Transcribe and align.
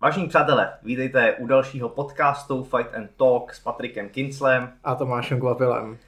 Vážení 0.00 0.28
přátelé, 0.28 0.72
vítejte 0.82 1.32
u 1.32 1.46
dalšího 1.46 1.88
podcastu 1.88 2.64
Fight 2.64 2.94
and 2.94 3.10
Talk 3.16 3.54
s 3.54 3.60
Patrikem 3.60 4.08
Kinslem 4.08 4.72
a 4.84 4.94
Tomášem 4.94 5.40
Kvapilem. 5.40 5.98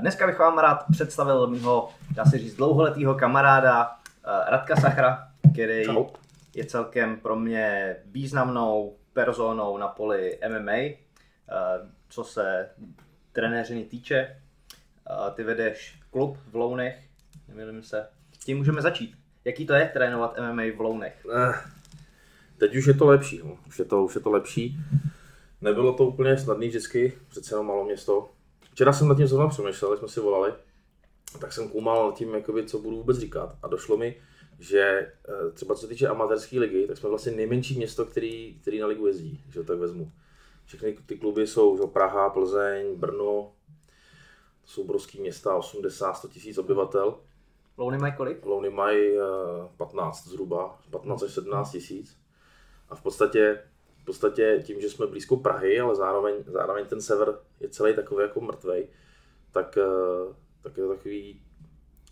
Dneska 0.00 0.26
bych 0.26 0.38
vám 0.38 0.58
rád 0.58 0.84
představil 0.90 1.46
mého, 1.46 1.88
dá 2.14 2.24
se 2.24 2.38
říct, 2.38 2.54
dlouholetého 2.56 3.14
kamaráda 3.14 3.90
eh, 3.90 4.50
Radka 4.50 4.76
Sachra, 4.76 5.28
který 5.52 5.84
Čau. 5.84 6.06
je 6.54 6.64
celkem 6.64 7.16
pro 7.16 7.36
mě 7.36 7.96
významnou 8.06 8.96
personou 9.12 9.78
na 9.78 9.88
poli 9.88 10.38
MMA, 10.48 10.72
eh, 10.72 10.96
co 12.08 12.24
se 12.24 12.70
trenéřiny 13.32 13.84
týče. 13.84 14.16
Eh, 14.16 15.30
ty 15.34 15.42
vedeš 15.42 16.00
klub 16.10 16.38
v 16.50 16.54
Lounech, 16.54 16.98
nemýlím 17.48 17.82
se. 17.82 18.08
Tím 18.44 18.56
můžeme 18.56 18.82
začít. 18.82 19.14
Jaký 19.44 19.66
to 19.66 19.74
je 19.74 19.88
trénovat 19.88 20.38
MMA 20.38 20.62
v 20.76 20.80
Lounech? 20.80 21.26
Teď 22.64 22.76
už 22.76 22.86
je 22.86 22.94
to 22.94 23.06
lepší, 23.06 23.40
no. 23.44 23.58
už, 23.66 23.78
je 23.78 23.84
to, 23.84 24.04
už 24.04 24.14
je 24.14 24.20
to 24.20 24.30
lepší. 24.30 24.78
Nebylo 25.60 25.92
to 25.92 26.04
úplně 26.04 26.38
snadný 26.38 26.68
vždycky, 26.68 27.18
přece 27.28 27.54
jenom 27.54 27.66
malo 27.66 27.84
město. 27.84 28.28
Včera 28.72 28.92
jsem 28.92 29.08
nad 29.08 29.16
tím 29.16 29.26
zrovna 29.26 29.48
přemýšlel, 29.48 29.96
jsme 29.96 30.08
si 30.08 30.20
volali, 30.20 30.52
tak 31.40 31.52
jsem 31.52 31.68
koumal 31.68 32.06
nad 32.06 32.16
tím, 32.16 32.34
jakoby, 32.34 32.66
co 32.66 32.78
budu 32.78 32.96
vůbec 32.96 33.18
říkat. 33.18 33.56
A 33.62 33.68
došlo 33.68 33.96
mi, 33.96 34.22
že 34.58 34.80
eh, 34.80 35.50
třeba 35.54 35.74
co 35.74 35.80
se 35.80 35.88
týče 35.88 36.08
amatérské 36.08 36.60
ligy, 36.60 36.86
tak 36.86 36.96
jsme 36.96 37.08
vlastně 37.08 37.32
nejmenší 37.32 37.76
město, 37.76 38.06
který, 38.06 38.58
který 38.60 38.78
na 38.78 38.86
ligu 38.86 39.06
jezdí, 39.06 39.44
že 39.48 39.64
tak 39.64 39.78
vezmu. 39.78 40.12
Všechny 40.64 40.96
ty 41.06 41.16
kluby 41.16 41.46
jsou 41.46 41.76
že 41.76 41.82
Praha, 41.82 42.30
Plzeň, 42.30 42.94
Brno, 42.96 43.52
to 44.62 44.70
jsou 44.70 44.82
obrovské 44.82 45.20
města, 45.20 45.58
80-100 45.58 46.28
tisíc 46.28 46.58
obyvatel. 46.58 47.18
Louny 47.78 47.98
mají 47.98 48.12
kolik? 48.16 48.46
Louny 48.46 48.70
mají 48.70 49.12
15 49.76 50.26
eh, 50.26 50.30
zhruba, 50.30 50.78
15 50.90 51.22
až 51.22 51.30
17 51.30 51.70
tisíc. 51.70 52.23
A 52.94 52.96
v 52.96 53.02
podstatě, 53.02 53.58
v 54.02 54.04
podstatě 54.04 54.62
tím, 54.64 54.80
že 54.80 54.90
jsme 54.90 55.06
blízko 55.06 55.36
Prahy, 55.36 55.80
ale 55.80 55.96
zároveň, 55.96 56.34
zároveň 56.46 56.86
ten 56.86 57.00
sever 57.00 57.34
je 57.60 57.68
celý 57.68 57.94
takový 57.94 58.22
jako 58.22 58.40
mrtvej, 58.40 58.88
tak, 59.52 59.78
eh, 59.78 60.34
tak 60.62 60.76
je 60.76 60.82
to 60.82 60.88
takový 60.88 61.40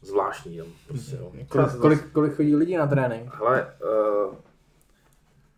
zvláštní. 0.03 0.59
Tam, 0.59 0.67
prostě, 0.89 1.19
no. 1.21 1.33
kolik, 1.49 1.77
kolik, 1.81 2.13
kolik 2.13 2.35
chodí 2.35 2.57
lidí 2.57 2.77
na 2.77 2.87
trénink? 2.87 3.35
Hele, 3.35 3.75
uh, 3.83 4.35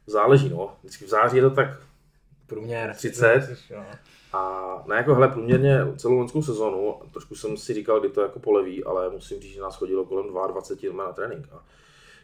záleží, 0.06 0.48
no. 0.48 0.76
Vždycky 0.82 1.04
v 1.04 1.08
září 1.08 1.36
je 1.36 1.42
to 1.42 1.50
tak 1.50 1.68
Průměr. 2.46 2.94
30. 2.94 3.48
A 4.32 4.82
ne 4.86 4.96
jako, 4.96 5.14
hele, 5.14 5.28
průměrně 5.28 5.78
celou 5.96 6.14
loňskou 6.14 6.42
sezonu, 6.42 7.00
trošku 7.12 7.34
jsem 7.34 7.56
si 7.56 7.74
říkal, 7.74 8.00
kdy 8.00 8.08
to 8.08 8.20
jako 8.20 8.38
poleví, 8.38 8.84
ale 8.84 9.10
musím 9.10 9.40
říct, 9.40 9.52
že 9.52 9.60
nás 9.60 9.76
chodilo 9.76 10.04
kolem 10.04 10.26
22 10.48 11.04
na 11.04 11.12
trénink. 11.12 11.48
A 11.52 11.64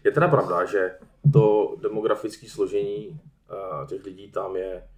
je 0.05 0.11
teda 0.11 0.29
pravda, 0.29 0.65
že 0.65 0.99
to 1.33 1.77
demografické 1.81 2.49
složení 2.49 3.09
uh, 3.09 3.87
těch 3.87 4.05
lidí 4.05 4.31
tam 4.31 4.57
je, 4.57 4.89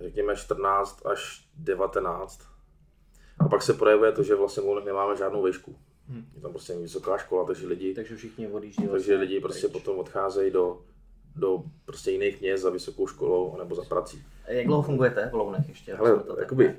řekněme, 0.00 0.36
14 0.36 1.06
až 1.06 1.48
19. 1.58 2.40
A 3.38 3.48
pak 3.48 3.62
se 3.62 3.74
projevuje 3.74 4.12
to, 4.12 4.22
že 4.22 4.34
vlastně 4.34 4.62
v 4.62 4.84
nemáme 4.84 5.16
žádnou 5.16 5.42
výšku. 5.42 5.76
Hmm. 6.08 6.24
Je 6.34 6.40
tam 6.40 6.50
prostě 6.50 6.76
vysoká 6.76 7.18
škola, 7.18 7.44
takže 7.44 7.66
lidi... 7.66 7.94
Takže 7.94 8.16
všichni 8.16 8.48
odjíždí. 8.48 8.82
Takže 8.82 8.90
vlastně 8.90 9.14
lidi 9.14 9.40
prostě 9.40 9.68
pryč. 9.68 9.72
potom 9.72 9.98
odcházejí 9.98 10.50
do, 10.50 10.80
do 11.36 11.62
prostě 11.84 12.10
jiných 12.10 12.40
měst 12.40 12.62
za 12.62 12.70
vysokou 12.70 13.06
školou 13.06 13.56
nebo 13.58 13.74
za 13.74 13.82
prací. 13.82 14.24
A 14.46 14.52
jak 14.52 14.66
dlouho 14.66 14.82
fungujete 14.82 15.28
v 15.32 15.34
Lounech 15.34 15.68
ještě? 15.68 15.94
Hele, 15.94 16.22
to 16.22 16.40
jakoby, 16.40 16.68
uh, 16.68 16.74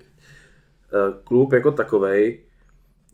klub 1.24 1.54
jako 1.54 1.72
takovej 1.72 2.44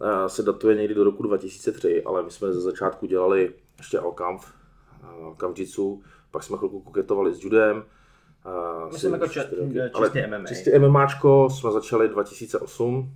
uh, 0.02 0.28
se 0.28 0.44
datuje 0.44 0.76
někdy 0.76 0.94
do 0.94 1.04
roku 1.04 1.24
2003, 1.24 2.04
ale 2.04 2.24
my 2.24 2.32
jsme 2.32 2.54
ze 2.54 2.62
začátku 2.62 3.06
dělali 3.06 3.54
ještě 3.78 4.00
Alkamp, 4.00 4.42
kamjitsu, 5.38 6.04
pak 6.32 6.44
jsme 6.44 6.58
chvilku 6.58 6.82
koketovali 6.82 7.36
s 7.36 7.44
judem. 7.44 7.84
Myslím 8.92 9.14
jako 9.14 9.28
či, 9.28 9.40
čistě 10.04 10.28
MMA. 10.28 10.48
Čistě 10.48 10.80
MMAčko 10.80 11.50
jsme 11.50 11.72
začali 11.72 12.10
2008, 12.10 13.14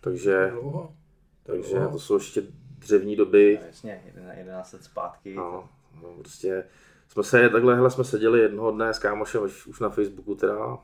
takže, 0.00 0.52
takže 1.42 1.76
to 1.92 1.98
jsou 1.98 2.14
ještě 2.14 2.42
dřevní 2.78 3.16
doby. 3.16 3.58
No, 3.60 3.66
jasně, 3.66 4.02
11 4.36 4.72
let 4.72 4.84
zpátky. 4.84 5.34
No, 5.34 5.68
no, 6.02 6.08
prostě 6.18 6.64
jsme 7.08 7.22
se 7.22 7.48
takhle, 7.48 7.74
hele, 7.74 7.90
jsme 7.90 8.04
seděli 8.04 8.40
jednoho 8.40 8.70
dne 8.70 8.94
s 8.94 8.98
kámošem 8.98 9.42
už, 9.42 9.66
už 9.66 9.80
na 9.80 9.88
Facebooku 9.88 10.34
teda 10.34 10.78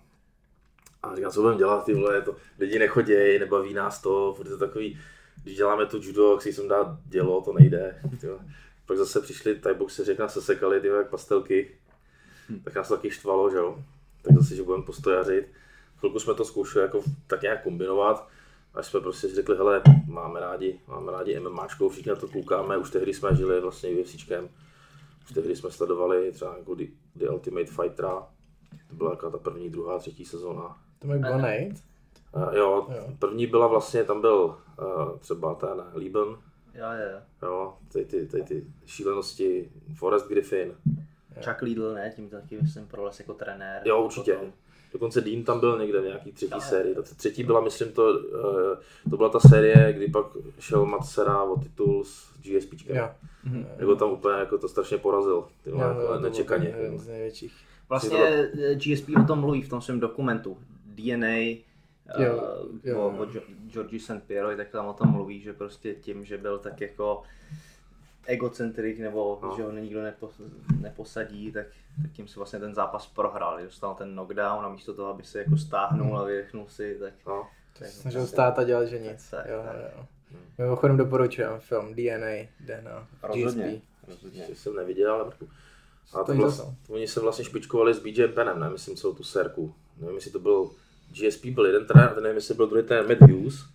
a 1.02 1.16
říkám, 1.16 1.30
co 1.30 1.40
budeme 1.40 1.58
dělat, 1.58 1.84
ty 1.84 1.94
vole, 1.94 2.22
to, 2.22 2.36
lidi 2.58 2.78
nechodějí, 2.78 3.38
nebaví 3.38 3.74
nás 3.74 4.02
to, 4.02 4.34
protože 4.36 4.50
to 4.50 4.66
takový, 4.66 5.00
když 5.42 5.56
děláme 5.56 5.86
to 5.86 5.96
judo, 5.96 6.40
si 6.40 6.52
jsem 6.52 6.68
dát 6.68 6.98
dělo, 7.04 7.40
to 7.40 7.52
nejde. 7.52 8.00
Tyjo. 8.20 8.38
Pak 8.86 8.96
zase 8.96 9.20
přišli 9.20 9.54
Thai 9.54 9.74
boxeři, 9.74 10.16
nás 10.18 10.32
sesekali 10.32 10.80
ty 10.80 10.86
jak 10.86 11.10
pastelky, 11.10 11.70
hm. 12.48 12.60
tak 12.64 12.74
nás 12.74 12.88
to 12.88 12.96
taky 12.96 13.10
štvalo, 13.10 13.50
že 13.50 13.56
jo. 13.56 13.84
Tak 14.22 14.36
zase, 14.36 14.54
že 14.54 14.62
budeme 14.62 14.84
postojařit. 14.84 15.48
Chvilku 15.98 16.18
jsme 16.18 16.34
to 16.34 16.44
zkoušeli 16.44 16.84
jako 16.84 17.02
tak 17.26 17.42
nějak 17.42 17.62
kombinovat, 17.62 18.28
až 18.74 18.86
jsme 18.86 19.00
prostě 19.00 19.28
řekli, 19.28 19.56
hele, 19.56 19.82
máme 20.06 20.40
rádi, 20.40 20.80
máme 20.86 21.12
rádi 21.12 21.40
MMAčkou, 21.40 21.88
všichni 21.88 22.10
na 22.10 22.16
to 22.16 22.28
koukáme, 22.28 22.76
už 22.76 22.90
tehdy 22.90 23.14
jsme 23.14 23.36
žili 23.36 23.60
vlastně 23.60 23.90
UFCčkem, 23.90 24.48
už 25.24 25.32
tehdy 25.34 25.56
jsme 25.56 25.70
sledovali 25.70 26.32
třeba 26.32 26.56
jako 26.58 26.74
The, 26.74 26.84
The 27.16 27.28
Ultimate 27.28 27.66
Fightera, 27.66 28.26
to 28.88 28.94
byla 28.94 29.10
jako 29.10 29.30
ta 29.30 29.38
první, 29.38 29.70
druhá, 29.70 29.98
třetí 29.98 30.24
sezóna. 30.24 30.76
To 30.98 31.12
je 31.12 31.18
Bonate? 31.18 31.91
Uh, 32.36 32.54
jo, 32.54 32.86
jo, 32.96 33.08
první 33.18 33.46
byla 33.46 33.66
vlastně, 33.66 34.04
tam 34.04 34.20
byl 34.20 34.56
uh, 34.78 35.18
třeba 35.18 35.54
ten 35.54 35.84
Lieben, 35.94 36.36
Jo, 36.74 36.86
jo. 37.12 37.20
Jo, 37.42 37.74
ty, 37.92 38.04
ty, 38.04 38.26
ty, 38.26 38.42
ty 38.42 38.64
šílenosti, 38.86 39.70
Forest 39.94 40.28
Griffin. 40.28 40.74
Chuck 41.44 41.62
Lidl, 41.62 41.94
ne, 41.94 42.12
tím 42.16 42.30
taky 42.30 42.58
myslím 42.62 42.86
proles 42.86 43.18
jako 43.18 43.34
trenér. 43.34 43.82
Jo, 43.84 44.04
určitě. 44.04 44.32
Potom. 44.32 44.52
Dokonce 44.92 45.20
Dean 45.20 45.42
tam 45.42 45.60
byl 45.60 45.78
někde 45.78 46.00
v 46.00 46.04
nějaký 46.04 46.32
třetí 46.32 46.52
jo, 46.54 46.60
sérii. 46.60 46.94
Ta 46.94 47.02
třetí 47.02 47.44
byla, 47.44 47.60
myslím, 47.60 47.92
to, 47.92 48.02
uh, 48.04 49.10
to 49.10 49.16
byla 49.16 49.28
ta 49.28 49.40
série, 49.40 49.92
kdy 49.92 50.08
pak 50.08 50.26
šel 50.58 50.86
Matsera 50.86 51.42
o 51.42 51.60
titul 51.60 52.04
s 52.04 52.32
GSPčkem. 52.42 52.96
Jo. 52.96 53.10
Mm-hmm. 53.46 53.66
Jako 53.78 53.96
tam 53.96 54.10
úplně 54.10 54.38
jako 54.38 54.58
to 54.58 54.68
strašně 54.68 54.98
porazil. 54.98 55.44
Ty 55.64 55.70
jo, 55.70 55.78
jako 55.78 56.18
nečekaně. 56.18 56.74
Z 56.96 57.06
největších. 57.06 57.54
Vlastně 57.88 58.18
eh, 58.18 58.74
GSP 58.74 59.08
o 59.20 59.24
tom 59.26 59.40
mluví 59.40 59.62
v 59.62 59.68
tom 59.68 59.80
svém 59.80 60.00
dokumentu. 60.00 60.58
DNA 60.86 61.62
jo, 62.18 62.68
jo. 62.84 63.00
o, 63.00 63.22
o 63.22 63.26
Georgi 63.66 64.00
St. 64.00 64.22
Piero, 64.26 64.56
tak 64.56 64.68
tam 64.68 64.86
o 64.86 64.92
tom 64.92 65.10
mluví, 65.10 65.40
že 65.40 65.52
prostě 65.52 65.94
tím, 65.94 66.24
že 66.24 66.38
byl 66.38 66.58
tak 66.58 66.80
jako 66.80 67.22
egocentrik, 68.26 68.98
nebo 68.98 69.38
no. 69.42 69.56
že 69.56 69.62
ho 69.62 69.72
nikdo 69.72 70.02
nepo, 70.02 70.30
neposadí, 70.80 71.52
tak, 71.52 71.66
tak 72.02 72.12
tím 72.12 72.28
se 72.28 72.40
vlastně 72.40 72.58
ten 72.58 72.74
zápas 72.74 73.06
prohrál. 73.06 73.62
Dostal 73.64 73.94
ten 73.94 74.12
knockdown 74.12 74.64
a 74.64 74.68
místo 74.68 74.94
toho, 74.94 75.08
aby 75.08 75.24
se 75.24 75.38
jako 75.38 75.56
stáhnul 75.56 76.18
a 76.18 76.24
vydechnul 76.24 76.66
si, 76.68 76.96
tak... 77.00 77.12
No. 77.26 77.46
Snažil 77.88 78.26
stát 78.26 78.58
a 78.58 78.64
dělat, 78.64 78.84
že 78.84 78.98
nic. 78.98 79.30
Tak, 79.30 79.46
jo, 79.46 79.62
tak. 79.64 79.76
jo. 79.96 80.06
Mimochodem 80.58 80.96
doporučujem 80.96 81.60
film 81.60 81.94
DNA, 81.94 82.48
DNA, 82.60 83.08
Rozhodně. 83.22 83.80
Rozhodně. 84.08 84.46
jsem 84.54 84.76
neviděl, 84.76 85.12
ale 85.12 85.32
a 86.14 86.24
to 86.24 86.34
vlastně, 86.34 86.76
oni 86.88 87.08
se 87.08 87.20
vlastně 87.20 87.44
špičkovali 87.44 87.94
s 87.94 87.98
BJ 87.98 88.26
Penem, 88.26 88.60
ne? 88.60 88.70
Myslím 88.70 88.96
celou 88.96 89.14
tu 89.14 89.24
sérku. 89.24 89.74
Nevím, 90.00 90.14
jestli 90.14 90.30
to 90.30 90.38
byl 90.38 90.70
GSP 91.12 91.46
byl 91.46 91.66
jeden 91.66 91.86
trenér, 91.86 92.22
nevím, 92.22 92.36
jestli 92.36 92.54
byl 92.54 92.66
druhý 92.66 92.82
trenér 92.82 93.08
Matt 93.08 93.20
Hughes, 93.20 93.66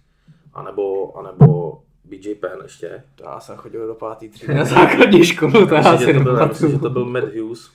anebo, 0.53 1.17
anebo 1.17 1.77
BJ 2.03 2.35
Penn 2.35 2.59
ještě. 2.63 3.03
To 3.15 3.23
já 3.23 3.39
jsem 3.39 3.55
chodil 3.55 3.87
do 3.87 3.95
pátý 3.95 4.29
třídy 4.29 4.53
na 4.55 4.65
základní 4.65 5.25
školu, 5.25 5.67
to 5.67 5.75
já 5.75 5.97
si 5.97 6.13
to 6.13 6.19
byl, 6.19 6.47
myslím, 6.47 6.71
že 6.71 6.79
to 6.79 6.89
byl 6.89 7.05
Matt 7.05 7.35
Hughes. 7.35 7.71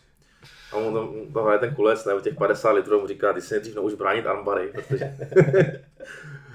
A 0.72 0.76
on 0.76 0.94
tam, 0.94 1.32
tam 1.32 1.52
je 1.52 1.58
ten 1.58 1.74
kulec, 1.74 2.04
ne, 2.04 2.14
o 2.14 2.20
těch 2.20 2.34
50 2.34 2.70
litrů, 2.70 3.00
mu 3.00 3.06
říká, 3.06 3.32
ty 3.32 3.40
si 3.40 3.54
nejdřív 3.54 3.76
nauč 3.76 3.94
bránit 3.94 4.26
armbary, 4.26 4.72
protože... 4.74 5.16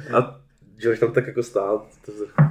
a 0.17 0.39
George 0.77 0.99
tam 0.99 1.13
tak 1.13 1.27
jako 1.27 1.43
stál. 1.43 1.85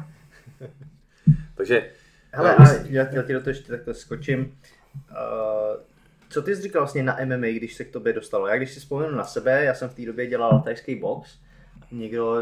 Takže... 1.55 1.91
Hele, 2.33 2.57
já, 2.59 2.73
já, 2.89 3.13
já 3.13 3.23
ti 3.23 3.33
do 3.33 3.41
toho 3.41 3.51
ještě 3.51 3.73
takhle 3.73 3.95
skočím. 3.95 4.59
Uh, 5.11 5.77
co 6.37 6.43
ty 6.43 6.57
jsi 6.57 6.63
říkal 6.63 6.83
vlastně 6.83 7.03
na 7.03 7.17
MMA, 7.25 7.47
když 7.47 7.75
se 7.75 7.85
k 7.85 7.91
tobě 7.91 8.13
dostalo? 8.13 8.47
Já 8.47 8.57
když 8.57 8.75
si 8.75 8.81
vzpomenu 8.81 9.17
na 9.17 9.25
sebe, 9.25 9.65
já 9.65 9.75
jsem 9.75 9.89
v 9.89 9.95
té 9.95 10.07
době 10.07 10.27
dělal 10.27 10.63
tajský 10.65 10.95
box, 10.95 11.39
někdo 11.93 12.37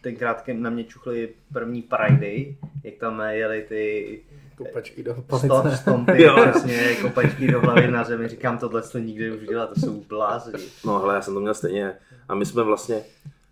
tenkrát 0.00 0.44
na 0.52 0.70
mě 0.70 0.84
čuchli 0.84 1.28
první 1.52 1.82
Pride, 1.82 2.54
jak 2.84 2.94
tam 2.94 3.22
jeli 3.30 3.66
ty 3.68 4.20
kopačky 4.56 5.02
do 5.02 5.24
palice. 5.26 5.76
Stompy, 5.76 6.26
přesně, 6.50 6.96
kopačky 7.02 7.52
do 7.52 7.60
hlavy 7.60 7.90
na 7.90 8.04
zemi. 8.04 8.28
Říkám, 8.28 8.58
tohle 8.58 8.82
to 8.82 8.98
nikdy 8.98 9.30
už 9.30 9.48
dělat, 9.48 9.74
to 9.74 9.80
jsou 9.80 10.04
blázni. 10.08 10.52
No 10.86 10.98
hele, 10.98 11.14
já 11.14 11.22
jsem 11.22 11.34
to 11.34 11.40
měl 11.40 11.54
stejně. 11.54 11.94
A 12.28 12.34
my 12.34 12.46
jsme 12.46 12.62
vlastně, 12.62 13.02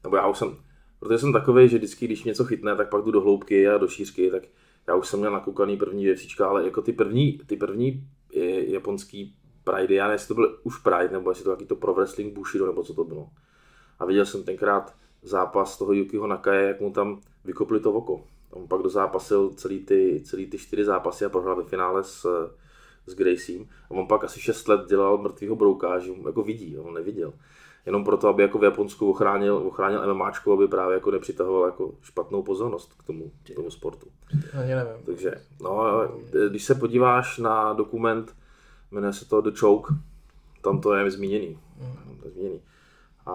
nebo 0.04 0.16
já 0.16 0.26
už 0.26 0.38
jsem, 0.38 0.56
protože 1.00 1.18
jsem 1.18 1.32
takový, 1.32 1.68
že 1.68 1.76
vždycky, 1.78 2.06
když 2.06 2.24
něco 2.24 2.44
chytne, 2.44 2.76
tak 2.76 2.88
pak 2.88 3.04
jdu 3.04 3.10
do 3.10 3.20
hloubky 3.20 3.68
a 3.68 3.78
do 3.78 3.88
šířky, 3.88 4.30
tak 4.30 4.42
já 4.88 4.94
už 4.94 5.08
jsem 5.08 5.18
měl 5.18 5.32
nakoukaný 5.32 5.76
první 5.76 6.04
věcička, 6.04 6.46
ale 6.46 6.64
jako 6.64 6.82
ty 6.82 6.92
první, 6.92 7.40
ty 7.46 7.56
první 7.56 8.08
japonský 8.66 9.34
Pride, 9.70 9.94
já 9.94 10.04
nevím, 10.04 10.12
jestli 10.12 10.28
to 10.28 10.34
byl 10.34 10.58
už 10.62 10.78
Pride, 10.78 11.08
nebo 11.12 11.30
jestli 11.30 11.44
to 11.44 11.50
taky 11.50 11.66
to 11.66 11.76
pro 11.76 11.94
wrestling 11.94 12.34
Bushido, 12.34 12.66
nebo 12.66 12.82
co 12.82 12.94
to 12.94 13.04
bylo. 13.04 13.28
A 13.98 14.04
viděl 14.04 14.26
jsem 14.26 14.42
tenkrát 14.42 14.94
zápas 15.22 15.78
toho 15.78 15.92
Yukiho 15.92 16.26
Nakaje, 16.26 16.68
jak 16.68 16.80
mu 16.80 16.92
tam 16.92 17.20
vykopli 17.44 17.80
to 17.80 17.92
oko. 17.92 18.24
Tam 18.50 18.68
pak 18.68 18.82
dozápasil 18.82 19.50
celý 19.50 19.84
ty, 19.84 20.22
celý 20.24 20.46
ty 20.46 20.58
čtyři 20.58 20.84
zápasy 20.84 21.24
a 21.24 21.28
prohrál 21.28 21.56
ve 21.56 21.64
finále 21.64 22.04
s, 22.04 22.26
s 23.06 23.14
Graciem. 23.14 23.66
A 23.90 23.90
on 23.90 24.06
pak 24.06 24.24
asi 24.24 24.40
6 24.40 24.68
let 24.68 24.80
dělal 24.88 25.18
mrtvýho 25.18 25.56
brouka, 25.56 25.98
že 25.98 26.12
jako 26.26 26.42
vidí, 26.42 26.78
on 26.78 26.94
neviděl. 26.94 27.32
Jenom 27.86 28.04
proto, 28.04 28.28
aby 28.28 28.42
jako 28.42 28.58
v 28.58 28.64
Japonsku 28.64 29.10
ochránil, 29.10 29.56
ochránil 29.56 30.14
MMAčku, 30.14 30.52
aby 30.52 30.68
právě 30.68 30.94
jako 30.94 31.10
nepřitahoval 31.10 31.64
jako 31.66 31.94
špatnou 32.02 32.42
pozornost 32.42 32.94
k 32.98 33.02
tomu, 33.02 33.30
k 33.52 33.54
tomu 33.54 33.70
sportu. 33.70 34.06
Ani 34.60 34.74
nevím. 34.74 35.06
Takže, 35.06 35.32
no, 35.60 35.86
když 36.48 36.64
se 36.64 36.74
podíváš 36.74 37.38
na 37.38 37.72
dokument, 37.72 38.34
jmenuje 38.90 39.12
se 39.12 39.28
to 39.28 39.40
The 39.40 39.50
Choke, 39.58 39.94
tam 40.62 40.80
to 40.80 40.94
je 40.94 41.10
zmíněný. 41.10 41.58
Mm. 41.80 42.18
To 42.18 42.28
je 42.28 42.32
zmíněný. 42.32 42.60
A 43.26 43.32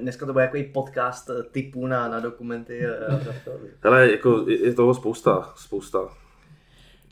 Dneska 0.00 0.26
to 0.26 0.32
bude 0.32 0.44
jako 0.44 0.72
podcast 0.72 1.30
typů 1.50 1.86
na, 1.86 2.08
na 2.08 2.20
dokumenty. 2.20 2.82
Hele, 3.82 4.10
jako 4.10 4.44
je 4.48 4.74
toho 4.74 4.94
spousta, 4.94 5.52
spousta. 5.56 6.08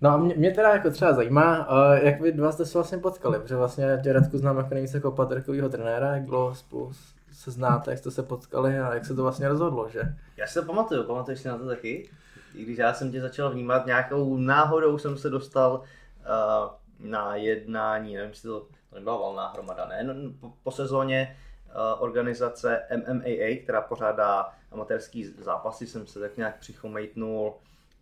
No 0.03 0.11
a 0.11 0.17
mě, 0.17 0.35
mě 0.35 0.51
teda 0.51 0.69
jako 0.69 0.91
třeba 0.91 1.13
zajímá, 1.13 1.71
uh, 1.71 2.07
jak 2.07 2.21
vy 2.21 2.33
dva 2.33 2.53
jste 2.53 2.67
se 2.67 2.79
vlastně 2.79 2.99
potkali, 2.99 3.39
protože 3.39 3.57
vlastně 3.57 4.01
tě 4.03 4.13
Radku 4.13 4.39
znám 4.39 4.57
jako 4.57 4.75
nejvíce 4.75 4.97
jako 4.97 5.11
patrkovýho 5.11 5.69
trenéra, 5.69 6.15
jak 6.15 6.23
bylo 6.23 6.55
spolu 6.55 6.93
se 7.33 7.51
znáte, 7.51 7.91
jak 7.91 7.99
jste 7.99 8.11
se 8.11 8.23
potkali 8.23 8.79
a 8.79 8.95
jak 8.95 9.05
se 9.05 9.15
to 9.15 9.23
vlastně 9.23 9.49
rozhodlo, 9.49 9.89
že? 9.89 10.03
Já 10.37 10.47
si 10.47 10.55
to 10.55 10.63
pamatuju, 10.63 11.05
pamatuješ 11.05 11.41
si 11.41 11.49
na 11.49 11.59
to 11.59 11.67
taky? 11.67 12.11
I 12.55 12.65
když 12.65 12.79
já 12.79 12.95
jsem 12.95 13.13
tě 13.13 13.21
začal 13.21 13.51
vnímat, 13.51 13.87
nějakou 13.87 14.37
náhodou 14.37 14.99
jsem 14.99 15.19
se 15.19 15.31
dostal 15.31 15.81
uh, 15.81 16.71
na 17.01 17.37
jednání, 17.37 18.15
nevím, 18.15 18.31
jestli 18.31 18.49
to, 18.49 18.61
to 18.61 18.95
nebyla 18.95 19.17
valná 19.17 19.49
hromada, 19.49 19.87
ne? 19.87 20.05
No, 20.05 20.15
po, 20.41 20.53
po 20.63 20.71
sezóně 20.71 21.37
uh, 21.67 22.03
organizace 22.03 22.83
MMAA, 22.97 23.63
která 23.63 23.81
pořádá 23.81 24.53
amatérský 24.73 25.25
zápasy, 25.25 25.87
jsem 25.87 26.07
se 26.07 26.21
tak 26.21 26.37
nějak 26.37 26.59
přichomejtnul 26.59 27.55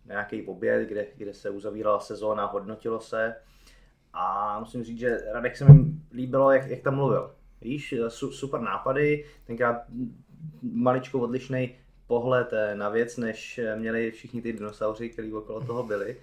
nějaký 0.05 0.47
oběd, 0.47 0.89
kde, 0.89 1.05
kde 1.15 1.33
se 1.33 1.49
uzavírala 1.49 1.99
sezóna, 1.99 2.45
hodnotilo 2.45 2.99
se. 2.99 3.35
A 4.13 4.59
musím 4.59 4.83
říct, 4.83 4.99
že 4.99 5.17
Radek 5.33 5.57
se 5.57 5.65
mi 5.65 5.85
líbilo, 6.13 6.51
jak, 6.51 6.67
jak 6.67 6.81
tam 6.81 6.95
mluvil. 6.95 7.35
Víš, 7.61 7.95
su, 8.07 8.31
super 8.31 8.61
nápady, 8.61 9.25
tenkrát 9.47 9.81
maličko 10.61 11.19
odlišný 11.19 11.75
pohled 12.07 12.53
eh, 12.53 12.75
na 12.75 12.89
věc, 12.89 13.17
než 13.17 13.59
měli 13.75 14.11
všichni 14.11 14.41
ty 14.41 14.53
dinosauři, 14.53 15.09
kteří 15.09 15.33
okolo 15.33 15.61
toho 15.61 15.83
byli. 15.83 16.21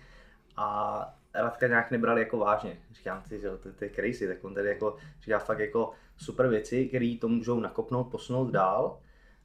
A 0.57 1.15
Radka 1.35 1.67
nějak 1.67 1.91
nebrali 1.91 2.21
jako 2.21 2.39
vážně. 2.39 2.77
Říkám, 2.93 3.23
ty, 3.29 3.39
to, 3.39 3.59
to, 3.59 3.73
to 3.73 3.85
je 3.85 3.91
crazy, 3.91 4.29
tak 4.29 4.45
on 4.45 4.55
tady 4.55 4.69
jako 4.69 4.97
říká 5.21 5.39
fakt 5.39 5.59
jako 5.59 5.91
super 6.17 6.49
věci, 6.49 6.89
které 6.89 7.17
to 7.21 7.29
můžou 7.29 7.61
nakopnout, 7.61 8.11
posunout 8.11 8.51
dál, 8.51 8.99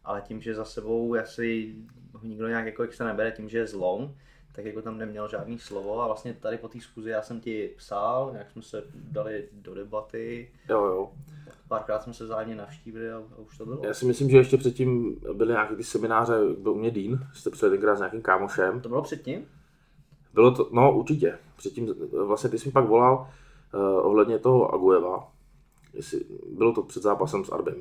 ale 0.04 0.22
tím, 0.22 0.42
že 0.42 0.56
za 0.56 0.66
sebou 0.66 1.16
asi 1.16 1.76
ho 2.14 2.20
nikdo 2.24 2.48
nějak 2.48 2.66
jako 2.66 2.84
extra 2.84 3.08
nebere, 3.08 3.32
tím, 3.32 3.50
že 3.50 3.58
je 3.58 3.68
zlom, 3.68 4.16
tak 4.52 4.66
jako 4.66 4.82
tam 4.82 4.98
neměl 4.98 5.28
žádný 5.28 5.60
slovo 5.60 6.02
a 6.02 6.08
vlastně 6.08 6.34
tady 6.34 6.58
po 6.58 6.68
té 6.68 6.80
zkuzi 6.80 7.10
já 7.10 7.22
jsem 7.22 7.42
ti 7.42 7.70
psal, 7.78 8.30
nějak 8.32 8.52
jsme 8.52 8.62
se 8.62 8.84
dali 8.94 9.50
do 9.52 9.74
debaty. 9.74 10.52
Jo, 10.70 10.86
jo. 10.86 11.12
Párkrát 11.68 12.04
jsme 12.04 12.14
se 12.14 12.24
vzájemně 12.24 12.56
navštívili 12.56 13.12
a, 13.12 13.18
a 13.18 13.38
už 13.38 13.58
to 13.58 13.66
bylo. 13.66 13.82
Já 13.86 13.94
si 13.94 14.06
myslím, 14.06 14.30
že 14.30 14.38
ještě 14.38 14.58
předtím 14.58 15.20
byly 15.34 15.52
nějaké 15.52 15.76
ty 15.76 15.84
semináře, 15.84 16.34
byl 16.60 16.72
u 16.72 16.80
mě 16.80 16.92
Dean, 16.92 17.28
jste 17.34 17.50
přijeli 17.50 17.78
tenkrát 17.78 17.96
s 17.96 18.00
nějakým 18.00 18.22
kámošem. 18.22 18.82
To 18.82 18.90
bylo 18.90 19.02
předtím? 19.02 19.46
Bylo 20.34 20.52
to, 20.52 20.70
no 20.74 20.98
určitě. 20.98 21.38
Předtím, 21.58 21.96
vlastně 22.26 22.50
ty 22.50 22.60
jsi 22.60 22.68
mi 22.70 22.72
pak 22.72 22.88
volal 22.88 23.28
uh, 23.74 23.82
ohledně 23.82 24.40
toho 24.40 24.74
Agueva. 24.74 25.32
Jestli, 25.94 26.22
bylo 26.52 26.74
to 26.74 26.84
před 26.84 27.04
zápasem 27.04 27.46
s 27.46 27.50
Arbem, 27.50 27.76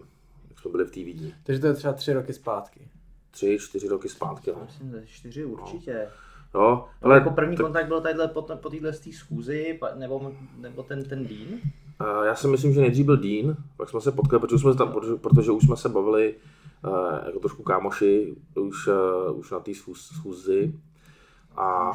jak 0.48 0.60
jsme 0.60 0.70
byli 0.70 0.84
v 0.84 0.90
té 0.90 1.00
Vídni. 1.00 1.34
Takže 1.42 1.60
to 1.60 1.66
je 1.66 1.74
třeba 1.74 1.92
tři 1.92 2.12
roky 2.12 2.32
zpátky. 2.32 2.88
Tři, 3.30 3.58
čtyři 3.60 3.88
roky 3.88 4.08
zpátky. 4.08 4.50
No. 4.50 4.62
Myslím, 4.66 4.90
že 4.90 5.06
čtyři 5.06 5.44
určitě. 5.44 6.08
No. 6.54 6.60
Jo, 6.60 6.84
ale 7.02 7.14
jako 7.14 7.30
první 7.30 7.56
tak... 7.56 7.66
kontakt 7.66 7.86
byl 7.88 8.00
tadyhle 8.00 8.28
po, 8.28 8.42
po 8.42 8.70
téhle 8.70 8.92
schůzi, 8.92 9.80
nebo, 9.94 10.32
nebo 10.56 10.82
ten, 10.82 11.04
ten 11.04 11.26
Dean? 11.26 11.60
Uh, 12.00 12.26
já 12.26 12.34
si 12.34 12.48
myslím, 12.48 12.72
že 12.72 12.80
nejdřív 12.80 13.06
byl 13.06 13.16
Dean, 13.16 13.56
pak 13.76 13.88
jsme 13.88 14.00
se 14.00 14.12
potkali, 14.12 14.40
protože, 14.40 14.58
jsme 14.58 14.74
tam, 14.74 14.92
protože, 14.92 15.14
protože 15.14 15.50
už 15.50 15.64
jsme 15.64 15.76
se 15.76 15.88
bavili 15.88 16.34
uh, 16.84 17.26
jako 17.26 17.38
trošku 17.38 17.62
kámoši 17.62 18.36
už, 18.54 18.86
uh, 18.86 19.38
už 19.38 19.50
na 19.50 19.60
té 19.60 19.72
schůzi. 19.94 20.80
A, 21.56 21.90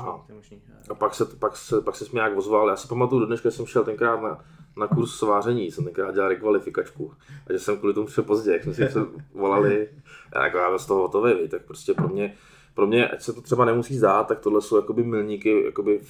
a 0.89 0.93
pak, 0.95 1.15
se, 1.15 1.25
pak, 1.25 1.57
se, 1.57 1.81
pak 1.81 1.95
se 1.95 2.05
mě 2.05 2.15
nějak 2.15 2.37
ozval. 2.37 2.69
Já 2.69 2.75
si 2.75 2.87
pamatuju, 2.87 3.19
do 3.19 3.25
dneška 3.25 3.51
jsem 3.51 3.65
šel 3.65 3.83
tenkrát 3.83 4.21
na, 4.21 4.45
na 4.77 4.87
kurz 4.87 5.11
sváření, 5.11 5.71
jsem 5.71 5.83
tenkrát 5.83 6.13
dělal 6.13 6.29
rekvalifikačku. 6.29 7.13
A 7.49 7.53
že 7.53 7.59
jsem 7.59 7.77
kvůli 7.77 7.93
tomu 7.93 8.05
přišel 8.05 8.23
pozdě, 8.23 8.51
jak 8.51 8.63
jsme 8.63 8.73
si 8.73 8.87
volali, 9.33 9.89
a 10.33 10.43
jako 10.43 10.57
já 10.57 10.69
byl 10.69 10.79
z 10.79 10.85
toho 10.85 11.01
hotový, 11.01 11.47
tak 11.49 11.61
prostě 11.65 11.93
pro 11.93 12.07
mě, 12.07 12.35
pro 12.73 12.87
mě, 12.87 13.09
ať 13.09 13.21
se 13.21 13.33
to 13.33 13.41
třeba 13.41 13.65
nemusí 13.65 13.97
zdát, 13.97 14.27
tak 14.27 14.39
tohle 14.39 14.61
jsou 14.61 14.75
jakoby 14.75 15.03
milníky 15.03 15.65
jakoby 15.65 16.01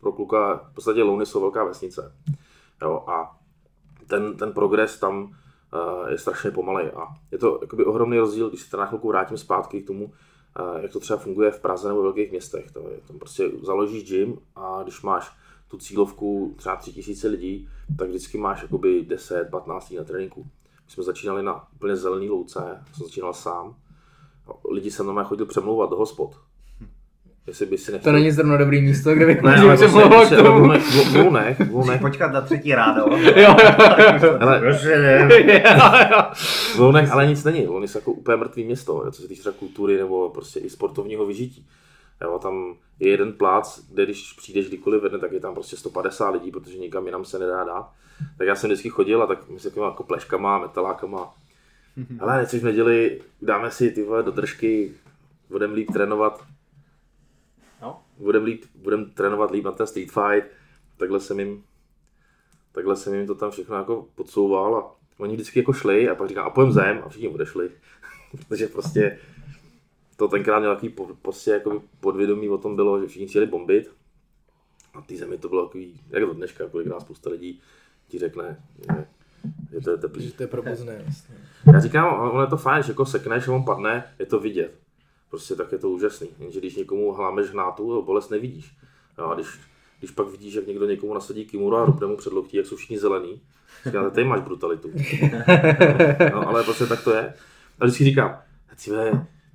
pro 0.00 0.12
kluka, 0.12 0.60
v 0.70 0.74
podstatě 0.74 1.02
Louny 1.02 1.26
jsou 1.26 1.40
velká 1.40 1.64
vesnice. 1.64 2.12
Jo, 2.82 3.04
a 3.06 3.36
ten, 4.06 4.36
ten 4.36 4.52
progres 4.52 4.98
tam 4.98 5.22
uh, 5.22 6.08
je 6.08 6.18
strašně 6.18 6.50
pomalej 6.50 6.90
a 6.96 7.06
je 7.30 7.38
to 7.38 7.58
jakoby 7.62 7.84
ohromný 7.84 8.18
rozdíl, 8.18 8.48
když 8.48 8.60
se 8.60 8.70
teda 8.70 8.82
na 8.82 8.86
chvilku 8.86 9.08
vrátím 9.08 9.38
zpátky 9.38 9.82
k 9.82 9.86
tomu, 9.86 10.12
jak 10.80 10.92
to 10.92 11.00
třeba 11.00 11.18
funguje 11.18 11.50
v 11.50 11.60
Praze 11.60 11.88
nebo 11.88 12.00
v 12.00 12.02
velkých 12.02 12.30
městech. 12.30 12.70
To 12.70 12.88
je, 12.90 13.00
tam 13.06 13.18
prostě 13.18 13.50
založíš 13.62 14.04
gym 14.10 14.38
a 14.56 14.82
když 14.82 15.02
máš 15.02 15.32
tu 15.68 15.78
cílovku 15.78 16.54
třeba 16.56 16.76
3000 16.76 17.28
lidí, 17.28 17.68
tak 17.98 18.08
vždycky 18.08 18.38
máš 18.38 18.62
jakoby 18.62 19.06
10-15 19.08 19.80
lidí 19.82 19.96
na 19.96 20.04
tréninku. 20.04 20.46
My 20.86 20.90
jsme 20.90 21.02
začínali 21.02 21.42
na 21.42 21.68
úplně 21.74 21.96
zelený 21.96 22.30
louce, 22.30 22.84
jsem 22.92 23.06
začínal 23.06 23.34
sám 23.34 23.76
lidi 24.70 24.90
se 24.90 25.02
mnou 25.02 25.24
chodil 25.24 25.46
přemlouvat 25.46 25.90
do 25.90 25.96
hospod. 25.96 26.40
Jestli 27.46 27.66
by 27.66 27.78
si 27.78 27.92
nechtěl... 27.92 28.12
To 28.12 28.18
není 28.18 28.30
zrovna 28.30 28.56
dobrý 28.56 28.82
místo, 28.82 29.14
kde 29.14 29.26
bych 29.26 29.42
ne, 29.42 29.56
ale 29.56 29.76
přemlouval 29.76 30.26
k 30.26 30.36
tomu. 30.36 30.72
Volnek, 31.12 31.70
volnek. 31.70 32.00
Počkat 32.00 32.32
na 32.32 32.40
třetí 32.40 32.74
rádo. 32.74 33.00
jo, 33.16 33.32
jo, 33.36 33.56
jo. 34.22 34.38
Ale, 34.40 36.30
volnek 36.76 37.10
ale 37.10 37.26
nic 37.26 37.44
není, 37.44 37.68
on 37.68 37.82
je 37.82 37.88
jako 37.94 38.12
úplně 38.12 38.36
mrtvý 38.36 38.64
město, 38.64 39.10
co 39.10 39.22
se 39.22 39.28
týče 39.28 39.50
kultury 39.58 39.96
nebo 39.96 40.30
prostě 40.30 40.60
i 40.60 40.70
sportovního 40.70 41.26
vyžití. 41.26 41.66
Jo, 42.22 42.38
tam 42.42 42.74
je 43.00 43.10
jeden 43.10 43.32
plác, 43.32 43.80
kde 43.90 44.04
když 44.04 44.32
přijdeš 44.32 44.68
kdykoliv 44.68 45.02
vedne, 45.02 45.18
tak 45.18 45.32
je 45.32 45.40
tam 45.40 45.54
prostě 45.54 45.76
150 45.76 46.30
lidí, 46.30 46.50
protože 46.50 46.78
nikam 46.78 47.06
jinam 47.06 47.24
se 47.24 47.38
nedá 47.38 47.64
dát. 47.64 47.90
Tak 48.38 48.46
já 48.46 48.54
jsem 48.54 48.70
vždycky 48.70 48.88
chodil 48.88 49.22
a 49.22 49.26
tak 49.26 49.48
my 49.48 49.60
se 49.60 49.70
jako 49.84 50.02
pleškama, 50.02 50.58
metalákama. 50.58 51.34
Ale 52.20 52.38
nechceš 52.38 52.62
v 52.62 52.64
neděli, 52.64 53.20
dáme 53.42 53.70
si 53.70 53.90
ty 53.90 54.02
vole 54.02 54.22
do 54.22 54.30
držky, 54.30 54.92
budeme 55.50 55.74
líp 55.74 55.90
trénovat. 55.92 56.44
Budeme 58.18 58.56
budem 58.74 59.10
trénovat 59.10 59.50
líp 59.50 59.64
na 59.64 59.72
ten 59.72 59.86
street 59.86 60.10
fight. 60.10 60.52
Takhle 60.96 61.20
jsem 61.20 61.40
jim, 61.40 61.64
takhle 62.72 62.96
jsem 62.96 63.14
jim 63.14 63.26
to 63.26 63.34
tam 63.34 63.50
všechno 63.50 63.76
jako 63.76 64.06
podsouval 64.14 64.76
a 64.76 64.90
oni 65.18 65.34
vždycky 65.34 65.58
jako 65.58 65.72
šli 65.72 66.08
a 66.08 66.14
pak 66.14 66.28
říkám, 66.28 66.46
a 66.46 66.50
pojem 66.50 66.72
zem 66.72 67.02
a 67.04 67.08
všichni 67.08 67.28
odešli. 67.28 67.70
Takže 68.48 68.66
prostě 68.66 69.18
to 70.16 70.28
tenkrát 70.28 70.58
měl 70.58 70.74
takový 70.74 70.94
prostě 71.22 71.50
jako 71.50 71.82
podvědomí 72.00 72.48
o 72.48 72.58
tom 72.58 72.76
bylo, 72.76 73.00
že 73.00 73.06
všichni 73.06 73.28
chtěli 73.28 73.46
bombit. 73.46 73.90
A 74.94 75.00
té 75.00 75.16
zemi 75.16 75.38
to 75.38 75.48
bylo 75.48 75.66
takový, 75.66 76.00
jak 76.08 76.24
to 76.24 76.34
dneška, 76.34 76.68
kolik 76.68 76.86
nás 76.86 77.02
spousta 77.02 77.30
lidí 77.30 77.60
ti 78.08 78.18
řekne, 78.18 78.60
že 78.78 79.06
že 79.72 79.80
to 79.80 79.90
je 79.90 79.96
teplý. 79.96 80.26
Že 80.26 80.32
to 80.32 80.42
je 80.42 80.46
probuzné, 80.46 81.02
vlastně. 81.04 81.34
Já 81.72 81.80
říkám, 81.80 82.30
ono 82.30 82.40
je 82.40 82.46
to 82.46 82.56
fajn, 82.56 82.82
že 82.82 82.92
jako 82.92 83.06
sekneš, 83.06 83.48
on 83.48 83.64
padne, 83.64 84.04
je 84.18 84.26
to 84.26 84.40
vidět. 84.40 84.74
Prostě 85.30 85.54
tak 85.54 85.72
je 85.72 85.78
to 85.78 85.90
úžasný. 85.90 86.28
Jenže 86.38 86.60
když 86.60 86.76
někomu 86.76 87.12
hlámeš 87.12 87.50
hnátu, 87.50 88.02
bolest 88.02 88.30
nevidíš. 88.30 88.76
A 89.16 89.34
když, 89.34 89.46
když 89.98 90.10
pak 90.10 90.28
vidíš, 90.28 90.54
jak 90.54 90.66
někdo 90.66 90.86
někomu 90.86 91.14
nasadí 91.14 91.44
kimuru 91.44 91.76
a 91.76 91.84
rupne 91.84 92.06
mu 92.06 92.16
před 92.16 92.32
loktí, 92.32 92.56
jak 92.56 92.66
jsou 92.66 92.76
všichni 92.76 92.98
zelený, 92.98 93.40
říkáte, 93.86 94.10
tady 94.10 94.24
máš 94.24 94.40
brutalitu. 94.40 94.90
No, 96.32 96.48
ale 96.48 96.64
prostě 96.64 96.86
tak 96.86 97.04
to 97.04 97.14
je. 97.14 97.34
A 97.80 97.84
vždycky 97.84 98.04
říkám, 98.04 98.38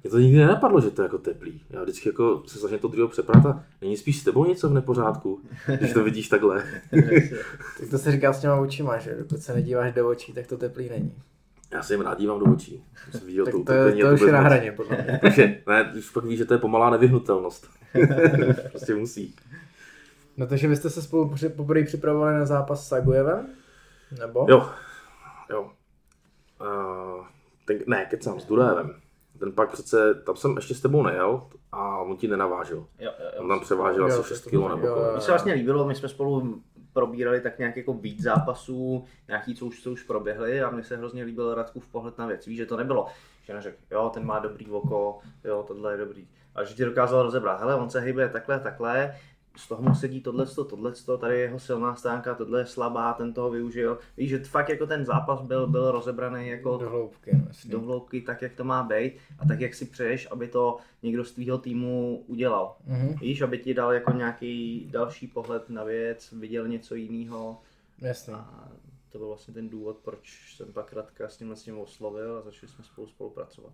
mě 0.03 0.11
to 0.11 0.19
nikdy 0.19 0.37
nenapadlo, 0.37 0.81
že 0.81 0.91
to 0.91 1.01
je 1.01 1.03
jako 1.03 1.17
teplý. 1.17 1.61
Já 1.69 1.83
vždycky 1.83 2.09
jako 2.09 2.43
se 2.45 2.59
snažím 2.59 2.79
to 2.79 2.87
druhého 2.87 3.09
přeprat 3.09 3.45
a 3.45 3.63
není 3.81 3.97
spíš 3.97 4.21
s 4.21 4.23
tebou 4.23 4.45
něco 4.45 4.69
v 4.69 4.73
nepořádku, 4.73 5.41
když 5.77 5.93
to 5.93 6.03
vidíš 6.03 6.29
takhle. 6.29 6.63
tak 7.79 7.89
to 7.89 7.97
se 7.97 8.11
říká 8.11 8.33
s 8.33 8.41
těma 8.41 8.55
očima, 8.55 8.97
že 8.97 9.15
dokud 9.19 9.41
se 9.41 9.53
nedíváš 9.53 9.93
do 9.93 10.09
očí, 10.09 10.33
tak 10.33 10.47
to 10.47 10.57
teplý 10.57 10.89
není. 10.89 11.15
Já 11.73 11.83
se 11.83 11.93
jim 11.93 12.01
rád 12.01 12.19
dívám 12.19 12.39
do 12.39 12.45
očí. 12.45 12.85
Jsem 13.11 13.27
viděl 13.27 13.45
tak 13.45 13.53
to, 13.53 13.63
to, 13.63 13.73
je, 13.73 14.05
to 14.05 14.13
už 14.13 14.21
je 14.21 14.31
na 14.31 14.41
hraně, 14.41 14.71
podle 14.71 14.97
mě. 15.03 15.19
Takže, 15.21 15.61
ne, 15.67 15.93
už 15.97 16.09
pak 16.09 16.25
víš, 16.25 16.37
že 16.37 16.45
to 16.45 16.53
je 16.53 16.57
pomalá 16.57 16.89
nevyhnutelnost. 16.89 17.67
prostě 18.71 18.95
musí. 18.95 19.35
No 20.37 20.47
takže 20.47 20.67
vy 20.67 20.75
jste 20.75 20.89
se 20.89 21.01
spolu 21.01 21.35
poprvé 21.55 21.83
připravovali 21.83 22.33
na 22.33 22.45
zápas 22.45 22.87
s 22.87 22.91
Agujevem? 22.91 23.47
Nebo? 24.19 24.45
Jo, 24.49 24.69
jo. 25.49 25.71
Uh, 26.61 27.25
ten, 27.65 27.79
ne, 27.87 28.05
kecám, 28.05 28.39
s 28.39 28.45
Durajevem 28.45 29.01
ten 29.41 29.51
pak 29.51 29.71
přece, 29.71 30.13
tam 30.13 30.35
jsem 30.35 30.55
ještě 30.55 30.75
s 30.75 30.81
tebou 30.81 31.03
nejel 31.03 31.47
a 31.71 31.97
on 31.97 32.17
ti 32.17 32.27
nenavážil. 32.27 32.77
Jo, 32.77 33.11
jo, 33.19 33.25
jo. 33.35 33.41
On 33.41 33.49
tam 33.49 33.59
převážel 33.59 34.05
asi 34.05 34.27
6 34.27 34.45
kg 34.45 34.51
nebo 34.53 34.87
Mně 35.11 35.21
se 35.21 35.31
vlastně 35.31 35.53
líbilo, 35.53 35.85
my 35.85 35.95
jsme 35.95 36.09
spolu 36.09 36.61
probírali 36.93 37.41
tak 37.41 37.59
nějak 37.59 37.77
jako 37.77 37.93
víc 37.93 38.21
zápasů, 38.21 39.05
nějaký, 39.27 39.55
co 39.55 39.65
už, 39.65 39.83
co 39.83 39.91
už 39.91 40.03
proběhly 40.03 40.61
a 40.61 40.69
mně 40.69 40.83
se 40.83 40.97
hrozně 40.97 41.23
líbil 41.23 41.55
Radkův 41.55 41.87
pohled 41.87 42.17
na 42.17 42.25
věc. 42.25 42.47
Víš, 42.47 42.57
že 42.57 42.65
to 42.65 42.77
nebylo, 42.77 43.07
že 43.43 43.53
neřekl, 43.53 43.77
jo, 43.91 44.11
ten 44.13 44.25
má 44.25 44.39
dobrý 44.39 44.71
oko, 44.71 45.19
jo, 45.43 45.63
tohle 45.67 45.93
je 45.93 45.97
dobrý. 45.97 46.27
Ale 46.55 46.65
že 46.65 46.75
ti 46.75 46.85
dokázal 46.85 47.23
rozebrat, 47.23 47.59
hele, 47.59 47.75
on 47.75 47.89
se 47.89 47.99
hýbe 47.99 48.29
takhle, 48.29 48.59
takhle, 48.59 49.15
z 49.55 49.67
toho 49.67 49.81
mu 49.81 49.95
sedí 49.95 50.21
tohle, 50.21 50.45
tohle, 50.69 50.93
tady 51.19 51.33
je 51.33 51.41
jeho 51.41 51.59
silná 51.59 51.95
stránka, 51.95 52.35
tohle 52.35 52.59
je 52.59 52.65
slabá, 52.65 53.13
ten 53.13 53.33
toho 53.33 53.49
využil. 53.49 53.99
Víš, 54.17 54.29
že 54.29 54.39
fakt 54.39 54.69
jako 54.69 54.87
ten 54.87 55.05
zápas 55.05 55.41
byl, 55.41 55.67
byl 55.67 55.91
rozebraný 55.91 56.47
jako 56.47 56.77
do 56.77 56.89
hloubky, 56.89 57.31
do 57.65 57.79
hloubky, 57.79 58.21
tak 58.21 58.41
jak 58.41 58.53
to 58.53 58.63
má 58.63 58.83
být 58.83 59.13
a 59.39 59.45
tak 59.45 59.59
jak 59.61 59.73
si 59.73 59.85
přeješ, 59.85 60.27
aby 60.31 60.47
to 60.47 60.77
někdo 61.03 61.25
z 61.25 61.31
tvýho 61.31 61.57
týmu 61.57 62.23
udělal. 62.27 62.75
Mm-hmm. 62.89 63.19
Víš, 63.19 63.41
aby 63.41 63.57
ti 63.57 63.73
dal 63.73 63.93
jako 63.93 64.11
nějaký 64.11 64.87
další 64.91 65.27
pohled 65.27 65.69
na 65.69 65.83
věc, 65.83 66.31
viděl 66.31 66.67
něco 66.67 66.95
jiného. 66.95 67.61
Jasně. 68.01 68.33
A 68.33 68.71
to 69.11 69.17
byl 69.17 69.27
vlastně 69.27 69.53
ten 69.53 69.69
důvod, 69.69 69.97
proč 69.97 70.55
jsem 70.55 70.73
pak 70.73 70.93
Radka 70.93 71.29
s 71.29 71.37
tímhle 71.37 71.55
s 71.55 71.63
tím 71.63 71.79
oslovil 71.79 72.37
a 72.37 72.41
začali 72.41 72.71
jsme 72.71 72.83
spolu 72.83 73.07
spolupracovat. 73.07 73.73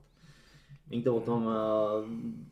Není 0.90 1.04
to 1.04 1.16
o 1.16 1.22
tom, 1.22 1.50
eh, 1.50 2.08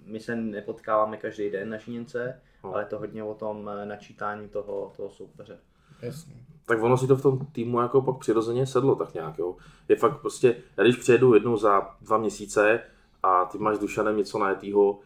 my 0.05 0.19
se 0.19 0.35
nepotkáváme 0.35 1.17
každý 1.17 1.49
den 1.49 1.69
na 1.69 1.77
Žíněnce, 1.77 2.41
no. 2.63 2.73
ale 2.73 2.81
je 2.81 2.85
to 2.85 2.99
hodně 2.99 3.23
o 3.23 3.33
tom 3.33 3.69
eh, 3.69 3.85
načítání 3.85 4.49
toho, 4.49 4.93
toho 4.97 5.09
soupeře. 5.09 5.59
Jasně. 6.01 6.33
Tak 6.65 6.83
ono 6.83 6.97
si 6.97 7.07
to 7.07 7.15
v 7.15 7.21
tom 7.21 7.45
týmu 7.51 7.81
jako 7.81 8.01
pak 8.01 8.17
přirozeně 8.17 8.65
sedlo 8.65 8.95
tak 8.95 9.13
nějak, 9.13 9.37
jo. 9.37 9.55
Je 9.89 9.95
fakt 9.95 10.21
prostě, 10.21 10.55
já 10.77 10.83
když 10.83 10.95
přijedu 10.95 11.33
jednou 11.33 11.57
za 11.57 11.89
dva 12.01 12.17
měsíce 12.17 12.79
a 13.23 13.45
ty 13.45 13.57
máš 13.57 13.75
s 13.75 13.79
Dušanem 13.79 14.17
něco 14.17 14.39
najetýho, 14.39 14.99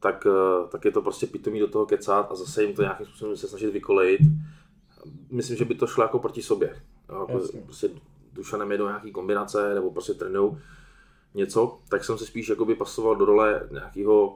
tak, 0.00 0.26
eh, 0.26 0.68
tak 0.68 0.84
je 0.84 0.90
to 0.90 1.02
prostě 1.02 1.26
pitomý 1.26 1.60
do 1.60 1.68
toho 1.68 1.86
kecat 1.86 2.32
a 2.32 2.34
zase 2.34 2.62
jim 2.62 2.74
to 2.74 2.82
nějakým 2.82 3.06
způsobem 3.06 3.36
se 3.36 3.48
snažit 3.48 3.70
vykolejit. 3.70 4.20
Myslím, 5.30 5.56
že 5.56 5.64
by 5.64 5.74
to 5.74 5.86
šlo 5.86 6.04
jako 6.04 6.18
proti 6.18 6.42
sobě. 6.42 6.82
Jako 7.08 7.40
prostě 7.64 7.90
Dušanem 8.32 8.72
jedou 8.72 8.86
nějaký 8.86 9.12
kombinace 9.12 9.74
nebo 9.74 9.90
prostě 9.90 10.14
trénují 10.14 10.56
něco, 11.34 11.78
tak 11.88 12.04
jsem 12.04 12.18
se 12.18 12.26
spíš 12.26 12.48
jakoby 12.48 12.74
pasoval 12.74 13.16
do 13.16 13.24
role 13.24 13.68
nějakého 13.70 14.28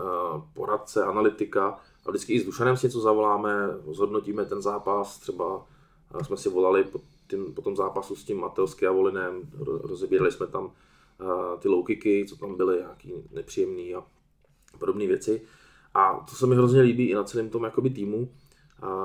uh, 0.00 0.42
poradce, 0.54 1.04
analytika 1.04 1.78
a 2.06 2.10
vždycky 2.10 2.32
i 2.32 2.40
s 2.40 2.44
Dušanem 2.44 2.76
si 2.76 2.86
něco 2.86 3.00
zavoláme, 3.00 3.68
zhodnotíme 3.90 4.44
ten 4.44 4.62
zápas, 4.62 5.18
třeba 5.18 5.56
uh, 5.56 6.22
jsme 6.22 6.36
si 6.36 6.48
volali 6.48 6.84
po, 6.84 7.00
tím, 7.30 7.54
po 7.54 7.62
tom 7.62 7.76
zápasu 7.76 8.16
s 8.16 8.24
tím 8.24 8.40
Matelsky 8.40 8.86
a 8.86 8.92
Volinem, 8.92 9.42
rozebírali 9.60 10.32
jsme 10.32 10.46
tam 10.46 10.64
uh, 10.64 10.72
ty 11.58 11.68
low 11.68 11.84
kicky, 11.84 12.26
co 12.28 12.36
tam 12.36 12.56
byly, 12.56 12.76
nějaký 12.76 13.14
nepříjemný 13.32 13.94
a 13.94 14.04
podobné 14.78 15.06
věci. 15.06 15.42
A 15.94 16.26
to 16.30 16.36
se 16.36 16.46
mi 16.46 16.54
hrozně 16.54 16.80
líbí 16.80 17.10
i 17.10 17.14
na 17.14 17.24
celém 17.24 17.50
tom 17.50 17.64
jakoby 17.64 17.90
týmu, 17.90 18.32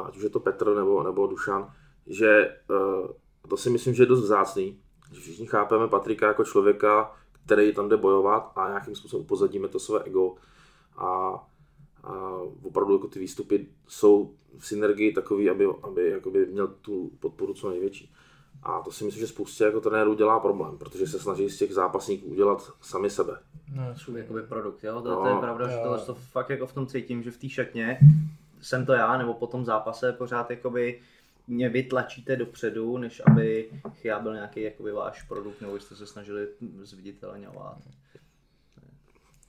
ať 0.06 0.18
už 0.18 0.24
je 0.24 0.30
to 0.30 0.40
Petr 0.40 0.76
nebo, 0.76 1.04
nebo 1.04 1.28
Dušan, 1.28 1.74
že 2.08 2.58
to 3.50 3.58
si 3.58 3.70
myslím, 3.70 3.94
že 3.94 4.04
je 4.04 4.08
dost 4.08 4.22
vzácný, 4.22 4.80
Všichni 5.12 5.48
chápeme 5.48 5.88
Patrika 5.88 6.28
jako 6.28 6.44
člověka, 6.44 7.12
který 7.46 7.74
tam 7.74 7.90
jde 7.90 7.98
bojovat 7.98 8.52
a 8.56 8.68
nějakým 8.68 8.96
způsobem 8.96 9.26
upozadíme 9.26 9.68
to 9.68 9.80
své 9.80 10.04
ego. 10.04 10.36
A, 10.98 11.08
a 12.04 12.38
opravdu 12.64 12.94
jako 12.94 13.08
ty 13.08 13.20
výstupy 13.20 13.68
jsou 13.88 14.34
v 14.58 14.68
synergii 14.68 15.14
takový, 15.14 15.50
aby, 15.50 15.68
aby 15.84 16.10
jakoby 16.10 16.46
měl 16.46 16.68
tu 16.68 17.12
podporu 17.20 17.54
co 17.54 17.70
největší. 17.70 18.14
A 18.64 18.82
to 18.82 18.92
si 18.92 19.04
myslím, 19.04 19.20
že 19.22 19.28
spoustě 19.28 19.64
jako 19.64 19.82
trenérů 19.82 20.14
dělá 20.14 20.40
problém, 20.40 20.78
protože 20.78 21.08
se 21.08 21.20
snaží 21.20 21.50
z 21.50 21.58
těch 21.58 21.74
zápasníků 21.74 22.26
udělat 22.26 22.72
sami 22.82 23.10
sebe. 23.10 23.40
No, 23.76 23.84
jsou 23.96 24.16
jakoby 24.16 24.42
produkt, 24.42 24.84
jo? 24.84 25.02
To, 25.02 25.10
no, 25.10 25.22
to 25.22 25.28
je 25.28 25.36
pravda, 25.36 25.66
jo. 25.66 25.72
že 25.72 25.78
tohle 25.84 26.00
to 26.00 26.16
fakt 26.16 26.50
jako 26.50 26.68
v 26.68 26.74
tom 26.74 26.88
cítím, 26.88 27.24
že 27.24 27.32
v 27.32 27.38
té 27.38 27.50
šatně 27.50 28.00
jsem 28.62 28.86
to 28.86 28.94
já, 28.94 29.18
nebo 29.18 29.34
po 29.34 29.48
tom 29.48 29.66
zápase 29.66 30.12
pořád 30.12 30.50
jakoby 30.50 31.02
mě 31.48 31.70
vytlačíte 31.70 32.36
dopředu, 32.36 32.98
než 32.98 33.22
aby 33.26 33.70
já 34.04 34.20
byl 34.20 34.34
nějaký 34.34 34.62
jakoby 34.62 34.92
váš 34.92 35.24
produkt, 35.24 35.62
nebo 35.62 35.80
jste 35.80 35.96
se 35.96 36.06
snažili 36.06 36.48
zviditelňovat. 36.84 37.78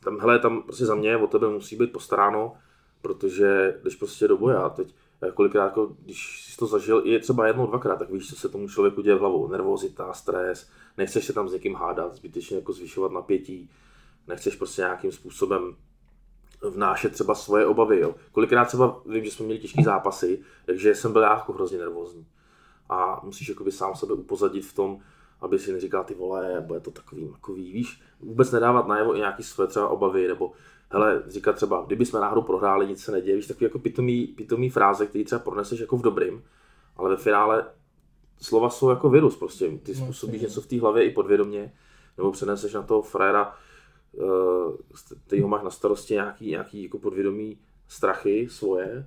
Tam, 0.04 0.20
hele, 0.20 0.38
tam 0.38 0.62
prostě 0.62 0.86
za 0.86 0.94
mě 0.94 1.16
o 1.16 1.26
tebe 1.26 1.48
musí 1.48 1.76
být 1.76 1.92
postaráno, 1.92 2.56
protože 3.00 3.78
když 3.82 3.96
prostě 3.96 4.28
do 4.28 4.36
boja, 4.36 4.68
teď 4.68 4.94
kolikrát, 5.34 5.64
jako, 5.64 5.86
když 5.86 6.44
jsi 6.44 6.56
to 6.56 6.66
zažil, 6.66 7.02
i 7.04 7.20
třeba 7.20 7.46
jednou, 7.46 7.66
dvakrát, 7.66 7.96
tak 7.96 8.10
víš, 8.10 8.28
co 8.28 8.36
se 8.36 8.48
tomu 8.48 8.68
člověku 8.68 9.02
děje 9.02 9.16
v 9.16 9.20
hlavou. 9.20 9.48
Nervozita, 9.48 10.12
stres, 10.12 10.70
nechceš 10.96 11.24
se 11.24 11.32
tam 11.32 11.48
s 11.48 11.52
někým 11.52 11.74
hádat, 11.74 12.14
zbytečně 12.14 12.56
jako 12.56 12.72
zvyšovat 12.72 13.12
napětí, 13.12 13.70
nechceš 14.26 14.56
prostě 14.56 14.82
nějakým 14.82 15.12
způsobem 15.12 15.76
vnášet 16.62 17.12
třeba 17.12 17.34
svoje 17.34 17.66
obavy. 17.66 18.00
Jo. 18.00 18.14
Kolikrát 18.32 18.64
třeba 18.64 19.02
vím, 19.06 19.24
že 19.24 19.30
jsme 19.30 19.44
měli 19.44 19.60
těžké 19.60 19.82
zápasy, 19.82 20.40
takže 20.66 20.94
jsem 20.94 21.12
byl 21.12 21.22
jako 21.22 21.52
hrozně 21.52 21.78
nervózní. 21.78 22.26
A 22.88 23.20
musíš 23.24 23.48
jakoby 23.48 23.72
sám 23.72 23.94
sebe 23.94 24.14
upozadit 24.14 24.64
v 24.64 24.74
tom, 24.74 24.98
aby 25.40 25.58
si 25.58 25.72
neříkal 25.72 26.04
ty 26.04 26.14
vole, 26.14 26.64
bude 26.66 26.80
to 26.80 26.90
takový, 26.90 27.28
takový, 27.28 27.72
víš, 27.72 28.00
vůbec 28.20 28.52
nedávat 28.52 28.88
najevo 28.88 29.16
i 29.16 29.18
nějaký 29.18 29.42
své 29.42 29.66
třeba 29.66 29.88
obavy, 29.88 30.28
nebo 30.28 30.52
hele, 30.90 31.22
říkat 31.26 31.52
třeba, 31.52 31.84
kdyby 31.86 32.06
jsme 32.06 32.20
náhodou 32.20 32.42
prohráli, 32.42 32.86
nic 32.86 33.02
se 33.04 33.12
neděje, 33.12 33.36
víš, 33.36 33.46
takový 33.46 33.64
jako 33.64 33.78
pitomý, 33.78 34.26
pitomý 34.26 34.70
fráze, 34.70 35.06
který 35.06 35.24
třeba 35.24 35.38
proneseš 35.38 35.80
jako 35.80 35.96
v 35.96 36.02
dobrým, 36.02 36.44
ale 36.96 37.10
ve 37.10 37.16
finále 37.16 37.66
slova 38.40 38.70
jsou 38.70 38.90
jako 38.90 39.10
virus 39.10 39.36
prostě, 39.36 39.78
ty 39.82 39.94
no, 39.94 40.04
způsobíš 40.04 40.42
něco 40.42 40.60
v 40.60 40.66
té 40.66 40.80
hlavě 40.80 41.04
i 41.04 41.10
podvědomě, 41.10 41.72
nebo 42.16 42.32
přeneseš 42.32 42.74
na 42.74 42.82
toho 42.82 43.02
fréra 43.02 43.54
ty 45.26 45.40
ho 45.40 45.48
máš 45.48 45.62
na 45.62 45.70
starosti 45.70 46.14
nějaký, 46.14 46.50
nějaký 46.50 46.82
jako 46.82 46.98
podvědomí 46.98 47.58
strachy 47.88 48.48
svoje 48.50 49.06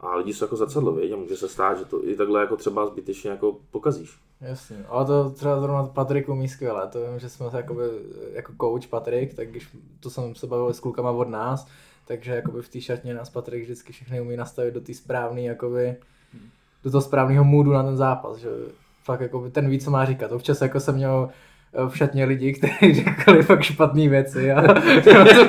a 0.00 0.16
lidi 0.16 0.34
jsou 0.34 0.44
jako 0.44 0.56
zrcadlo, 0.56 0.98
a 0.98 1.16
může 1.16 1.36
se 1.36 1.48
stát, 1.48 1.78
že 1.78 1.84
to 1.84 2.08
i 2.08 2.16
takhle 2.16 2.40
jako 2.40 2.56
třeba 2.56 2.86
zbytečně 2.86 3.30
jako 3.30 3.56
pokazíš. 3.70 4.18
Jasně, 4.40 4.84
ale 4.88 5.04
to 5.04 5.30
třeba 5.30 5.60
zrovna 5.60 5.86
Patrik 5.86 6.28
umí 6.28 6.48
skvěle, 6.48 6.88
to 6.88 6.98
vím, 7.10 7.18
že 7.18 7.28
jsme 7.28 7.50
se 7.50 7.56
jakoby, 7.56 7.82
jako 8.32 8.52
coach 8.60 8.86
Patrik, 8.86 9.34
tak 9.34 9.50
když 9.50 9.76
to 10.00 10.10
jsem 10.10 10.34
se 10.34 10.46
bavil 10.46 10.72
s 10.72 10.80
klukama 10.80 11.10
od 11.10 11.28
nás, 11.28 11.66
takže 12.06 12.32
jakoby 12.32 12.62
v 12.62 12.68
té 12.68 12.80
šatně 12.80 13.14
nás 13.14 13.30
Patrik 13.30 13.62
vždycky 13.64 13.92
všechny 13.92 14.20
umí 14.20 14.36
nastavit 14.36 14.74
do 14.74 14.80
té 14.80 14.94
správné, 14.94 15.42
jakoby, 15.42 15.96
do 16.84 16.90
toho 16.90 17.02
správného 17.02 17.44
můdu 17.44 17.72
na 17.72 17.82
ten 17.82 17.96
zápas, 17.96 18.36
že 18.36 18.48
fakt 19.02 19.20
jakoby 19.20 19.50
ten 19.50 19.70
ví, 19.70 19.80
co 19.80 19.90
má 19.90 20.04
říkat. 20.04 20.32
Občas 20.32 20.60
jako 20.60 20.80
jsem 20.80 20.94
měl 20.94 21.28
v 21.88 21.96
šatně 21.96 22.24
lidi, 22.24 22.52
kteří 22.52 22.94
řekli 23.04 23.42
fakt 23.42 23.62
špatné 23.62 24.08
věci 24.08 24.52
a 24.52 24.60
měl 25.04 25.26
jsem, 25.26 25.48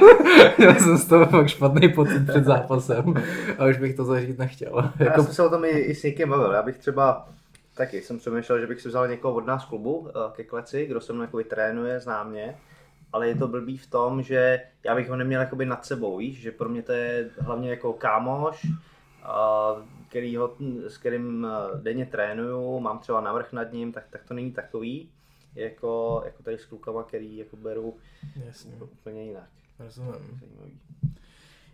měl 0.57 0.75
jsem 0.75 0.97
z 0.97 1.05
toho 1.05 1.25
fakt 1.25 1.47
špatný 1.47 1.89
pocit 1.89 2.27
před 2.27 2.45
zápasem 2.45 3.13
a 3.57 3.65
už 3.65 3.77
bych 3.77 3.95
to 3.95 4.05
zažít 4.05 4.39
nechtěl. 4.39 4.91
Já 4.99 5.05
jako... 5.05 5.23
jsem 5.23 5.33
se 5.33 5.43
o 5.43 5.49
tom 5.49 5.65
i, 5.65 5.69
i 5.69 5.95
s 5.95 6.03
někým 6.03 6.29
bavil, 6.29 6.51
já 6.51 6.61
bych 6.61 6.77
třeba 6.77 7.27
taky 7.79 8.01
jsem 8.01 8.17
přemýšlel, 8.17 8.59
že 8.59 8.67
bych 8.67 8.81
si 8.81 8.87
vzal 8.87 9.07
někoho 9.07 9.35
od 9.35 9.45
nás 9.45 9.65
klubu 9.65 10.07
eh, 10.09 10.11
ke 10.31 10.43
kleci, 10.43 10.85
kdo 10.85 11.01
se 11.01 11.13
mnou 11.13 11.21
jako 11.21 11.43
trénuje, 11.43 11.99
zná 11.99 12.23
mě, 12.23 12.57
ale 13.13 13.27
je 13.27 13.35
to 13.35 13.47
blbý 13.47 13.77
v 13.77 13.89
tom, 13.89 14.21
že 14.21 14.61
já 14.83 14.95
bych 14.95 15.09
ho 15.09 15.15
neměl 15.15 15.41
jakoby 15.41 15.65
nad 15.65 15.85
sebou, 15.85 16.17
víš, 16.17 16.41
že 16.41 16.51
pro 16.51 16.69
mě 16.69 16.81
to 16.81 16.91
je 16.91 17.29
hlavně 17.39 17.69
jako 17.69 17.93
kámoš, 17.93 18.67
který 20.09 20.35
ho, 20.35 20.55
s 20.87 20.97
kterým 20.97 21.47
eh, 21.47 21.81
denně 21.81 22.05
trénuju, 22.05 22.79
mám 22.79 22.99
třeba 22.99 23.21
navrh 23.21 23.53
nad 23.53 23.73
ním, 23.73 23.91
tak, 23.91 24.03
tak 24.09 24.21
to 24.27 24.33
není 24.33 24.51
takový 24.51 25.09
jako, 25.55 26.21
jako 26.25 26.43
tady 26.43 26.57
s 26.57 26.65
klukama, 26.65 27.03
který 27.03 27.37
jako 27.37 27.55
beru 27.55 27.97
Jasně. 28.45 28.71
úplně 28.81 29.23
jinak. 29.23 29.49
Rozumím. 29.79 30.39
Zajímavý. 30.39 30.79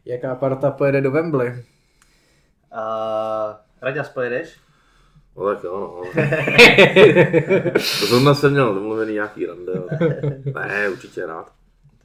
Jaká 0.05 0.35
parta 0.35 0.71
pojede 0.71 1.01
do 1.01 1.11
Wembley? 1.11 1.49
Uh, 1.49 1.55
Raďas, 3.81 4.09
pojedeš? 4.09 4.59
No 5.37 5.45
tak 5.45 5.63
jo, 5.63 5.79
no. 5.79 6.03
to 7.99 8.05
zrovna 8.05 8.33
jsem 8.33 8.51
měl 8.51 8.73
domluvený 8.73 9.13
nějaký 9.13 9.45
rande. 9.45 9.73
Ne, 10.67 10.89
určitě 10.89 11.25
rád. 11.25 11.51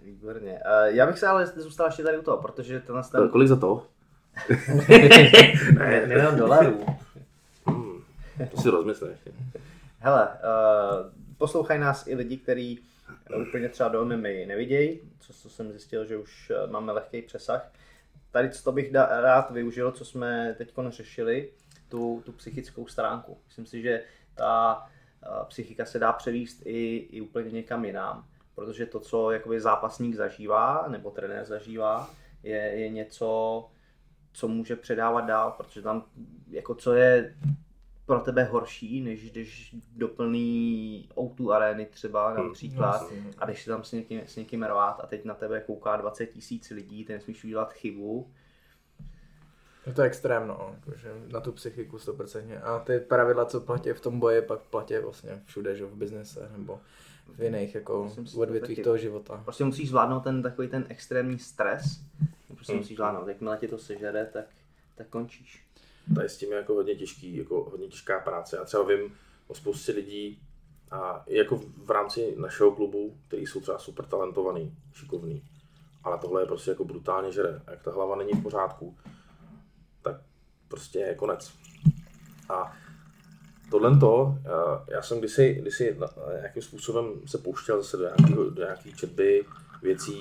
Výborně. 0.04 0.52
Uh, 0.52 0.94
já 0.94 1.06
bych 1.06 1.18
se 1.18 1.26
ale 1.26 1.46
zůstal 1.46 1.86
ještě 1.86 2.02
tady 2.02 2.18
u 2.18 2.22
toho, 2.22 2.36
protože 2.36 2.80
to 2.80 3.02
ten... 3.12 3.28
Kolik 3.28 3.48
za 3.48 3.56
to? 3.56 3.86
ne, 5.78 6.06
milion 6.06 6.36
dolarů. 6.36 6.86
Hmm, 7.66 8.02
to 8.50 8.60
si 8.60 8.70
rozmysleš. 8.70 9.18
Hele, 9.98 10.28
uh, 10.28 11.19
poslouchají 11.40 11.80
nás 11.80 12.06
i 12.06 12.14
lidi, 12.14 12.36
kteří 12.36 12.80
úplně 13.48 13.68
třeba 13.68 13.88
do 13.88 14.04
MMA 14.04 14.46
nevidějí, 14.46 15.00
co, 15.20 15.32
co 15.32 15.50
jsem 15.50 15.70
zjistil, 15.70 16.04
že 16.04 16.16
už 16.16 16.50
eh, 16.50 16.66
máme 16.66 16.92
lehký 16.92 17.22
přesah. 17.22 17.72
Tady 18.30 18.50
to 18.64 18.72
bych 18.72 18.92
da, 18.92 19.20
rád 19.20 19.50
využil, 19.50 19.92
co 19.92 20.04
jsme 20.04 20.54
teď 20.58 20.72
řešili, 20.88 21.50
tu, 21.88 22.22
tu 22.24 22.32
psychickou 22.32 22.86
stránku. 22.86 23.38
Myslím 23.46 23.66
si, 23.66 23.82
že 23.82 24.02
ta 24.34 24.86
uh, 25.26 25.48
psychika 25.48 25.84
se 25.84 25.98
dá 25.98 26.12
převíst 26.12 26.62
i, 26.66 26.96
i 26.96 27.20
úplně 27.20 27.50
někam 27.50 27.84
jinam, 27.84 28.24
protože 28.54 28.86
to, 28.86 29.00
co 29.00 29.30
jakoby 29.30 29.60
zápasník 29.60 30.14
zažívá, 30.14 30.86
nebo 30.88 31.10
trenér 31.10 31.44
zažívá, 31.44 32.10
je, 32.42 32.56
je 32.56 32.88
něco, 32.88 33.68
co 34.32 34.48
může 34.48 34.76
předávat 34.76 35.20
dál, 35.20 35.54
protože 35.56 35.82
tam, 35.82 36.04
jako 36.50 36.74
co 36.74 36.94
je 36.94 37.34
pro 38.10 38.20
tebe 38.20 38.44
horší, 38.44 39.00
než 39.00 39.30
když 39.30 39.76
doplní 39.96 41.08
O2 41.14 41.50
arény 41.52 41.86
třeba 41.86 42.28
hmm, 42.28 42.46
například 42.46 43.06
a 43.38 43.46
když 43.46 43.62
si 43.62 43.70
tam 43.70 43.84
s 43.84 43.92
někým, 43.92 44.20
s 44.26 44.36
někým 44.36 44.62
rvát 44.62 45.00
a 45.00 45.06
teď 45.06 45.24
na 45.24 45.34
tebe 45.34 45.60
kouká 45.60 45.96
20 45.96 46.26
tisíc 46.26 46.70
lidí, 46.70 47.04
ty 47.04 47.12
nesmíš 47.12 47.44
udělat 47.44 47.72
chybu. 47.72 48.30
Je 49.86 49.92
to 49.92 50.02
extrém, 50.02 50.48
no, 50.48 50.74
jakože 50.74 51.12
na 51.32 51.40
tu 51.40 51.52
psychiku 51.52 51.96
100%. 51.96 52.60
A 52.62 52.78
ty 52.78 53.00
pravidla, 53.00 53.44
co 53.44 53.60
platí 53.60 53.90
v 53.90 54.00
tom 54.00 54.20
boji, 54.20 54.42
pak 54.42 54.60
platí 54.60 54.94
vlastně 54.98 55.42
všude, 55.44 55.76
že 55.76 55.86
v 55.86 55.96
biznese 55.96 56.50
nebo 56.56 56.80
v 57.34 57.42
jiných 57.42 57.74
jako 57.74 58.12
odvětvích 58.36 58.82
toho 58.82 58.96
života. 58.98 59.40
Prostě 59.44 59.64
musíš 59.64 59.88
zvládnout 59.88 60.20
ten 60.20 60.42
takový 60.42 60.68
ten 60.68 60.86
extrémní 60.88 61.38
stres, 61.38 61.82
prostě 62.54 62.72
hmm. 62.72 62.80
musíš 62.80 62.96
zvládnout, 62.96 63.28
jakmile 63.28 63.56
ti 63.56 63.68
to 63.68 63.78
sežere, 63.78 64.26
tak 64.26 64.44
tak 64.94 65.08
končíš. 65.08 65.69
Tady 66.14 66.28
s 66.28 66.36
tím 66.36 66.52
je 66.52 66.56
jako 66.56 66.74
hodně 66.74 66.94
těžký, 66.94 67.36
jako 67.36 67.70
hodně 67.70 67.88
těžká 67.88 68.20
práce. 68.20 68.56
Já 68.56 68.64
třeba 68.64 68.82
vím 68.82 69.14
o 69.48 69.54
spoustě 69.54 69.92
lidí, 69.92 70.42
a 70.90 71.24
jako 71.26 71.60
v 71.84 71.90
rámci 71.90 72.34
našeho 72.38 72.72
klubu, 72.72 73.16
který 73.26 73.46
jsou 73.46 73.60
třeba 73.60 73.78
super 73.78 74.04
talentovaný, 74.04 74.76
šikovný, 74.92 75.42
ale 76.04 76.18
tohle 76.18 76.42
je 76.42 76.46
prostě 76.46 76.70
jako 76.70 76.84
brutálně 76.84 77.32
žere. 77.32 77.62
A 77.66 77.70
jak 77.70 77.82
ta 77.82 77.90
hlava 77.90 78.16
není 78.16 78.32
v 78.32 78.42
pořádku, 78.42 78.96
tak 80.02 80.16
prostě 80.68 80.98
je 80.98 81.14
konec. 81.14 81.52
A 82.48 82.76
tohle 83.70 83.98
to, 83.98 84.38
já 84.88 85.02
jsem 85.02 85.18
kdysi, 85.18 85.54
kdysi 85.54 85.98
nějakým 86.40 86.62
způsobem 86.62 87.20
se 87.26 87.38
pouštěl 87.38 87.82
zase 87.82 87.96
do 87.96 88.02
nějaký, 88.02 88.34
do 88.34 88.62
nějaký 88.62 88.94
četby 88.94 89.44
věcí 89.82 90.20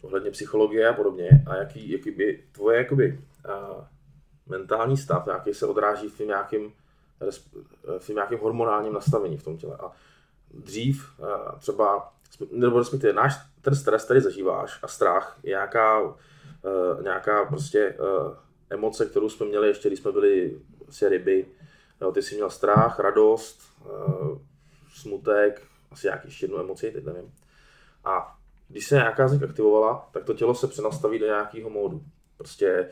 ohledně 0.00 0.30
psychologie 0.30 0.88
a 0.88 0.92
podobně 0.92 1.28
a 1.46 1.56
jaký, 1.56 1.90
jaký 1.90 2.10
by 2.10 2.44
tvoje 2.52 2.78
jakoby, 2.78 3.20
uh, 3.48 3.84
mentální 4.48 4.96
stav, 4.96 5.26
jaký 5.26 5.54
se 5.54 5.66
odráží 5.66 6.08
v 6.08 6.16
tím 6.16 6.26
nějakým, 6.26 6.72
v 7.98 8.06
tím 8.06 8.14
nějakým 8.14 8.38
hormonálním 8.38 8.92
nastavení 8.92 9.36
v 9.36 9.42
tom 9.42 9.56
těle. 9.56 9.76
A 9.80 9.92
dřív 10.50 11.10
uh, 11.18 11.58
třeba, 11.58 12.12
nebo 12.50 12.78
respektive 12.78 13.12
náš 13.12 13.34
ten 13.60 13.74
stres, 13.74 14.04
který 14.04 14.20
zažíváš 14.20 14.78
a 14.82 14.88
strach 14.88 15.38
je 15.42 15.48
nějaká, 15.48 16.00
uh, 16.00 16.14
nějaká 17.02 17.44
prostě 17.44 17.98
uh, 17.98 18.34
emoce, 18.70 19.06
kterou 19.06 19.28
jsme 19.28 19.46
měli 19.46 19.68
ještě, 19.68 19.88
když 19.88 20.00
jsme 20.00 20.12
byli 20.12 20.60
asi 20.88 21.08
ryby, 21.08 21.46
Jo, 22.00 22.12
ty 22.12 22.22
jsi 22.22 22.34
měl 22.34 22.50
strach, 22.50 22.98
radost, 22.98 23.62
smutek, 24.94 25.62
asi 25.90 26.06
nějaký 26.06 26.28
ještě 26.28 26.44
jednu 26.44 26.58
emoci, 26.58 26.90
teď 26.90 27.04
nevím. 27.04 27.32
A 28.04 28.38
když 28.68 28.86
se 28.86 28.94
nějaká 28.94 29.28
z 29.28 29.32
nich 29.32 29.42
aktivovala, 29.42 30.08
tak 30.12 30.24
to 30.24 30.34
tělo 30.34 30.54
se 30.54 30.66
přenastaví 30.66 31.18
do 31.18 31.26
nějakého 31.26 31.70
módu. 31.70 32.02
Prostě 32.36 32.90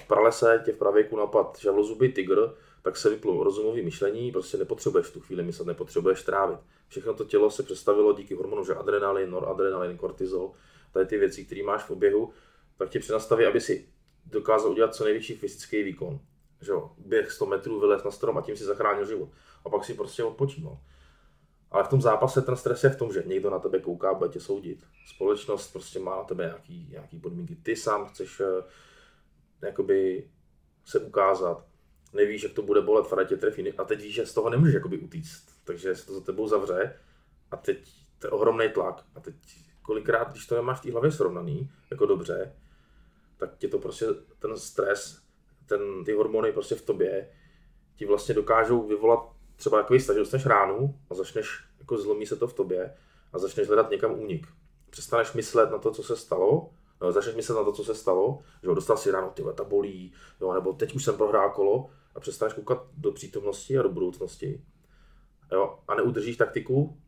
v 0.00 0.06
pralese 0.06 0.62
tě 0.64 0.72
v 0.72 0.76
pravěku 0.76 1.16
napad 1.16 1.58
žavlozubý 1.60 2.12
tygr, 2.12 2.54
tak 2.82 2.96
se 2.96 3.10
vyplo 3.10 3.44
rozumové 3.44 3.82
myšlení, 3.82 4.32
prostě 4.32 4.56
nepotřebuješ 4.56 5.06
v 5.06 5.12
tu 5.12 5.20
chvíli 5.20 5.42
myslet, 5.42 5.66
nepotřebuješ 5.66 6.22
trávit. 6.22 6.58
Všechno 6.88 7.14
to 7.14 7.24
tělo 7.24 7.50
se 7.50 7.62
přestavilo 7.62 8.12
díky 8.12 8.34
hormonu, 8.34 8.64
že 8.64 8.74
adrenalin, 8.74 9.30
noradrenalin, 9.30 9.96
kortizol, 9.96 10.52
tady 10.92 11.06
ty 11.06 11.18
věci, 11.18 11.44
které 11.44 11.62
máš 11.62 11.82
v 11.82 11.90
oběhu, 11.90 12.30
tak 12.78 12.90
tě 12.90 13.00
přenastaví, 13.00 13.44
aby 13.44 13.60
si 13.60 13.88
dokázal 14.26 14.70
udělat 14.70 14.94
co 14.94 15.04
největší 15.04 15.34
fyzický 15.34 15.82
výkon 15.82 16.20
že 16.60 16.72
jo, 16.72 16.90
běh 16.98 17.32
100 17.32 17.46
metrů, 17.46 17.80
vylez 17.80 18.04
na 18.04 18.10
strom 18.10 18.38
a 18.38 18.42
tím 18.42 18.56
si 18.56 18.64
zachránil 18.64 19.06
život. 19.06 19.28
A 19.64 19.68
pak 19.70 19.84
si 19.84 19.94
prostě 19.94 20.24
odpočíval. 20.24 20.78
Ale 21.70 21.84
v 21.84 21.88
tom 21.88 22.02
zápase 22.02 22.42
ten 22.42 22.56
stres 22.56 22.84
je 22.84 22.90
v 22.90 22.96
tom, 22.96 23.12
že 23.12 23.22
někdo 23.26 23.50
na 23.50 23.58
tebe 23.58 23.80
kouká, 23.80 24.14
bude 24.14 24.30
tě 24.30 24.40
soudit. 24.40 24.86
Společnost 25.06 25.72
prostě 25.72 25.98
má 25.98 26.16
na 26.16 26.24
tebe 26.24 26.44
nějaký, 26.44 26.88
nějaký 26.90 27.18
podmínky. 27.18 27.56
Ty 27.56 27.76
sám 27.76 28.06
chceš 28.06 28.40
uh, 28.40 28.46
jakoby 29.62 30.30
se 30.84 30.98
ukázat. 30.98 31.64
Nevíš, 32.12 32.42
jak 32.42 32.52
to 32.52 32.62
bude 32.62 32.80
bolet, 32.80 33.06
Fara 33.06 33.24
tě 33.24 33.36
trefí. 33.36 33.72
A 33.72 33.84
teď 33.84 34.02
víš, 34.02 34.14
že 34.14 34.26
z 34.26 34.34
toho 34.34 34.50
nemůžeš 34.50 34.74
jakoby 34.74 34.98
utíct. 34.98 35.48
Takže 35.64 35.94
se 35.96 36.06
to 36.06 36.14
za 36.14 36.20
tebou 36.20 36.48
zavře 36.48 36.96
a 37.50 37.56
teď 37.56 37.92
to 38.18 38.26
je 38.26 38.30
ohromný 38.30 38.68
tlak. 38.68 39.04
A 39.14 39.20
teď 39.20 39.34
kolikrát, 39.82 40.30
když 40.30 40.46
to 40.46 40.54
nemáš 40.54 40.78
v 40.78 40.82
té 40.82 40.92
hlavě 40.92 41.12
srovnaný, 41.12 41.70
jako 41.90 42.06
dobře, 42.06 42.52
tak 43.36 43.56
tě 43.58 43.68
to 43.68 43.78
prostě 43.78 44.06
ten 44.38 44.56
stres 44.56 45.28
ten, 45.68 46.04
ty 46.04 46.12
hormony 46.12 46.52
prostě 46.52 46.74
v 46.74 46.82
tobě 46.82 47.28
ti 47.96 48.06
vlastně 48.06 48.34
dokážou 48.34 48.86
vyvolat 48.86 49.20
třeba 49.56 49.82
takový 49.82 50.00
stav, 50.00 50.14
že 50.14 50.20
dostaneš 50.20 50.46
ránu 50.46 50.98
a 51.10 51.14
začneš, 51.14 51.64
jako 51.78 51.98
zlomí 51.98 52.26
se 52.26 52.36
to 52.36 52.48
v 52.48 52.52
tobě 52.52 52.94
a 53.32 53.38
začneš 53.38 53.66
hledat 53.66 53.90
někam 53.90 54.20
únik. 54.20 54.46
Přestaneš 54.90 55.32
myslet 55.32 55.70
na 55.70 55.78
to, 55.78 55.90
co 55.90 56.02
se 56.02 56.16
stalo, 56.16 56.70
začneš 57.10 57.34
myslet 57.34 57.54
na 57.54 57.64
to, 57.64 57.72
co 57.72 57.84
se 57.84 57.94
stalo, 57.94 58.38
že 58.62 58.68
jo, 58.68 58.74
dostal 58.74 58.96
si 58.96 59.10
ráno, 59.10 59.30
ty 59.30 59.42
ta 59.54 59.64
bolí, 59.64 60.12
jo, 60.40 60.52
nebo 60.52 60.72
teď 60.72 60.94
už 60.94 61.04
jsem 61.04 61.16
prohrál 61.16 61.50
kolo 61.50 61.90
a 62.14 62.20
přestaneš 62.20 62.54
koukat 62.54 62.86
do 62.96 63.12
přítomnosti 63.12 63.78
a 63.78 63.82
do 63.82 63.88
budoucnosti. 63.88 64.62
Jo, 65.52 65.78
a 65.88 65.94
neudržíš 65.94 66.36
taktiku, 66.36 66.98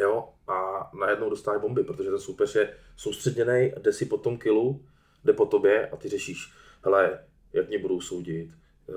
jo, 0.00 0.28
a 0.48 0.90
najednou 0.98 1.30
dostáváš 1.30 1.60
bomby, 1.60 1.84
protože 1.84 2.10
ten 2.10 2.18
soupeř 2.18 2.54
je 2.54 2.76
soustředěný, 2.96 3.72
jde 3.80 3.92
si 3.92 4.06
po 4.06 4.18
tom 4.18 4.38
kilu, 4.38 4.84
jde 5.24 5.32
po 5.32 5.46
tobě 5.46 5.88
a 5.88 5.96
ty 5.96 6.08
řešíš, 6.08 6.52
hele, 6.84 7.24
jak 7.52 7.68
mě 7.68 7.78
budou 7.78 8.00
soudit, 8.00 8.50
eh, 8.88 8.92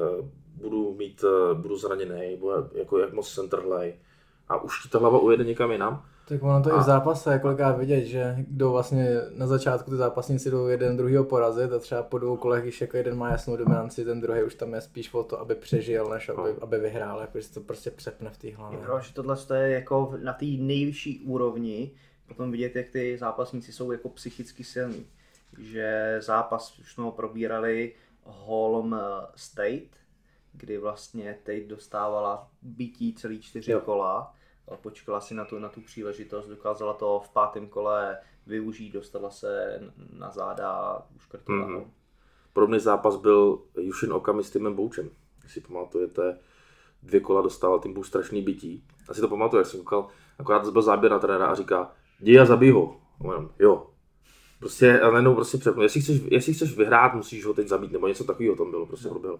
budu 0.55 0.93
mít, 0.93 1.23
eh, 1.23 1.53
budu 1.53 1.77
zraněný, 1.77 2.39
jako 2.73 2.99
jak 2.99 3.13
moc 3.13 3.29
jsem 3.29 3.49
trhlej 3.49 3.99
a 4.47 4.63
už 4.63 4.83
ti 4.83 4.89
ta 4.89 4.99
hlava 4.99 5.19
ujede 5.19 5.43
někam 5.43 5.71
jinam. 5.71 6.05
Tak 6.27 6.43
ono 6.43 6.63
to 6.63 6.73
a... 6.73 6.77
i 6.77 6.79
v 6.79 6.83
zápase, 6.83 7.39
kolikrát 7.39 7.77
vidět, 7.77 8.05
že 8.05 8.35
kdo 8.47 8.71
vlastně 8.71 9.07
na 9.35 9.47
začátku 9.47 9.91
ty 9.91 9.97
zápasníci 9.97 10.51
jdou 10.51 10.67
jeden 10.67 10.97
druhýho 10.97 11.23
porazit 11.23 11.71
a 11.71 11.79
třeba 11.79 12.03
po 12.03 12.17
dvou 12.17 12.37
kolech, 12.37 12.63
když 12.63 12.81
jako 12.81 12.97
jeden 12.97 13.17
má 13.17 13.29
jasnou 13.29 13.57
dominanci, 13.57 14.05
ten 14.05 14.21
druhý 14.21 14.43
už 14.43 14.55
tam 14.55 14.73
je 14.73 14.81
spíš 14.81 15.13
o 15.13 15.23
to, 15.23 15.39
aby 15.39 15.55
přežil, 15.55 16.09
než 16.09 16.29
aby, 16.29 16.49
no. 16.49 16.55
aby 16.61 16.79
vyhrál, 16.79 17.21
jako 17.21 17.39
že 17.39 17.49
to 17.49 17.61
prostě 17.61 17.91
přepne 17.91 18.29
v 18.29 18.37
té 18.37 18.55
hlavě. 18.55 18.79
Jo, 18.87 18.99
že 18.99 19.13
tohle 19.13 19.37
je 19.53 19.69
jako 19.69 20.13
na 20.23 20.33
té 20.33 20.45
nejvyšší 20.45 21.19
úrovni, 21.19 21.91
potom 22.27 22.51
vidět, 22.51 22.75
jak 22.75 22.89
ty 22.89 23.17
zápasníci 23.17 23.71
jsou 23.71 23.91
jako 23.91 24.09
psychicky 24.09 24.63
silní. 24.63 25.05
Že 25.59 26.17
zápas 26.21 26.79
už 26.79 26.93
jsme 26.93 27.03
ho 27.03 27.11
probírali, 27.11 27.93
Holm 28.23 28.95
State, 29.35 29.89
kdy 30.53 30.77
vlastně 30.77 31.37
teď 31.43 31.67
dostávala 31.67 32.49
bytí 32.61 33.13
celý 33.13 33.41
čtyři 33.41 33.71
jo. 33.71 33.79
kola, 33.79 34.33
počkala 34.81 35.21
si 35.21 35.33
na 35.33 35.45
tu, 35.45 35.59
na 35.59 35.69
tu 35.69 35.81
příležitost, 35.81 36.47
dokázala 36.47 36.93
to 36.93 37.21
v 37.25 37.29
pátém 37.29 37.67
kole 37.67 38.17
využít, 38.47 38.93
dostala 38.93 39.29
se 39.29 39.81
na 40.13 40.31
záda 40.31 40.71
a 40.71 41.03
uškrtila 41.15 41.67
mm-hmm. 41.67 41.85
Podobný 42.53 42.79
zápas 42.79 43.15
byl 43.15 43.61
Yushin 43.77 44.13
Okami 44.13 44.43
s 44.43 44.51
Timem 44.51 44.75
Boučem. 44.75 45.09
Jestli 45.43 45.61
pamatujete, 45.61 46.39
dvě 47.03 47.19
kola 47.19 47.41
dostával 47.41 47.79
tým 47.79 47.93
Bouč 47.93 48.07
strašný 48.07 48.41
bytí. 48.41 48.83
Asi 49.09 49.21
to 49.21 49.27
pamatuju, 49.27 49.59
jak 49.59 49.67
jsem 49.67 49.79
koukal, 49.79 50.07
akorát 50.39 50.69
byl 50.69 50.81
záběr 50.81 51.11
na 51.11 51.19
trenéra 51.19 51.47
a 51.47 51.55
říká, 51.55 51.91
jdi 52.19 52.39
a 52.39 52.45
zabij 52.45 52.71
ho. 52.71 53.01
jo, 53.59 53.93
Prostě 54.63 54.99
a 54.99 55.11
najednou 55.11 55.35
prostě 55.35 55.57
přepnu. 55.57 55.83
Jestli 55.83 56.01
chceš, 56.01 56.21
jestli 56.31 56.53
chceš 56.53 56.77
vyhrát, 56.77 57.13
musíš 57.13 57.45
ho 57.45 57.53
teď 57.53 57.67
zabít, 57.67 57.91
nebo 57.91 58.07
něco 58.07 58.23
takového 58.23 58.55
tam 58.55 58.71
bylo, 58.71 58.85
prostě 58.85 59.07
no. 59.07 59.11
proběhlo. 59.11 59.39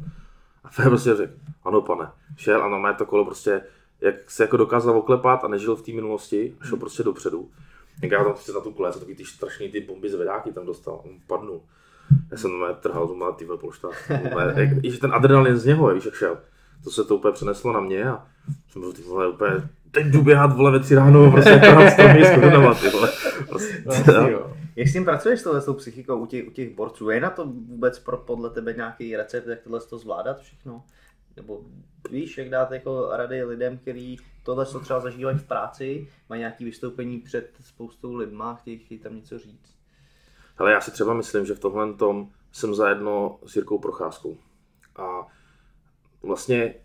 A 0.63 0.69
Fé 0.69 0.83
prostě 0.89 1.15
řekl, 1.15 1.33
ano 1.63 1.81
pane, 1.81 2.11
šel 2.37 2.63
a 2.63 2.79
na 2.79 2.93
to 2.93 3.05
kolo 3.05 3.25
prostě, 3.25 3.61
jak 4.03 4.31
se 4.31 4.43
jako 4.43 4.57
dokázal 4.57 4.97
oklepat 4.97 5.43
a 5.43 5.47
nežil 5.47 5.75
v 5.75 5.81
té 5.81 5.91
minulosti, 5.91 6.55
šel 6.63 6.77
prostě 6.77 7.03
dopředu. 7.03 7.49
Jak 8.01 8.11
já 8.11 8.23
tam 8.23 8.33
prostě 8.33 8.51
na 8.51 8.59
tu 8.59 8.71
kole, 8.71 8.93
takový 8.93 9.15
ty 9.15 9.25
strašný 9.25 9.69
ty 9.69 9.81
bomby 9.81 10.09
z 10.09 10.15
vedáky 10.15 10.51
tam 10.51 10.65
dostal, 10.65 11.01
on 11.03 11.11
padnul. 11.27 11.61
Já 12.31 12.37
jsem 12.37 12.51
tam 12.51 12.75
trhal, 12.75 13.07
to 13.07 13.15
má 13.15 13.31
ty 13.31 13.45
polšta. 13.45 13.89
I 14.83 14.91
že 14.91 14.99
ten 14.99 15.13
adrenalin 15.13 15.57
z 15.57 15.65
něho, 15.65 15.93
víš, 15.93 16.05
jak 16.05 16.13
šel. 16.13 16.37
To 16.83 16.91
se 16.91 17.03
to 17.03 17.15
úplně 17.15 17.31
přeneslo 17.31 17.73
na 17.73 17.79
mě 17.79 18.03
a 18.03 18.27
jsem 18.69 18.81
byl 18.81 18.93
ty 18.93 19.01
vole 19.01 19.29
úplně, 19.29 19.69
teď 19.91 20.05
jdu 20.05 20.21
běhat 20.21 20.55
vole 20.55 20.71
ve 20.71 20.79
tři 20.79 20.95
ráno, 20.95 21.31
prostě 21.31 21.59
trhat 21.59 21.89
stromy 21.89 22.25
z 22.25 22.81
ty 22.81 22.89
vole. 22.89 23.11
Prostě, 23.49 23.83
no, 23.85 24.55
jak 24.75 24.87
s 24.87 24.93
tím 24.93 25.05
pracuješ 25.05 25.39
s 25.39 25.65
tou 25.65 25.73
psychikou 25.73 26.17
u 26.17 26.25
těch, 26.25 26.47
u 26.47 26.51
těch 26.51 26.75
borců? 26.75 27.09
Je 27.09 27.21
na 27.21 27.29
to 27.29 27.45
vůbec 27.45 27.99
pro, 27.99 28.17
podle 28.17 28.49
tebe 28.49 28.73
nějaký 28.73 29.15
recept, 29.15 29.47
jak 29.47 29.59
tohle 29.61 29.79
to 29.79 29.97
zvládat 29.97 30.39
všechno? 30.39 30.83
Nebo 31.35 31.61
víš, 32.09 32.37
jak 32.37 32.49
dát 32.49 32.71
jako 32.71 33.09
rady 33.11 33.43
lidem, 33.43 33.77
kteří 33.77 34.19
tohle 34.43 34.65
co 34.65 34.79
třeba 34.79 34.99
zažívají 34.99 35.37
v 35.37 35.47
práci, 35.47 36.07
mají 36.29 36.39
nějaké 36.39 36.65
vystoupení 36.65 37.19
před 37.19 37.57
spoustou 37.61 38.13
lidma, 38.13 38.55
chtějí, 38.55 38.79
chtějí 38.79 38.99
tam 38.99 39.15
něco 39.15 39.39
říct? 39.39 39.75
Ale 40.57 40.71
já 40.71 40.81
si 40.81 40.91
třeba 40.91 41.13
myslím, 41.13 41.45
že 41.45 41.53
v 41.53 41.59
tomhle 41.59 41.93
tom 41.93 42.29
jsem 42.51 42.75
zajedno 42.75 43.39
s 43.45 43.55
Jirkou 43.55 43.79
Procházkou. 43.79 44.37
A 44.95 45.27
vlastně 46.21 46.75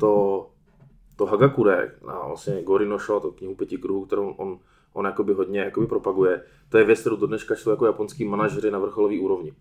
to, 0.00 0.46
to 1.16 1.26
Hagakure, 1.26 1.94
a 2.08 2.26
vlastně 2.26 2.62
Gorinosho, 2.62 3.20
to 3.20 3.32
knihu 3.32 3.54
pěti 3.54 3.78
kruhů, 3.78 4.06
kterou 4.06 4.30
on 4.30 4.58
on 4.94 5.06
jakoby 5.06 5.32
hodně 5.32 5.60
jakoby 5.60 5.86
propaguje. 5.86 6.44
To 6.68 6.78
je 6.78 6.84
věc, 6.84 7.00
kterou 7.00 7.16
do 7.16 7.26
dneška 7.26 7.54
čtou 7.54 7.70
jako 7.70 7.86
japonský 7.86 8.24
manažeři 8.24 8.70
na 8.70 8.78
vrcholové 8.78 9.20
úrovni. 9.20 9.54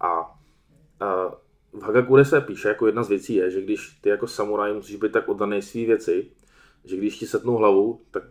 A, 0.00 0.08
a 0.08 0.30
v 1.72 1.82
Hagakure 1.82 2.24
se 2.24 2.40
píše, 2.40 2.68
jako 2.68 2.86
jedna 2.86 3.02
z 3.02 3.08
věcí 3.08 3.34
je, 3.34 3.50
že 3.50 3.62
když 3.62 3.98
ty 4.00 4.08
jako 4.08 4.26
samuraj 4.26 4.74
musíš 4.74 4.96
být 4.96 5.12
tak 5.12 5.28
oddaný 5.28 5.62
svý 5.62 5.86
věci, 5.86 6.30
že 6.84 6.96
když 6.96 7.18
ti 7.18 7.26
setnou 7.26 7.56
hlavu, 7.56 8.00
tak 8.10 8.22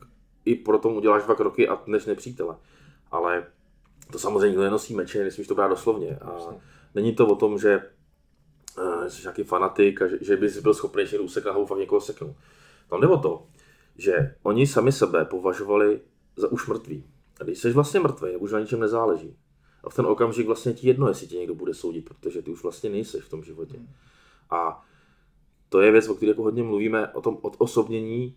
i 0.46 0.56
pro 0.56 0.80
tom 0.80 0.96
uděláš 0.96 1.24
dva 1.24 1.36
kroky 1.36 1.68
a 1.68 1.82
než 1.86 2.06
nepřítele. 2.06 2.56
Ale 3.12 3.46
to 4.12 4.20
samozřejmě 4.20 4.58
nenosí 4.58 4.96
meče, 4.96 5.24
nesmíš 5.24 5.48
to 5.48 5.56
brát 5.56 5.68
doslovně. 5.68 6.18
A 6.22 6.38
není 6.96 7.16
to 7.16 7.28
o 7.28 7.36
tom, 7.36 7.60
že 7.60 7.90
uh, 8.78 9.06
jsi 9.08 9.22
nějaký 9.22 9.44
fanatik 9.44 10.02
a 10.02 10.08
že, 10.08 10.18
že 10.22 10.38
bys 10.38 10.60
byl 10.60 10.74
schopný 10.74 11.08
si 11.08 11.20
úsek 11.20 11.46
hlavu 11.46 11.66
fakt 11.66 11.80
někoho 11.80 12.02
seknout. 12.02 12.36
Tam 12.90 13.02
jde 13.02 13.08
o 13.08 13.18
to, 13.18 13.48
že 13.98 14.36
oni 14.44 14.68
sami 14.68 14.92
sebe 14.92 15.26
považovali 15.26 16.02
za 16.36 16.52
už 16.52 16.68
mrtvý. 16.68 17.06
A 17.42 17.44
když 17.44 17.60
jsi 17.60 17.72
vlastně 17.72 18.00
mrtvý, 18.00 18.36
už 18.36 18.52
na 18.52 18.60
ničem 18.60 18.80
nezáleží. 18.80 19.38
A 19.84 19.90
v 19.90 19.96
ten 19.96 20.06
okamžik 20.06 20.48
vlastně 20.48 20.74
ti 20.74 20.88
jedno, 20.88 21.08
jestli 21.08 21.28
tě 21.28 21.36
někdo 21.36 21.56
bude 21.56 21.74
soudit, 21.74 22.10
protože 22.10 22.42
ty 22.42 22.52
už 22.52 22.64
vlastně 22.64 22.90
nejsi 22.90 23.20
v 23.20 23.30
tom 23.30 23.44
životě. 23.44 23.80
A 24.50 24.86
to 25.70 25.82
je 25.82 25.92
věc, 25.92 26.10
o 26.10 26.16
které 26.16 26.30
jako 26.30 26.44
hodně 26.44 26.64
mluvíme, 26.64 27.08
o 27.08 27.22
tom 27.22 27.38
odosobnění 27.42 28.36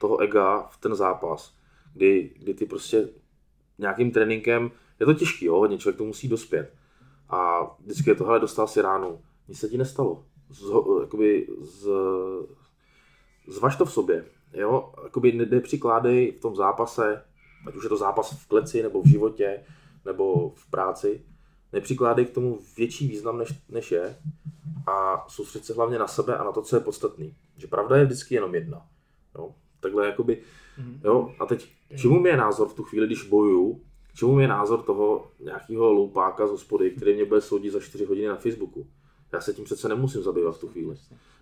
toho 0.00 0.18
ega 0.18 0.62
v 0.62 0.80
ten 0.80 0.94
zápas, 0.94 1.54
kdy, 1.94 2.34
kdy 2.38 2.54
ty 2.54 2.66
prostě 2.66 3.08
nějakým 3.78 4.10
tréninkem, 4.10 4.70
je 5.00 5.06
to 5.06 5.14
těžký, 5.14 5.44
jo, 5.44 5.56
hodně 5.56 5.78
člověk 5.78 5.98
to 5.98 6.04
musí 6.04 6.28
dospět, 6.28 6.74
A 7.28 7.66
vždycky 7.80 8.10
je 8.10 8.14
to, 8.14 8.24
hele, 8.24 8.40
dostal 8.40 8.66
si 8.66 8.82
ránu, 8.82 9.20
nic 9.48 9.58
se 9.58 9.68
ti 9.68 9.78
nestalo. 9.78 10.24
Z, 10.50 10.62
jakoby 11.00 11.48
z, 11.60 11.88
zvaž 13.46 13.76
to 13.76 13.84
v 13.84 13.92
sobě, 13.92 14.24
jo, 14.52 14.92
jakoby 15.04 15.32
nepřikládej 15.32 16.32
v 16.32 16.40
tom 16.40 16.56
zápase, 16.56 17.24
ať 17.66 17.74
už 17.74 17.82
je 17.82 17.88
to 17.88 17.96
zápas 17.96 18.32
v 18.32 18.48
kleci, 18.48 18.82
nebo 18.82 19.02
v 19.02 19.08
životě, 19.08 19.64
nebo 20.04 20.50
v 20.50 20.70
práci, 20.70 21.24
nepřikládej 21.72 22.26
k 22.26 22.34
tomu 22.34 22.58
větší 22.76 23.08
význam, 23.08 23.38
než, 23.38 23.54
než 23.68 23.92
je 23.92 24.16
a 24.86 25.24
soustředit 25.28 25.64
se 25.64 25.74
hlavně 25.74 25.98
na 25.98 26.06
sebe 26.06 26.38
a 26.38 26.44
na 26.44 26.52
to, 26.52 26.62
co 26.62 26.76
je 26.76 26.80
podstatný. 26.80 27.36
Že 27.56 27.66
pravda 27.66 27.96
je 27.96 28.04
vždycky 28.04 28.34
jenom 28.34 28.54
jedna. 28.54 28.86
Jo? 29.34 29.54
Takhle 29.80 30.06
jakoby, 30.06 30.42
mm-hmm. 30.78 31.00
jo, 31.04 31.34
a 31.38 31.46
teď, 31.46 31.72
čemu 31.96 32.20
mi 32.20 32.28
je 32.28 32.36
názor 32.36 32.68
v 32.68 32.74
tu 32.74 32.84
chvíli, 32.84 33.06
když 33.06 33.22
bojuju, 33.22 33.82
čemu 34.14 34.34
mi 34.34 34.42
je 34.42 34.48
názor 34.48 34.82
toho 34.82 35.30
nějakého 35.40 35.92
loupáka 35.92 36.46
z 36.46 36.50
hospody, 36.50 36.90
který 36.90 37.14
mě 37.14 37.24
bude 37.24 37.40
soudit 37.40 37.70
za 37.70 37.80
4 37.80 38.04
hodiny 38.04 38.28
na 38.28 38.36
Facebooku. 38.36 38.86
Já 39.32 39.40
se 39.40 39.54
tím 39.54 39.64
přece 39.64 39.88
nemusím 39.88 40.22
zabývat 40.22 40.56
v 40.56 40.60
tu 40.60 40.68
chvíli. 40.68 40.96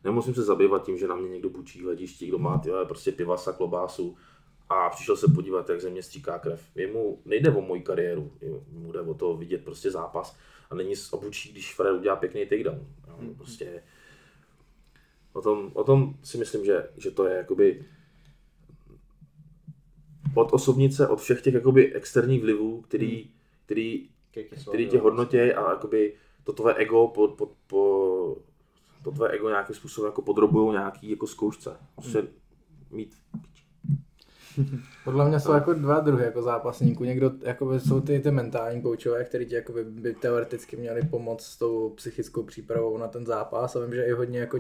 Nemusím 0.05 0.35
se 0.35 0.43
zabývat 0.43 0.85
tím, 0.85 0.99
že 0.99 1.09
na 1.09 1.17
mě 1.17 1.29
někdo 1.29 1.51
bučí 1.51 1.85
hledišti, 1.85 2.27
kdo 2.27 2.39
má 2.39 2.59
tyhle, 2.59 2.85
prostě 2.85 3.13
pivasa, 3.13 3.53
klobásu 3.53 4.17
a 4.69 4.91
přišel 4.91 5.17
se 5.17 5.27
podívat, 5.35 5.69
jak 5.69 5.81
ze 5.81 5.91
mě 5.91 6.03
stříká 6.03 6.39
krev. 6.39 6.63
Jemu 6.75 7.21
nejde 7.25 7.51
o 7.51 7.61
moji 7.61 7.83
kariéru, 7.83 8.33
mu 8.71 8.93
jde 8.93 9.01
o 9.01 9.15
to 9.15 9.37
vidět 9.37 9.65
prostě 9.65 9.91
zápas 9.91 10.37
a 10.71 10.75
není 10.75 10.95
obučí, 11.11 11.53
když 11.53 11.75
Fred 11.75 11.93
udělá 11.93 12.17
pěkný 12.17 12.47
takedown. 12.47 12.87
Mm-hmm. 13.07 13.37
Prostě 13.37 13.83
o 15.33 15.43
tom, 15.43 15.71
o 15.75 15.85
tom 15.85 16.15
si 16.23 16.39
myslím, 16.39 16.65
že, 16.65 16.89
že 16.97 17.11
to 17.11 17.27
je 17.27 17.37
jakoby 17.37 17.85
od 20.35 20.53
osobnice, 20.53 21.09
od 21.09 21.21
všech 21.21 21.43
těch 21.43 21.55
jakoby 21.55 21.95
externích 21.95 22.43
vlivů, 22.43 22.81
který, 22.81 23.17
hmm. 23.17 23.33
který, 23.65 24.09
který 24.69 24.89
tě 24.89 24.99
hodnotí 24.99 25.39
a 25.39 25.71
jakoby 25.71 26.15
to 26.45 26.53
tvoje 26.53 26.75
ego 26.75 27.09
po, 27.09 27.29
po, 27.29 27.51
po 27.67 28.37
to 29.05 29.11
tvoje 29.11 29.31
ego 29.31 29.49
nějakým 29.49 29.77
způsobem 29.77 30.09
jako 30.09 30.23
podrobují 30.23 30.73
nějaký 30.73 31.11
jako 31.11 31.27
zkoušce. 31.27 31.77
Prostě 31.95 32.19
hmm. 32.19 32.29
mít 32.91 33.17
podle 35.05 35.29
mě 35.29 35.41
jsou 35.41 35.53
jako 35.53 35.73
dva 35.73 36.01
druhy 36.01 36.25
jako 36.25 36.43
zápasníků. 36.43 37.05
Někdo 37.05 37.33
jakoby, 37.43 37.81
jsou 37.81 38.01
ty, 38.01 38.21
ty 38.21 38.31
mentální 38.31 38.83
koučové, 38.83 39.25
kteří 39.25 39.47
ti 39.47 39.55
jakoby, 39.55 39.85
by 39.85 40.15
teoreticky 40.15 40.77
měli 40.77 41.03
pomoct 41.03 41.45
s 41.45 41.57
tou 41.57 41.91
psychickou 41.91 42.43
přípravou 42.43 42.99
na 42.99 43.09
ten 43.09 43.27
zápas. 43.27 43.77
A 43.77 43.81
vím, 43.81 43.95
že 43.95 44.05
i 44.05 44.13
hodně 44.13 44.39
jako 44.39 44.59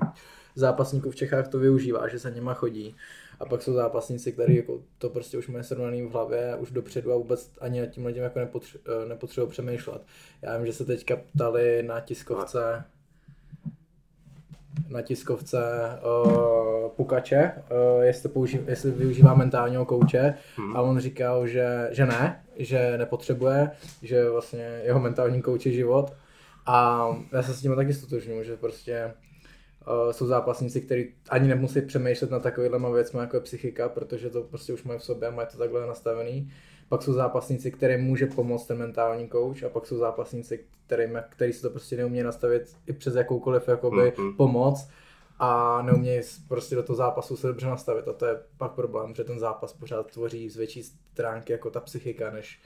zápasníků 0.55 1.11
v 1.11 1.17
Čechách 1.17 1.49
to 1.49 1.59
využívá, 1.59 2.09
že 2.09 2.19
se 2.19 2.31
nima 2.31 2.55
chodí. 2.55 2.97
A 3.41 3.45
pak 3.45 3.63
jsou 3.63 3.73
zápasníci, 3.73 4.33
kteří 4.33 4.57
jako 4.57 4.81
to 4.99 5.11
prostě 5.11 5.39
už 5.39 5.49
mají 5.49 5.65
srovnaný 5.65 6.03
v 6.03 6.11
hlavě 6.11 6.57
už 6.57 6.71
dopředu 6.71 7.13
a 7.13 7.17
vůbec 7.17 7.51
ani 7.61 7.81
nad 7.81 7.87
tím 7.87 8.07
lidem 8.07 8.25
jako 8.25 8.39
nepotře- 8.39 8.79
eh, 9.05 9.09
nepotřebují 9.09 9.51
přemýšlet. 9.51 10.03
Já 10.43 10.57
vím, 10.57 10.67
že 10.67 10.73
se 10.73 10.85
teďka 10.85 11.17
ptali 11.17 11.83
na 11.83 12.01
tiskovce, 12.01 12.85
na 14.89 15.03
tiskovce 15.03 15.59
uh, 16.25 16.89
Pukače, 16.97 17.53
uh, 17.97 18.03
jestli, 18.03 18.29
použi- 18.29 18.65
jestli 18.67 18.91
využívá 18.91 19.35
mentálního 19.35 19.85
kouče 19.85 20.35
hmm. 20.57 20.77
a 20.77 20.81
on 20.81 20.99
říkal, 20.99 21.47
že, 21.47 21.89
že 21.93 22.07
ne, 22.07 22.43
že 22.57 22.99
nepotřebuje, 22.99 23.71
že 24.03 24.31
vlastně 24.31 24.81
jeho 24.85 25.01
mentální 25.01 25.43
kouč 25.43 25.67
je 25.67 25.73
život 25.73 26.13
a 26.67 27.09
já 27.33 27.43
se 27.43 27.55
s 27.55 27.61
tím 27.61 27.77
taky 27.77 27.95
stotožňuji, 27.95 28.45
že 28.45 28.57
prostě 28.57 29.15
uh, 29.89 30.13
jsou 30.13 30.27
zápasníci, 30.27 30.81
kteří 30.81 31.15
ani 31.31 31.49
nemusí 31.49 31.81
přemýšlet 31.81 32.31
na 32.31 32.39
takovýhle 32.39 32.93
věcmi, 32.93 33.21
jako 33.21 33.37
je 33.37 33.41
psychika, 33.41 33.89
protože 33.89 34.31
to 34.31 34.43
prostě 34.43 34.73
už 34.73 34.85
mají 34.85 34.99
v 34.99 35.05
sobě 35.05 35.29
a 35.29 35.31
mají 35.31 35.49
to 35.53 35.59
takhle 35.59 35.87
nastavený. 35.87 36.51
Pak 36.89 37.03
jsou 37.03 37.13
zápasníci, 37.13 37.71
kterým 37.71 38.01
může 38.01 38.27
pomoct 38.27 38.67
ten 38.67 38.79
mentální 38.79 39.29
coach 39.29 39.63
a 39.63 39.69
pak 39.69 39.87
jsou 39.87 39.99
zápasníci, 39.99 40.65
kterým, 40.87 41.23
který 41.29 41.53
si 41.53 41.63
to 41.63 41.71
prostě 41.71 41.97
neumějí 41.97 42.25
nastavit 42.25 42.77
i 42.87 42.93
přes 42.93 43.15
jakoukoliv 43.15 43.69
jakoby, 43.69 44.13
mm-hmm. 44.13 44.37
pomoc 44.37 44.89
a 45.39 45.83
neumějí 45.83 46.23
prostě 46.49 46.75
do 46.75 46.83
toho 46.83 46.97
zápasu 46.97 47.37
se 47.37 47.47
dobře 47.47 47.67
nastavit 47.67 48.09
a 48.09 48.13
to 48.13 48.27
je 48.27 48.41
pak 48.59 48.73
problém, 48.73 49.15
že 49.15 49.25
ten 49.25 49.39
zápas 49.39 49.73
pořád 49.73 50.11
tvoří 50.11 50.51
z 50.51 50.57
větší 50.57 50.83
stránky 50.83 51.53
jako 51.53 51.71
ta 51.71 51.81
psychika, 51.81 52.31
než, 52.31 52.61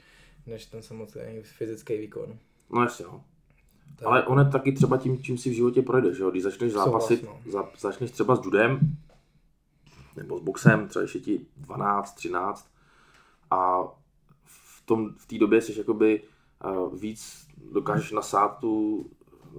než 0.45 0.65
ten 0.65 0.81
samotný 0.81 1.21
fyzický 1.43 1.97
výkon. 1.97 2.37
No 2.73 2.81
jasně, 2.81 3.05
no. 3.05 3.23
Tak. 3.95 4.07
Ale 4.07 4.25
on 4.25 4.39
je 4.39 4.45
taky 4.45 4.71
třeba 4.71 4.97
tím, 4.97 5.23
čím 5.23 5.37
si 5.37 5.49
v 5.49 5.53
životě 5.53 5.81
projdeš, 5.81 6.17
jo? 6.17 6.31
Když 6.31 6.43
začneš 6.43 6.71
zápasit, 6.71 7.23
no. 7.23 7.39
za, 7.51 7.69
začneš 7.79 8.11
třeba 8.11 8.35
s 8.35 8.45
judem, 8.45 8.79
nebo 10.15 10.37
s 10.37 10.41
boxem, 10.41 10.87
třeba 10.87 11.01
ještě 11.01 11.19
ti 11.19 11.45
12, 11.57 12.13
13 12.13 12.71
a 13.51 13.81
v 14.83 14.85
tom 14.85 15.09
v 15.17 15.25
té 15.25 15.37
době 15.37 15.61
jsi 15.61 15.77
jakoby 15.77 16.21
uh, 16.65 16.99
víc 16.99 17.47
dokážeš 17.71 18.11
nasát 18.11 18.57
tu, 18.59 19.05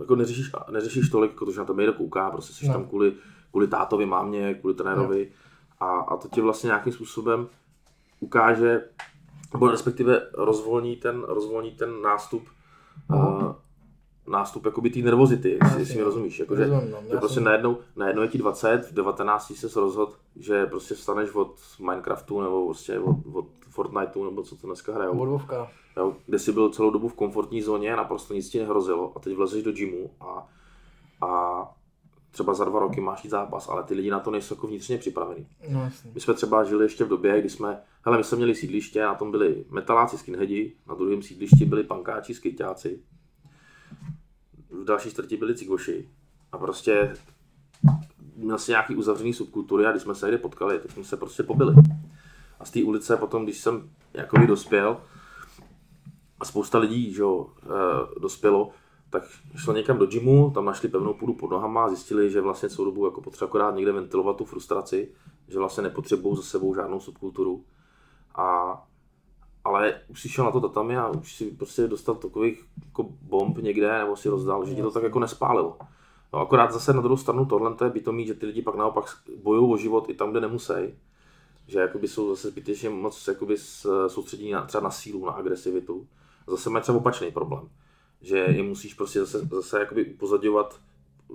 jako 0.01 0.17
neřešíš, 0.17 0.51
neřešíš 0.71 1.09
tolik, 1.09 1.31
jako 1.31 1.45
to, 1.45 1.53
že 1.53 1.61
na 1.61 1.65
to 1.65 1.75
někdo 1.75 1.93
kouká, 1.93 2.31
prostě 2.31 2.53
jsi 2.53 2.67
no. 2.67 2.73
tam 2.73 2.85
kvůli, 2.85 3.13
kvůli 3.51 3.69
tátovi, 3.69 4.07
mámě, 4.07 4.55
kvůli 4.55 4.75
trenérovi 4.75 5.29
no. 5.81 5.87
a, 5.87 6.01
a 6.01 6.17
to 6.17 6.29
ti 6.29 6.41
vlastně 6.41 6.67
nějakým 6.67 6.93
způsobem 6.93 7.49
ukáže, 8.21 8.85
nebo 9.53 9.71
respektive 9.71 10.27
rozvolní 10.35 10.97
ten, 10.97 11.23
rozvolní 11.23 11.71
ten 11.71 12.03
nástup 12.03 12.49
uh, 13.11 13.42
nástup 14.33 14.65
jakoby 14.65 14.91
té 14.91 15.01
nervozity, 15.01 15.59
jestli, 15.63 15.81
jestli 15.81 15.97
mi 15.97 16.03
rozumíš. 16.03 16.39
Jako, 16.39 16.57
že, 16.57 16.67
Rozumím, 16.67 16.91
no, 16.91 16.99
že 17.11 17.17
prostě 17.17 17.41
najednou, 17.41 17.79
najednou 17.97 18.23
je 18.23 18.29
ti 18.29 18.39
20, 18.39 18.91
v 18.91 18.95
19 18.95 19.53
se 19.57 19.81
rozhod, 19.81 20.19
že 20.37 20.67
prostě 20.67 20.95
staneš 20.95 21.35
od 21.35 21.55
Minecraftu 21.81 22.41
nebo 22.41 22.65
prostě 22.65 22.99
od, 22.99 23.17
od 23.33 23.47
Fortniteu 23.71 24.25
nebo 24.25 24.43
co 24.43 24.57
to 24.57 24.67
dneska 24.67 24.95
hrajou. 24.95 25.15
Jo, 25.97 26.17
kde 26.27 26.39
jsi 26.39 26.53
byl 26.53 26.71
celou 26.71 26.91
dobu 26.91 27.09
v 27.09 27.15
komfortní 27.15 27.63
zóně, 27.63 27.97
naprosto 27.97 28.35
nic 28.35 28.49
ti 28.49 28.59
nehrozilo 28.59 29.13
a 29.17 29.21
teď 29.21 29.37
vlezeš 29.37 29.63
do 29.63 29.73
gymu 29.73 30.11
a, 30.21 30.49
a 31.27 31.63
třeba 32.31 32.55
za 32.55 32.65
dva 32.65 32.81
roky 32.81 33.01
máš 33.01 33.25
jít 33.25 33.31
zápas, 33.31 33.69
ale 33.69 33.83
ty 33.83 33.95
lidi 33.95 34.11
na 34.11 34.21
to 34.21 34.31
nejsou 34.31 34.55
jako 34.55 34.67
vnitřně 34.67 34.99
připravení. 34.99 35.47
No, 35.69 35.91
my 36.15 36.21
jsme 36.21 36.35
třeba 36.35 36.65
žili 36.65 36.85
ještě 36.85 37.05
v 37.05 37.09
době, 37.09 37.41
kdy 37.41 37.51
jsme, 37.51 37.83
hele, 38.05 38.19
my 38.19 38.25
jsme 38.25 38.37
měli 38.37 38.55
sídliště, 38.55 39.03
na 39.03 39.15
tom 39.15 39.31
byli 39.31 39.65
metaláci, 39.71 40.19
skinheadi, 40.19 40.73
na 40.89 40.95
druhém 40.95 41.23
sídlišti 41.23 41.65
byli 41.65 41.85
pankáči, 41.85 42.35
skyťáci, 42.35 43.01
v 44.73 44.85
další 44.85 45.11
čtvrti 45.11 45.37
byli 45.37 45.55
cigoši 45.55 46.09
a 46.53 46.59
prostě 46.59 47.15
měl 48.37 48.59
si 48.59 48.71
nějaký 48.71 48.97
uzavřený 48.97 49.35
subkultury 49.35 49.87
a 49.87 49.91
když 49.91 50.03
jsme 50.03 50.15
se 50.15 50.27
někde 50.27 50.39
potkali, 50.39 50.79
tak 50.79 50.91
jsme 50.91 51.05
se 51.05 51.17
prostě 51.17 51.43
pobili. 51.43 51.75
A 52.61 52.65
z 52.65 52.71
té 52.71 52.83
ulice 52.83 53.17
potom, 53.17 53.45
když 53.45 53.59
jsem 53.59 53.91
jako 54.15 54.39
dospěl, 54.47 55.01
a 56.41 56.45
spousta 56.45 56.79
lidí 56.79 57.13
že, 57.13 57.23
e, 57.23 58.21
dospělo, 58.21 58.71
tak 59.11 59.23
šlo 59.57 59.75
někam 59.75 59.99
do 59.99 60.07
gymu, 60.07 60.51
tam 60.51 60.65
našli 60.65 60.89
pevnou 60.89 61.15
půdu 61.15 61.35
pod 61.35 61.51
nohama 61.51 61.85
a 61.85 61.89
zjistili, 61.89 62.31
že 62.31 62.41
vlastně 62.41 62.69
celou 62.69 62.85
dobu 62.85 63.05
jako 63.05 63.21
potřeba 63.21 63.49
akorát 63.49 63.75
někde 63.75 63.93
ventilovat 63.93 64.37
tu 64.37 64.45
frustraci, 64.45 65.13
že 65.49 65.59
vlastně 65.59 65.83
nepotřebují 65.83 66.37
za 66.37 66.43
sebou 66.43 66.75
žádnou 66.75 67.01
subkulturu. 67.01 67.65
A 68.35 68.75
ale 69.65 70.01
už 70.09 70.23
si 70.23 70.29
šel 70.29 70.45
na 70.45 70.51
to 70.51 70.61
tatami 70.61 70.97
a 70.97 71.09
už 71.09 71.37
si 71.37 71.51
prostě 71.51 71.87
dostal 71.89 72.15
takových 72.15 72.65
jako 72.85 73.09
bomb 73.23 73.59
někde, 73.59 73.99
nebo 73.99 74.17
si 74.17 74.29
rozdal, 74.29 74.67
že 74.67 74.75
ti 74.75 74.83
to 74.83 74.91
tak 74.91 75.03
jako 75.03 75.19
nespálilo. 75.19 75.79
No, 76.33 76.39
akorát 76.39 76.73
zase 76.73 76.93
na 76.93 77.01
druhou 77.01 77.17
stranu 77.17 77.47
tohle 77.47 77.75
to 77.75 77.85
je 77.85 77.91
bytomí, 77.91 78.27
že 78.27 78.35
ty 78.35 78.47
lidi 78.47 78.63
pak 78.63 78.75
naopak 78.75 79.05
bojují 79.43 79.73
o 79.73 79.77
život 79.77 80.09
i 80.09 80.15
tam, 80.15 80.31
kde 80.31 80.41
nemusí. 80.41 80.73
Že 81.67 81.79
jakoby 81.79 82.09
jsou 82.09 82.29
zase 82.29 82.49
zbytečně 82.49 82.91
moc 82.91 83.29
jakoby 83.29 83.57
soustředí 84.07 84.51
na, 84.51 84.67
třeba 84.67 84.85
na 84.85 84.91
sílu, 84.91 85.27
na 85.27 85.33
agresivitu. 85.33 86.07
A 86.49 86.51
zase 86.51 86.71
mají 86.71 86.83
třeba 86.83 86.99
opačný 86.99 87.31
problém. 87.31 87.69
Že 88.21 88.37
je 88.37 88.63
musíš 88.63 88.95
prostě 88.95 89.21
zase, 89.21 89.39
zase 89.39 89.79
jakoby 89.79 90.05
upozadňovat 90.05 90.81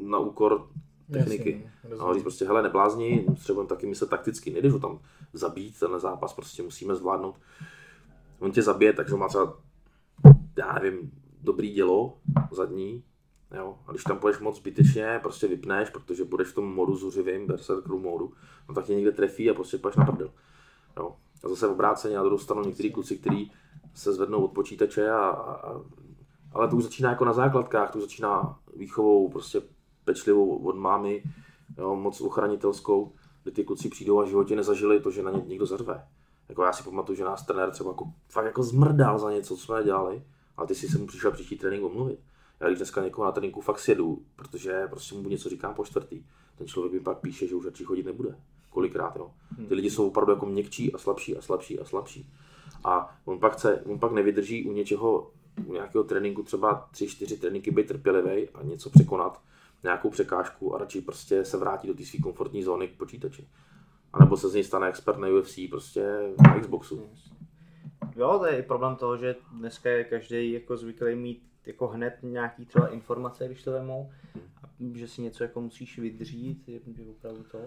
na 0.04 0.18
úkor 0.18 0.68
techniky. 1.12 1.62
Jasně, 1.84 1.98
no, 1.98 2.14
říct 2.14 2.24
prostě, 2.24 2.46
hele, 2.46 2.64
neblázni, 2.64 3.24
potřebujeme 3.28 3.70
taky 3.70 3.88
myslet 3.88 4.10
takticky, 4.10 4.52
nejdeš 4.52 4.74
ho 4.74 4.80
tam 4.80 5.00
zabít, 5.34 5.80
ten 5.80 6.00
zápas 6.00 6.34
prostě 6.34 6.64
musíme 6.64 6.96
zvládnout 6.96 7.36
on 8.40 8.52
tě 8.52 8.62
zabije, 8.62 8.94
takže 8.94 9.16
má 9.16 9.28
třeba, 9.28 9.58
já 10.58 10.74
nevím, 10.74 11.12
dobrý 11.42 11.74
dělo 11.74 12.18
zadní, 12.52 13.04
jo, 13.56 13.78
a 13.88 13.92
když 13.92 14.04
tam 14.04 14.20
půjdeš 14.20 14.40
moc 14.40 14.58
zbytečně, 14.58 15.20
prostě 15.24 15.48
vypneš, 15.48 15.90
protože 15.90 16.24
budeš 16.24 16.48
v 16.48 16.56
tom 16.56 16.76
modu 16.76 16.96
zuřivým, 16.96 17.48
berserkru 17.48 18.00
modu, 18.00 18.34
no 18.70 18.76
tak 18.76 18.86
tě 18.86 18.96
někde 18.96 19.12
trefí 19.12 19.50
a 19.50 19.54
prostě 19.54 19.78
půjdeš 19.78 19.96
na 19.96 20.06
prdel. 20.06 20.32
Jo. 20.98 21.16
A 21.44 21.50
zase 21.50 21.68
v 21.68 21.72
obráceně 21.72 22.16
na 22.16 22.24
druhou 22.24 22.38
stranu 22.38 22.64
některý 22.64 22.92
kluci, 22.92 23.18
kteří 23.18 23.52
se 23.94 24.14
zvednou 24.14 24.46
od 24.46 24.52
počítače 24.52 25.10
a, 25.10 25.20
a, 25.20 25.82
ale 26.52 26.68
to 26.68 26.76
už 26.76 26.84
začíná 26.84 27.10
jako 27.10 27.26
na 27.26 27.34
základkách, 27.34 27.92
to 27.92 27.98
už 27.98 28.04
začíná 28.04 28.60
výchovou 28.76 29.30
prostě 29.30 29.62
pečlivou 30.06 30.58
od 30.58 30.76
mámy, 30.76 31.24
jo, 31.78 31.96
moc 31.96 32.22
ochranitelskou, 32.22 33.14
kdy 33.44 33.52
ty 33.52 33.64
kluci 33.64 33.90
přijdou 33.90 34.20
a 34.20 34.24
v 34.24 34.28
životě 34.28 34.56
nezažili 34.56 35.00
to, 35.00 35.12
že 35.12 35.24
na 35.24 35.32
ně 35.32 35.42
někdo 35.46 35.66
zarve. 35.66 36.08
Jako 36.50 36.64
já 36.64 36.74
si 36.74 36.84
pamatuju, 36.84 37.18
že 37.18 37.24
nás 37.24 37.46
trenér 37.46 37.72
třeba 37.72 37.90
jako, 37.90 38.14
fakt 38.30 38.46
jako 38.46 38.64
zmrdal 38.64 39.20
za 39.20 39.32
něco, 39.32 39.58
co 39.58 39.64
jsme 39.64 39.84
dělali, 39.84 40.24
ale 40.58 40.68
ty 40.68 40.76
si 40.76 40.88
se 40.88 40.98
mu 40.98 41.08
přišel 41.08 41.32
příští 41.32 41.58
trénink 41.58 41.84
omluvit. 41.84 42.20
Já 42.60 42.68
když 42.68 42.78
dneska 42.78 43.04
někoho 43.04 43.26
na 43.26 43.32
tréninku 43.32 43.62
fakt 43.62 43.80
sjedu, 43.80 44.22
protože 44.36 44.88
prostě 44.90 45.16
mu 45.16 45.30
něco 45.30 45.50
říkám 45.50 45.74
po 45.74 45.86
čtvrtý, 45.86 46.24
ten 46.58 46.68
člověk 46.68 46.94
mi 46.94 47.00
pak 47.00 47.18
píše, 47.18 47.48
že 47.48 47.56
už 47.56 47.66
radši 47.66 47.84
chodit 47.84 48.06
nebude. 48.06 48.36
Kolikrát, 48.70 49.16
jo. 49.16 49.32
Ty 49.68 49.74
lidi 49.74 49.90
jsou 49.90 50.08
opravdu 50.08 50.32
jako 50.32 50.46
měkčí 50.46 50.94
a 50.94 50.98
slabší 50.98 51.38
a 51.38 51.42
slabší 51.42 51.80
a 51.80 51.86
slabší. 51.86 52.30
A 52.84 53.18
on 53.26 53.40
pak, 53.40 53.54
chce, 53.54 53.82
on 53.86 54.00
pak 54.00 54.12
nevydrží 54.12 54.66
u 54.66 54.72
něčeho 54.72 55.32
u 55.66 55.74
nějakého 55.74 56.04
tréninku 56.04 56.44
třeba 56.44 56.90
3-4 56.94 57.40
tréninky 57.40 57.72
být 57.72 57.88
trpělivý 57.88 58.50
a 58.50 58.64
něco 58.64 58.90
překonat, 58.90 59.42
nějakou 59.84 60.10
překážku 60.10 60.76
a 60.76 60.78
radši 60.78 61.02
prostě 61.02 61.46
se 61.46 61.58
vrátí 61.58 61.88
do 61.88 61.94
té 61.94 62.06
své 62.06 62.20
komfortní 62.20 62.64
zóny 62.64 62.88
k 62.88 62.98
počítači. 62.98 63.48
A 64.14 64.20
nebo 64.20 64.38
se 64.38 64.50
z 64.50 64.54
něj 64.54 64.64
stane 64.64 64.88
expert 64.88 65.18
na 65.18 65.28
UFC, 65.28 65.60
prostě 65.70 66.34
na 66.48 66.60
Xboxu. 66.60 67.10
Jo, 68.16 68.40
to 68.40 68.46
je 68.46 68.58
i 68.58 68.64
problém 68.64 68.96
toho, 68.96 69.18
že 69.18 69.36
dneska 69.60 69.90
je 69.90 70.04
každý 70.04 70.52
jako 70.52 70.78
zvyklý 70.78 71.16
mít 71.16 71.44
jako 71.66 71.88
hned 71.88 72.14
nějaký 72.22 72.66
třeba 72.66 72.88
informace, 72.88 73.46
když 73.46 73.64
to 73.64 73.72
vemou, 73.72 74.10
a 74.64 74.70
že 74.94 75.08
si 75.08 75.22
něco 75.22 75.44
jako 75.44 75.62
musíš 75.62 76.00
vydřít, 76.00 76.70
je, 76.70 76.80
je 76.98 77.12
opravdu 77.12 77.44
to. 77.52 77.58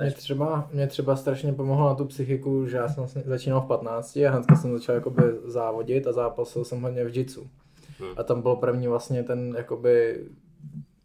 Mě 0.00 0.10
třeba, 0.10 0.68
mě 0.72 0.86
třeba 0.86 1.16
strašně 1.16 1.52
pomohlo 1.52 1.88
na 1.88 1.94
tu 1.94 2.04
psychiku, 2.04 2.66
že 2.66 2.76
já 2.76 2.88
jsem 2.88 2.96
vlastně 2.96 3.22
začínal 3.22 3.60
v 3.60 3.66
15 3.66 4.16
a 4.16 4.30
hnedka 4.30 4.56
jsem 4.56 4.72
začal 4.72 4.94
jakoby 4.94 5.22
závodit 5.44 6.06
a 6.06 6.12
zápasil 6.12 6.64
jsem 6.64 6.80
hodně 6.80 7.04
v 7.04 7.16
jitsu. 7.16 7.50
Hmm. 7.98 8.10
A 8.16 8.22
tam 8.22 8.42
bylo 8.42 8.56
první 8.56 8.88
vlastně 8.88 9.22
ten 9.22 9.54
jakoby 9.56 10.24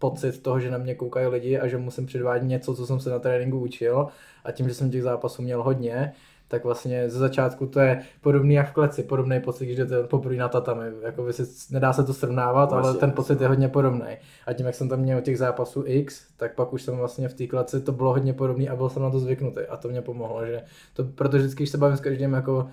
pocit 0.01 0.41
toho, 0.41 0.59
že 0.59 0.71
na 0.71 0.77
mě 0.77 0.95
koukají 0.95 1.27
lidi 1.27 1.59
a 1.59 1.67
že 1.67 1.77
musím 1.77 2.05
předvádět 2.05 2.47
něco, 2.47 2.75
co 2.75 2.85
jsem 2.85 2.99
se 2.99 3.09
na 3.09 3.19
tréninku 3.19 3.59
učil 3.59 4.07
a 4.43 4.51
tím, 4.51 4.67
že 4.67 4.73
jsem 4.73 4.91
těch 4.91 5.03
zápasů 5.03 5.41
měl 5.41 5.63
hodně, 5.63 6.13
tak 6.47 6.63
vlastně 6.63 7.09
ze 7.09 7.19
začátku 7.19 7.65
to 7.67 7.79
je 7.79 8.01
podobný 8.21 8.53
jak 8.53 8.69
v 8.69 8.73
kleci, 8.73 9.03
podobný 9.03 9.39
pocit, 9.39 9.65
když 9.65 9.77
jdete 9.77 10.03
poprvé 10.03 10.35
na 10.35 10.47
tatami. 10.47 10.85
Jako 11.01 11.33
si, 11.33 11.43
nedá 11.73 11.93
se 11.93 12.03
to 12.03 12.13
srovnávat, 12.13 12.71
vlastně, 12.71 12.89
ale 12.89 12.99
ten 12.99 13.11
pocit 13.11 13.41
je 13.41 13.47
hodně 13.47 13.67
podobný. 13.67 14.17
A 14.47 14.53
tím, 14.53 14.65
jak 14.65 14.75
jsem 14.75 14.89
tam 14.89 14.99
měl 14.99 15.21
těch 15.21 15.37
zápasů 15.37 15.83
X, 15.85 16.27
tak 16.37 16.55
pak 16.55 16.73
už 16.73 16.81
jsem 16.81 16.97
vlastně 16.97 17.29
v 17.29 17.33
té 17.33 17.47
kleci, 17.47 17.81
to 17.81 17.91
bylo 17.91 18.11
hodně 18.11 18.33
podobný 18.33 18.69
a 18.69 18.75
byl 18.75 18.89
jsem 18.89 19.03
na 19.03 19.09
to 19.09 19.19
zvyknutý. 19.19 19.61
A 19.69 19.77
to 19.77 19.87
mě 19.87 20.01
pomohlo, 20.01 20.45
že 20.45 20.61
to, 20.93 21.03
protože 21.03 21.37
vždycky, 21.37 21.63
když 21.63 21.69
se 21.69 21.77
bavím 21.77 21.97
s 21.97 22.01
každým 22.01 22.33
jako 22.33 22.67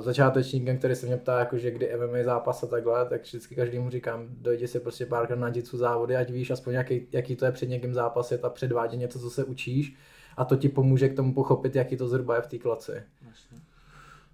začátečníkem, 0.00 0.78
který 0.78 0.94
se 0.94 1.06
mě 1.06 1.16
ptá, 1.16 1.38
jako, 1.38 1.58
že 1.58 1.70
kdy 1.70 1.90
MMA 1.96 2.24
zápas 2.24 2.62
a 2.62 2.66
takhle, 2.66 3.06
tak 3.06 3.22
vždycky 3.22 3.54
každému 3.54 3.90
říkám, 3.90 4.26
dojdi 4.30 4.68
si 4.68 4.80
prostě 4.80 5.06
párkrát 5.06 5.36
na 5.36 5.48
jitsu 5.48 5.76
závody, 5.76 6.16
ať 6.16 6.30
víš 6.30 6.50
aspoň 6.50 6.74
jaký, 6.74 7.06
jaký 7.12 7.36
to 7.36 7.44
je 7.44 7.52
před 7.52 7.66
někým 7.66 7.94
zápasit 7.94 8.44
a 8.44 8.50
předvádět 8.50 8.96
něco, 8.96 9.18
co 9.18 9.30
se 9.30 9.44
učíš 9.44 9.96
a 10.36 10.44
to 10.44 10.56
ti 10.56 10.68
pomůže 10.68 11.08
k 11.08 11.16
tomu 11.16 11.34
pochopit, 11.34 11.76
jaký 11.76 11.96
to 11.96 12.08
zhruba 12.08 12.36
je 12.36 12.42
v 12.42 12.46
té 12.46 12.58
klaci. 12.58 13.02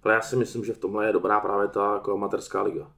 Ale 0.03 0.13
já 0.13 0.21
si 0.21 0.35
myslím, 0.35 0.65
že 0.65 0.73
v 0.73 0.77
tomhle 0.77 1.05
je 1.05 1.13
dobrá 1.13 1.39
právě 1.39 1.67
ta 1.67 1.93
jako 1.93 2.13
amatérská 2.13 2.61
liga. 2.61 2.91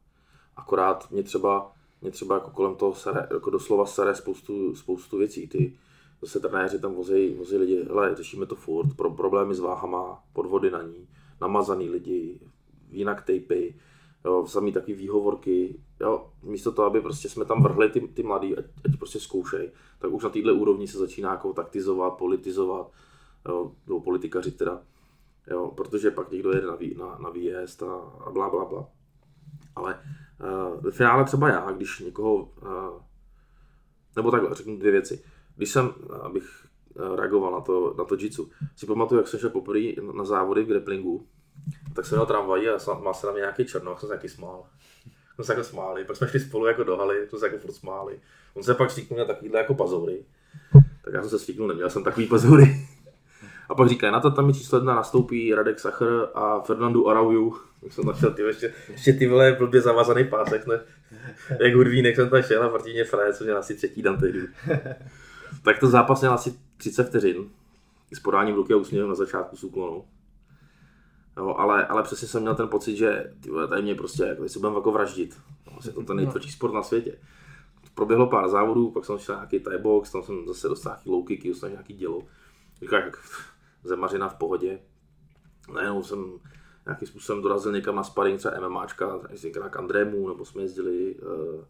Akorát 0.56 1.12
mě 1.12 1.24
třeba, 1.24 1.72
mě 2.02 2.12
třeba 2.12 2.36
jako 2.36 2.50
kolem 2.50 2.76
toho 2.76 2.96
sere, 2.96 3.28
jako 3.34 3.50
doslova 3.50 3.86
sere 3.86 4.16
spoustu, 4.16 4.76
spoustu 4.76 5.18
věcí. 5.18 5.48
Ty 5.48 5.74
zase 6.22 6.40
trenéři 6.40 6.80
tam 6.80 6.94
vozí, 6.94 7.34
vozí 7.34 7.58
lidi, 7.58 7.86
hele, 7.88 8.16
řešíme 8.16 8.46
to 8.46 8.56
furt, 8.56 8.94
pro, 8.96 9.12
problémy 9.12 9.56
s 9.56 9.60
váhama, 9.60 10.24
podvody 10.34 10.72
na 10.72 10.82
ní, 10.82 11.08
namazaný 11.42 11.90
lidi, 11.90 12.40
jinak 12.90 13.22
tapy, 13.22 13.76
jo, 14.26 14.48
samý 14.48 14.72
takový 14.72 14.94
výhovorky, 14.94 15.80
jo, 16.00 16.30
místo 16.44 16.72
toho, 16.72 16.86
aby 16.86 17.02
prostě 17.02 17.30
jsme 17.30 17.46
tam 17.46 17.64
vrhli 17.64 17.90
ty, 17.90 18.02
ty 18.02 18.24
mladý, 18.24 18.58
ať, 18.58 18.66
ať 18.86 18.98
prostě 18.98 19.20
zkoušej, 19.20 19.72
tak 20.00 20.12
už 20.12 20.24
na 20.24 20.30
této 20.30 20.56
úrovni 20.56 20.88
se 20.88 20.98
začíná 20.98 21.32
jako 21.32 21.54
taktizovat, 21.54 22.14
politizovat, 22.14 22.92
jo, 23.50 23.72
nebo 23.88 24.02
politikaři 24.02 24.52
teda, 24.52 24.82
jo, 25.52 25.72
protože 25.78 26.12
pak 26.12 26.32
někdo 26.32 26.52
jede 26.52 26.68
na, 26.68 26.76
vý, 26.76 26.96
na, 26.96 27.18
na 27.18 27.30
výjezd 27.30 27.84
a, 27.84 27.94
a 28.26 28.32
bla, 28.32 28.50
bla, 28.50 28.66
bla. 28.66 28.90
Ale 29.76 30.00
uh, 30.40 30.82
ve 30.82 30.92
finále 30.92 31.26
třeba 31.26 31.50
já, 31.50 31.72
když 31.72 32.00
někoho, 32.00 32.36
uh, 32.36 33.02
nebo 34.16 34.32
takhle, 34.32 34.56
řeknu 34.56 34.78
dvě 34.78 34.92
věci. 34.92 35.24
Když 35.56 35.70
jsem, 35.70 35.94
abych 36.22 36.67
reagoval 37.16 37.52
na 37.52 37.62
to, 37.62 37.96
na 37.98 38.04
to 38.04 38.16
jitsu. 38.20 38.50
Si 38.76 38.86
pamatuju, 38.86 39.22
jak 39.22 39.28
jsem 39.28 39.40
šel 39.40 39.50
poprvé 39.50 39.80
na 40.18 40.26
závody 40.26 40.64
v 40.64 40.68
grapplingu, 40.68 41.26
tak 41.96 42.06
jsem 42.06 42.18
měl 42.18 42.26
tramvají 42.26 42.70
a 42.70 43.00
má 43.04 43.14
se 43.14 43.28
na 43.28 43.34
mě 43.34 43.40
nějaký 43.40 43.66
černoch, 43.66 44.00
jsem 44.00 44.08
se 44.10 44.16
taky 44.16 44.30
smál. 44.30 44.64
Jsme 45.36 45.44
se 45.44 45.52
jako 45.52 45.64
smáli, 45.64 46.04
pak 46.04 46.16
jsme 46.16 46.28
šli 46.28 46.40
spolu 46.40 46.66
jako 46.66 46.84
do 46.84 46.98
haly, 46.98 47.28
jsme 47.30 47.40
se 47.40 47.46
jako 47.46 47.58
furt 47.58 47.74
smáli. 47.74 48.20
On 48.54 48.64
se 48.64 48.74
pak 48.74 48.92
stříknul 48.92 49.20
na 49.20 49.26
takovýhle 49.26 49.60
jako 49.60 49.74
pazoury. 49.74 50.26
Tak 51.06 51.14
já 51.14 51.22
jsem 51.22 51.30
se 51.30 51.40
stříknul, 51.40 51.68
neměl 51.68 51.90
jsem 51.90 52.04
takový 52.04 52.28
pazoury. 52.28 52.88
A 53.70 53.76
pak 53.76 53.90
říkají, 53.90 54.14
na 54.14 54.20
to 54.20 54.32
tam 54.32 54.54
číslo 54.54 54.78
jedna 54.78 54.96
nastoupí 54.96 55.54
Radek 55.54 55.80
Sachr 55.80 56.28
a 56.34 56.62
Fernandu 56.62 57.10
Arauju. 57.10 57.58
Tak 57.82 57.94
jsem 57.94 58.06
našel 58.06 58.32
ty 58.32 58.42
ještě, 58.42 58.74
ještě 58.92 59.14
ty 59.14 59.28
vole 59.28 59.56
blbě 59.60 59.82
zavazaný 59.82 60.24
pásek, 60.24 60.68
ne? 60.68 60.80
Jak 61.60 61.76
hudvínek 61.76 62.16
jsem 62.16 62.30
tam 62.30 62.42
šel 62.42 62.64
a 62.64 62.70
proti 62.70 62.94
mě 62.94 63.06
co 63.34 63.44
měl 63.44 63.58
asi 63.58 63.76
třetí 63.76 64.02
dan 64.02 64.18
tehdy. 64.18 64.40
Tak 65.64 65.80
to 65.80 65.88
zápas 65.88 66.22
měl 66.22 66.34
asi 66.34 66.54
30 66.78 67.04
vteřin 67.04 67.50
s 68.14 68.20
podáním 68.20 68.56
ruky 68.56 68.74
a 68.74 68.78
úsměvem 68.78 69.10
na 69.10 69.16
začátku 69.16 69.56
s 69.56 69.64
úklonou. 69.64 70.06
Jo, 71.38 71.56
ale, 71.58 71.88
ale 71.88 72.04
přesně 72.04 72.28
jsem 72.28 72.42
měl 72.42 72.56
ten 72.56 72.68
pocit, 72.68 72.96
že 72.96 73.34
ty 73.40 73.50
vole, 73.50 73.68
tady 73.68 73.82
mě 73.82 73.96
prostě, 73.96 74.24
jako, 74.24 74.50
si 74.50 74.60
budeme 74.60 74.76
jako 74.76 74.92
vraždit. 74.92 75.38
Vlastně 75.72 75.92
to 75.92 76.04
ten 76.04 76.18
nejtvrdší 76.18 76.52
sport 76.52 76.74
na 76.74 76.84
světě. 76.84 77.20
Proběhlo 77.94 78.28
pár 78.28 78.50
závodů, 78.50 78.92
pak 78.92 79.06
jsem 79.06 79.18
šel 79.18 79.36
nějaký 79.36 79.60
Thai 79.60 79.78
box, 79.78 80.12
tam 80.12 80.24
jsem 80.24 80.48
zase 80.48 80.68
dostal 80.68 80.94
nějaký 80.94 81.10
low 81.10 81.26
kicky, 81.26 81.50
dostal 81.50 81.70
nějaký 81.70 81.94
dělo. 81.94 82.24
Říkáš, 82.82 83.04
jak 83.06 83.18
zemařina 83.84 84.30
v 84.30 84.36
pohodě. 84.36 84.80
Najednou 85.74 86.04
jsem 86.04 86.40
nějakým 86.86 87.08
způsobem 87.08 87.42
dorazil 87.42 87.72
někam 87.72 87.96
na 87.96 88.04
sparring, 88.04 88.40
třeba 88.40 88.68
MMAčka, 88.70 89.20
někam 89.44 89.70
k 89.70 89.78
Andrému, 89.78 90.28
nebo 90.28 90.46
jsme 90.46 90.62
jezdili 90.62 91.16
uh, 91.16 91.64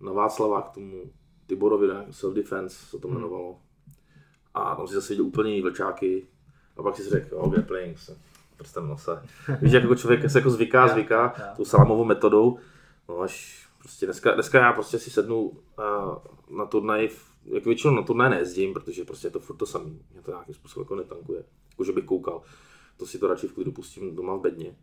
na 0.00 0.12
Václava 0.12 0.62
k 0.62 0.70
tomu 0.70 1.12
Tiborovi? 1.46 1.88
Self-Defense 2.10 2.68
se 2.68 2.98
to 2.98 3.08
hmm. 3.08 3.16
jmenovalo. 3.16 3.58
A 4.54 4.74
tam 4.74 4.86
si 4.86 4.94
zase 4.94 5.12
viděl 5.12 5.26
úplně 5.26 5.50
jiný 5.50 5.62
vlčáky. 5.62 6.26
A 6.76 6.82
pak 6.82 6.96
si 6.96 7.10
řekl, 7.10 7.34
jo, 7.34 7.48
grappling, 7.48 7.98
se 7.98 8.18
prstem 8.56 8.88
nose. 8.88 9.22
Víš, 9.62 9.72
jako 9.72 9.94
člověk 9.94 10.30
se 10.30 10.38
jako 10.38 10.50
zvyká, 10.50 10.88
zvyká 10.88 11.20
yeah, 11.20 11.38
yeah. 11.38 11.56
tou 11.56 11.64
salamovou 11.64 12.04
metodou. 12.04 12.58
No 13.08 13.20
až 13.20 13.66
prostě 13.78 14.06
dneska, 14.06 14.34
dneska 14.34 14.60
já 14.60 14.72
prostě 14.72 14.98
si 14.98 15.10
sednu 15.10 15.42
uh, 15.42 15.56
na 16.58 16.66
turnaj, 16.66 17.08
jak 17.44 17.64
většinou 17.64 17.94
na 17.94 18.02
turnaj 18.02 18.30
nejezdím, 18.30 18.72
protože 18.72 19.04
prostě 19.04 19.26
je 19.26 19.30
to 19.30 19.40
furt 19.40 19.56
to 19.56 19.66
samý. 19.66 20.02
Mě 20.12 20.22
to 20.22 20.30
nějakým 20.30 20.54
způsobem 20.54 20.84
jako 20.84 20.96
netankuje. 20.96 21.44
Jako, 21.70 21.84
že 21.84 21.92
bych 21.92 22.04
koukal. 22.04 22.42
To 22.96 23.06
si 23.06 23.18
to 23.18 23.28
radši 23.28 23.48
v 23.48 23.52
klidu 23.52 23.72
pustím 23.72 24.16
doma 24.16 24.36
v 24.36 24.40
bedně. 24.40 24.76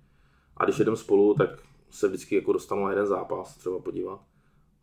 A 0.58 0.65
když 0.65 0.80
jedem 0.80 0.95
spolu, 0.95 1.34
tak 1.34 1.49
se 1.89 2.08
vždycky 2.08 2.36
jako 2.36 2.53
dostanu 2.53 2.84
na 2.84 2.89
jeden 2.89 3.08
zápas 3.08 3.58
třeba 3.58 3.80
podívat 3.80 4.19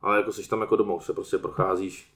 ale 0.04 0.16
jako 0.16 0.32
jsi 0.32 0.48
tam 0.48 0.60
jako 0.60 0.76
domů, 0.76 1.00
se 1.00 1.12
prostě 1.12 1.38
procházíš, 1.38 2.13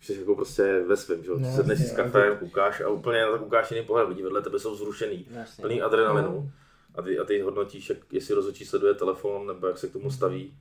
jsi 0.00 0.18
jako 0.18 0.34
prostě 0.34 0.82
ve 0.86 0.96
svém, 0.96 1.24
že 1.24 1.30
no, 1.30 1.52
sedneš 1.56 1.78
si 1.78 1.84
s 1.84 1.92
kafem, 1.92 2.36
koukáš 2.38 2.80
a 2.80 2.88
úplně 2.88 3.20
na 3.20 3.30
to 3.30 3.38
koukáš 3.38 3.70
jiný 3.70 3.86
pohled, 3.86 4.08
lidi 4.08 4.22
vedle 4.22 4.42
tebe 4.42 4.58
jsou 4.58 4.76
zrušený, 4.76 5.26
jasně. 5.30 5.62
plný 5.62 5.82
adrenalinu 5.82 6.28
no. 6.32 6.50
a 6.94 7.02
ty, 7.02 7.18
a 7.18 7.24
ty 7.24 7.40
hodnotíš, 7.40 7.88
jak, 7.88 7.98
jestli 8.12 8.34
rozhodčí 8.34 8.64
sleduje 8.64 8.94
telefon 8.94 9.46
nebo 9.46 9.66
jak 9.66 9.78
se 9.78 9.88
k 9.88 9.92
tomu 9.92 10.10
staví. 10.10 10.54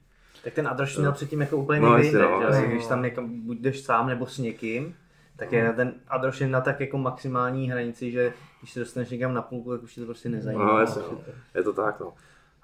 Tak 0.44 0.54
ten 0.54 0.68
adrenalin 0.68 1.00
měl 1.00 1.12
předtím 1.12 1.42
jako 1.42 1.58
úplně 1.58 1.80
no, 1.80 1.98
někde 1.98 2.20
no, 2.20 2.42
že? 2.54 2.62
No. 2.62 2.68
když 2.68 2.88
tam 2.88 3.04
někam, 3.04 3.42
buď 3.42 3.58
jdeš 3.58 3.84
sám 3.84 4.08
nebo 4.08 4.26
s 4.26 4.38
někým, 4.38 4.96
tak 5.36 5.52
je 5.52 5.74
ten 5.74 5.94
adrenalin 6.08 6.52
na 6.52 6.62
tak 6.62 6.80
jako 6.80 6.98
maximální 6.98 7.70
hranici, 7.70 8.12
že 8.12 8.34
když 8.60 8.74
se 8.74 8.80
dostaneš 8.80 9.10
někam 9.10 9.34
na 9.34 9.42
půlku, 9.42 9.72
tak 9.72 9.84
už 9.84 9.94
tě 9.94 10.02
to 10.02 10.06
prostě 10.06 10.30
nezajímá. 10.30 10.66
No, 10.66 10.80
jasně, 10.80 11.02
no. 11.12 11.22
je 11.56 11.64
to 11.64 11.74
tak, 11.74 12.00
no. 12.00 12.14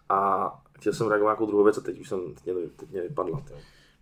A 0.09 0.49
chtěl 0.77 0.93
jsem 0.93 1.07
reagovat 1.07 1.31
jako 1.31 1.45
druhou 1.45 1.63
věc 1.63 1.77
a 1.77 1.81
teď 1.81 1.99
už 1.99 2.09
jsem, 2.09 2.19
teď 2.33 2.55
mě, 2.55 2.67
teď 2.75 2.89
mě 2.89 3.01
vypadla. 3.01 3.41
Tě. 3.47 3.53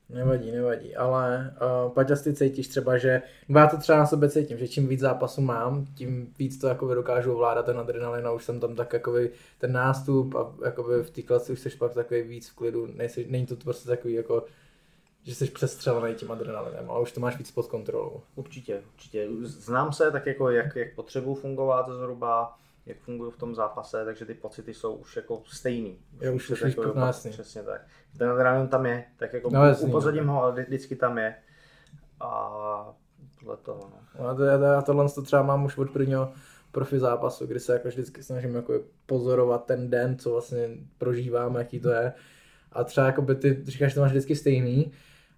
Nevadí, 0.10 0.52
nevadí, 0.52 0.96
ale 0.96 1.54
uh, 1.86 1.92
Paťas, 1.92 2.22
ty 2.22 2.34
cítíš 2.34 2.68
třeba, 2.68 2.98
že, 2.98 3.22
já 3.50 3.68
to 3.68 3.78
třeba 3.78 3.98
na 3.98 4.06
sebe 4.06 4.30
cítím, 4.30 4.58
že 4.58 4.68
čím 4.68 4.88
víc 4.88 5.00
zápasů 5.00 5.42
mám, 5.42 5.86
tím 5.86 6.34
víc 6.40 6.58
to 6.58 6.68
jakoby 6.68 6.96
dokážu 6.96 7.34
ovládat 7.34 7.66
ten 7.66 7.80
adrenalin 7.80 8.28
a 8.28 8.32
už 8.32 8.44
jsem 8.44 8.60
tam 8.60 8.76
tak 8.76 8.94
jakoby 8.94 9.32
ten 9.58 9.72
nástup 9.72 10.36
a 10.36 10.54
jakoby 10.66 11.04
v 11.04 11.10
té 11.10 11.22
klasi 11.22 11.54
už 11.54 11.60
jsi 11.60 11.70
pak 11.70 11.94
takový 11.94 12.22
víc 12.22 12.50
v 12.50 12.56
klidu, 12.56 12.88
nejsi, 12.96 13.28
není 13.30 13.46
to 13.46 13.56
prostě 13.56 13.88
takový 13.88 14.14
jako, 14.14 14.46
že 15.24 15.36
jsi 15.36 15.46
přestřelený 15.46 16.16
tím 16.16 16.32
adrenalinem, 16.32 16.90
ale 16.90 17.02
už 17.02 17.12
to 17.12 17.20
máš 17.20 17.38
víc 17.38 17.52
pod 17.52 17.68
kontrolou. 17.68 18.22
Určitě, 18.36 18.82
určitě. 18.94 19.28
Znám 19.42 19.94
se 19.94 20.12
tak 20.12 20.26
jako, 20.26 20.50
jak, 20.50 20.76
jak 20.76 20.96
potřebuji 20.96 21.36
fungovat 21.36 21.90
zhruba, 21.90 22.58
jak 22.86 22.98
fungují 22.98 23.32
v 23.32 23.38
tom 23.38 23.56
zápase, 23.56 24.06
takže 24.06 24.26
ty 24.26 24.34
pocity 24.34 24.74
jsou 24.74 24.96
už 24.96 25.16
jako 25.16 25.42
stejný. 25.46 26.00
Já 26.22 26.32
už, 26.32 26.50
už, 26.50 26.62
jako, 26.62 27.00
jasný. 27.00 27.32
Přesně 27.32 27.64
tak. 27.64 27.82
Ten 28.18 28.30
adrenalin 28.30 28.68
tam 28.68 28.86
je, 28.86 29.06
tak 29.18 29.34
jako 29.34 29.50
no, 29.50 29.66
jasný, 29.66 29.88
upozadím 29.88 30.26
no. 30.26 30.34
ho, 30.34 30.44
ale 30.44 30.64
vždycky 30.64 30.96
tam 30.96 31.18
je. 31.18 31.36
A 32.20 32.96
podle 33.40 33.58
toho, 33.58 33.80
no. 34.20 34.36
no 34.36 34.46
já, 34.46 34.58
já 34.58 34.82
tohle 34.82 35.10
to 35.10 35.22
třeba 35.22 35.44
mám 35.44 35.66
už 35.66 35.78
od 35.78 35.92
prvního 35.92 36.32
profi 36.72 37.00
zápasu, 37.00 37.48
kdy 37.48 37.60
se 37.60 37.74
jako 37.74 37.88
vždycky 37.88 38.24
snažím 38.24 38.56
jako 38.56 38.74
pozorovat 39.06 39.66
ten 39.66 39.90
den, 39.90 40.18
co 40.18 40.32
vlastně 40.32 40.70
prožíváme, 40.98 41.60
jaký 41.60 41.80
to 41.80 41.90
je. 41.90 42.14
A 42.72 42.84
třeba 42.84 43.08
jako 43.08 43.22
by 43.22 43.36
ty 43.36 43.62
říkáš, 43.64 43.92
že 43.92 43.96
to 43.96 44.02
máš 44.02 44.12
vždycky 44.12 44.36
stejný, 44.36 44.92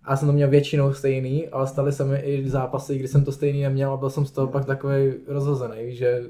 a 0.04 0.12
já 0.12 0.18
jsem 0.18 0.28
to 0.28 0.34
měl 0.34 0.50
většinou 0.50 0.94
stejný, 0.94 1.50
ale 1.50 1.68
staly 1.68 1.92
se 1.92 2.06
mi 2.06 2.18
i 2.20 2.50
zápasy, 2.50 2.98
kdy 2.98 3.08
jsem 3.08 3.26
to 3.26 3.32
stejný 3.32 3.62
neměl 3.62 3.92
a 3.92 3.98
byl 3.98 4.10
jsem 4.10 4.26
z 4.26 4.32
toho 4.32 4.48
pak 4.48 4.66
takový 4.66 5.14
rozhozený, 5.28 5.96
že 5.96 6.24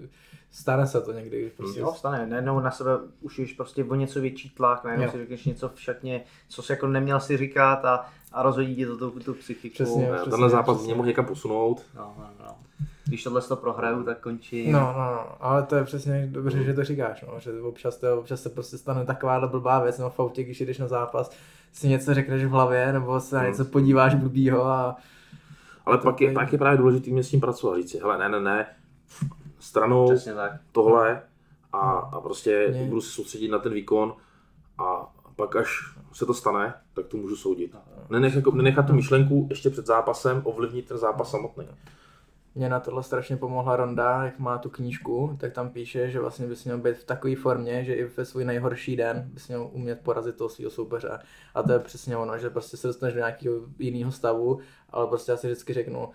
Stane 0.55 0.87
se 0.87 1.01
to 1.01 1.11
někdy. 1.11 1.51
Prostě... 1.57 1.79
Jo, 1.79 1.93
stane. 1.97 2.27
Najednou 2.27 2.59
na 2.59 2.71
sebe 2.71 2.91
už 3.21 3.39
jsi 3.39 3.45
prostě 3.45 3.83
o 3.83 3.95
něco 3.95 4.21
větší 4.21 4.49
tlak, 4.49 4.83
najednou 4.83 5.05
jo. 5.05 5.11
si 5.11 5.17
řekneš 5.17 5.45
něco 5.45 5.69
v 5.69 5.81
šatně, 5.81 6.23
co 6.49 6.61
jsi 6.61 6.71
jako 6.71 6.87
neměl 6.87 7.19
si 7.19 7.37
říkat 7.37 7.85
a, 7.85 8.05
a 8.31 8.43
rozhodí 8.43 8.75
ti 8.75 8.85
to 8.85 8.97
tu, 8.97 9.19
tu 9.19 9.33
psychiku. 9.33 9.73
Přesně, 9.73 10.09
přesně, 10.13 10.31
Tenhle 10.31 10.49
zápas 10.49 10.83
mě 10.83 10.95
mohl 10.95 11.07
někam 11.07 11.25
posunout. 11.25 11.85
No, 11.95 12.13
no, 12.17 12.29
no. 12.39 12.55
když 13.05 13.23
tohle 13.23 13.41
to 13.41 13.55
prohraju, 13.55 14.03
tak 14.03 14.19
končí. 14.19 14.71
No, 14.71 14.79
no, 14.79 14.93
no, 14.93 15.27
ale 15.39 15.63
to 15.63 15.75
je 15.75 15.83
přesně 15.83 16.27
dobře, 16.31 16.63
že 16.63 16.73
to 16.73 16.83
říkáš, 16.83 17.25
no, 17.27 17.39
že 17.39 17.61
občas, 17.61 17.97
to, 17.97 18.19
občas 18.19 18.41
se 18.41 18.49
prostě 18.49 18.77
stane 18.77 19.05
taková 19.05 19.47
blbá 19.47 19.83
věc, 19.83 19.97
no 19.99 20.09
v 20.09 20.19
autě, 20.19 20.43
když 20.43 20.61
jdeš 20.61 20.77
na 20.77 20.87
zápas, 20.87 21.31
si 21.73 21.87
něco 21.87 22.13
řekneš 22.13 22.45
v 22.45 22.49
hlavě, 22.49 22.93
nebo 22.93 23.19
se 23.19 23.35
na 23.35 23.41
Hmm. 23.41 23.51
něco 23.51 23.65
podíváš 23.65 24.15
blbýho 24.15 24.65
a 24.65 24.95
Ale 25.85 25.97
pak 25.97 26.21
je, 26.21 26.33
pak 26.33 26.51
je 26.51 26.57
právě 26.57 26.77
důležité 26.77 27.11
mě 27.11 27.23
s 27.23 27.29
tím 27.29 27.39
pracovat, 27.39 27.77
říct 27.77 27.91
si, 27.91 27.99
hele, 27.99 28.17
ne, 28.17 28.29
ne, 28.29 28.39
ne, 28.39 28.67
stranou 29.65 30.05
Přesně 30.05 30.33
tak. 30.33 30.51
tohle 30.71 31.21
a, 31.73 31.79
a 31.91 32.21
prostě 32.21 32.67
Ne. 32.71 32.85
budu 32.85 33.01
se 33.01 33.09
soustředit 33.11 33.47
na 33.49 33.59
ten 33.59 33.73
výkon 33.73 34.13
a 34.77 35.13
pak 35.35 35.55
až 35.55 35.69
se 36.13 36.25
to 36.25 36.33
stane, 36.33 36.73
tak 36.93 37.05
to 37.07 37.17
můžu 37.17 37.35
soudit. 37.35 37.75
Nenech, 38.09 38.35
jako, 38.35 38.51
nenechat 38.51 38.87
tu 38.87 38.93
myšlenku 38.93 39.47
ještě 39.49 39.69
před 39.69 39.85
zápasem 39.85 40.41
ovlivnit 40.45 40.87
ten 40.87 40.97
zápas 40.97 41.31
samotný. 41.31 41.67
Mě 42.57 42.69
na 42.69 42.79
tohle 42.79 43.03
strašně 43.03 43.37
pomohla 43.37 43.75
Ronda, 43.75 44.23
jak 44.25 44.39
má 44.39 44.57
tu 44.57 44.69
knížku, 44.69 45.37
tak 45.39 45.53
tam 45.53 45.69
píše, 45.69 46.09
že 46.09 46.19
vlastně 46.19 46.47
bys 46.47 46.65
měl 46.65 46.77
být 46.77 46.97
v 46.97 47.03
takové 47.03 47.35
formě, 47.35 47.83
že 47.83 47.93
i 47.93 48.03
ve 48.17 48.25
svůj 48.25 48.45
nejhorší 48.45 48.95
den 48.95 49.29
bys 49.33 49.47
měl 49.47 49.69
umět 49.71 49.99
porazit 50.03 50.35
toho 50.35 50.49
svého 50.49 50.71
soupeře. 50.71 51.19
A 51.55 51.63
to 51.63 51.71
je 51.71 51.79
přesně 51.79 52.17
ono, 52.17 52.37
že 52.37 52.49
prostě 52.49 52.77
se 52.77 52.87
dostaneš 52.87 53.13
do 53.13 53.19
nějakého 53.19 53.55
jiného 53.79 54.11
stavu, 54.11 54.59
ale 54.89 55.07
prostě 55.07 55.31
já 55.31 55.37
si 55.37 55.47
vždycky 55.47 55.73
řeknu, 55.73 56.09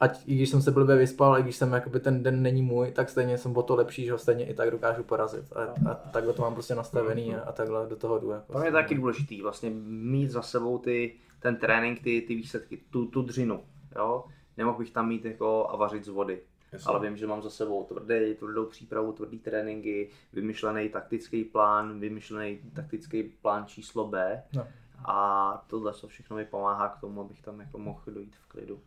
ať 0.00 0.28
i 0.28 0.34
když 0.34 0.50
jsem 0.50 0.62
se 0.62 0.70
blbě 0.70 0.96
vyspal, 0.96 1.38
i 1.38 1.42
když 1.42 1.56
jsem 1.56 1.72
jakoby 1.72 2.00
ten 2.00 2.22
den 2.22 2.42
není 2.42 2.62
můj, 2.62 2.92
tak 2.92 3.08
stejně 3.08 3.38
jsem 3.38 3.56
o 3.56 3.62
to 3.62 3.76
lepší, 3.76 4.04
že 4.04 4.12
ho 4.12 4.18
stejně 4.18 4.46
i 4.46 4.54
tak 4.54 4.70
dokážu 4.70 5.02
porazit. 5.02 5.52
A, 5.52 5.90
a 5.90 5.94
takhle 5.94 6.32
to 6.32 6.42
mám 6.42 6.54
prostě 6.54 6.74
nastavený 6.74 7.34
a, 7.34 7.40
a 7.40 7.52
takhle 7.52 7.86
do 7.86 7.96
toho 7.96 8.18
jdu. 8.18 8.30
Jako 8.30 8.52
Pro 8.52 8.58
mě 8.58 8.68
je 8.68 8.72
taky 8.72 8.94
důležitý 8.94 9.42
vlastně 9.42 9.70
mít 9.86 10.30
za 10.30 10.42
sebou 10.42 10.78
ty, 10.78 11.14
ten 11.40 11.56
trénink, 11.56 12.02
ty, 12.02 12.24
ty 12.28 12.34
výsledky, 12.34 12.80
tu, 12.90 13.06
tu 13.06 13.22
dřinu, 13.22 13.64
jo. 13.96 14.24
Nemohl 14.56 14.78
bych 14.78 14.90
tam 14.90 15.08
mít 15.08 15.24
jako 15.24 15.70
a 15.70 15.76
vařit 15.76 16.04
z 16.04 16.08
vody. 16.08 16.40
Jasně. 16.72 16.88
Ale 16.88 17.00
vím, 17.00 17.16
že 17.16 17.26
mám 17.26 17.42
za 17.42 17.50
sebou 17.50 17.84
tvrdý, 17.84 18.34
tvrdou 18.34 18.66
přípravu, 18.66 19.12
tvrdý 19.12 19.38
tréninky, 19.38 20.10
vymyšlený 20.32 20.88
taktický 20.88 21.44
plán, 21.44 22.00
vymyšlený 22.00 22.58
taktický 22.74 23.22
plán 23.22 23.66
číslo 23.66 24.06
B. 24.08 24.42
No. 24.52 24.66
A 25.04 25.64
tohle 25.66 25.92
to 25.92 26.08
všechno 26.08 26.36
mi 26.36 26.44
pomáhá 26.44 26.88
k 26.88 27.00
tomu, 27.00 27.20
abych 27.20 27.42
tam 27.42 27.60
jako 27.60 27.78
mohl 27.78 28.02
dojít 28.06 28.36
v 28.36 28.48
klidu. 28.48 28.80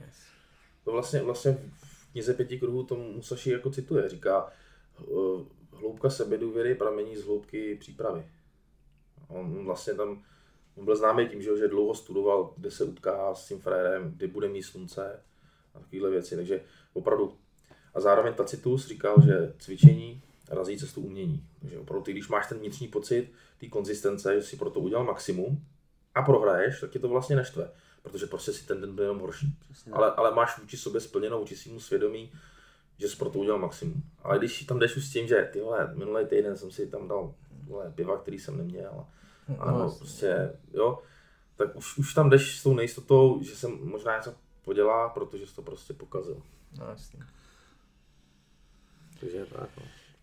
Yes. 0.00 0.35
To 0.86 0.92
vlastně, 0.92 1.22
vlastně 1.22 1.52
v 1.52 2.12
knize 2.12 2.34
pěti 2.34 2.58
kruhů 2.58 2.84
to 2.84 2.96
Musashi 2.96 3.50
jako 3.50 3.70
cituje, 3.70 4.08
říká, 4.08 4.50
eh, 5.00 5.04
hloubka 5.72 6.10
sebedůvěry 6.10 6.74
pramení 6.74 7.16
z 7.16 7.24
hloubky 7.24 7.74
přípravy. 7.74 8.26
On 9.28 9.64
vlastně 9.64 9.94
tam, 9.94 10.22
on 10.76 10.84
byl 10.84 10.96
známý 10.96 11.28
tím, 11.28 11.42
že, 11.42 11.58
že 11.58 11.68
dlouho 11.68 11.94
studoval, 11.94 12.54
kde 12.56 12.70
se 12.70 12.84
utká 12.84 13.34
s 13.34 13.48
tím 13.48 13.60
frérem, 13.60 14.12
kdy 14.16 14.26
bude 14.26 14.48
mít 14.48 14.62
slunce 14.62 15.22
a 15.74 15.78
takovéhle 15.80 16.10
věci, 16.10 16.36
takže 16.36 16.60
opravdu. 16.92 17.36
A 17.94 18.00
zároveň 18.00 18.34
Tacitus 18.34 18.86
říkal, 18.86 19.16
že 19.26 19.54
cvičení 19.58 20.22
razí 20.48 20.78
cestu 20.78 21.00
umění. 21.00 21.46
Takže 21.60 21.78
opravdu 21.78 22.04
ty, 22.04 22.12
když 22.12 22.28
máš 22.28 22.48
ten 22.48 22.58
vnitřní 22.58 22.88
pocit, 22.88 23.32
ty 23.58 23.68
konzistence, 23.68 24.34
že 24.34 24.46
si 24.46 24.56
pro 24.56 24.70
to 24.70 24.80
udělal 24.80 25.04
maximum 25.04 25.64
a 26.14 26.22
prohraješ, 26.22 26.80
tak 26.80 26.90
tě 26.90 26.98
to 26.98 27.08
vlastně 27.08 27.36
neštve, 27.36 27.70
protože 28.10 28.26
prostě 28.26 28.52
si 28.52 28.66
ten 28.66 28.80
den 28.80 28.94
byl 28.94 29.04
jenom 29.04 29.20
horší 29.20 29.56
Přesně 29.60 29.92
ale, 29.92 30.12
ale 30.12 30.34
máš 30.34 30.58
vůči 30.58 30.76
sobě 30.76 31.00
splněno, 31.00 31.38
vůči 31.38 31.56
svým 31.56 31.80
svědomí, 31.80 32.32
že 32.98 33.08
jsi 33.08 33.16
pro 33.16 33.30
to 33.30 33.38
udělal 33.38 33.60
maximum. 33.60 34.02
Ale 34.22 34.38
když 34.38 34.64
tam 34.64 34.78
jdeš 34.78 34.96
už 34.96 35.06
s 35.06 35.12
tím, 35.12 35.28
že 35.28 35.48
ty 35.52 35.60
vole, 35.60 35.94
minulý 35.94 36.26
týden 36.26 36.56
jsem 36.56 36.70
si 36.70 36.86
tam 36.86 37.08
dal 37.08 37.34
vole, 37.66 37.92
piva, 37.94 38.18
který 38.18 38.38
jsem 38.38 38.56
neměl, 38.56 39.06
a 39.58 39.66
nebo 39.66 39.78
No, 39.78 39.90
prostě, 39.98 40.52
jo, 40.72 41.02
tak 41.56 41.76
už, 41.76 41.98
už 41.98 42.14
tam 42.14 42.30
jdeš 42.30 42.58
s 42.58 42.62
tou 42.62 42.74
nejistotou, 42.74 43.42
že 43.42 43.56
jsem 43.56 43.88
možná 43.88 44.16
něco 44.16 44.34
podělá, 44.62 45.08
protože 45.08 45.46
jsi 45.46 45.54
to 45.54 45.62
prostě 45.62 45.94
pokazil. 45.94 46.42
no, 46.78 46.86
jasně. 46.86 47.20
Takže 49.20 49.46
tak, 49.46 49.70
no. 49.76 49.82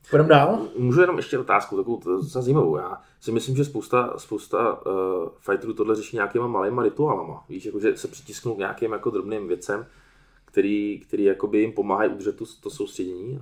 Půjdeme 0.10 0.30
dál? 0.30 0.68
Můžu 0.78 1.02
jenom 1.02 1.18
ještě 1.18 1.39
otázku, 1.39 1.78
takovou 1.78 2.00
docela 2.06 2.44
zajímavou. 2.44 2.78
Já 2.78 3.02
si 3.22 3.32
myslím, 3.32 3.56
že 3.56 3.66
spousta, 3.66 4.13
spousta 4.18 4.86
uh, 4.86 4.94
fighterů 5.39 5.74
tohle 5.74 5.96
řeší 5.96 6.16
nějakýma 6.16 6.48
malýma 6.48 6.84
rituálama. 6.84 7.44
Víš, 7.50 7.66
jako, 7.66 7.80
že 7.80 7.98
se 7.98 8.08
přitisknou 8.08 8.56
k 8.56 8.58
nějakým 8.58 8.92
jako 8.92 9.10
drobným 9.10 9.48
věcem, 9.48 9.86
který, 10.46 11.00
který 11.00 11.24
jakoby 11.24 11.58
jim 11.60 11.72
pomáhají 11.72 12.12
udržet 12.12 12.36
tu, 12.38 12.46
to 12.62 12.70
soustředění. 12.70 13.42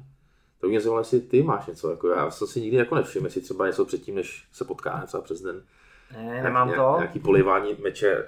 To 0.60 0.68
mě 0.68 0.82
zajímalo, 0.82 1.02
jestli 1.02 1.20
ty 1.22 1.44
máš 1.44 1.66
něco. 1.68 1.92
Jako 1.92 2.08
já 2.08 2.32
jsem 2.32 2.48
si 2.48 2.62
nikdy 2.62 2.78
jako 2.78 2.96
nevšiml, 2.96 3.26
jestli 3.26 3.42
třeba 3.42 3.68
něco 3.68 3.86
předtím, 3.86 4.16
než 4.16 4.46
se 4.54 4.66
potkáme 4.66 5.08
třeba 5.08 5.24
přes 5.24 5.42
den. 5.42 5.64
Ne, 6.18 6.44
nemám 6.44 6.68
Nějak- 6.68 6.82
to. 6.82 6.96
Nějaký 6.98 7.20
polivání 7.20 7.76
meče. 7.84 8.26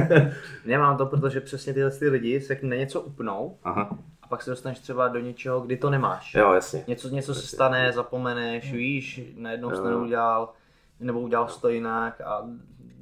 Nemám 0.64 0.96
to, 0.96 1.06
protože 1.06 1.40
přesně 1.40 1.74
tyhle 1.74 1.90
ty 1.90 2.08
lidi 2.08 2.40
se 2.40 2.58
na 2.62 2.76
něco 2.76 3.00
upnou 3.00 3.58
Aha. 3.64 3.98
A 4.28 4.30
pak 4.30 4.42
se 4.42 4.50
dostaneš 4.50 4.78
třeba 4.78 5.08
do 5.08 5.18
něčeho, 5.20 5.60
kdy 5.60 5.76
to 5.76 5.90
nemáš. 5.90 6.34
Jo, 6.34 6.52
jasně. 6.52 6.84
Něco, 6.86 7.08
něco 7.08 7.34
se 7.34 7.46
stane, 7.46 7.92
zapomeneš, 7.92 8.72
víš, 8.72 9.20
najednou 9.36 9.70
jsi 9.70 9.76
to 9.76 9.88
neudělal, 9.90 10.52
nebo 11.00 11.20
udělal 11.20 11.48
jsi 11.48 11.60
to 11.60 11.68
jinak 11.68 12.20
a 12.20 12.48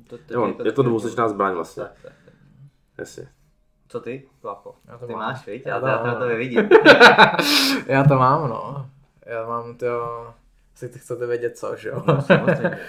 to, 0.06 0.18
to, 0.18 0.34
Jo, 0.34 0.54
je 0.64 0.72
to 0.72 0.82
dvousečná 0.82 1.28
zbraň 1.28 1.54
vlastně. 1.54 1.82
Tak, 1.82 1.92
tak, 2.02 2.12
tak. 2.24 2.34
Jasně. 2.98 3.28
Co 3.88 4.00
ty, 4.00 4.22
to 4.42 4.72
Ty 5.06 5.12
mám. 5.12 5.18
máš, 5.20 5.46
viď? 5.46 5.66
Já 5.66 5.74
Já, 5.74 5.80
to 5.80 5.86
to, 5.86 6.06
já, 6.08 6.14
to, 6.14 6.20
to 6.20 6.36
vidím. 6.36 6.68
Já 7.86 8.04
to 8.04 8.14
mám, 8.14 8.48
no. 8.48 8.90
Já 9.26 9.46
mám 9.46 9.74
to... 9.76 10.26
Si 10.74 10.88
ty 10.88 10.98
chcete 10.98 11.26
vědět 11.26 11.58
co, 11.58 11.76
že 11.76 11.88
jo? 11.88 12.02
No, 12.06 12.22
samozřejmě. 12.22 12.78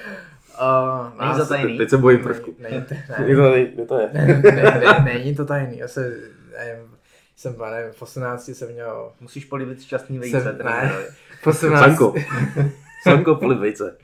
Uh, 0.61 1.21
Není 1.21 1.37
to 1.39 1.45
tajný. 1.45 1.77
Teď, 1.77 1.89
se 1.89 1.97
bojím 1.97 2.23
trošku. 2.23 2.55
Není, 2.59 2.81
to, 2.81 2.95
to, 3.15 3.23
je- 3.53 3.85
to 3.87 3.99
je? 3.99 4.09
ne, 4.13 4.25
ne, 4.43 4.79
ne, 4.79 5.01
není 5.13 5.35
to 5.35 5.45
tajný. 5.45 5.77
Já 5.77 5.87
se, 5.87 6.17
nevím, 6.57 6.96
jsem, 7.37 7.55
nevím, 7.71 7.91
v 7.91 8.01
18 8.01 8.49
jsem 8.49 8.71
měl... 8.73 9.11
Musíš 9.19 9.45
polivit 9.45 9.81
šťastný 9.81 10.19
vejce. 10.19 10.41
Jsem- 10.41 10.57
trenérovi. 10.57 11.05
V 11.41 11.47
18, 11.47 11.79
Sanko. 11.79 12.13
Sanko, 13.03 13.35
poliv 13.35 13.59
vejce. 13.59 13.97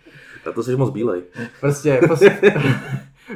Na 0.45 0.51
to 0.51 0.63
jsi 0.63 0.75
moc 0.75 0.93
bílej. 0.93 1.21
Prostě 1.59 2.01
v, 2.07 2.11
os, 2.11 2.19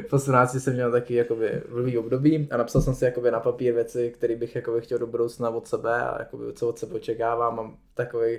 v 0.08 0.12
18 0.12 0.54
jsem 0.54 0.74
měl 0.74 0.92
taky 0.92 1.14
jakoby 1.14 1.62
blbý 1.68 1.98
období 1.98 2.48
a 2.50 2.56
napsal 2.56 2.82
jsem 2.82 2.94
si 2.94 3.04
jakoby 3.04 3.30
na 3.30 3.40
papír 3.40 3.74
věci, 3.74 4.10
které 4.10 4.36
bych 4.36 4.56
jakoby 4.56 4.80
chtěl 4.80 4.98
do 4.98 5.06
budoucna 5.06 5.50
od 5.50 5.68
sebe 5.68 6.02
a 6.02 6.16
jakoby 6.18 6.52
co 6.52 6.68
od 6.68 6.78
sebe 6.78 6.94
očekávám. 6.94 7.56
Mám 7.56 7.76
takový 7.94 8.38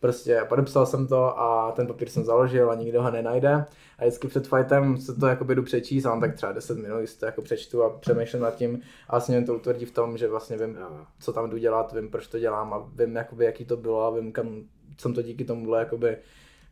prostě 0.00 0.40
podepsal 0.48 0.86
jsem 0.86 1.06
to 1.06 1.40
a 1.40 1.72
ten 1.72 1.86
papír 1.86 2.08
jsem 2.08 2.24
založil 2.24 2.70
a 2.70 2.74
nikdo 2.74 3.02
ho 3.02 3.10
nenajde. 3.10 3.64
A 3.98 4.02
vždycky 4.02 4.28
před 4.28 4.48
fightem 4.48 4.96
se 4.98 5.14
to 5.14 5.26
jakoby 5.26 5.54
jdu 5.54 5.62
přečíst 5.62 6.06
a 6.06 6.10
mám 6.10 6.20
tak 6.20 6.34
třeba 6.34 6.52
10 6.52 6.78
minut, 6.78 7.06
si 7.06 7.18
to 7.18 7.26
jako 7.26 7.42
přečtu 7.42 7.82
a 7.82 7.90
přemýšlím 7.90 8.42
nad 8.42 8.54
tím. 8.54 8.80
A 9.08 9.12
vlastně 9.12 9.36
mě 9.36 9.46
to 9.46 9.54
utvrdí 9.54 9.84
v 9.84 9.92
tom, 9.92 10.18
že 10.18 10.28
vlastně 10.28 10.56
vím, 10.56 10.78
co 11.20 11.32
tam 11.32 11.50
jdu 11.50 11.56
dělat, 11.56 11.92
vím, 11.92 12.10
proč 12.10 12.26
to 12.26 12.38
dělám 12.38 12.74
a 12.74 12.88
vím, 12.94 13.16
jakoby, 13.16 13.44
jaký 13.44 13.64
to 13.64 13.76
bylo 13.76 14.02
a 14.04 14.10
vím, 14.10 14.32
kam 14.32 14.62
jsem 14.98 15.14
to 15.14 15.22
díky 15.22 15.44
tomuhle 15.44 15.78
jakoby 15.78 16.16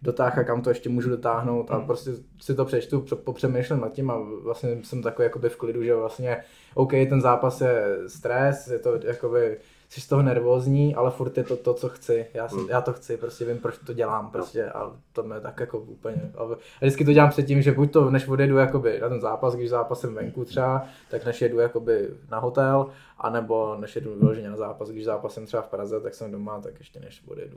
dotáhl 0.03 0.41
a 0.41 0.45
kam 0.45 0.62
to 0.62 0.71
ještě 0.71 0.88
můžu 0.88 1.11
dotáhnout. 1.11 1.71
A 1.71 1.81
prostě 1.81 2.11
si 2.41 2.55
to 2.55 2.64
přečtu, 2.64 3.01
pře- 3.01 3.17
popřemýšlím 3.17 3.81
nad 3.81 3.93
tím 3.93 4.11
a 4.11 4.19
vlastně 4.43 4.79
jsem 4.83 5.03
takový 5.03 5.25
jakoby 5.25 5.49
v 5.49 5.57
klidu, 5.57 5.83
že 5.83 5.95
vlastně 5.95 6.45
OK, 6.75 6.91
ten 6.91 7.21
zápas 7.21 7.61
je 7.61 7.99
stres, 8.07 8.69
je 8.69 8.79
to 8.79 9.01
jakoby, 9.05 9.59
jsi 9.88 10.01
z 10.01 10.07
toho 10.09 10.22
nervózní, 10.22 10.94
ale 10.94 11.11
furt 11.11 11.37
je 11.38 11.44
to 11.44 11.57
to, 11.57 11.74
co 11.74 11.88
chci. 11.88 12.27
Já, 12.35 12.48
jsem, 12.48 12.59
Hmm. 12.59 12.68
já 12.68 12.81
to 12.81 12.92
chci, 12.92 13.16
prostě 13.16 13.44
vím, 13.44 13.59
proč 13.59 13.79
to 13.79 13.92
dělám 13.92 14.31
prostě 14.31 14.70
a 14.70 14.96
to 15.12 15.22
mě 15.22 15.40
tak 15.40 15.61
jako 15.61 15.79
úplně. 15.79 16.33
A 16.38 16.44
vždycky 16.81 17.05
to 17.05 17.12
dělám 17.12 17.31
předtím, 17.31 17.62
že 17.62 17.72
buď 17.72 17.92
to, 17.92 18.11
než 18.11 18.29
odjedu 18.29 18.57
jakoby 18.57 19.01
na 19.01 19.09
ten 19.09 19.20
zápas, 19.20 19.55
když 19.55 19.70
zápasem 19.70 20.14
venku 20.14 20.44
třeba, 20.44 20.87
tak 21.11 21.24
než 21.24 21.42
jedu 21.42 21.59
jakoby 21.59 22.09
na 22.31 22.38
hotel, 22.38 22.87
anebo 23.18 23.77
než 23.81 23.94
jedu 23.96 24.14
vyloženě 24.18 24.51
na 24.51 24.57
zápas, 24.57 24.90
když 24.90 25.05
zápasem 25.05 25.46
třeba 25.46 25.62
v 25.62 25.68
Praze, 25.68 26.01
tak 26.01 26.14
jsem 26.14 26.31
doma, 26.33 26.61
tak 26.61 26.79
ještě 26.79 27.01
než 27.01 27.22
odjedu. 27.29 27.57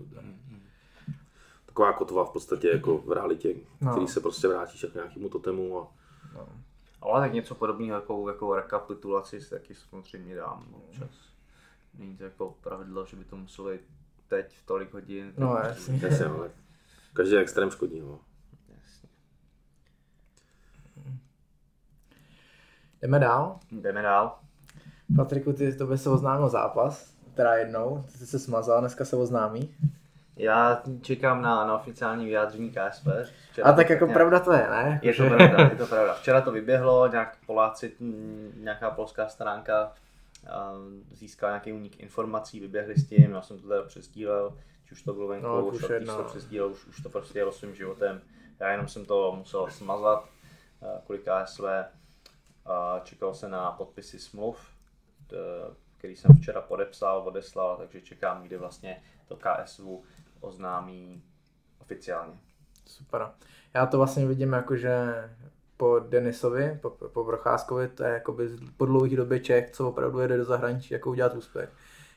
Taková 1.66 1.94
kotva 1.94 2.26
v 2.26 2.30
podstatě 2.30 2.70
jako 2.70 2.98
v 2.98 3.12
realitě, 3.12 3.54
No. 3.82 3.92
který 3.92 4.08
se 4.08 4.20
prostě 4.20 4.48
vrátíš 4.48 4.84
jako 4.84 4.92
k 4.92 4.96
nějakému 4.96 5.30
totemu 5.30 5.80
a 5.80 5.88
No. 6.36 6.48
Ale 7.02 7.22
tak 7.22 7.34
něco 7.34 7.56
podobného 7.56 7.96
jako, 7.96 8.30
jako 8.30 8.56
rekapitulaci 8.56 9.42
si 9.42 9.50
taky 9.50 9.76
samozřejmě 9.76 10.36
dám 10.36 10.66
občas. 10.76 11.10
Není 11.98 12.18
to 12.18 12.24
jako 12.24 12.56
pravidlo, 12.62 13.06
že 13.06 13.18
by 13.18 13.24
to 13.24 13.36
muselo 13.38 13.70
být 13.72 13.82
teď 14.28 14.58
v 14.58 14.66
tolik 14.66 14.94
hodin. 14.94 15.34
No, 15.38 15.58
jasně. 15.58 16.00
jasně, 16.04 16.26
ale 16.26 16.50
každý 17.14 17.38
extrém 17.38 17.72
škodí. 17.72 18.00
No. 18.02 18.20
Jasně. 18.70 19.10
Jdeme 23.02 23.20
dál. 23.20 23.60
Jdeme 23.72 24.02
dál. 24.02 24.40
Patriku, 25.16 25.54
ty 25.54 25.76
to 25.76 25.88
by 25.88 25.98
se 25.98 26.10
oznámil 26.10 26.50
zápas, 26.50 27.14
teda 27.34 27.54
jednou, 27.54 28.04
ty 28.12 28.18
jsi 28.18 28.28
se 28.28 28.40
smazal, 28.40 28.80
dneska 28.80 29.06
se 29.06 29.16
oznámí. 29.16 29.76
Já 30.36 30.82
čekám 31.02 31.42
na, 31.42 31.68
na 31.68 31.76
oficiální 31.76 32.26
vyjádření 32.26 32.70
KSP. 32.72 33.08
Včera 33.52 33.68
A 33.68 33.74
tak 33.74 33.90
jako 33.90 34.06
nějak- 34.06 34.18
pravda 34.18 34.40
to 34.40 34.54
je, 34.54 34.68
ne? 34.70 35.00
Je 35.04 35.14
to 35.14 35.28
pravda, 35.28 35.64
je 35.64 35.76
to 35.76 35.86
pravda. 35.88 36.14
Včera 36.14 36.42
to 36.42 36.52
vyběhlo, 36.52 37.08
nějak 37.08 37.38
Poláci, 37.46 37.94
nějaká 38.58 38.92
polská 38.92 39.28
stránka 39.28 39.94
a 40.50 40.74
získala 41.12 41.52
nějaký 41.52 41.74
unik 41.74 42.00
informací, 42.00 42.60
vyběhli 42.60 42.96
s 42.96 43.08
tím, 43.08 43.32
já 43.32 43.42
jsem 43.42 43.60
to 43.60 43.68
teda 43.68 43.84
přesdílel, 43.84 44.58
či 44.86 44.92
už 44.94 45.04
to 45.04 45.14
bylo 45.14 45.28
venku, 45.28 45.48
No, 45.48 45.66
už 45.66 45.84
už 45.84 46.06
to 46.08 46.24
přesdílel, 46.24 46.70
už, 46.70 46.86
už 46.86 47.02
to 47.02 47.10
prostě 47.10 47.40
jelo 47.40 47.52
svým 47.52 47.76
životem. 47.76 48.22
Já 48.60 48.72
jenom 48.72 48.88
jsem 48.88 49.06
to 49.06 49.36
musel 49.38 49.68
smazat 49.70 50.30
eh, 50.84 51.02
kvůli 51.06 51.20
KSV. 51.20 51.64
A 52.66 53.00
čekal 53.04 53.34
se 53.34 53.50
na 53.50 53.72
podpisy 53.72 54.20
smluv, 54.20 54.60
který 55.98 56.16
jsem 56.16 56.36
včera 56.36 56.62
podepsal, 56.62 57.28
odeslal, 57.28 57.78
takže 57.78 58.02
čekám, 58.02 58.44
kdy 58.44 58.58
vlastně 58.58 59.04
to 59.28 59.38
KSV 59.38 59.82
oznámí 60.40 61.24
oficiálně. 61.80 62.40
Super. 62.86 63.32
Já 63.74 63.86
to 63.86 63.98
vlastně 63.98 64.26
vidím 64.26 64.54
jako, 64.54 64.76
že 64.76 65.14
po 65.82 66.00
Denisovi, 66.00 66.78
po, 66.82 66.90
po 66.90 67.24
Procházkovi, 67.26 67.88
to 67.88 68.04
je 68.04 68.10
jakoby 68.10 68.50
po 68.78 68.86
dlouhé 68.86 69.16
době 69.16 69.40
Čech, 69.40 69.70
co 69.72 69.90
opravdu 69.90 70.20
jede 70.20 70.38
do 70.38 70.46
zahraničí, 70.46 70.94
jako 70.94 71.10
udělat 71.10 71.36
úspěch. 71.36 71.70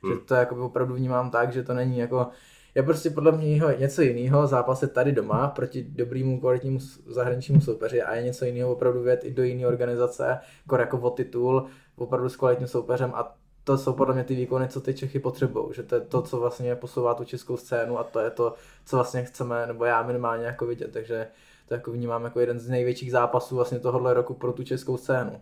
Hmm. 0.03 0.13
Že 0.13 0.19
to 0.19 0.35
jakoby 0.35 0.61
opravdu 0.61 0.95
vnímám 0.95 1.31
tak, 1.31 1.53
že 1.53 1.63
to 1.63 1.75
není 1.75 1.99
jako, 1.99 2.27
je 2.75 2.83
prostě 2.83 3.11
podle 3.11 3.33
mě 3.33 3.61
něco 3.79 4.03
jiného 4.03 4.47
zápasit 4.47 4.93
tady 4.93 5.13
doma 5.13 5.49
proti 5.49 5.83
dobrýmu 5.83 6.41
kvalitnímu 6.41 6.79
zahraničnímu 7.07 7.61
soupeři 7.61 8.03
a 8.03 8.15
je 8.15 8.23
něco 8.23 8.45
jiného 8.45 8.73
opravdu 8.73 9.03
vět 9.03 9.25
i 9.25 9.31
do 9.31 9.43
jiné 9.43 9.67
organizace, 9.67 10.39
jako 10.79 10.99
o 10.99 11.11
titul, 11.11 11.67
opravdu 11.97 12.29
s 12.29 12.37
kvalitním 12.37 12.69
soupeřem 12.69 13.13
a 13.15 13.37
to 13.65 13.79
jsou 13.79 13.93
podle 13.93 14.15
mě 14.15 14.25
ty 14.25 14.35
výkony, 14.35 14.69
co 14.69 14.81
ty 14.81 14.95
Čechy 14.95 15.19
potřebují, 15.19 15.75
že 15.75 15.83
to 15.83 15.95
je 15.95 16.01
to, 16.01 16.23
co 16.23 16.41
vlastně 16.41 16.77
posouvá 16.77 17.15
tu 17.15 17.25
českou 17.25 17.57
scénu 17.57 17.99
a 17.99 18.05
to 18.05 18.21
je 18.21 18.31
to, 18.31 18.55
co 18.85 18.97
vlastně 18.97 19.25
chceme, 19.25 19.67
nebo 19.67 19.85
já 19.85 20.03
minimálně 20.03 20.47
jako 20.47 20.67
vidět, 20.67 20.93
takže 20.93 21.27
to 21.75 21.79
jako 21.79 21.93
vnímám 21.93 22.25
jako 22.25 22.41
jeden 22.41 22.59
z 22.59 22.69
největších 22.69 23.11
zápasů 23.11 23.57
vlastně 23.57 23.79
tohohle 23.79 24.15
roku 24.15 24.35
pro 24.35 24.53
tu 24.53 24.65
českou 24.65 24.97
scénu. 24.97 25.41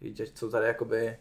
Že 0.00 0.26
jsou 0.26 0.50
tady 0.50 0.66
jakoby, 0.66 1.18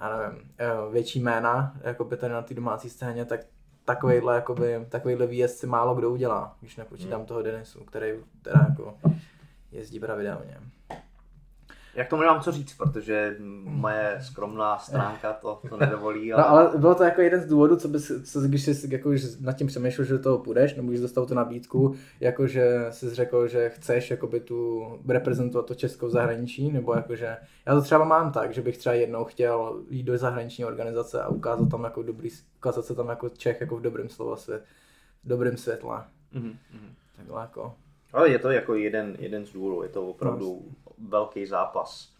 já 0.00 0.18
nevím, 0.18 0.50
eh, 0.58 0.92
větší 0.92 1.20
jména, 1.20 1.76
jakoby 1.80 2.16
tady 2.16 2.32
na 2.32 2.42
té 2.42 2.54
domácí 2.54 2.90
scéně, 2.90 3.24
tak 3.24 3.40
takovýhle, 3.84 4.34
jakoby, 4.34 4.86
takovýhle 4.88 5.26
výjezd 5.26 5.58
si 5.58 5.66
málo 5.66 5.94
kdo 5.94 6.10
udělá, 6.10 6.56
když 6.60 6.76
nepočítám 6.76 7.20
hmm. 7.20 7.26
toho 7.26 7.42
Denisu, 7.42 7.84
který 7.84 8.12
teda 8.42 8.66
jako 8.68 8.98
jezdí 9.72 10.00
pravidelně. 10.00 10.60
Jak 11.96 12.08
tomu 12.08 12.22
nemám 12.22 12.40
co 12.40 12.52
říct, 12.52 12.74
protože 12.74 13.36
moje 13.64 14.18
skromná 14.20 14.78
stránka 14.78 15.32
to, 15.32 15.60
to 15.68 15.76
nedovolí. 15.76 16.32
Ale... 16.32 16.42
No 16.42 16.48
ale 16.48 16.78
bylo 16.78 16.94
to 16.94 17.04
jako 17.04 17.20
jeden 17.20 17.40
z 17.40 17.46
důvodů, 17.46 17.76
co 17.76 17.88
bys, 17.88 18.12
co, 18.24 18.40
když 18.40 18.62
jsi 18.62 18.92
jako, 18.92 19.10
nad 19.40 19.52
tím 19.52 19.66
přemýšlel, 19.66 20.04
že 20.04 20.14
do 20.14 20.22
toho 20.22 20.38
půjdeš, 20.38 20.74
nebo 20.74 20.88
když 20.88 21.00
dostal 21.00 21.26
tu 21.26 21.34
nabídku, 21.34 21.94
jako 22.20 22.46
že 22.46 22.86
jsi 22.90 23.14
řekl, 23.14 23.48
že 23.48 23.68
chceš 23.68 24.10
jakoby 24.10 24.40
tu 24.40 24.86
reprezentovat 25.08 25.66
to 25.66 25.74
českou 25.74 26.08
zahraničí, 26.08 26.72
nebo 26.72 26.94
jakože, 26.94 27.36
já 27.66 27.74
to 27.74 27.82
třeba 27.82 28.04
mám 28.04 28.32
tak, 28.32 28.54
že 28.54 28.62
bych 28.62 28.78
třeba 28.78 28.94
jednou 28.94 29.24
chtěl 29.24 29.82
jít 29.90 30.02
do 30.02 30.18
zahraniční 30.18 30.64
organizace 30.64 31.22
a 31.22 31.28
ukázat 31.28 31.70
tam 31.70 31.84
jako 31.84 32.02
dobrý, 32.02 32.30
ukázat 32.56 32.84
se 32.84 32.94
tam 32.94 33.08
jako 33.08 33.28
Čech 33.28 33.60
jako 33.60 33.76
v 33.76 33.80
dobrém 33.80 34.08
slova 34.08 34.36
svět, 34.36 34.64
v 35.24 35.28
dobrém 35.28 35.56
světle. 35.56 36.04
Mm-hmm. 36.34 36.56
Takhle 37.16 37.40
jako. 37.40 37.74
Ale 38.12 38.30
je 38.30 38.38
to 38.38 38.50
jako 38.50 38.74
jeden, 38.74 39.16
jeden 39.18 39.46
z 39.46 39.52
důvodů, 39.52 39.82
je 39.82 39.88
to 39.88 40.06
opravdu 40.06 40.62
no 40.66 40.83
velký 40.98 41.46
zápas. 41.46 42.14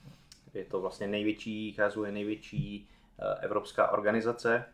Je 0.55 0.65
to 0.65 0.81
vlastně 0.81 1.07
největší, 1.07 1.77
KSU 1.77 2.05
je 2.05 2.13
největší 2.13 2.89
eh, 3.19 3.35
evropská 3.41 3.91
organizace, 3.91 4.65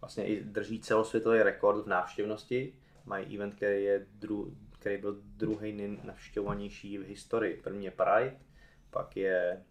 vlastně 0.00 0.26
i 0.26 0.44
drží 0.44 0.80
celosvětový 0.80 1.42
rekord 1.42 1.84
v 1.84 1.88
návštěvnosti. 1.88 2.74
Mají 3.04 3.36
event, 3.36 3.54
který, 3.54 3.84
je 3.84 4.06
dru, 4.12 4.56
který 4.78 4.96
byl 4.96 5.16
druhý 5.22 5.72
nejnavštěvovanější 5.72 6.98
v 6.98 7.06
historii. 7.06 7.60
První 7.64 7.84
je 7.84 7.90
Pride, 7.90 8.36
pak 8.90 9.16
je 9.16 9.64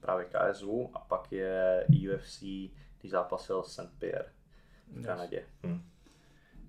právě 0.00 0.24
KSU 0.24 0.90
a 0.94 0.98
pak 0.98 1.32
je 1.32 1.86
UFC, 2.14 2.40
když 3.00 3.10
zápasil 3.10 3.62
St. 3.62 3.98
Pierre 3.98 4.32
v 4.86 5.04
Kanadě. 5.04 5.36
Yes. 5.36 5.46
Hmm. 5.62 5.82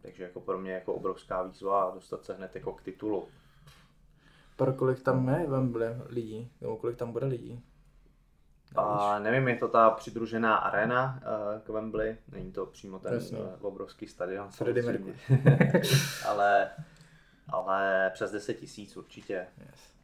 Takže 0.02 0.24
jako 0.24 0.42
pro 0.42 0.60
mě 0.60 0.72
jako 0.72 0.94
obrovská 0.94 1.44
výzva 1.44 1.92
dostat 1.94 2.26
se 2.26 2.34
hned 2.34 2.56
jako 2.56 2.74
k 2.74 2.82
titulu. 2.82 3.28
Pro 4.58 4.74
kolik 4.74 5.00
tam 5.02 5.30
je 5.30 5.48
Wembley 5.48 5.96
lidí? 6.10 6.52
Nebo 6.62 6.78
kolik 6.78 6.98
tam 6.98 7.12
bude 7.12 7.26
lidí? 7.26 7.64
A 8.76 9.20
nevím, 9.20 9.48
je 9.48 9.56
to 9.56 9.68
ta 9.68 9.90
přidružená 9.90 10.56
arena 10.56 11.20
uh, 11.22 11.62
k 11.62 11.70
Wembley, 11.70 12.18
není 12.32 12.52
to 12.52 12.66
přímo 12.66 13.00
ten 13.00 13.14
uh, 13.14 13.48
obrovský 13.62 14.08
stadion, 14.08 14.50
ale, 16.28 16.70
ale 17.50 18.12
přes 18.14 18.32
10 18.32 18.54
tisíc 18.54 18.98
určitě. 18.98 19.48
Yes. 19.58 19.98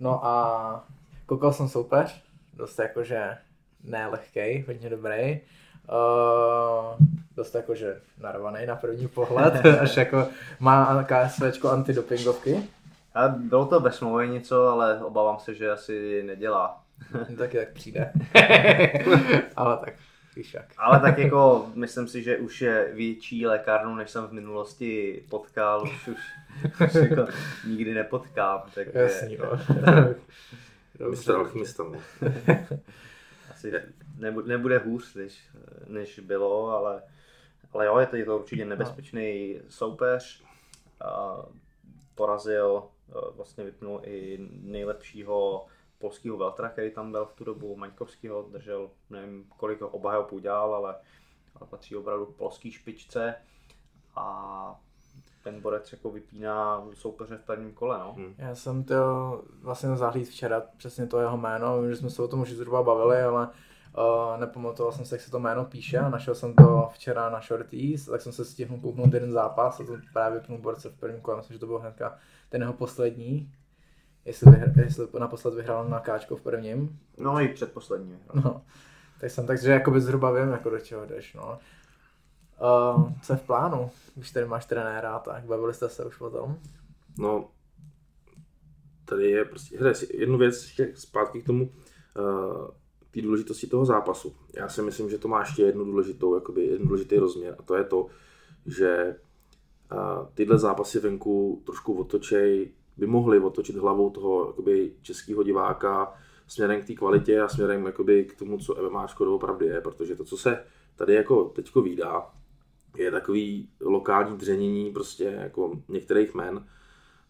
No 0.00 0.26
a 0.26 0.88
koukal 1.26 1.52
jsem 1.52 1.68
soupeř, 1.68 2.24
dost 2.54 2.78
jakože 2.78 3.38
nelehkej, 3.84 4.64
hodně 4.66 4.90
dobrý. 4.90 5.40
Uh, 5.90 7.06
dost 7.36 7.54
jakože 7.54 8.00
narvaný 8.20 8.66
na 8.66 8.76
první 8.76 9.08
pohled, 9.08 9.66
až 9.80 9.96
jako 9.96 10.28
má 10.60 11.04
KSVčko 11.04 11.70
antidopingovky. 11.70 12.62
A 13.14 13.28
bylo 13.28 13.66
to 13.66 13.80
bez 13.80 14.00
mluvy 14.00 14.28
něco, 14.28 14.68
ale 14.68 15.04
obávám 15.04 15.38
se, 15.38 15.54
že 15.54 15.70
asi 15.70 16.22
nedělá. 16.22 16.80
Taky 17.38 17.58
tak 17.58 17.72
přijde. 17.72 18.12
ale 19.56 19.76
tak 19.76 19.94
víš 20.36 20.54
jak. 20.54 20.64
Ale 20.78 21.00
tak 21.00 21.18
jako 21.18 21.66
myslím 21.74 22.08
si, 22.08 22.22
že 22.22 22.36
už 22.36 22.60
je 22.60 22.90
větší 22.92 23.46
lékárnu, 23.46 23.94
než 23.94 24.10
jsem 24.10 24.24
v 24.24 24.32
minulosti 24.32 25.22
potkal, 25.30 25.82
už, 25.82 26.08
už, 26.08 26.18
už 26.86 26.94
jako 26.94 27.26
nikdy 27.66 27.94
nepotkám. 27.94 28.62
Tak 28.74 28.94
Jasný, 28.94 29.38
no. 29.38 29.50
Mistr 31.10 31.32
alchymista. 31.32 31.84
Asi 33.50 33.72
nebude, 34.20 34.48
nebude 34.48 34.78
hůř, 34.78 35.14
než, 35.14 35.50
než 35.86 36.18
bylo, 36.18 36.70
ale 36.70 37.02
ale 37.72 37.86
jo, 37.86 37.98
je 37.98 38.06
to, 38.06 38.16
je 38.16 38.24
to 38.24 38.38
určitě 38.38 38.64
nebezpečný 38.64 39.54
no. 39.54 39.60
soupeř. 39.68 40.44
A 41.04 41.36
porazil, 42.14 42.82
vlastně 43.36 43.64
vypnul 43.64 44.00
i 44.04 44.38
nejlepšího 44.62 45.66
polského 45.98 46.36
veltra, 46.36 46.68
který 46.68 46.90
tam 46.90 47.12
byl 47.12 47.26
v 47.26 47.32
tu 47.32 47.44
dobu, 47.44 47.76
Maňkovského, 47.76 48.42
držel, 48.42 48.90
nevím 49.10 49.44
kolik 49.56 49.82
obhajop 49.82 50.32
udělal, 50.32 50.74
ale, 50.74 50.96
ale 51.54 51.68
patří 51.70 51.96
opravdu 51.96 52.26
k 52.26 52.36
polský 52.36 52.72
špičce 52.72 53.34
a 54.16 54.80
ten 55.44 55.60
borec 55.60 55.92
jako 55.92 56.10
vypíná 56.10 56.86
soupeře 56.94 57.36
v 57.36 57.44
prvním 57.44 57.72
kole, 57.72 57.98
no. 57.98 58.12
Hmm. 58.12 58.34
Já 58.38 58.54
jsem 58.54 58.84
to 58.84 58.94
vlastně 59.62 59.96
zahlíd 59.96 60.28
včera, 60.28 60.62
přesně 60.76 61.06
to 61.06 61.20
jeho 61.20 61.36
jméno, 61.36 61.88
že 61.88 61.96
jsme 61.96 62.10
se 62.10 62.22
o 62.22 62.28
tom 62.28 62.40
už 62.40 62.52
zhruba 62.52 62.82
bavili, 62.82 63.22
ale 63.22 63.48
Uh, 63.98 64.40
nepamatoval 64.40 64.92
jsem 64.92 65.04
si, 65.04 65.14
jak 65.14 65.20
se 65.20 65.30
to 65.30 65.38
jméno 65.38 65.64
píše 65.64 65.98
a 65.98 66.08
našel 66.08 66.34
jsem 66.34 66.54
to 66.54 66.88
včera 66.92 67.30
na 67.30 67.40
Shorties, 67.40 68.06
tak 68.06 68.20
jsem 68.20 68.32
se 68.32 68.44
stihl 68.44 68.78
kouknout 68.78 69.14
jeden 69.14 69.32
zápas 69.32 69.80
a 69.80 69.84
to 69.84 69.96
právě 70.12 70.40
pnul 70.40 70.58
borce 70.58 70.88
v 70.88 70.94
prvním 70.94 71.20
kole, 71.20 71.36
myslím, 71.36 71.54
že 71.54 71.60
to 71.60 71.66
byl 71.66 71.78
hnedka 71.78 72.18
ten 72.48 72.60
jeho 72.60 72.72
poslední, 72.72 73.52
jestli, 74.24 74.50
vyhr, 74.50 74.72
jestli 74.80 75.06
naposled 75.18 75.54
vyhrál 75.54 75.88
na 75.88 76.00
káčko 76.00 76.36
v 76.36 76.42
prvním. 76.42 77.00
No 77.18 77.40
i 77.40 77.48
předposlední. 77.48 78.18
No, 78.34 78.62
tak 79.20 79.30
jsem 79.30 79.46
takže 79.46 79.72
jakoby 79.72 80.00
zhruba 80.00 80.30
vím, 80.30 80.52
jako 80.52 80.70
do 80.70 80.80
čeho 80.80 81.06
jdeš, 81.06 81.34
no. 81.34 81.58
Uh, 82.94 83.12
co 83.22 83.32
je 83.32 83.36
v 83.36 83.42
plánu, 83.42 83.90
když 84.14 84.30
tady 84.30 84.46
máš 84.46 84.66
trenéra, 84.66 85.18
tak 85.18 85.44
bavili 85.44 85.74
jste 85.74 85.88
se 85.88 86.04
už 86.04 86.20
o 86.20 86.30
tom? 86.30 86.58
No, 87.18 87.48
tady 89.04 89.30
je 89.30 89.44
prostě, 89.44 89.94
si 89.94 90.16
jednu 90.16 90.38
věc 90.38 90.66
zpátky 90.94 91.42
k 91.42 91.46
tomu, 91.46 91.64
uh, 91.64 92.68
té 93.10 93.22
důležitosti 93.22 93.66
toho 93.66 93.84
zápasu. 93.84 94.34
Já 94.54 94.68
si 94.68 94.82
myslím, 94.82 95.10
že 95.10 95.18
to 95.18 95.28
má 95.28 95.40
ještě 95.40 95.62
jednu 95.62 95.84
důležitou, 95.84 96.34
jakoby 96.34 96.66
jeden 96.66 96.86
důležitý 96.86 97.16
rozměr 97.16 97.56
a 97.58 97.62
to 97.62 97.74
je 97.74 97.84
to, 97.84 98.06
že 98.66 99.16
tyhle 100.34 100.58
zápasy 100.58 101.00
venku 101.00 101.62
trošku 101.66 101.94
otočej, 101.94 102.72
by 102.96 103.06
mohly 103.06 103.40
otočit 103.40 103.76
hlavou 103.76 104.10
toho 104.10 104.46
jakoby, 104.46 104.92
českého 105.02 105.42
diváka 105.42 106.14
směrem 106.46 106.82
k 106.82 106.86
té 106.86 106.94
kvalitě 106.94 107.40
a 107.40 107.48
směrem 107.48 107.86
jakoby, 107.86 108.24
k 108.24 108.38
tomu, 108.38 108.58
co 108.58 108.90
MMA 108.90 109.06
opravdu 109.18 109.66
je, 109.66 109.80
protože 109.80 110.16
to, 110.16 110.24
co 110.24 110.36
se 110.36 110.64
tady 110.96 111.14
jako 111.14 111.44
teďko 111.44 111.82
výdá, 111.82 112.30
je 112.96 113.10
takový 113.10 113.68
lokální 113.80 114.36
dřenění 114.36 114.92
prostě 114.92 115.24
jako 115.24 115.82
některých 115.88 116.34
men 116.34 116.66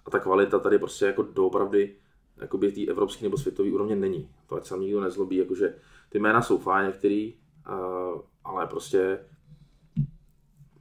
a 0.07 0.11
ta 0.11 0.18
kvalita 0.18 0.59
tady 0.59 0.78
prostě 0.78 1.05
jako 1.05 1.22
doopravdy 1.22 1.97
jakoby 2.41 2.72
té 2.72 2.86
evropské 2.91 3.24
nebo 3.24 3.36
světové 3.36 3.72
úrovně 3.72 3.97
není. 3.97 4.28
To 4.47 4.55
ať 4.55 4.66
se 4.66 4.78
nikdo 4.78 5.01
nezlobí, 5.01 5.36
jakože 5.36 5.74
ty 6.09 6.18
jména 6.18 6.43
jsou 6.43 6.59
fajn 6.59 6.86
některý, 6.86 7.34
uh, 7.68 8.20
ale 8.45 8.66
prostě 8.66 9.18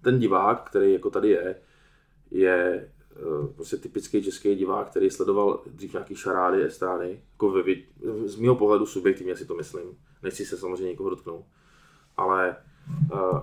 ten 0.01 0.19
divák, 0.19 0.69
který 0.69 0.93
jako 0.93 1.09
tady 1.09 1.29
je, 1.29 1.55
je 2.31 2.89
uh, 3.25 3.47
prostě 3.47 3.77
typický 3.77 4.23
český 4.23 4.55
divák, 4.55 4.89
který 4.89 5.09
sledoval 5.09 5.61
dřív 5.65 5.93
nějaký 5.93 6.15
šarády, 6.15 6.63
estrády, 6.63 7.21
jako 7.31 7.51
ve, 7.51 7.63
z 8.25 8.35
mého 8.35 8.55
pohledu 8.55 8.85
subjektivně 8.85 9.35
si 9.35 9.45
to 9.45 9.55
myslím, 9.55 9.97
nechci 10.23 10.45
se 10.45 10.57
samozřejmě 10.57 10.87
někoho 10.87 11.09
dotknout, 11.09 11.45
ale 12.17 12.55
uh, 13.13 13.39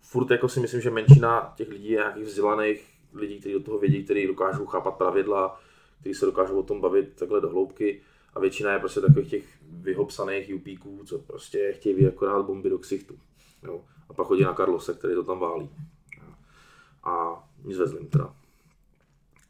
furt 0.00 0.30
jako 0.30 0.48
si 0.48 0.60
myslím, 0.60 0.80
že 0.80 0.90
menšina 0.90 1.52
těch 1.56 1.68
lidí 1.68 1.90
je 1.90 1.96
nějakých 1.96 2.24
vzdělaných 2.24 2.98
lidí, 3.14 3.40
kteří 3.40 3.54
do 3.54 3.60
toho 3.60 3.78
vědí, 3.78 4.04
kteří 4.04 4.26
dokážou 4.26 4.66
chápat 4.66 4.90
pravidla, 4.90 5.60
kteří 6.00 6.14
se 6.14 6.26
dokážou 6.26 6.58
o 6.58 6.62
tom 6.62 6.80
bavit 6.80 7.12
takhle 7.14 7.40
do 7.40 7.48
hloubky 7.48 8.00
a 8.34 8.40
většina 8.40 8.72
je 8.72 8.78
prostě 8.78 9.00
takových 9.00 9.30
těch 9.30 9.44
vyhopsaných 9.62 10.48
jupíků, 10.48 11.00
co 11.04 11.18
prostě 11.18 11.72
chtějí 11.72 12.06
akorát 12.06 12.42
bomby 12.42 12.70
do 12.70 12.78
ksichtu. 12.78 13.18
Jo. 13.62 13.80
A 14.08 14.14
pak 14.14 14.26
chodí 14.26 14.42
na 14.42 14.54
Karlose, 14.54 14.94
který 14.94 15.14
to 15.14 15.24
tam 15.24 15.38
válí. 15.38 15.70
A 17.04 17.44
nic 17.64 17.78
vezlim 17.78 18.06
teda. 18.06 18.34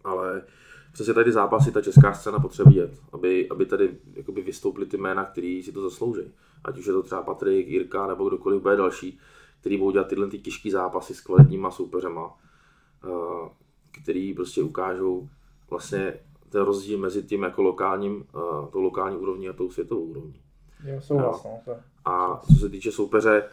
Ale 0.05 0.43
přesně 0.93 1.15
tady 1.15 1.33
zápasy 1.33 1.73
ta 1.73 1.83
česká 1.83 2.15
scéna 2.15 2.39
potřebuje 2.39 2.77
jet, 2.77 3.01
aby, 3.13 3.49
aby 3.49 3.67
tady 3.67 3.97
jakoby 4.15 4.43
vystoupily 4.43 4.87
ty 4.87 4.97
jména, 4.97 5.25
který 5.25 5.63
si 5.63 5.73
to 5.73 5.83
zaslouží. 5.83 6.23
Ať 6.65 6.79
už 6.79 6.87
je 6.87 6.93
to 6.93 7.03
třeba 7.03 7.23
Patrik, 7.23 7.69
Jirka 7.69 8.07
nebo 8.07 8.29
kdokoliv 8.29 8.63
bude 8.63 8.77
další, 8.77 9.19
který 9.61 9.77
budou 9.77 9.91
dělat 9.91 10.09
tyhle 10.09 10.29
ty 10.29 10.39
těžké 10.39 10.71
zápasy 10.71 11.15
s 11.15 11.21
kvalitníma 11.21 11.71
soupeřema, 11.71 12.39
eh, 13.05 13.49
který 14.03 14.35
prostě 14.35 14.63
ukážou 14.63 15.29
vlastně 15.71 16.15
ten 16.49 16.63
rozdíl 16.63 16.99
mezi 16.99 17.23
tím 17.23 17.43
jako 17.43 17.63
lokálním, 17.63 18.25
uh, 18.35 18.69
tou 18.71 18.81
lokální 18.81 19.17
úrovní 19.17 19.49
a 19.49 19.53
tou 19.53 19.71
světovou 19.71 20.05
úrovní. 20.05 20.41
Jo, 20.85 21.01
souhlas, 21.01 21.45
no. 21.45 21.77
A 22.05 22.41
co 22.47 22.55
se 22.61 22.69
týče 22.69 22.93
soupeře, 22.93 23.49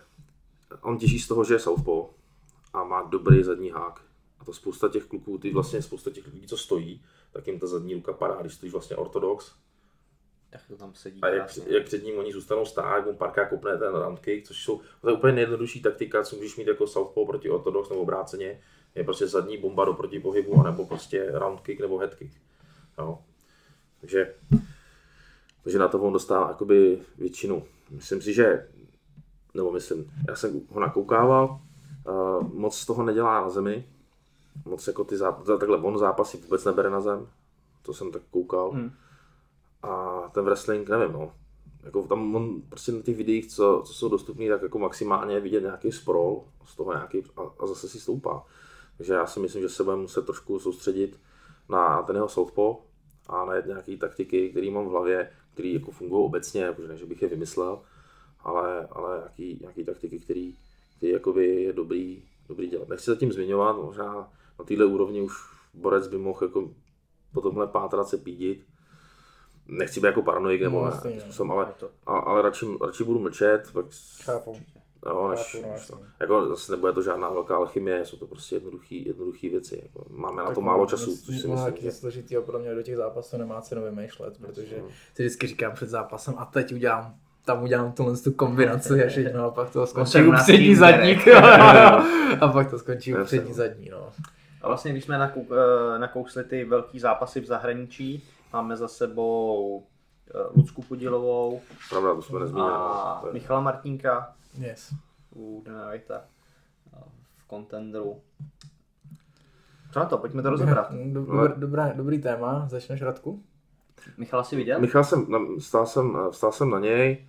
on 0.81 0.97
těží 0.97 1.19
z 1.19 1.27
toho, 1.27 1.43
že 1.43 1.53
je 1.53 1.59
southpaw 1.59 2.03
a 2.73 2.83
má 2.83 3.03
dobrý 3.03 3.43
zadní 3.43 3.69
hák. 3.69 4.01
A 4.39 4.45
to 4.45 4.53
spousta 4.53 4.89
těch 4.89 5.05
kluků, 5.05 5.37
ty 5.37 5.53
vlastně 5.53 5.81
spousta 5.81 6.11
těch 6.11 6.33
lidí, 6.33 6.47
co 6.47 6.57
stojí, 6.57 7.01
tak 7.31 7.47
jim 7.47 7.59
ta 7.59 7.67
zadní 7.67 7.93
ruka 7.93 8.13
padá, 8.13 8.41
když 8.41 8.53
stojíš 8.53 8.73
vlastně 8.73 8.95
ortodox. 8.95 9.55
Tak 10.49 10.61
to 10.67 10.77
tam 10.77 10.93
sedí 10.93 11.21
A 11.21 11.27
jak, 11.27 11.57
jak 11.67 11.85
před 11.85 12.03
ním 12.03 12.17
oni 12.17 12.33
zůstanou 12.33 12.65
stát, 12.65 12.95
jak 12.95 13.05
mu 13.05 13.15
parka 13.15 13.49
kopne 13.49 13.77
ten 13.77 13.95
round 13.95 14.19
kick, 14.19 14.47
což 14.47 14.63
jsou 14.63 14.81
to 15.01 15.09
je 15.09 15.15
úplně 15.15 15.33
nejjednodušší 15.33 15.81
taktika, 15.81 16.23
co 16.23 16.35
můžeš 16.35 16.57
mít 16.57 16.67
jako 16.67 16.87
southpaw 16.87 17.25
proti 17.25 17.49
ortodox 17.49 17.89
nebo 17.89 18.01
obráceně, 18.01 18.61
je 18.95 19.03
prostě 19.03 19.27
zadní 19.27 19.57
bomba 19.57 19.85
do 19.85 19.93
protipohybu, 19.93 20.59
anebo 20.59 20.85
prostě 20.85 21.31
round 21.31 21.61
kick 21.61 21.81
nebo 21.81 21.97
head 21.97 22.15
kick. 22.15 22.33
Jo. 22.97 23.19
Takže, 24.01 24.35
takže 25.63 25.79
na 25.79 25.87
to 25.87 26.01
on 26.01 26.13
dostává 26.13 26.47
jakoby 26.47 27.01
většinu. 27.17 27.63
Myslím 27.91 28.21
si, 28.21 28.33
že, 28.33 28.67
nebo 29.53 29.71
myslím, 29.71 30.11
já 30.27 30.35
jsem 30.35 30.61
ho 30.69 30.79
nakoukával, 30.79 31.59
uh, 32.07 32.53
moc 32.53 32.77
z 32.77 32.85
toho 32.85 33.03
nedělá 33.03 33.41
na 33.41 33.49
zemi, 33.49 33.85
moc 34.65 34.87
jako 34.87 35.03
ty 35.03 35.15
záp- 35.15 35.57
takhle 35.59 35.77
on 35.77 35.97
zápasy 35.97 36.37
vůbec 36.37 36.65
nebere 36.65 36.89
na 36.89 37.01
zem, 37.01 37.27
to 37.81 37.93
jsem 37.93 38.11
tak 38.11 38.21
koukal. 38.31 38.71
Hmm. 38.71 38.91
A 39.83 40.21
ten 40.33 40.45
wrestling, 40.45 40.89
nevím, 40.89 41.13
no. 41.13 41.33
Jako 41.83 42.03
tam 42.03 42.35
on 42.35 42.61
prostě 42.69 42.91
na 42.91 43.01
těch 43.01 43.17
videích, 43.17 43.47
co, 43.47 43.83
co 43.85 43.93
jsou 43.93 44.09
dostupné, 44.09 44.49
tak 44.49 44.61
jako 44.61 44.79
maximálně 44.79 45.39
vidět 45.39 45.61
nějaký 45.61 45.91
sprawl, 45.91 46.43
z 46.65 46.75
toho 46.75 46.93
nějaký, 46.93 47.23
a, 47.37 47.41
a 47.59 47.67
zase 47.67 47.89
si 47.89 47.99
stoupá. 47.99 48.45
Takže 48.97 49.13
já 49.13 49.25
si 49.27 49.39
myslím, 49.39 49.61
že 49.61 49.69
se 49.69 49.83
budeme 49.83 50.01
muset 50.01 50.25
trošku 50.25 50.59
soustředit 50.59 51.19
na 51.69 52.01
ten 52.01 52.15
jeho 52.15 52.29
southpaw 52.29 52.75
a 53.27 53.45
na 53.45 53.59
nějaké 53.59 53.97
taktiky, 53.97 54.49
které 54.49 54.71
mám 54.71 54.85
v 54.85 54.89
hlavě, 54.89 55.31
které 55.53 55.69
jako 55.69 55.91
fungují 55.91 56.25
obecně, 56.25 56.71
protože 56.71 56.87
ne, 56.87 56.97
že 56.97 57.05
bych 57.05 57.21
je 57.21 57.27
vymyslel, 57.27 57.81
ale, 58.39 58.87
ale 58.91 59.17
nějaký, 59.17 59.57
nějaký 59.61 59.85
taktiky, 59.85 60.19
které 60.19 60.51
který 60.97 61.11
jakoby 61.11 61.63
je 61.63 61.73
dobrý, 61.73 62.23
dobrý 62.47 62.67
dělat. 62.67 62.89
Nechci 62.89 63.05
zatím 63.05 63.31
zmiňovat, 63.31 63.75
možná 63.75 64.31
na 64.59 64.65
této 64.65 64.89
úrovni 64.89 65.21
už 65.21 65.33
borec 65.73 66.07
by 66.07 66.17
mohl 66.17 66.39
jako 66.41 66.69
po 67.33 67.41
tomhle 67.41 67.67
pátrat 67.67 68.07
se 68.07 68.17
pídit. 68.17 68.65
Nechci 69.67 69.99
být 69.99 70.05
jako 70.05 70.21
paranoik 70.21 70.61
nebo 70.61 70.85
no, 70.85 70.91
ne, 71.05 71.31
jsem, 71.31 71.51
ale, 71.51 71.73
ale, 72.05 72.21
ale 72.25 72.41
radši, 72.41 72.65
radši 72.85 73.03
budu 73.03 73.19
mlčet. 73.19 73.73
Chápu. 74.23 74.57
Jo, 75.05 75.27
než, 75.27 75.57
než 75.71 75.87
to. 75.87 75.99
Jako 76.19 76.47
zase 76.47 76.71
nebude 76.71 76.93
to 76.93 77.01
žádná 77.01 77.29
velká 77.29 77.55
alchymie, 77.55 78.05
jsou 78.05 78.17
to 78.17 78.27
prostě 78.27 78.55
jednoduché 78.55 78.95
jednoduchý 78.95 79.49
věci. 79.49 79.79
Jako, 79.83 80.05
máme 80.09 80.37
tak 80.37 80.49
na 80.49 80.55
to 80.55 80.61
málo 80.61 80.85
času, 80.85 81.17
což 81.17 81.39
si 81.41 81.47
myslím, 81.47 81.73
že... 81.77 81.91
složitý 81.91 82.35
pro 82.45 82.59
mě 82.59 82.75
do 82.75 82.83
těch 82.83 82.95
zápasů 82.95 83.37
nemá 83.37 83.61
cenu 83.61 83.83
vymýšlet, 83.83 84.37
protože 84.37 84.75
si 85.13 85.23
vždycky 85.23 85.47
říkám 85.47 85.73
před 85.73 85.89
zápasem 85.89 86.33
a 86.37 86.45
teď 86.45 86.73
udělám 86.73 87.15
tam 87.45 87.63
udělám 87.63 87.91
tuhle 87.91 88.17
tu 88.17 88.31
kombinaci 88.31 89.03
a 89.05 89.07
všechno 89.07 89.45
a 89.45 89.51
pak 89.51 89.69
to 89.69 89.87
skončí 89.87 90.27
u 90.27 90.33
přední 90.43 90.75
zadní. 90.75 91.17
a 92.41 92.47
pak 92.47 92.69
to 92.69 92.79
skončí 92.79 93.15
u 93.15 93.23
přední 93.23 93.53
zadní. 93.53 93.89
No. 93.89 94.11
A 94.61 94.67
vlastně, 94.67 94.91
když 94.91 95.03
jsme 95.03 95.33
eh, 95.35 95.99
nakousli 95.99 96.43
ty 96.43 96.65
velký 96.65 96.99
zápasy 96.99 97.39
v 97.39 97.45
zahraničí, 97.45 98.23
máme 98.53 98.77
za 98.77 98.87
sebou 98.87 99.83
eh, 100.35 100.39
Lucku 100.55 100.81
Podilovou 100.81 101.61
Pravda, 101.89 102.15
to 102.15 102.21
jsme 102.21 102.39
nezmínili. 102.39 102.73
A 102.73 103.21
no, 103.25 103.31
Michala 103.33 103.61
Martinka. 103.61 104.35
Yes. 104.57 104.93
U 105.35 105.63
Dana 105.65 105.89
Whitea 105.89 106.21
v 107.37 107.47
kontendru. 107.47 108.21
Co 109.93 109.99
na 109.99 110.05
to? 110.05 110.17
Pojďme 110.17 110.41
to 110.41 110.49
rozebrat. 110.49 110.91
Dobrý, 110.91 111.53
dobrý, 111.57 111.81
dobrý 111.95 112.21
téma. 112.21 112.67
Začneš 112.69 113.01
Radku? 113.01 113.43
Michal 114.17 114.43
si 114.43 114.55
viděl? 114.55 114.79
Michal 114.79 115.03
jsem, 115.03 115.27
stál 115.59 115.85
jsem, 115.85 116.17
stál 116.31 116.51
jsem 116.51 116.69
na 116.69 116.79
něj. 116.79 117.27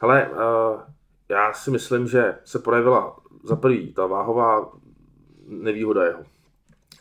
Hele, 0.00 0.30
uh, 0.30 0.80
já 1.28 1.52
si 1.52 1.70
myslím, 1.70 2.08
že 2.08 2.38
se 2.44 2.58
projevila 2.58 3.16
za 3.42 3.56
prvý 3.56 3.92
ta 3.92 4.06
váhová 4.06 4.72
nevýhoda 5.46 6.04
jeho. 6.04 6.24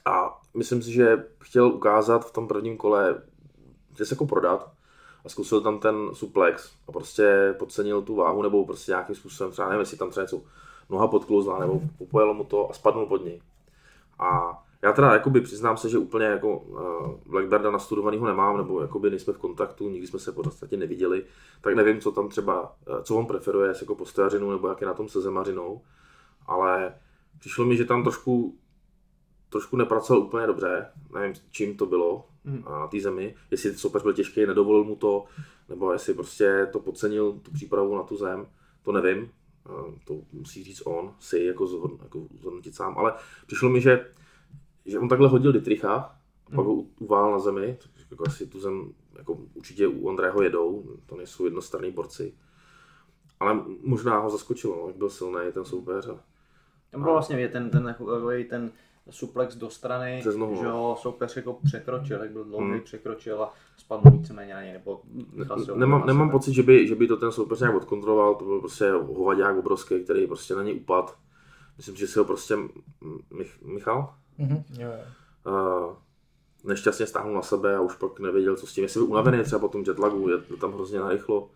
A 0.05 0.41
myslím 0.57 0.81
si, 0.81 0.91
že 0.91 1.25
chtěl 1.43 1.67
ukázat 1.67 2.25
v 2.25 2.31
tom 2.31 2.47
prvním 2.47 2.77
kole, 2.77 3.21
že 3.97 4.05
se 4.05 4.13
jako 4.13 4.25
prodat 4.25 4.71
a 5.27 5.29
zkusil 5.29 5.61
tam 5.61 5.79
ten 5.79 5.95
suplex 6.13 6.71
a 6.87 6.91
prostě 6.91 7.55
podcenil 7.59 8.01
tu 8.01 8.15
váhu 8.15 8.41
nebo 8.41 8.65
prostě 8.65 8.91
nějakým 8.91 9.15
způsobem, 9.15 9.51
třeba 9.51 9.67
nevím, 9.69 9.79
jestli 9.79 9.97
tam 9.97 10.09
třeba 10.09 10.23
něco 10.23 10.41
noha 10.89 11.07
podklouzla 11.07 11.59
nebo 11.59 11.81
popojelo 11.97 12.33
mu 12.33 12.43
to 12.43 12.69
a 12.69 12.73
spadnul 12.73 13.05
pod 13.05 13.25
něj. 13.25 13.41
A 14.19 14.59
já 14.81 14.93
teda 14.93 15.13
jakoby 15.13 15.41
přiznám 15.41 15.77
se, 15.77 15.89
že 15.89 15.97
úplně 15.97 16.25
jako 16.25 16.57
uh, 16.57 16.79
Blackberda 17.25 17.71
nastudovanýho 17.71 18.25
nemám, 18.25 18.57
nebo 18.57 18.81
jakoby 18.81 19.09
nejsme 19.09 19.33
v 19.33 19.37
kontaktu, 19.37 19.89
nikdy 19.89 20.07
jsme 20.07 20.19
se 20.19 20.31
podstatě 20.31 20.77
neviděli, 20.77 21.25
tak 21.61 21.75
nevím, 21.75 22.01
co 22.01 22.11
tam 22.11 22.29
třeba, 22.29 22.61
uh, 22.61 23.01
co 23.01 23.15
on 23.15 23.25
preferuje, 23.25 23.69
jestli 23.69 23.83
jako 23.83 23.95
postojařinu, 23.95 24.51
nebo 24.51 24.67
jak 24.67 24.81
je 24.81 24.87
na 24.87 24.93
tom 24.93 25.09
se 25.09 25.21
zemařinou, 25.21 25.81
ale 26.47 26.93
přišlo 27.39 27.65
mi, 27.65 27.77
že 27.77 27.85
tam 27.85 28.03
trošku 28.03 28.55
trošku 29.49 29.77
nepracoval 29.77 30.23
úplně 30.23 30.47
dobře, 30.47 30.91
nevím, 31.13 31.33
čím 31.51 31.77
to 31.77 31.85
bylo 31.85 32.25
mm. 32.43 32.63
na 32.69 32.87
té 32.87 32.99
zemi, 32.99 33.35
jestli 33.51 33.77
soupeř 33.77 34.01
byl 34.03 34.13
těžký, 34.13 34.45
nedovolil 34.45 34.83
mu 34.83 34.95
to, 34.95 35.25
nebo 35.69 35.93
jestli 35.93 36.13
prostě 36.13 36.67
to 36.71 36.79
podcenil, 36.79 37.31
tu 37.31 37.51
přípravu 37.51 37.95
na 37.95 38.03
tu 38.03 38.17
zem, 38.17 38.47
to 38.83 38.91
nevím, 38.91 39.31
to 40.07 40.21
musí 40.31 40.63
říct 40.63 40.81
on, 40.85 41.13
si 41.19 41.39
jako, 41.39 41.67
zhodn, 41.67 41.97
jako 42.03 42.27
zhodnotit 42.39 42.75
sám, 42.75 42.97
ale 42.97 43.13
přišlo 43.45 43.69
mi, 43.69 43.81
že, 43.81 44.11
že 44.85 44.99
on 44.99 45.09
takhle 45.09 45.27
hodil 45.27 45.51
Dietricha, 45.51 46.19
mm. 46.49 46.55
pak 46.55 46.65
ho 46.65 46.73
uvál 46.99 47.31
na 47.31 47.39
zemi, 47.39 47.77
jako 48.11 48.23
asi 48.27 48.47
tu 48.47 48.59
zem, 48.59 48.93
jako 49.17 49.37
určitě 49.53 49.87
u 49.87 50.07
Ondrého 50.07 50.41
jedou, 50.41 50.97
to 51.05 51.15
nejsou 51.15 51.45
jednostranní 51.45 51.91
borci, 51.91 52.33
ale 53.39 53.63
možná 53.81 54.19
ho 54.19 54.29
zaskočilo, 54.29 54.75
no, 54.75 54.87
jak 54.87 54.97
byl 54.97 55.09
silný 55.09 55.51
ten 55.53 55.65
soupeř. 55.65 56.07
A, 56.07 56.23
tam 56.91 57.03
byl 57.03 57.11
vlastně 57.11 57.49
ten, 57.49 57.69
ten, 57.69 57.95
ten, 57.95 58.45
ten 58.49 58.71
suplex 59.09 59.55
do 59.55 59.69
strany, 59.69 60.23
že 60.59 60.67
ho 60.67 60.97
soupeř 60.99 61.35
jako 61.35 61.59
překročil, 61.63 62.21
jak 62.21 62.31
byl 62.31 62.43
dlouhý, 62.43 62.71
hmm. 62.71 62.81
překročil 62.81 63.43
a 63.43 63.53
spadl 63.77 64.09
víceméně 64.09 64.53
na 64.53 64.61
něj, 64.61 64.73
nebo 64.73 65.01
Nemám, 65.75 66.05
nemám 66.05 66.29
pocit, 66.29 66.53
že 66.53 66.63
by, 66.63 66.87
že 66.87 66.95
by 66.95 67.07
to 67.07 67.17
ten 67.17 67.31
soupeř 67.31 67.59
nějak 67.59 67.75
odkontroloval, 67.75 68.35
to 68.35 68.45
byl 68.45 68.59
prostě 68.59 68.91
hovadák 68.91 69.57
obrovský, 69.57 70.03
který 70.03 70.27
prostě 70.27 70.55
na 70.55 70.63
něj 70.63 70.75
upad. 70.75 71.17
Myslím, 71.77 71.95
že 71.95 72.07
si 72.07 72.19
ho 72.19 72.25
prostě 72.25 72.55
Mich, 73.33 73.61
Michal? 73.61 74.13
Mm-hmm. 74.39 74.63
Jo, 74.79 74.89
jo. 74.89 75.03
Uh, 75.53 75.93
nešťastně 76.63 77.05
stáhnul 77.05 77.35
na 77.35 77.41
sebe 77.41 77.75
a 77.75 77.81
už 77.81 77.95
pak 77.95 78.19
nevěděl, 78.19 78.55
co 78.55 78.67
s 78.67 78.73
tím. 78.73 78.83
Jestli 78.83 78.99
byl 78.99 79.09
unavený 79.09 79.43
třeba 79.43 79.59
po 79.59 79.67
tom 79.67 79.83
jetlagu, 79.87 80.29
je 80.29 80.37
tam 80.59 80.73
hrozně 80.73 80.99
narychlo. 80.99 81.49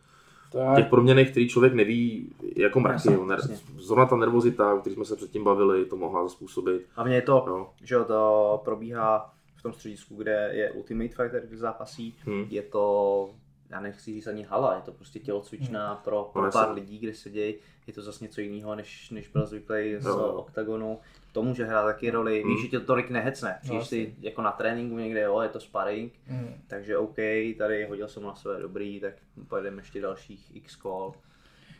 Tak. 0.52 0.76
Těch 0.76 0.89
proměných, 0.89 1.32
který 1.32 1.49
člověk 1.49 1.74
neví, 1.74 2.34
jako 2.56 2.80
mraky. 2.80 3.10
Ner- 3.10 3.60
zrovna 3.80 4.06
ta 4.06 4.16
nervozita, 4.16 4.74
o 4.74 4.80
které 4.80 4.93
jsme 4.93 5.06
se 5.06 5.16
předtím 5.16 5.43
bavili, 5.43 5.86
to 5.86 5.95
mohla 5.95 6.30
způsobit. 6.30 6.88
Hlavně 6.93 7.16
je 7.16 7.22
to, 7.22 7.43
no. 7.47 7.70
že 7.84 7.99
to 7.99 8.62
probíhá 8.64 9.34
v 9.56 9.62
tom 9.62 9.74
středisku, 9.74 10.16
kde 10.16 10.49
je 10.54 10.72
Ultimate 10.72 11.10
Fighter, 11.10 11.43
kde 11.47 11.58
zápasí. 11.58 12.16
Hmm. 12.26 12.45
Je 12.49 12.62
to, 12.62 13.30
já 13.70 13.80
nechci 13.80 14.14
říct 14.14 14.28
ani 14.28 14.43
hala, 14.43 14.76
je 14.76 14.82
to 14.82 14.91
prostě 14.91 15.20
tělocvičná 15.20 15.88
hmm. 15.88 16.04
pro, 16.04 16.30
pro 16.34 16.41
no, 16.41 16.52
pár 16.52 16.74
lidí, 16.74 16.99
kde 16.99 17.14
sedějí. 17.14 17.56
Je 17.88 17.93
to 17.93 18.02
zase 18.02 18.24
něco 18.24 18.41
jiného, 18.41 18.76
než, 18.76 19.10
než 19.10 19.28
byl 19.28 19.45
zvyklý 19.45 19.95
z 19.99 20.06
no. 20.06 20.34
OKTAGONu 20.34 20.99
to 21.32 21.43
může 21.43 21.65
hrát 21.65 21.86
taky 21.86 22.11
roli. 22.11 22.43
Mm. 22.43 22.49
Víš, 22.49 22.61
že 22.61 22.67
tě 22.67 22.79
to 22.79 22.86
tolik 22.86 23.09
nehecne. 23.09 23.59
No, 23.69 23.86
si 23.86 24.15
jako 24.19 24.41
na 24.41 24.51
tréninku 24.51 24.97
někde, 24.97 25.21
jo, 25.21 25.41
je 25.41 25.49
to 25.49 25.59
sparring, 25.59 26.13
mm. 26.29 26.53
takže 26.67 26.97
OK, 26.97 27.15
tady 27.57 27.86
hodil 27.86 28.07
jsem 28.07 28.23
na 28.23 28.36
sebe 28.36 28.61
dobrý, 28.61 28.99
tak 28.99 29.13
pojedeme 29.47 29.82
ještě 29.82 30.01
dalších 30.01 30.55
x 30.55 30.77
call. 30.77 31.13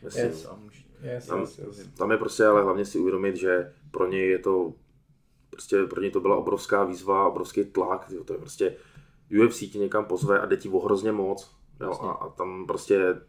Yes, 0.02 0.16
yes, 0.16 0.48
yes, 1.02 1.26
tam, 1.26 1.40
yes, 1.40 1.58
yes. 1.58 1.88
tam 1.98 2.10
je 2.10 2.16
prostě 2.16 2.44
ale 2.44 2.62
hlavně 2.62 2.84
si 2.84 2.98
uvědomit, 2.98 3.36
že 3.36 3.72
pro 3.90 4.06
něj 4.08 4.30
je 4.30 4.38
to 4.38 4.74
prostě 5.50 5.84
pro 5.84 6.00
něj 6.00 6.10
to 6.10 6.20
byla 6.20 6.36
obrovská 6.36 6.84
výzva, 6.84 7.28
obrovský 7.28 7.64
tlak, 7.64 8.06
jo, 8.10 8.24
to 8.24 8.32
je 8.32 8.38
prostě 8.38 8.76
UFC 9.44 9.58
ti 9.58 9.78
někam 9.78 10.04
pozve 10.04 10.40
a 10.40 10.46
jde 10.46 10.56
ti 10.56 10.70
hrozně 10.84 11.12
moc. 11.12 11.56
Jo, 11.80 11.92
a, 11.92 12.10
a, 12.10 12.28
tam 12.28 12.66
prostě 12.66 13.20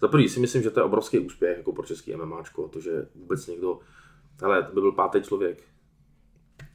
za 0.00 0.08
prvý 0.08 0.28
si 0.28 0.40
myslím, 0.40 0.62
že 0.62 0.70
to 0.70 0.80
je 0.80 0.84
obrovský 0.84 1.18
úspěch 1.18 1.56
jako 1.56 1.72
pro 1.72 1.86
český 1.86 2.16
MMAčko, 2.16 2.68
to, 2.68 2.80
že 2.80 3.06
vůbec 3.14 3.46
někdo 3.46 3.78
ale 4.42 4.62
to 4.62 4.74
by 4.74 4.80
byl 4.80 4.92
pátý 4.92 5.22
člověk 5.22 5.62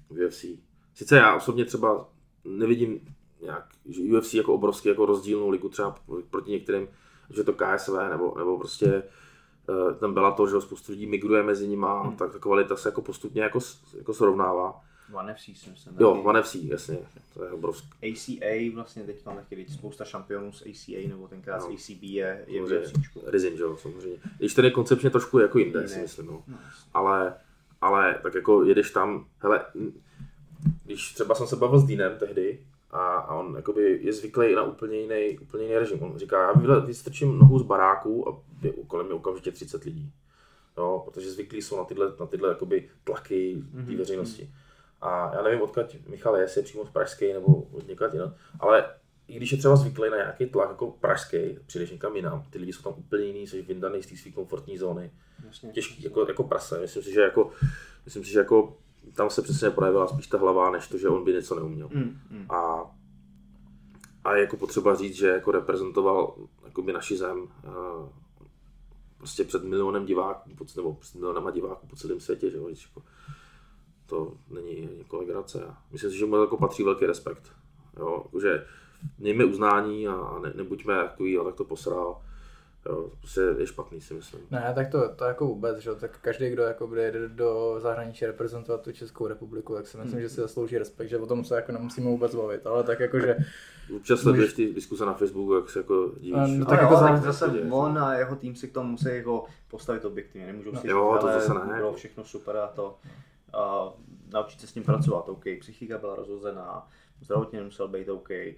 v 0.10 0.26
UFC. 0.26 0.46
Sice 0.94 1.18
já 1.18 1.36
osobně 1.36 1.66
třeba 1.66 2.10
nevidím 2.46 3.00
nějak, 3.42 3.66
že 3.86 4.02
UFC 4.02 4.34
jako 4.34 4.54
obrovský 4.54 4.90
jako 4.90 5.06
rozdílnou 5.06 5.50
ligu 5.50 5.70
třeba 5.70 5.96
proti 6.30 6.52
některým, 6.52 6.88
že 7.30 7.44
to 7.44 7.54
KSV 7.54 7.94
nebo, 8.10 8.34
nebo 8.38 8.58
prostě 8.58 9.04
uh, 9.70 9.94
ten 9.94 10.14
byla 10.14 10.32
to, 10.32 10.48
že 10.48 10.62
spoustu 10.62 10.92
lidí 10.92 11.08
migruje 11.08 11.44
mezi 11.44 11.68
nimi, 11.68 11.86
hmm. 12.04 12.16
tak 12.16 12.32
ta 12.32 12.40
kvalita 12.40 12.76
se 12.76 12.90
jako 12.90 13.02
postupně 13.02 13.42
jako, 13.42 13.60
jako 13.98 14.14
srovnává. 14.14 14.82
One 15.14 15.36
FC 15.36 15.44
si 15.44 15.70
myslím. 15.70 15.96
Jo, 16.00 16.12
One 16.12 16.44
FC, 16.44 16.56
jasně, 16.56 16.98
to 17.34 17.44
je 17.44 17.52
obrovský. 17.52 17.90
ACA 18.14 18.76
vlastně 18.76 19.04
teď 19.04 19.24
tam 19.24 19.36
taky 19.36 19.56
teď 19.56 19.70
spousta 19.70 20.06
šampionů 20.06 20.52
z 20.52 20.62
ACA 20.62 21.08
nebo 21.08 21.28
tenkrát 21.28 21.58
No. 21.60 21.78
z 21.78 21.92
ACB 21.92 22.04
je, 22.04 22.46
je 22.48 22.62
v. 22.64 22.94
Rizin, 23.26 23.58
že 23.58 23.64
jo, 23.64 23.78
samozřejmě. 23.78 24.18
Když 24.38 24.54
ten 24.54 24.66
je 24.66 24.72
koncepčně 24.72 25.10
trošku 25.10 25.40
jako 25.40 25.60
jinde, 25.60 25.88
si 25.88 26.00
myslím, 26.00 26.26
no. 26.26 26.44
No, 26.48 26.58
ale, 26.94 27.36
ale 27.82 28.20
tak 28.24 28.36
jako 28.36 28.64
jedeš 28.64 28.92
tam, 28.92 29.26
hele, 29.40 29.66
když 30.86 31.14
třeba 31.14 31.36
jsem 31.36 31.48
se 31.48 31.56
bavil 31.56 31.80
s 31.80 31.84
Dýnem 31.84 32.18
tehdy 32.20 32.60
a, 32.92 32.98
a 33.00 33.36
on 33.36 33.56
jakoby 33.56 34.00
je 34.02 34.14
zvyklý 34.14 34.56
na 34.56 34.64
úplně 34.64 34.98
jiný, 34.98 35.40
úplně 35.40 35.64
jiný 35.64 35.78
režim. 35.78 36.04
On 36.04 36.18
říká, 36.18 36.42
já 36.42 36.80
vystrčím 36.80 37.40
nohu 37.40 37.60
z 37.60 37.64
baráku 37.64 38.30
a 38.30 38.42
je 38.62 38.74
kolem 38.88 39.06
mě 39.06 39.16
okamžitě 39.16 39.52
30 39.52 39.84
lidí. 39.84 40.12
Jo, 40.78 41.02
protože 41.06 41.32
zvyklí 41.32 41.62
jsou 41.62 41.78
na 41.78 41.84
tyhle, 41.84 42.14
na 42.20 42.26
tyhle 42.26 42.50
jakoby 42.50 42.90
tlaky 43.04 43.64
té 43.72 43.78
Mhm. 43.78 43.98
veřejnosti. 43.98 44.50
A 45.02 45.32
já 45.36 45.42
nevím, 45.42 45.62
odkud 45.62 45.86
Michal 46.10 46.36
je, 46.36 46.42
jestli 46.42 46.60
je 46.60 46.64
přímo 46.64 46.86
z 46.86 46.90
Pražské 46.90 47.34
nebo 47.34 47.46
od 47.48 47.88
někať 47.88 48.14
jinam, 48.14 48.34
ale 48.60 48.86
i 49.28 49.36
když 49.36 49.52
je 49.52 49.58
třeba 49.58 49.76
zvyklý 49.76 50.10
na 50.10 50.18
nějaký 50.18 50.46
tlak 50.46 50.70
jako 50.70 50.92
pražský, 50.92 51.38
přijdeš 51.66 51.92
někam 51.92 52.16
jinam, 52.16 52.46
ty 52.50 52.60
lidi 52.60 52.74
jsou 52.74 52.82
tam 52.82 52.94
úplně 52.98 53.24
jiný, 53.24 53.48
jsi 53.48 53.62
vyndaný 53.62 54.04
z 54.04 54.08
té 54.08 54.18
své 54.18 54.32
komfortní 54.32 54.78
zóny 54.78 55.12
Jasně. 55.46 55.72
těžký, 55.72 56.04
jako, 56.04 56.26
jako 56.28 56.44
prase. 56.44 56.80
Myslím 56.80 57.04
si, 57.04 57.14
že 57.14 57.22
jako, 57.22 57.52
myslím 58.06 58.24
si, 58.24 58.32
že 58.32 58.40
jako 58.40 58.78
tam 59.14 59.30
se 59.30 59.42
přesně 59.42 59.70
projevila 59.70 60.08
spíš 60.08 60.28
ta 60.28 60.38
hlava, 60.38 60.72
než 60.72 60.88
to, 60.88 60.98
že 60.98 61.10
on 61.10 61.24
by 61.24 61.34
něco 61.34 61.56
neuměl. 61.56 61.90
Mm, 61.94 62.20
mm. 62.30 62.52
A, 62.52 62.92
a 64.24 64.36
je 64.36 64.42
jako 64.42 64.58
potřeba 64.58 64.96
říct, 64.96 65.16
že 65.16 65.28
jako 65.28 65.52
reprezentoval 65.52 66.36
jakoby 66.66 66.94
naši 66.94 67.18
zem 67.18 67.48
eh, 67.66 68.10
prostě 69.18 69.44
před 69.44 69.64
milionem 69.64 70.06
diváků, 70.06 70.50
nebo 70.76 70.94
před 70.94 71.16
milionama 71.16 71.52
diváků 71.52 71.88
po 71.88 71.96
celém 71.96 72.20
světě, 72.20 72.50
že 72.50 72.58
jo, 72.58 72.68
jako, 72.68 73.02
to 74.06 74.34
není 74.50 74.90
jako 74.98 75.18
legrace. 75.18 75.74
Myslím 75.92 76.12
si, 76.12 76.18
že 76.18 76.26
mu 76.26 76.42
jako 76.42 76.58
patří 76.58 76.84
velký 76.84 77.06
respekt. 77.06 77.52
Jo, 78.00 78.26
že 78.42 78.66
mějme 79.20 79.46
uznání 79.46 80.08
a, 80.08 80.40
ne, 80.44 80.52
nebuďme 80.56 80.96
takový, 80.96 81.38
a 81.38 81.44
tak 81.44 81.56
to 81.56 81.64
posral. 81.64 82.22
Jo, 82.86 83.10
prostě 83.20 83.42
je 83.58 83.68
špatný, 83.68 84.02
si 84.02 84.14
myslím. 84.14 84.42
Ne, 84.52 84.72
tak 84.76 84.92
to, 84.92 85.10
to 85.16 85.24
jako 85.26 85.46
vůbec, 85.48 85.78
že 85.78 85.90
jo, 85.90 85.96
tak 85.96 86.20
každý, 86.22 86.50
kdo 86.50 86.64
jako 86.64 86.88
bude 86.88 87.12
jde 87.12 87.30
do 87.30 87.76
zahraničí 87.80 88.26
reprezentovat 88.26 88.82
tu 88.82 88.92
Českou 88.92 89.28
republiku, 89.28 89.74
tak 89.74 89.88
si 89.88 89.98
myslím, 89.98 90.22
že 90.22 90.30
si 90.30 90.42
zaslouží 90.42 90.78
respekt, 90.78 91.10
že 91.10 91.18
o 91.18 91.26
tom 91.26 91.44
se 91.44 91.56
jako 91.56 91.72
nemusíme 91.72 92.08
vůbec 92.10 92.36
bavit, 92.36 92.68
ale 92.68 92.84
tak 92.84 93.00
jako, 93.00 93.20
že 93.20 93.38
Občas 93.96 94.20
sleduješ 94.20 94.54
ty 94.54 94.74
diskuse 94.74 95.06
na 95.06 95.14
Facebooku, 95.14 95.54
jak 95.56 95.70
se 95.70 95.80
jako 95.80 96.12
divíš. 96.20 96.34
A, 96.34 96.48
no, 96.48 96.56
No 96.58 96.66
tak 96.66 96.82
jako 96.82 96.94
jo, 96.94 97.00
za- 97.00 97.08
tak 97.08 97.22
zase 97.22 97.46
on 97.72 97.98
a 98.00 98.14
jeho 98.14 98.36
tým 98.36 98.56
si 98.56 98.68
k 98.68 98.74
tomu 98.74 98.90
musí 98.92 99.06
jako 99.10 99.46
postavit 99.68 100.06
objektivně. 100.06 100.48
Nemůžou 100.48 100.76
si 100.76 100.88
Jo, 100.88 101.12
říct, 101.14 101.22
to 101.22 101.28
zase 101.28 101.54
ne. 101.54 101.76
bylo 101.78 101.94
všechno 101.94 102.24
super 102.24 102.58
a 102.58 102.68
to. 102.68 102.98
A 103.54 103.90
naučit 104.34 104.62
se 104.62 104.68
s 104.68 104.72
tím 104.74 104.84
pracovat, 104.84 105.30
OK. 105.30 105.44
Psychika 105.60 105.98
byla 105.98 106.16
rozhozená, 106.16 106.88
zdravotně 107.22 107.60
nemusel 107.60 107.88
být 107.88 108.10
OK, 108.10 108.30
a, 108.32 108.56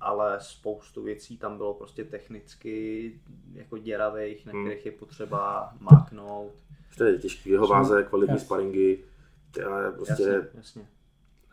ale 0.00 0.38
spoustu 0.40 1.02
věcí 1.02 1.38
tam 1.38 1.56
bylo 1.56 1.74
prostě 1.74 2.04
technicky 2.04 3.20
jako 3.52 3.78
děravých, 3.78 4.46
na 4.46 4.52
Hmm. 4.52 4.64
kterých 4.64 4.86
je 4.86 4.92
potřeba 4.92 5.72
máknout. 5.80 6.52
To 6.98 7.04
je 7.04 7.18
těžký, 7.18 7.50
jeho 7.50 7.66
váze, 7.66 8.02
kvalitní 8.02 8.34
Jasně. 8.34 8.46
sparingy, 8.46 9.04
to 9.50 9.60
je 9.60 9.92
prostě, 9.92 10.22
Jasně, 10.22 10.48
jasně. 10.54 10.88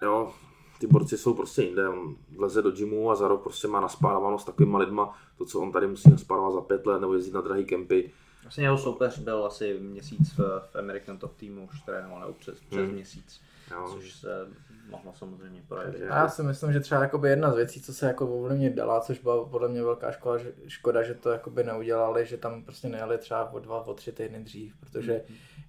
jo, 0.01 0.33
ty 0.79 0.87
borci 0.87 1.17
jsou 1.17 1.33
prostě 1.33 1.63
jinde, 1.63 1.89
on 1.89 2.15
vleze 2.37 2.61
do 2.61 2.71
gymu 2.71 3.11
a 3.11 3.15
za 3.15 3.27
rok 3.27 3.43
prostě 3.43 3.67
má 3.67 3.79
naspárováno 3.81 4.39
s 4.39 4.43
takovýma 4.45 4.79
lidma, 4.79 5.17
to, 5.37 5.45
co 5.45 5.59
on 5.59 5.71
tady 5.71 5.87
musí 5.87 6.09
naspárovat 6.11 6.53
za 6.53 6.61
pět 6.61 6.85
let, 6.85 6.99
nebo 6.99 7.13
jezdit 7.13 7.33
na 7.33 7.41
drahý 7.41 7.65
kempy, 7.65 8.11
Vlastně 8.43 8.63
jeho 8.63 8.77
soupeř 8.77 9.19
byl 9.19 9.45
asi 9.45 9.77
měsíc 9.79 10.33
v, 10.37 10.37
v 10.71 10.75
American 10.75 11.17
Top 11.17 11.35
Teamu, 11.35 11.69
už 11.73 11.81
trénoval 11.81 12.19
nebo 12.19 12.33
přes, 12.33 12.59
přes 12.59 12.79
Hmm. 12.81 12.91
měsíc, 12.93 13.41
jo. 13.71 13.87
což 13.91 14.13
se 14.13 14.47
mohlo 14.89 15.13
samozřejmě 15.13 15.61
projevit. 15.67 16.01
A 16.09 16.15
já 16.15 16.29
si 16.29 16.43
myslím, 16.43 16.73
že 16.73 16.79
třeba 16.79 17.01
jakoby 17.01 17.29
jedna 17.29 17.51
z 17.51 17.55
věcí, 17.55 17.81
co 17.81 17.93
se 17.93 18.07
jako 18.07 18.27
ovlivnit 18.27 18.73
dala, 18.73 18.99
což 18.99 19.19
byla 19.19 19.45
podle 19.45 19.69
mě 19.69 19.83
velká 19.83 20.11
škoda, 20.11 20.37
že, 20.37 20.53
škoda, 20.67 21.03
že 21.03 21.13
to 21.13 21.29
jakoby 21.29 21.63
neudělali, 21.63 22.25
že 22.25 22.37
tam 22.37 22.63
prostě 22.63 22.89
nejeli 22.89 23.17
třeba 23.17 23.53
o 23.53 23.59
dva, 23.59 23.87
o 23.87 23.93
tři 23.93 24.11
týdny 24.11 24.43
dřív, 24.43 24.75
protože 24.79 25.21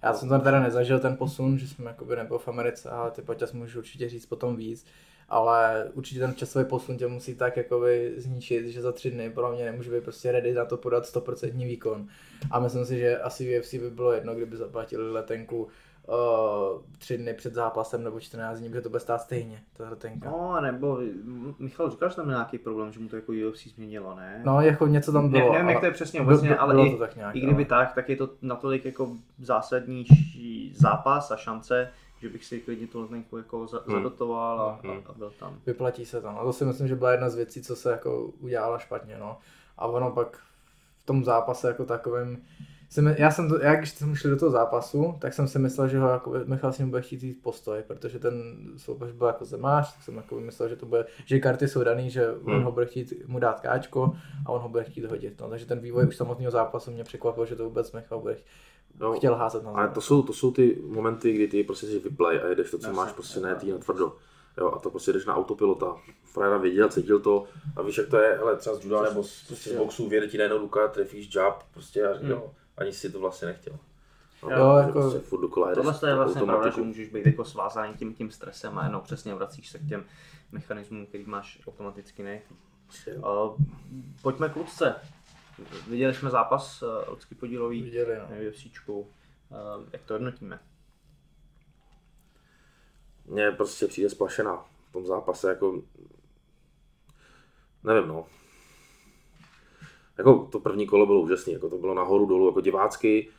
já 0.03 0.13
jsem 0.13 0.29
tam 0.29 0.41
teda 0.41 0.59
nezažil 0.59 0.99
ten 0.99 1.17
posun, 1.17 1.57
že 1.57 1.67
jsem 1.67 1.85
jakoby 1.85 2.15
nebyl 2.15 2.37
v 2.37 2.47
Americe, 2.47 2.89
ale 2.89 3.11
ty 3.11 3.21
Paťas 3.21 3.53
můžu 3.53 3.79
určitě 3.79 4.09
říct 4.09 4.25
potom 4.25 4.55
víc, 4.55 4.85
ale 5.29 5.89
určitě 5.93 6.19
ten 6.19 6.35
časový 6.35 6.65
posun 6.65 6.97
tě 6.97 7.07
musí 7.07 7.35
tak 7.35 7.57
jakoby 7.57 8.13
zničit, 8.17 8.67
že 8.67 8.81
za 8.81 8.91
tři 8.91 9.11
dny 9.11 9.29
podle 9.29 9.55
mě 9.55 9.65
nemůže 9.65 9.91
být 9.91 10.03
prostě 10.03 10.31
ready 10.31 10.53
na 10.53 10.65
to 10.65 10.77
podat 10.77 11.03
100% 11.03 11.65
výkon. 11.65 12.07
A 12.51 12.59
myslím 12.59 12.85
si, 12.85 12.99
že 12.99 13.19
asi 13.19 13.59
UFC 13.59 13.73
by 13.73 13.89
bylo 13.89 14.11
jedno, 14.11 14.35
kdyby 14.35 14.57
zaplatili 14.57 15.11
letenku 15.11 15.67
uh, 16.07 16.81
tři 16.97 17.17
dny 17.17 17.33
před 17.33 17.53
zápasem 17.53 18.03
nebo 18.03 18.19
14 18.19 18.59
dní, 18.59 18.69
protože 18.69 18.81
to 18.81 18.89
bude 18.89 18.99
stát 18.99 19.21
stejně, 19.21 19.61
ta 19.77 19.89
letenka. 19.89 20.29
No, 20.29 20.61
nebo 20.61 20.99
Michal 21.59 21.89
říkal, 21.89 22.09
že 22.09 22.15
tam 22.15 22.25
měl 22.25 22.37
nějaký 22.37 22.57
problém, 22.57 22.91
že 22.91 22.99
mu 22.99 23.09
to 23.09 23.15
jako 23.15 23.31
UFC 23.49 23.67
změnilo, 23.67 24.15
ne? 24.15 24.41
No, 24.45 24.61
jako 24.61 24.87
něco 24.87 25.11
tam 25.11 25.29
bylo. 25.29 25.45
ne, 25.45 25.51
nevím, 25.51 25.67
jak 25.69 25.75
ale- 25.75 25.79
to 25.81 25.85
je 25.85 25.91
přesně 25.91 26.21
obecně, 26.21 26.49
byl- 26.49 26.57
ale 26.61 26.73
bylo 26.73 26.85
i, 26.85 26.91
to 26.91 26.97
tak 26.97 27.15
nějak, 27.15 27.35
i 27.35 27.39
kdyby 27.39 27.65
ale- 27.69 27.85
tak, 27.85 27.95
tak 27.95 28.09
je 28.09 28.15
to 28.15 28.29
natolik 28.41 28.85
jako 28.85 29.11
zásadnější 29.39 30.73
zápas 30.75 31.31
a 31.31 31.35
šance, 31.35 31.89
že 32.21 32.29
bych 32.29 32.45
si 32.45 32.59
klidně 32.59 32.87
tu 32.87 33.01
letenku 33.01 33.37
jako 33.37 33.67
za, 33.67 33.79
Hmm. 33.87 33.95
zadotoval 33.95 34.61
a, 34.61 34.79
Hmm. 34.83 34.91
a, 35.05 35.09
a 35.09 35.13
byl 35.13 35.31
tam. 35.39 35.59
Vyplatí 35.65 36.05
se 36.05 36.21
tam. 36.21 36.37
A 36.39 36.43
to 36.43 36.53
si 36.53 36.65
myslím, 36.65 36.87
že 36.87 36.95
byla 36.95 37.11
jedna 37.11 37.29
z 37.29 37.35
věcí, 37.35 37.61
co 37.61 37.75
se 37.75 37.91
jako 37.91 38.21
udělala 38.39 38.77
špatně, 38.79 39.17
no. 39.19 39.37
A 39.77 39.87
ono 39.87 40.11
pak 40.11 40.37
v 40.99 41.05
tom 41.05 41.23
zápase 41.23 41.67
jako 41.67 41.85
takovým, 41.85 42.43
my, 43.01 43.15
já 43.17 43.31
jsem 43.31 43.49
to, 43.49 43.59
já 43.61 43.75
když 43.75 43.89
jsme 43.91 44.15
šli 44.15 44.29
do 44.29 44.37
toho 44.37 44.51
zápasu, 44.51 45.15
tak 45.19 45.33
jsem 45.33 45.47
si 45.47 45.59
myslel, 45.59 45.87
že 45.87 45.99
ho 45.99 46.09
jako 46.09 46.33
Michal 46.45 46.71
s 46.73 46.77
ním 46.79 46.89
bude 46.89 47.01
chtít 47.01 47.23
jít 47.23 47.41
postoj, 47.43 47.83
protože 47.87 48.19
ten 48.19 48.55
soupeř 48.77 49.11
byl 49.11 49.27
jako 49.27 49.45
zemář, 49.45 49.93
tak 49.93 50.03
jsem 50.03 50.15
jako 50.15 50.39
myslel, 50.39 50.69
že 50.69 50.75
to 50.75 50.85
bude, 50.85 51.05
že 51.25 51.39
karty 51.39 51.67
jsou 51.67 51.83
daný, 51.83 52.09
že 52.09 52.31
on 52.31 52.53
Hmm. 52.53 52.63
ho 52.63 52.71
bude 52.71 52.85
chtít 52.85 53.13
mu 53.27 53.39
dát 53.39 53.59
káčko 53.59 54.15
a 54.45 54.49
on 54.51 54.61
ho 54.61 54.69
bude 54.69 54.83
chtít 54.83 55.05
hodit. 55.05 55.41
No, 55.41 55.49
takže 55.49 55.65
ten 55.65 55.79
vývoj 55.79 56.07
už 56.07 56.15
samotného 56.15 56.51
zápasu 56.51 56.91
mě 56.91 57.03
překvapil, 57.03 57.45
že 57.45 57.55
to 57.55 57.63
vůbec 57.63 57.91
Michal 57.91 58.19
bude 58.19 58.37
No, 58.99 59.13
chtěl 59.13 59.35
házet 59.35 59.63
na 59.63 59.71
Ale 59.71 59.89
to 59.89 60.01
jsou, 60.01 60.21
to 60.23 60.33
jsou 60.33 60.51
ty 60.51 60.81
momenty, 60.87 61.33
kdy 61.33 61.47
ty 61.47 61.63
prostě 61.63 61.87
si 61.87 61.99
vyplay 61.99 62.39
a 62.43 62.47
jedeš 62.47 62.71
to, 62.71 62.77
co 62.77 62.87
Jasně, 62.87 62.97
máš, 62.97 63.11
prostě 63.11 63.39
ne 63.39 63.49
jasně. 63.49 63.65
ty 63.67 63.71
na 63.73 63.77
tvrdo. 63.77 64.15
Jo, 64.57 64.71
a 64.75 64.79
to 64.79 64.89
prostě 64.89 65.13
jdeš 65.13 65.25
na 65.25 65.35
autopilota. 65.35 65.95
Frajera 66.23 66.57
věděl, 66.57 66.89
cítil 66.89 67.19
to 67.19 67.43
a 67.75 67.81
víš, 67.81 67.97
jak 67.97 68.07
to 68.07 68.17
je, 68.17 68.35
hele, 68.37 68.55
třeba 68.57 68.75
z 68.75 68.83
juda 68.83 69.01
nebo 69.01 69.23
z, 69.23 69.43
prostě 69.47 69.69
z 69.69 69.75
boxu 69.77 70.09
vyjede 70.09 70.27
ti 70.27 70.37
najednou 70.37 70.57
ruka, 70.57 70.87
trefíš 70.87 71.35
jab, 71.35 71.63
prostě 71.73 72.07
a 72.07 72.17
Hmm. 72.17 72.31
Ani 72.77 72.93
si 72.93 73.11
to 73.11 73.19
vlastně 73.19 73.47
nechtěl. 73.47 73.79
No, 74.43 74.49
Jo, 74.51 74.75
jako- 74.77 74.91
prostě 74.91 75.19
furt 75.19 75.41
dokola 75.41 75.69
jedeš 75.69 75.83
Tohle 75.83 75.99
to 75.99 76.07
je 76.07 76.15
vlastně 76.15 76.41
pravda, 76.41 76.69
že 76.69 76.81
můžeš 76.81 77.09
být 77.09 77.25
jako 77.25 77.45
svázaný 77.45 77.93
tím, 77.93 78.13
tím 78.13 78.31
stresem 78.31 78.79
a 78.79 78.83
jenom 78.83 79.01
přesně 79.01 79.35
vracíš 79.35 79.69
se 79.69 79.79
k 79.79 79.87
těm 79.87 80.05
mechanismům, 80.51 81.05
který 81.05 81.25
máš 81.25 81.61
automaticky 81.67 82.23
ne. 82.23 82.41
Uh, 83.17 83.57
pojďme 84.21 84.49
k 84.49 84.55
Lucce. 84.55 84.95
Viděli 85.87 86.13
jsme 86.13 86.29
zápas 86.29 86.81
uh, 86.81 86.89
Lucky 87.09 87.35
podílový 87.35 87.81
Viděli, 87.81 88.17
no. 88.19 88.27
UFCčku. 88.49 88.99
Uh, 88.99 89.07
jak 89.93 90.01
to 90.01 90.13
hodnotíme? 90.13 90.59
Mně 93.25 93.51
prostě 93.51 93.87
přijde 93.87 94.09
splašená 94.09 94.65
v 94.89 94.91
tom 94.91 95.05
zápase, 95.05 95.49
jako 95.49 95.81
nevím 97.83 98.07
no. 98.07 98.25
Jako 100.17 100.47
to 100.51 100.59
první 100.59 100.87
kolo 100.87 101.05
bylo 101.05 101.21
úžasné, 101.21 101.53
jako 101.53 101.69
to 101.69 101.77
bylo 101.77 101.93
nahoru 101.93 102.25
dolů, 102.25 102.47
jako 102.47 102.61
divácky, 102.61 103.29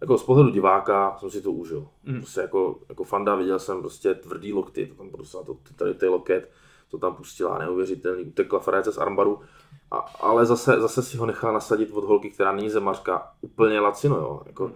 jako 0.00 0.18
z 0.18 0.22
pohledu 0.22 0.50
diváka 0.50 1.16
jsem 1.20 1.30
si 1.30 1.42
to 1.42 1.52
užil. 1.52 1.88
Mm. 2.04 2.16
Prostě 2.16 2.40
jako, 2.40 2.78
jako 2.88 3.04
fanda 3.04 3.34
viděl 3.34 3.58
jsem 3.58 3.80
prostě 3.80 4.14
tvrdý 4.14 4.52
lokty, 4.52 4.86
to 4.86 4.94
tam 4.94 5.10
prostě 5.10 5.38
to, 5.46 5.58
tady 5.76 5.94
ty 5.94 6.06
loket, 6.06 6.50
to 6.90 6.98
tam 6.98 7.14
pustila 7.14 7.58
neuvěřitelný, 7.58 8.24
utekla 8.24 8.58
Ferece 8.58 8.92
z 8.92 8.98
armbaru, 8.98 9.40
a, 9.90 9.96
ale 9.96 10.46
zase, 10.46 10.80
zase 10.80 11.02
si 11.02 11.16
ho 11.16 11.26
nechala 11.26 11.52
nasadit 11.52 11.90
od 11.90 12.04
holky, 12.04 12.30
která 12.30 12.52
není 12.52 12.70
zemařka, 12.70 13.32
úplně 13.40 13.80
lacino, 13.80 14.16
jo. 14.16 14.42
Jako, 14.46 14.72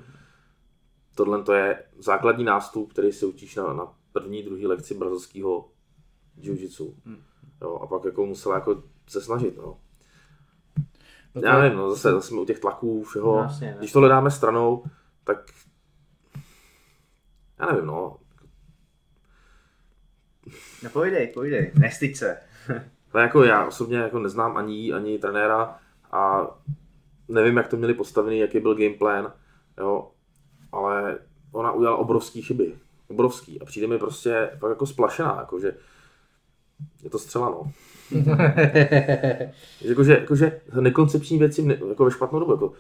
tohle 1.15 1.43
to 1.43 1.53
je 1.53 1.85
základní 1.99 2.45
nástup, 2.45 2.93
který 2.93 3.13
se 3.13 3.27
učíš 3.27 3.57
na, 3.57 3.73
na 3.73 3.93
první, 4.13 4.43
druhý 4.43 4.67
lekci 4.67 4.95
brazilského 4.95 5.69
jiu-jitsu. 6.41 6.95
Hmm. 7.05 7.23
Jo, 7.63 7.75
a 7.83 7.87
pak 7.87 8.05
jako 8.05 8.27
musela 8.27 8.55
jako 8.55 8.83
se 9.09 9.21
snažit, 9.21 9.57
no. 9.57 9.79
No 11.39 11.43
to, 11.43 11.57
Já 11.57 11.63
nevím, 11.63 11.79
no, 11.79 11.91
zase, 11.91 12.13
zase 12.13 12.29
jsme 12.29 12.41
u 12.41 12.45
těch 12.45 12.59
tlaků, 12.59 13.05
všeho. 13.05 13.37
No, 13.37 13.57
ne. 13.61 13.77
Když 13.79 13.93
tohle 13.93 14.09
dáme 14.09 14.31
stranou, 14.31 14.85
tak 15.25 15.39
já 17.59 17.67
nevím, 17.67 17.87
no. 17.87 18.17
No 20.83 20.91
pojdej, 20.91 21.27
pojdej, 21.27 21.73
nestyď 21.75 22.17
se. 22.17 22.39
Ale 23.13 23.23
jako 23.23 23.45
já 23.45 23.67
osobně 23.67 23.99
jako 23.99 24.19
neznám 24.19 24.57
ani 24.57 24.75
jí, 24.75 24.93
ani 24.93 25.19
trenéra 25.19 25.79
a 26.13 26.47
nevím, 27.29 27.57
jak 27.57 27.69
to 27.69 27.77
měli 27.77 27.95
postavený, 27.95 28.39
jaký 28.39 28.61
byl 28.61 28.75
game 28.75 28.95
plan, 28.95 29.33
jo, 29.79 30.11
ale 30.73 31.19
ona 31.53 31.73
udělala 31.73 31.99
obrovský 31.99 32.43
chyby. 32.43 32.75
Obrovský. 33.09 33.61
A 33.61 33.65
přijde 33.65 33.87
mi 33.87 33.99
prostě 33.99 34.51
fakt 34.59 34.71
jako 34.71 34.87
splašená, 34.87 35.37
jakože 35.41 35.77
je 37.03 37.11
to 37.11 37.19
střela, 37.19 37.51
no. 37.51 37.73
Jakože, 39.81 40.13
jakože 40.13 40.61
nekoncepční 40.81 41.39
věci 41.39 41.63
ne- 41.63 41.79
jako 41.89 42.05
ve 42.05 42.11
špatnou 42.11 42.39
dobu. 42.39 42.53
Jako, 42.53 42.73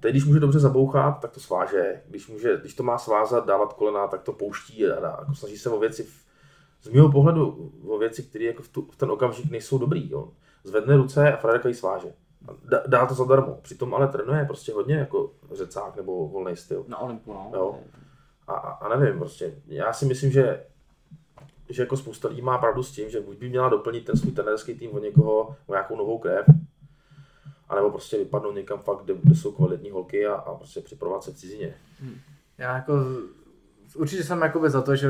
teď, 0.00 0.10
když 0.10 0.24
může 0.24 0.40
dobře 0.40 0.58
zabouchat, 0.58 1.20
tak 1.20 1.30
to 1.30 1.40
sváže. 1.40 2.02
Když, 2.08 2.28
může, 2.28 2.56
když 2.60 2.74
to 2.74 2.82
má 2.82 2.98
svázat, 2.98 3.46
dávat 3.46 3.72
kolena, 3.72 4.06
tak 4.06 4.22
to 4.22 4.32
pouští 4.32 4.86
a 4.86 5.00
dá, 5.00 5.16
jako 5.20 5.34
snaží 5.34 5.58
se 5.58 5.70
o 5.70 5.78
věci, 5.78 6.02
v, 6.02 6.26
z 6.82 6.88
mého 6.88 7.12
pohledu, 7.12 7.72
o 7.88 7.98
věci, 7.98 8.22
které 8.22 8.44
jako 8.44 8.62
v, 8.62 8.68
tu, 8.68 8.88
v, 8.90 8.96
ten 8.96 9.10
okamžik 9.10 9.50
nejsou 9.50 9.78
dobrý. 9.78 10.10
Jo. 10.10 10.28
Zvedne 10.64 10.96
ruce 10.96 11.32
a 11.32 11.36
Frederika 11.36 11.68
ji 11.68 11.74
sváže. 11.74 12.12
Dá, 12.64 12.82
dá, 12.86 13.06
to 13.06 13.14
zadarmo. 13.14 13.58
Přitom 13.62 13.94
ale 13.94 14.08
trénuje 14.08 14.44
prostě 14.44 14.72
hodně 14.72 14.94
jako 14.94 15.30
řecák 15.52 15.96
nebo 15.96 16.28
volný 16.28 16.56
styl. 16.56 16.84
Na 16.88 16.98
Olympu, 16.98 17.32
no. 17.32 17.50
Jo. 17.54 17.78
A, 18.46 18.52
a, 18.54 18.96
nevím, 18.96 19.18
prostě. 19.18 19.54
Já 19.66 19.92
si 19.92 20.04
myslím, 20.04 20.30
že 20.30 20.60
že 21.68 21.82
jako 21.82 21.96
spousta 21.96 22.28
lidí 22.28 22.42
má 22.42 22.58
pravdu 22.58 22.82
s 22.82 22.92
tím, 22.92 23.10
že 23.10 23.20
buď 23.20 23.38
by 23.38 23.48
měla 23.48 23.68
doplnit 23.68 24.04
ten 24.04 24.16
svůj 24.16 24.32
trenerský 24.32 24.74
tým 24.74 24.94
o 24.94 24.98
někoho, 24.98 25.56
o 25.66 25.72
nějakou 25.72 25.96
novou 25.96 26.18
krev, 26.18 26.46
anebo 27.68 27.90
prostě 27.90 28.18
vypadnout 28.18 28.54
někam 28.54 28.78
fakt, 28.78 29.04
kde, 29.04 29.14
kde 29.22 29.34
jsou 29.34 29.52
kvalitní 29.52 29.90
holky 29.90 30.26
a, 30.26 30.34
a 30.34 30.54
prostě 30.54 30.80
připravovat 30.80 31.24
se 31.24 31.30
v 31.32 31.36
cizině. 31.36 31.74
Hmm. 32.00 32.18
Já 32.58 32.74
jako 32.74 32.92
určitě 33.96 34.24
jsem 34.24 34.42
jakoby 34.42 34.70
za 34.70 34.82
to, 34.82 34.96
že 34.96 35.08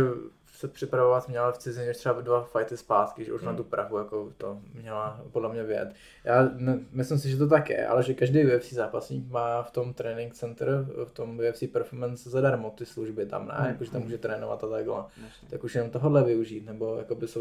se 0.56 0.68
připravovat 0.68 1.28
měla 1.28 1.52
v 1.52 1.58
cizině 1.58 1.92
třeba 1.92 2.20
dva 2.20 2.42
fighty 2.42 2.76
zpátky, 2.76 3.24
že 3.24 3.32
už 3.32 3.40
hmm. 3.40 3.50
na 3.50 3.56
tu 3.56 3.64
Prahu 3.64 3.98
jako 3.98 4.32
to 4.36 4.58
měla 4.74 5.20
podle 5.32 5.52
mě 5.52 5.62
vědět. 5.62 5.94
Já 6.24 6.48
ne, 6.54 6.78
myslím 6.92 7.18
si, 7.18 7.30
že 7.30 7.36
to 7.36 7.48
tak 7.48 7.70
je, 7.70 7.86
ale 7.86 8.02
že 8.02 8.14
každý 8.14 8.46
UFC 8.46 8.72
zápasník 8.72 9.30
má 9.30 9.62
v 9.62 9.70
tom 9.70 9.94
training 9.94 10.34
center, 10.34 10.86
v 11.04 11.12
tom 11.12 11.40
UFC 11.50 11.62
performance 11.72 12.30
zadarmo 12.30 12.70
ty 12.70 12.86
služby 12.86 13.26
tam, 13.26 13.48
ne? 13.48 13.54
Hmm. 13.56 13.66
Jako, 13.66 13.84
že 13.84 13.90
tam 13.90 14.02
může 14.02 14.18
trénovat 14.18 14.64
a 14.64 14.68
takhle. 14.68 14.96
Hmm. 14.96 15.28
Tak 15.50 15.64
už 15.64 15.74
jenom 15.74 15.90
tohle 15.90 16.24
využít, 16.24 16.66
nebo 16.66 16.96
jako 16.96 17.14
by 17.14 17.28
jsou 17.28 17.40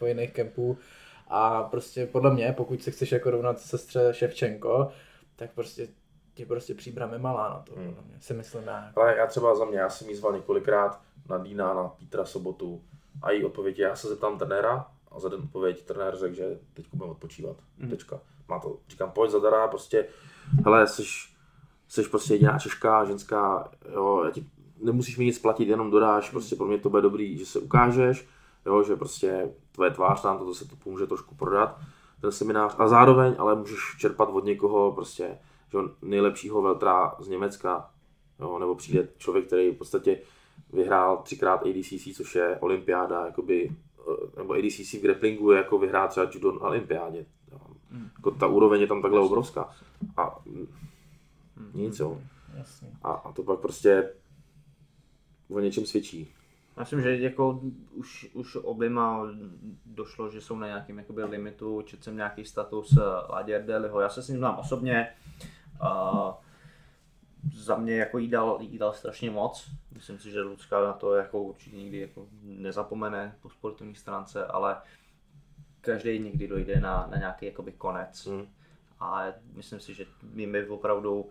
v 0.00 0.02
jiných 0.02 0.32
kempů. 0.32 0.78
A 1.28 1.62
prostě 1.62 2.06
podle 2.06 2.34
mě, 2.34 2.54
pokud 2.56 2.82
se 2.82 2.90
chceš 2.90 3.12
jako 3.12 3.30
rovnat 3.30 3.60
sestře 3.60 4.08
Ševčenko, 4.12 4.90
tak 5.36 5.50
prostě 5.50 5.88
je 6.36 6.46
prostě 6.46 6.74
příbramy 6.74 7.18
malá 7.18 7.48
na 7.48 7.58
to, 7.58 7.74
hmm. 7.74 7.96
si 8.20 8.34
myslím 8.34 8.62
já. 8.66 8.92
Ale 8.96 9.16
já 9.16 9.26
třeba 9.26 9.54
za 9.54 9.64
mě, 9.64 9.78
já 9.78 9.90
jsem 9.90 10.08
jí 10.08 10.16
zval 10.16 10.32
několikrát 10.32 11.00
na 11.28 11.38
Dýna, 11.38 11.74
na 11.74 11.88
Petra 11.88 12.24
Sobotu 12.24 12.82
a 13.22 13.30
její 13.30 13.44
odpověď 13.44 13.78
já 13.78 13.96
se 13.96 14.08
zeptám 14.08 14.38
trenéra 14.38 14.86
a 15.10 15.20
za 15.20 15.28
den 15.28 15.40
odpověď 15.44 15.84
trenér 15.84 16.16
řekl, 16.16 16.34
že 16.34 16.58
teď 16.74 16.86
budeme 16.92 17.12
odpočívat. 17.12 17.56
Hmm. 17.78 17.90
Tečka. 17.90 18.20
Má 18.48 18.58
to, 18.58 18.78
říkám, 18.88 19.10
pojď 19.10 19.30
zadara, 19.30 19.68
prostě, 19.68 20.06
hele, 20.64 20.86
jsi, 20.86 21.02
jsi 21.88 22.02
prostě 22.02 22.34
jediná 22.34 22.58
češká, 22.58 23.04
ženská, 23.04 23.70
jo, 23.94 24.22
já 24.24 24.30
ti 24.30 24.46
nemusíš 24.80 25.18
mi 25.18 25.24
nic 25.24 25.38
platit, 25.38 25.68
jenom 25.68 25.90
dodáš, 25.90 26.30
prostě 26.30 26.56
pro 26.56 26.66
mě 26.66 26.78
to 26.78 26.90
bude 26.90 27.02
dobrý, 27.02 27.38
že 27.38 27.46
se 27.46 27.58
ukážeš, 27.58 28.26
jo, 28.66 28.82
že 28.82 28.96
prostě 28.96 29.50
tvoje 29.72 29.90
tvář 29.90 30.22
nám 30.22 30.38
to 30.38 30.54
se 30.54 30.68
to 30.68 30.76
pomůže 30.76 31.06
trošku 31.06 31.34
prodat, 31.34 31.78
ten 32.20 32.32
seminář, 32.32 32.74
a 32.78 32.88
zároveň 32.88 33.34
ale 33.38 33.54
můžeš 33.54 33.78
čerpat 33.98 34.28
od 34.28 34.44
někoho 34.44 34.92
prostě, 34.92 35.38
že 35.70 35.78
nejlepšího 36.02 36.62
veltra 36.62 37.14
z 37.20 37.28
Německa, 37.28 37.90
jo, 38.40 38.58
nebo 38.58 38.74
přijde 38.74 39.08
člověk, 39.18 39.46
který 39.46 39.70
v 39.70 39.78
podstatě 39.78 40.20
vyhrál 40.72 41.16
třikrát 41.16 41.62
ADCC, 41.66 42.16
což 42.16 42.34
je 42.34 42.58
olympiáda, 42.60 43.26
jakoby, 43.26 43.70
eh, 43.98 44.38
nebo 44.38 44.54
ADCC 44.54 44.98
v 44.98 45.02
grapplingu 45.02 45.50
je 45.50 45.58
jako 45.58 45.78
vyhrát 45.78 46.10
třeba 46.10 46.30
judo 46.32 46.52
na 46.52 46.60
olympiádě. 46.60 47.26
Hmm. 47.90 48.10
Jako 48.16 48.30
ta 48.30 48.46
úroveň 48.46 48.80
je 48.80 48.86
tam 48.86 49.02
takhle 49.02 49.20
obrovská. 49.20 49.68
A 50.16 50.38
hmm. 50.46 50.68
nic, 51.74 51.98
jo. 51.98 52.20
A, 53.02 53.12
a 53.12 53.32
to 53.32 53.42
pak 53.42 53.60
prostě 53.60 54.12
o 55.50 55.60
něčem 55.60 55.86
svědčí. 55.86 56.32
Myslím, 56.78 57.02
že 57.02 57.16
jako 57.16 57.60
už, 57.92 58.30
už 58.32 58.56
oběma 58.56 59.26
došlo, 59.86 60.30
že 60.30 60.40
jsou 60.40 60.56
na 60.56 60.66
nějakém 60.66 60.98
jakoby, 60.98 61.24
limitu, 61.24 61.82
četl 61.82 62.02
jsem 62.02 62.16
nějaký 62.16 62.44
status 62.44 62.96
eh, 62.96 63.32
Ladě 63.32 63.58
Deliho, 63.66 64.00
já 64.00 64.08
se 64.08 64.22
s 64.22 64.28
ním 64.28 64.38
znám 64.38 64.58
osobně, 64.58 65.08
uh, 65.82 66.34
za 67.54 67.76
mě 67.76 67.96
jako 67.96 68.18
jí 68.18 68.28
dal, 68.28 68.58
jí 68.60 68.78
dal 68.78 68.92
strašně 68.92 69.30
moc. 69.30 69.70
Myslím 69.94 70.18
si, 70.18 70.30
že 70.30 70.40
Lucka 70.40 70.84
na 70.84 70.92
to 70.92 71.14
jako 71.14 71.42
určitě 71.42 71.76
nikdy 71.76 72.00
jako 72.00 72.26
nezapomene 72.42 73.36
po 73.40 73.50
sportovní 73.50 73.94
stránce, 73.94 74.46
ale 74.46 74.76
každý 75.80 76.18
někdy 76.18 76.48
dojde 76.48 76.80
na, 76.80 77.06
na 77.10 77.18
nějaký 77.18 77.46
jakoby 77.46 77.72
konec. 77.72 78.26
Hmm. 78.26 78.46
A 79.00 79.24
myslím 79.54 79.80
si, 79.80 79.94
že 79.94 80.06
mi, 80.22 80.46
mi 80.46 80.66
opravdu 80.66 81.30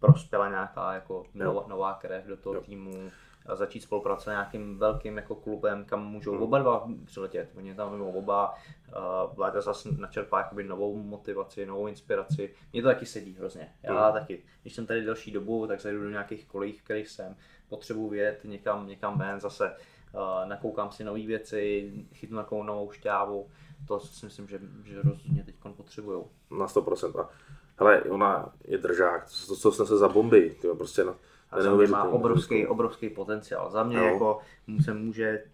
prospěla 0.00 0.48
nějaká 0.48 0.94
jako 0.94 1.24
nová, 1.34 1.64
nová 1.68 1.94
krev 1.94 2.26
do 2.26 2.36
toho 2.36 2.54
jo. 2.54 2.60
týmu 2.60 3.10
a 3.46 3.56
začít 3.56 3.80
spolupracovat 3.80 4.22
s 4.22 4.26
nějakým 4.26 4.78
velkým 4.78 5.16
jako 5.16 5.34
klubem, 5.34 5.84
kam 5.84 6.06
můžou 6.06 6.32
hmm. 6.32 6.42
oba 6.42 6.58
dva 6.58 6.88
přiletět. 7.04 7.50
Oni 7.56 7.74
tam 7.74 7.92
mimo 7.92 8.10
oba, 8.10 8.54
uh, 8.54 9.34
Vláda 9.36 9.60
zase 9.60 9.88
načerpá 9.98 10.38
jakoby 10.38 10.64
novou 10.64 10.96
motivaci, 10.96 11.66
novou 11.66 11.86
inspiraci. 11.86 12.54
Mně 12.72 12.82
to 12.82 12.88
taky 12.88 13.06
sedí 13.06 13.36
hrozně. 13.38 13.74
Já 13.82 14.04
hmm. 14.04 14.12
taky, 14.12 14.42
když 14.62 14.74
jsem 14.74 14.86
tady 14.86 15.02
delší 15.02 15.30
dobu, 15.30 15.66
tak 15.66 15.80
zajdu 15.80 16.02
do 16.02 16.10
nějakých 16.10 16.46
kolí, 16.46 16.72
v 16.72 16.82
kterých 16.82 17.08
jsem. 17.08 17.36
Potřebuji 17.68 18.08
vědět 18.08 18.40
někam, 18.44 18.86
někam 18.86 19.18
ven, 19.18 19.40
zase 19.40 19.76
uh, 20.14 20.48
nakoukám 20.48 20.92
si 20.92 21.04
nové 21.04 21.26
věci, 21.26 21.92
chytnu 22.14 22.38
takovou 22.38 22.62
novou 22.62 22.90
šťávu. 22.90 23.48
To 23.88 24.00
si 24.00 24.26
myslím, 24.26 24.48
že, 24.48 24.60
že 24.84 25.02
rozhodně 25.02 25.44
teď 25.44 25.54
potřebují. 25.76 26.24
Na 26.58 26.66
100%. 26.66 27.28
Hele, 27.80 28.02
ona 28.02 28.52
je 28.64 28.78
držák, 28.78 29.28
to, 29.48 29.56
co 29.56 29.72
jsme 29.72 29.86
se 29.86 29.96
za 29.96 30.08
bomby, 30.08 30.56
tyjo, 30.60 30.76
prostě 30.76 31.04
na, 31.04 31.14
a 31.50 31.62
za 31.62 31.74
mě 31.74 31.86
má 31.86 32.04
obrovský, 32.04 32.66
obrovský 32.66 33.10
potenciál. 33.10 33.70
Za 33.70 33.82
mě 33.82 33.96
no. 33.96 34.04
jako 34.04 34.38
se 34.84 34.94
může 34.94 35.44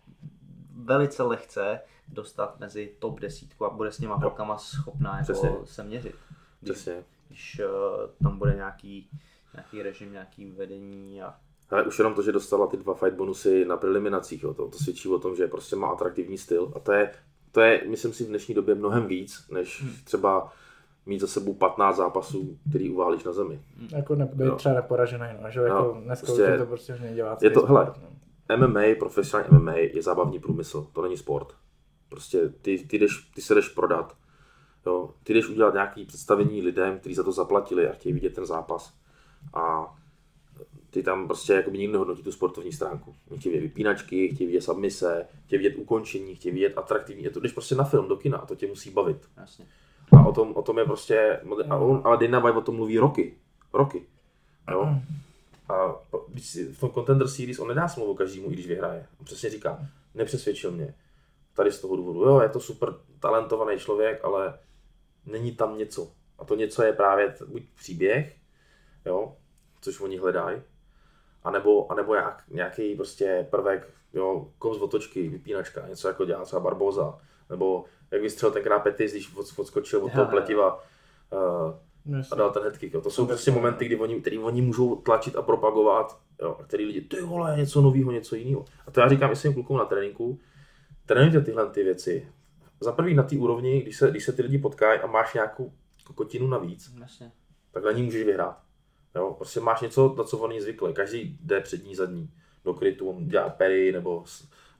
velice 0.76 1.22
lehce 1.22 1.80
dostat 2.08 2.60
mezi 2.60 2.94
top 2.98 3.20
desítku 3.20 3.64
a 3.64 3.70
bude 3.70 3.92
s 3.92 3.98
těma 3.98 4.14
holkama 4.14 4.58
schopná 4.58 5.18
jako 5.18 5.62
se 5.64 5.84
měřit. 5.84 6.14
Když, 6.60 6.72
Přesně. 6.72 7.04
když 7.28 7.60
uh, 7.64 8.10
tam 8.22 8.38
bude 8.38 8.54
nějaký, 8.54 9.10
nějaký 9.54 9.82
režim, 9.82 10.12
nějaký 10.12 10.50
vedení 10.50 11.22
a 11.22 11.34
ale 11.70 11.84
už 11.84 11.98
jenom 11.98 12.14
to, 12.14 12.22
že 12.22 12.32
dostala 12.32 12.66
ty 12.66 12.76
dva 12.76 12.94
fight 12.94 13.16
bonusy 13.16 13.64
na 13.64 13.76
preliminacích, 13.76 14.42
jo, 14.42 14.54
to, 14.54 14.68
to 14.68 14.78
svědčí 14.78 15.08
o 15.08 15.18
tom, 15.18 15.36
že 15.36 15.46
prostě 15.46 15.76
má 15.76 15.88
atraktivní 15.88 16.38
styl 16.38 16.72
a 16.76 16.78
to 16.78 16.92
je, 16.92 17.12
to 17.52 17.60
je, 17.60 17.82
myslím 17.88 18.12
si, 18.12 18.24
v 18.24 18.28
dnešní 18.28 18.54
době 18.54 18.74
mnohem 18.74 19.06
víc, 19.06 19.46
než 19.50 19.82
hmm. 19.82 19.92
třeba 20.04 20.52
mít 21.06 21.20
za 21.20 21.26
sebou 21.26 21.54
15 21.54 21.96
zápasů, 21.96 22.58
který 22.68 22.90
uválíš 22.90 23.24
na 23.24 23.32
zemi. 23.32 23.60
Jako 23.96 24.14
ne, 24.14 24.28
být 24.32 24.56
třeba 24.56 24.74
neporažený, 24.74 25.26
no, 25.42 25.50
že 25.50 25.60
jako 25.60 25.92
no, 25.94 26.00
dneska 26.00 26.26
prostě, 26.26 26.58
to 26.58 26.66
prostě 26.66 26.94
už 26.94 27.00
nedělá. 27.00 27.38
Je 27.42 27.50
to, 27.50 27.66
hele, 27.66 27.92
no. 28.02 28.56
MMA, 28.56 28.82
profesionální 28.98 29.58
MMA 29.58 29.74
je 29.74 30.02
zábavní 30.02 30.38
průmysl, 30.38 30.86
to 30.92 31.02
není 31.02 31.16
sport. 31.16 31.54
Prostě 32.08 32.48
ty, 32.48 32.78
ty, 32.78 32.98
jdeš, 32.98 33.30
ty 33.34 33.42
se 33.42 33.54
jdeš 33.54 33.68
prodat, 33.68 34.16
jo, 34.86 35.10
ty 35.22 35.34
jdeš 35.34 35.48
udělat 35.48 35.74
nějaké 35.74 36.04
představení 36.04 36.62
lidem, 36.62 36.98
kteří 36.98 37.14
za 37.14 37.22
to 37.22 37.32
zaplatili 37.32 37.88
a 37.88 37.92
chtějí 37.92 38.12
vidět 38.12 38.34
ten 38.34 38.46
zápas. 38.46 38.94
A 39.54 39.94
ty 40.90 41.02
tam 41.02 41.26
prostě 41.26 41.52
jako 41.52 41.70
by 41.70 41.78
nikdo 41.78 41.92
nehodnotí 41.92 42.22
tu 42.22 42.32
sportovní 42.32 42.72
stránku. 42.72 43.14
Chtějí 43.36 43.54
vidět 43.54 43.68
vypínačky, 43.68 44.28
chtějí 44.28 44.46
vidět 44.46 44.60
submise, 44.60 45.26
chtějí 45.46 45.62
vidět 45.62 45.76
ukončení, 45.76 46.34
chtějí 46.34 46.54
vidět 46.54 46.78
atraktivní. 46.78 47.24
Je 47.24 47.30
to 47.30 47.40
když 47.40 47.52
prostě 47.52 47.74
na 47.74 47.84
film, 47.84 48.08
do 48.08 48.16
kina 48.16 48.38
a 48.38 48.46
to 48.46 48.54
tě 48.54 48.66
musí 48.66 48.90
bavit. 48.90 49.28
Jasně. 49.36 49.66
A 50.12 50.26
o 50.26 50.32
tom, 50.32 50.52
o 50.56 50.62
tom 50.62 50.78
je 50.78 50.84
prostě, 50.84 51.40
a 51.70 51.76
on, 51.76 52.02
ale 52.04 52.16
Dana 52.16 52.38
White 52.38 52.56
o 52.56 52.60
tom 52.60 52.76
mluví 52.76 52.98
roky. 52.98 53.34
Roky. 53.72 54.06
Jo? 54.70 54.88
A 55.68 55.94
když 56.28 56.46
si, 56.46 56.64
v 56.72 56.80
tom 56.80 56.90
Contender 56.90 57.28
Series 57.28 57.58
on 57.58 57.68
nedá 57.68 57.88
smlouvu 57.88 58.14
každému, 58.14 58.50
i 58.50 58.52
když 58.52 58.66
vyhraje. 58.66 59.06
On 59.20 59.24
přesně 59.24 59.50
říká, 59.50 59.86
nepřesvědčil 60.14 60.70
mě. 60.70 60.94
Tady 61.54 61.72
z 61.72 61.80
toho 61.80 61.96
důvodu, 61.96 62.20
jo, 62.20 62.40
je 62.40 62.48
to 62.48 62.60
super 62.60 62.94
talentovaný 63.20 63.78
člověk, 63.78 64.24
ale 64.24 64.58
není 65.26 65.52
tam 65.52 65.78
něco. 65.78 66.10
A 66.38 66.44
to 66.44 66.54
něco 66.54 66.82
je 66.82 66.92
právě 66.92 67.34
buď 67.46 67.62
příběh, 67.76 68.36
jo, 69.06 69.36
což 69.80 70.00
oni 70.00 70.16
hledají, 70.16 70.62
anebo, 71.44 71.92
anebo 71.92 72.14
nějak, 72.14 72.42
nějaký 72.50 72.94
prostě 72.94 73.46
prvek, 73.50 73.88
jo, 74.12 74.48
kov 74.58 74.76
z 74.76 74.82
otočky, 74.82 75.28
vypínačka, 75.28 75.88
něco 75.88 76.08
jako 76.08 76.24
dělá 76.24 76.44
třeba 76.44 76.60
Barboza, 76.60 77.18
nebo 77.50 77.84
jak 78.16 78.22
vystřelil 78.22 78.52
tenkrát 78.52 78.78
Petis, 78.78 79.12
když 79.12 79.36
odskočil 79.56 80.04
od 80.04 80.12
toho 80.12 80.26
pletiva 80.26 80.84
uh, 81.32 81.74
a 82.32 82.34
dal 82.34 82.50
ten 82.50 82.62
headkick. 82.62 82.94
Jo. 82.94 83.00
To 83.00 83.10
jsou 83.10 83.26
prostě 83.26 83.50
momenty, 83.50 83.84
kdy 83.84 83.96
oni, 83.96 84.20
který 84.20 84.38
oni 84.38 84.62
můžou 84.62 84.96
tlačit 84.96 85.36
a 85.36 85.42
propagovat, 85.42 86.18
jo, 86.42 86.56
a 86.60 86.62
který 86.62 86.84
lidi, 86.84 87.00
ty 87.00 87.20
vole, 87.20 87.56
něco 87.56 87.80
nového, 87.80 88.12
něco 88.12 88.36
jiného. 88.36 88.64
A 88.86 88.90
to 88.90 89.00
já 89.00 89.08
říkám 89.08 89.32
i 89.32 89.36
svým 89.36 89.54
klukům 89.54 89.78
na 89.78 89.84
tréninku, 89.84 90.40
trénujte 91.06 91.40
tyhle 91.40 91.70
ty 91.70 91.82
věci. 91.82 92.28
Za 92.80 92.92
prvý 92.92 93.14
na 93.14 93.22
té 93.22 93.36
úrovni, 93.36 93.82
když 93.82 93.96
se, 93.96 94.10
když 94.10 94.24
se 94.24 94.32
ty 94.32 94.42
lidi 94.42 94.58
potkají 94.58 95.00
a 95.00 95.06
máš 95.06 95.34
nějakou 95.34 95.72
kokotinu 96.04 96.48
navíc, 96.48 96.94
Jasně. 97.00 97.32
tak 97.72 97.84
na 97.84 97.92
ní 97.92 98.02
můžeš 98.02 98.24
vyhrát. 98.24 98.58
Jo, 99.14 99.34
prostě 99.36 99.60
máš 99.60 99.80
něco, 99.80 100.14
na 100.18 100.24
co 100.24 100.38
oni 100.38 100.62
zvykli. 100.62 100.92
Každý 100.92 101.38
jde 101.40 101.60
přední, 101.60 101.94
zadní. 101.94 102.30
Do 102.64 102.74
krytu, 102.74 103.10
on 103.10 103.28
dělá 103.28 103.48
pery 103.48 103.92
nebo, 103.92 104.24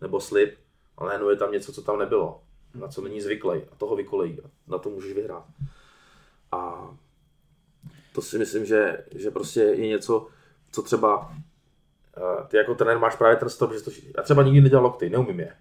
nebo 0.01 0.21
slip, 0.21 0.55
ale 0.97 1.09
najednou 1.09 1.31
je 1.31 1.37
tam 1.37 1.53
něco, 1.53 1.73
co 1.73 1.83
tam 1.83 1.99
nebylo 1.99 2.41
na 2.81 2.89
co 2.89 3.03
není 3.03 3.21
zvyklý 3.21 3.63
a 3.73 3.77
toho 3.77 3.97
vykolejí. 3.97 4.39
Na 4.67 4.79
to 4.79 4.91
můžeš 4.91 5.13
vyhrát. 5.13 5.45
A 6.53 6.91
to 8.13 8.23
si 8.23 8.39
myslím, 8.39 8.67
že, 8.67 9.05
že 9.15 9.31
prostě 9.31 9.61
je 9.61 9.87
něco, 9.87 10.27
co 10.73 10.83
třeba 10.83 11.33
eh, 12.17 12.47
ty 12.49 12.57
jako 12.57 12.75
trenér 12.75 12.99
máš 12.99 13.17
právě 13.17 13.37
ten 13.37 13.49
stop, 13.49 13.73
že 13.73 13.81
to, 13.81 13.91
já 14.17 14.23
třeba 14.23 14.43
nikdy 14.43 14.61
nedělal 14.61 14.85
lokty, 14.85 15.11
neumím 15.11 15.41
je. 15.41 15.53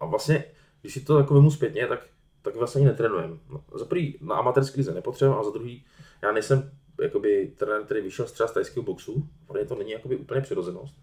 A 0.00 0.06
vlastně, 0.06 0.44
když 0.80 0.94
si 0.94 1.00
to 1.00 1.18
jako 1.18 1.34
vymu 1.34 1.50
zpětně, 1.50 1.86
tak, 1.86 2.06
tak 2.42 2.56
vlastně 2.56 2.78
ani 2.78 2.86
netrénujem. 2.86 3.40
No, 3.50 3.64
za 3.74 3.84
prvý 3.84 4.18
na 4.20 4.36
amatérské 4.36 4.76
lize 4.76 4.94
nepotřebuji, 4.94 5.38
a 5.38 5.44
za 5.44 5.50
druhý, 5.50 5.84
já 6.22 6.32
nejsem 6.32 6.70
jakoby 7.02 7.52
trenér, 7.56 7.84
který 7.84 8.00
vyšel 8.00 8.26
z 8.26 8.32
třeba 8.32 8.48
z 8.48 8.52
tajského 8.52 8.84
boxu, 8.84 9.28
pro 9.46 9.64
to 9.66 9.74
není 9.74 9.90
jakoby 9.90 10.16
úplně 10.16 10.40
přirozenost. 10.40 10.94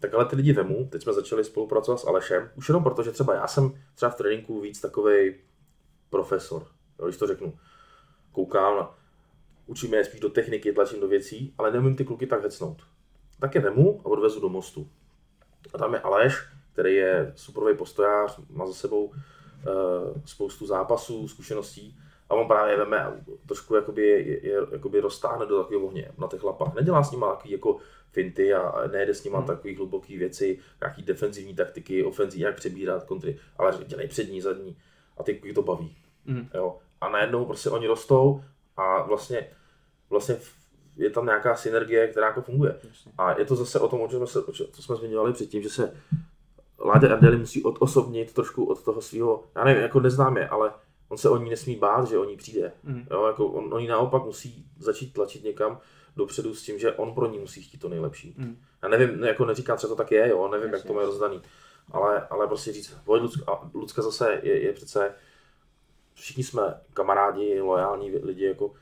Tak 0.00 0.14
ale 0.14 0.24
ty 0.24 0.36
lidi 0.36 0.52
vemu, 0.52 0.88
teď 0.90 1.02
jsme 1.02 1.12
začali 1.12 1.44
spolupracovat 1.44 2.00
s 2.00 2.06
Alešem, 2.06 2.50
už 2.56 2.68
jenom 2.68 2.84
proto, 2.84 3.02
že 3.02 3.10
třeba 3.10 3.34
já 3.34 3.46
jsem 3.46 3.82
třeba 3.94 4.10
v 4.10 4.16
tréninku 4.16 4.60
víc 4.60 4.80
takový 4.80 5.34
profesor, 6.10 6.66
jo, 6.98 7.06
když 7.06 7.16
to 7.16 7.26
řeknu. 7.26 7.58
Koukám 8.32 8.76
na, 8.76 8.94
učíme 9.66 9.96
je 9.96 10.04
spíš 10.04 10.20
do 10.20 10.28
techniky, 10.28 10.72
tlačím 10.72 11.00
do 11.00 11.08
věcí, 11.08 11.54
ale 11.58 11.70
nemůžu 11.70 11.94
ty 11.94 12.04
kluky 12.04 12.26
tak 12.26 12.42
hecnout. 12.42 12.82
Tak 13.40 13.54
je 13.54 13.60
vemu 13.60 14.00
a 14.04 14.06
odvezu 14.06 14.40
do 14.40 14.48
mostu. 14.48 14.88
A 15.74 15.78
tam 15.78 15.94
je 15.94 16.00
Aleš, 16.00 16.34
který 16.72 16.94
je 16.94 17.32
superový 17.36 17.76
postojář, 17.76 18.40
má 18.50 18.66
za 18.66 18.74
sebou 18.74 19.04
uh, 19.04 19.12
spoustu 20.24 20.66
zápasů, 20.66 21.28
zkušeností 21.28 21.98
a 22.30 22.34
on 22.34 22.48
právě 22.48 22.76
veme 22.76 23.04
a 23.04 23.12
trošku 23.46 23.74
jakoby, 23.74 24.06
je, 24.06 24.46
je, 24.46 24.56
jakoby 24.72 25.00
roztáhne 25.00 25.46
do 25.46 25.58
takového 25.58 25.86
ohně 25.86 26.12
na 26.18 26.28
těch 26.28 26.44
lapách. 26.44 26.74
Nedělá 26.74 27.02
s 27.02 27.10
nimi 27.10 27.26
jako 27.44 27.76
finty 28.12 28.54
a 28.54 28.86
nejde 28.92 29.14
s 29.14 29.24
nimi 29.24 29.36
hmm. 29.36 29.46
takový 29.46 29.76
hluboký 29.76 30.16
věci, 30.16 30.58
nějaký 30.82 31.02
defenzivní 31.02 31.54
taktiky, 31.54 32.04
ofenzivní, 32.04 32.44
jak 32.44 32.56
přebírat 32.56 33.04
kontry, 33.04 33.38
ale 33.56 33.78
dělají 33.86 34.08
přední, 34.08 34.40
zadní 34.40 34.76
a 35.16 35.22
ty 35.22 35.52
to 35.54 35.62
baví. 35.62 35.96
Hmm. 36.26 36.48
Jo. 36.54 36.78
A 37.00 37.08
najednou 37.08 37.44
prostě 37.44 37.70
oni 37.70 37.86
rostou 37.86 38.42
a 38.76 39.02
vlastně, 39.02 39.50
vlastně 40.10 40.36
je 40.96 41.10
tam 41.10 41.26
nějaká 41.26 41.56
synergie, 41.56 42.08
která 42.08 42.26
jako 42.26 42.42
funguje. 42.42 42.80
A 43.18 43.38
je 43.38 43.44
to 43.44 43.56
zase 43.56 43.80
o 43.80 43.88
tom, 43.88 44.00
o 44.00 44.08
čem 44.08 44.26
jsme, 44.26 44.42
co 44.72 44.82
jsme 44.82 44.96
zmiňovali 44.96 45.32
předtím, 45.32 45.62
že 45.62 45.70
se 45.70 45.92
Láďa 46.84 47.12
Ardeli 47.12 47.36
musí 47.36 47.62
odosobnit 47.62 48.32
trošku 48.32 48.64
od 48.64 48.84
toho 48.84 49.00
svého, 49.00 49.44
já 49.56 49.64
nevím, 49.64 49.82
jako 49.82 50.00
neznám 50.00 50.36
je, 50.36 50.48
ale 50.48 50.72
on 51.08 51.18
se 51.18 51.28
o 51.28 51.36
ní 51.36 51.50
nesmí 51.50 51.76
bát, 51.76 52.08
že 52.08 52.18
o 52.18 52.24
ní 52.24 52.36
přijde. 52.36 52.72
Mm. 52.82 53.06
Jo, 53.10 53.26
jako 53.26 53.46
on, 53.46 53.74
on 53.74 53.86
naopak 53.86 54.24
musí 54.24 54.66
začít 54.78 55.12
tlačit 55.12 55.44
někam 55.44 55.80
dopředu 56.16 56.54
s 56.54 56.62
tím, 56.62 56.78
že 56.78 56.92
on 56.92 57.14
pro 57.14 57.30
ní 57.30 57.38
musí 57.38 57.62
chtít 57.62 57.78
to 57.78 57.88
nejlepší. 57.88 58.34
Mm. 58.38 58.56
Já 58.82 58.88
nevím, 58.88 59.24
jako 59.24 59.44
neříkám, 59.44 59.78
co 59.78 59.88
to 59.88 59.96
tak 59.96 60.10
je, 60.10 60.28
jo, 60.28 60.48
nevím, 60.48 60.72
Jasně. 60.72 60.76
jak 60.76 60.86
to 60.86 60.92
má 60.92 61.02
rozdaný, 61.02 61.42
ale, 61.90 62.26
ale 62.30 62.46
prostě 62.46 62.72
říct, 62.72 62.96
pojď 63.04 63.22
Lucka, 63.22 63.52
a 63.52 63.70
Lucka 63.74 64.02
zase 64.02 64.40
je, 64.42 64.62
je 64.62 64.72
přece, 64.72 65.14
všichni 66.14 66.44
jsme 66.44 66.62
kamarádi, 66.94 67.60
lojální 67.60 68.10
lidi, 68.10 68.44
jako 68.44 68.72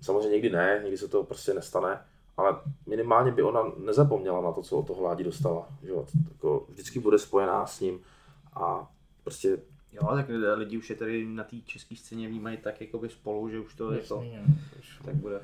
samozřejmě 0.00 0.28
někdy 0.28 0.50
ne, 0.50 0.80
někdy 0.82 0.98
se 0.98 1.08
to 1.08 1.24
prostě 1.24 1.54
nestane, 1.54 2.04
ale 2.36 2.60
minimálně 2.86 3.32
by 3.32 3.42
ona 3.42 3.62
nezapomněla 3.78 4.40
na 4.40 4.52
to, 4.52 4.62
co 4.62 4.78
od 4.78 4.86
toho 4.86 5.02
Ládi 5.02 5.24
dostala. 5.24 5.68
Že? 5.82 5.92
Jako 6.32 6.66
vždycky 6.68 7.00
bude 7.00 7.18
spojená 7.18 7.66
s 7.66 7.80
ním 7.80 8.00
a 8.54 8.90
prostě 9.24 9.58
Jo, 9.92 10.08
tak 10.14 10.26
lidi 10.54 10.78
už 10.78 10.90
je 10.90 10.96
tady 10.96 11.26
na 11.26 11.44
té 11.44 11.56
české 11.60 11.96
scéně 11.96 12.28
vnímají 12.28 12.56
tak 12.56 12.80
jako 12.80 12.98
by 12.98 13.08
spolu, 13.08 13.48
že 13.48 13.60
už 13.60 13.74
to 13.74 13.92
je 13.92 14.00
to, 14.00 14.24
tak 15.04 15.14
bude 15.14 15.40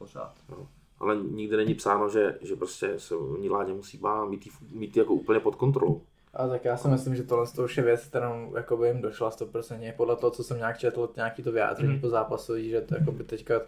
pořád. 0.00 0.34
No. 0.48 0.68
Ale 0.98 1.16
nikde 1.16 1.56
není 1.56 1.74
psáno, 1.74 2.08
že, 2.08 2.38
že 2.40 2.56
prostě 2.56 2.98
se 2.98 3.14
ní 3.38 3.50
Ládě 3.50 3.72
musí 3.72 3.98
bát 3.98 4.24
mít, 4.24 4.48
mít 4.72 4.96
jako 4.96 5.14
úplně 5.14 5.40
pod 5.40 5.56
kontrolou. 5.56 6.02
A 6.34 6.48
tak 6.48 6.64
já 6.64 6.76
si 6.76 6.88
myslím, 6.88 7.16
že 7.16 7.22
tohle 7.22 7.46
to 7.46 7.64
už 7.64 7.76
je 7.76 7.82
věc, 7.82 8.04
kterou 8.04 8.52
jako 8.56 8.76
by 8.76 8.86
jim 8.86 9.02
došla 9.02 9.30
100%. 9.30 9.92
Podle 9.96 10.16
toho, 10.16 10.30
co 10.30 10.44
jsem 10.44 10.56
nějak 10.56 10.78
četl, 10.78 11.08
nějaký 11.16 11.42
to 11.42 11.52
vyjádření 11.52 11.94
mm. 11.94 12.00
po 12.00 12.08
zápasu, 12.08 12.58
že 12.58 12.80
to 12.80 12.94
jako 12.94 13.12
by 13.12 13.24
teďka 13.24 13.60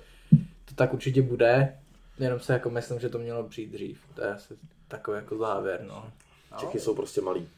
to 0.64 0.74
tak 0.74 0.94
určitě 0.94 1.22
bude, 1.22 1.78
jenom 2.18 2.40
se 2.40 2.52
jako 2.52 2.70
myslím, 2.70 3.00
že 3.00 3.08
to 3.08 3.18
mělo 3.18 3.44
přijít 3.44 3.72
dřív. 3.72 4.00
To 4.14 4.22
je 4.22 4.34
asi 4.34 4.54
takový 4.88 5.16
jako 5.16 5.36
závěr, 5.36 5.84
no. 5.88 6.12
Čechy 6.58 6.80
jsou 6.80 6.94
prostě 6.94 7.20
malí. 7.20 7.48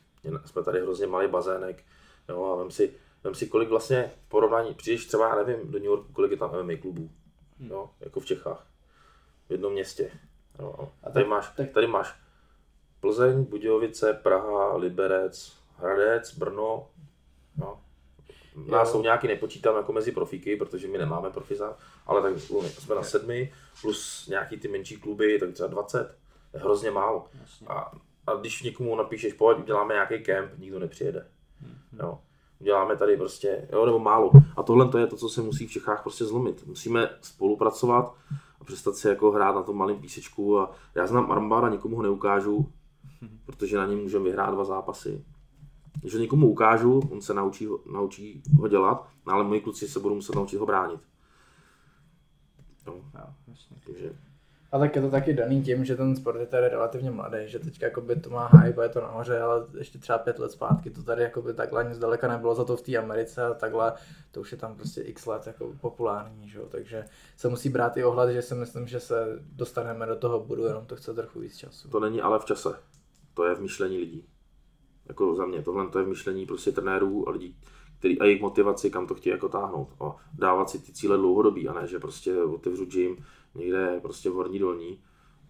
Jsme 0.44 0.62
tady 0.62 0.80
hrozně 0.80 1.06
malý 1.06 1.28
bazének, 1.28 1.82
jo, 2.28 2.44
a 2.44 2.56
vem 2.56 2.70
si, 2.70 2.92
vem 3.24 3.34
si, 3.34 3.46
kolik 3.46 3.68
vlastně 3.68 4.10
v 4.14 4.28
porovnání, 4.28 4.74
přijdeš 4.74 5.06
třeba, 5.06 5.28
já 5.28 5.44
nevím, 5.44 5.72
do 5.72 5.78
New 5.78 5.86
Yorku, 5.86 6.12
kolik 6.12 6.30
je 6.30 6.36
tam 6.36 6.50
MMA 6.62 6.76
klubů, 6.80 7.10
hmm. 7.64 7.72
jo, 7.72 7.90
jako 8.00 8.20
v 8.20 8.26
Čechách, 8.26 8.66
v 9.48 9.52
jednom 9.52 9.72
městě. 9.72 10.10
Jo. 10.58 10.92
A 11.02 11.10
tady, 11.10 11.24
máš, 11.24 11.48
tak... 11.56 11.70
tady 11.70 11.86
máš 11.86 12.14
Plzeň, 13.00 13.44
Budějovice, 13.44 14.12
Praha, 14.12 14.76
Liberec, 14.76 15.52
Hradec, 15.78 16.38
Brno, 16.38 16.88
jo. 17.60 17.80
Nás 18.56 18.90
jsou 18.90 19.02
nějaký 19.02 19.28
nepočítám 19.28 19.76
jako 19.76 19.92
mezi 19.92 20.12
profíky, 20.12 20.56
protože 20.56 20.88
my 20.88 20.98
nemáme 20.98 21.30
profiza, 21.30 21.76
ale 22.06 22.22
tak 22.22 22.40
jsme 22.68 22.94
na 22.94 23.02
sedmi, 23.02 23.52
plus 23.80 24.26
nějaký 24.28 24.56
ty 24.56 24.68
menší 24.68 24.96
kluby, 24.96 25.38
tak 25.38 25.52
třeba 25.52 25.68
20. 25.68 26.18
Je 26.54 26.60
hrozně 26.60 26.90
málo. 26.90 27.26
A, 27.66 27.92
a 28.26 28.34
když 28.34 28.62
někomu 28.62 28.96
napíšeš, 28.96 29.32
pojď, 29.32 29.58
uděláme 29.58 29.94
nějaký 29.94 30.22
kemp, 30.24 30.58
nikdo 30.58 30.78
nepřijede. 30.78 31.26
Jo. 32.00 32.18
Uděláme 32.60 32.96
tady 32.96 33.16
prostě, 33.16 33.68
jo, 33.72 33.86
nebo 33.86 33.98
málo. 33.98 34.30
A 34.56 34.62
tohle 34.62 34.88
to 34.88 34.98
je 34.98 35.06
to, 35.06 35.16
co 35.16 35.28
se 35.28 35.42
musí 35.42 35.66
v 35.66 35.70
Čechách 35.70 36.02
prostě 36.02 36.24
zlomit. 36.24 36.66
Musíme 36.66 37.10
spolupracovat 37.20 38.14
a 38.60 38.64
přestat 38.64 38.96
si 38.96 39.08
jako 39.08 39.30
hrát 39.30 39.54
na 39.54 39.62
tom 39.62 39.76
malém 39.76 40.00
písečku. 40.00 40.58
A 40.58 40.70
já 40.94 41.06
znám 41.06 41.32
armbára, 41.32 41.68
nikomu 41.68 41.96
ho 41.96 42.02
neukážu, 42.02 42.72
protože 43.46 43.76
na 43.76 43.86
něm 43.86 43.98
můžeme 43.98 44.24
vyhrát 44.24 44.54
dva 44.54 44.64
zápasy. 44.64 45.24
Když 46.00 46.14
ho 46.14 46.20
někomu 46.20 46.50
ukážu, 46.50 47.02
on 47.10 47.20
se 47.20 47.34
naučí, 47.34 47.68
naučí 47.92 48.42
ho 48.58 48.68
dělat, 48.68 49.08
ale 49.26 49.44
moji 49.44 49.60
kluci 49.60 49.88
se 49.88 50.00
budou 50.00 50.14
muset 50.14 50.34
naučit 50.34 50.56
ho 50.56 50.66
bránit. 50.66 51.00
No. 52.86 52.92
Jo, 52.92 53.54
Takže 53.86 54.12
a 54.74 54.78
tak 54.78 54.96
je 54.96 55.02
to 55.02 55.10
taky 55.10 55.34
daný 55.34 55.62
tím, 55.62 55.84
že 55.84 55.96
ten 55.96 56.16
sport 56.16 56.40
je 56.40 56.46
tady 56.46 56.68
relativně 56.68 57.10
mladý, 57.10 57.38
že 57.44 57.60
jakoby 57.80 58.16
to 58.16 58.30
má 58.30 58.46
hype, 58.46 58.82
je 58.82 58.88
to 58.88 59.00
nahoře, 59.00 59.40
ale 59.40 59.66
ještě 59.78 59.98
třeba 59.98 60.18
pět 60.18 60.38
let 60.38 60.52
zpátky 60.52 60.90
to 60.90 61.02
tady 61.02 61.22
jakoby 61.22 61.54
takhle 61.54 61.84
nic 61.84 61.98
daleka 61.98 62.28
nebylo, 62.28 62.54
za 62.54 62.64
to 62.64 62.76
v 62.76 62.82
té 62.82 62.96
Americe 62.96 63.46
a 63.46 63.54
takhle 63.54 63.92
to 64.30 64.40
už 64.40 64.52
je 64.52 64.58
tam 64.58 64.76
prostě 64.76 65.00
x 65.00 65.26
let 65.26 65.46
jako 65.46 65.72
populární, 65.80 66.48
že 66.48 66.58
jo? 66.58 66.66
takže 66.70 67.04
se 67.36 67.48
musí 67.48 67.68
brát 67.68 67.96
i 67.96 68.04
ohled, 68.04 68.34
že 68.34 68.42
si 68.42 68.54
myslím, 68.54 68.86
že 68.86 69.00
se 69.00 69.42
dostaneme 69.52 70.06
do 70.06 70.16
toho 70.16 70.40
bodu, 70.40 70.64
jenom 70.64 70.86
to 70.86 70.96
chce 70.96 71.14
trochu 71.14 71.40
víc 71.40 71.56
času. 71.56 71.88
To 71.88 72.00
není 72.00 72.20
ale 72.20 72.38
v 72.38 72.44
čase, 72.44 72.74
to 73.34 73.44
je 73.44 73.54
v 73.54 73.60
myšlení 73.60 73.98
lidí. 73.98 74.24
Jako 75.08 75.34
za 75.34 75.46
mě, 75.46 75.62
tohle 75.62 75.88
to 75.88 75.98
je 75.98 76.04
v 76.04 76.08
myšlení 76.08 76.46
prostě 76.46 76.72
trenérů 76.72 77.28
a 77.28 77.32
lidí, 77.32 77.56
který, 77.98 78.20
a 78.20 78.24
jejich 78.24 78.42
motivaci, 78.42 78.90
kam 78.90 79.06
to 79.06 79.14
chtějí 79.14 79.32
jako 79.32 79.48
táhnout. 79.48 79.88
A 80.00 80.16
dávat 80.32 80.70
si 80.70 80.78
ty 80.78 80.92
cíle 80.92 81.16
dlouhodobí, 81.16 81.68
a 81.68 81.72
ne, 81.72 81.86
že 81.86 81.98
prostě 81.98 82.42
otevřu 82.42 82.84
gym, 82.84 83.16
někde 83.54 84.00
prostě 84.02 84.30
v 84.30 84.32
Horní 84.32 84.58
Dolní, 84.58 85.00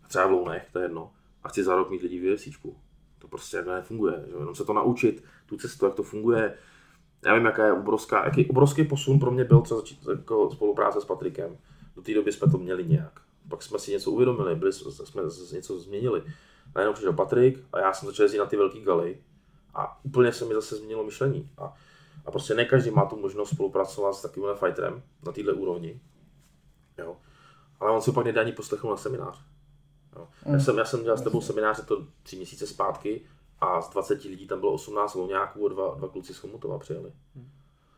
třeba 0.09 0.26
v 0.26 0.30
Lounech, 0.30 0.68
to 0.72 0.78
je 0.78 0.84
jedno, 0.84 1.12
a 1.42 1.48
chci 1.48 1.64
za 1.64 1.76
rok 1.76 1.90
mít 1.90 2.02
lidi 2.02 2.20
v 2.20 2.34
UFCčku. 2.34 2.76
To 3.18 3.28
prostě 3.28 3.57
jako 3.57 3.70
nefunguje, 3.70 4.24
že? 4.26 4.36
jenom 4.38 4.55
se 4.55 4.64
to 4.64 4.72
naučit, 4.72 5.24
tu 5.46 5.57
cestu, 5.57 5.86
jak 5.86 5.94
to 5.94 6.02
funguje. 6.02 6.55
Já 7.24 7.34
vím, 7.34 7.44
jaká 7.44 7.66
je 7.66 7.72
obrovská, 7.72 8.24
jaký 8.24 8.46
obrovský 8.46 8.84
posun 8.84 9.20
pro 9.20 9.30
mě 9.30 9.44
byl 9.44 9.61
třeba 9.61 9.80
začít 9.80 9.98
jako 10.11 10.50
spolupráce 10.50 11.00
s 11.00 11.05
Patrikem. 11.05 11.59
Do 11.96 12.02
té 12.02 12.14
doby 12.14 12.32
jsme 12.32 12.50
to 12.50 12.59
měli 12.59 12.84
nějak. 12.84 13.20
Pak 13.48 13.62
jsme 13.62 13.78
si 13.78 13.92
něco 13.92 14.11
uvědomili, 14.11 14.55
byli, 14.55 14.72
jsme 14.72 15.22
něco 15.52 15.78
změnili. 15.78 16.22
Najednou 16.74 16.92
přišel 16.92 17.12
Patrik 17.12 17.64
a 17.72 17.78
já 17.78 17.92
jsem 17.92 18.09
začal 18.09 18.24
jezdit 18.24 18.38
na 18.38 18.46
ty 18.46 18.57
velké 18.57 18.80
galy 18.80 19.18
a 19.74 20.05
úplně 20.05 20.32
se 20.32 20.44
mi 20.44 20.55
zase 20.55 20.76
změnilo 20.76 21.05
myšlení. 21.05 21.50
A, 21.59 21.74
a 22.26 22.30
prostě 22.30 22.55
ne 22.55 22.64
každý 22.64 22.90
má 22.90 23.05
tu 23.05 23.16
možnost 23.16 23.50
spolupracovat 23.50 24.12
s 24.12 24.22
takovým 24.22 24.57
fighterem 24.57 25.02
na 25.26 25.32
této 25.32 25.55
úrovni. 25.55 26.00
Jo 26.98 27.16
ale 27.80 27.92
on 27.92 28.02
se 28.02 28.12
pak 28.12 28.24
nedá 28.24 28.40
ani 28.40 28.52
poslechnout 28.52 28.90
na 28.90 28.96
seminář. 28.96 29.40
Jo. 30.16 30.28
Mm. 30.46 30.54
Já, 30.54 30.60
jsem, 30.60 30.78
já 30.78 30.84
jsem 30.84 31.02
dělal 31.02 31.18
s 31.18 31.22
tebou 31.22 31.40
seminář, 31.40 31.84
to 31.84 32.06
tři 32.22 32.36
měsíce 32.36 32.66
zpátky 32.66 33.26
a 33.60 33.82
z 33.82 33.90
20 33.90 34.24
lidí 34.24 34.46
tam 34.46 34.60
bylo 34.60 34.72
18 34.72 35.14
louňáků 35.14 35.66
a 35.66 35.68
dva, 35.68 35.94
dva 35.94 36.08
kluci 36.08 36.34
z 36.34 36.38
Chomutova 36.38 36.78
přijeli. 36.78 37.12
Mm. 37.34 37.50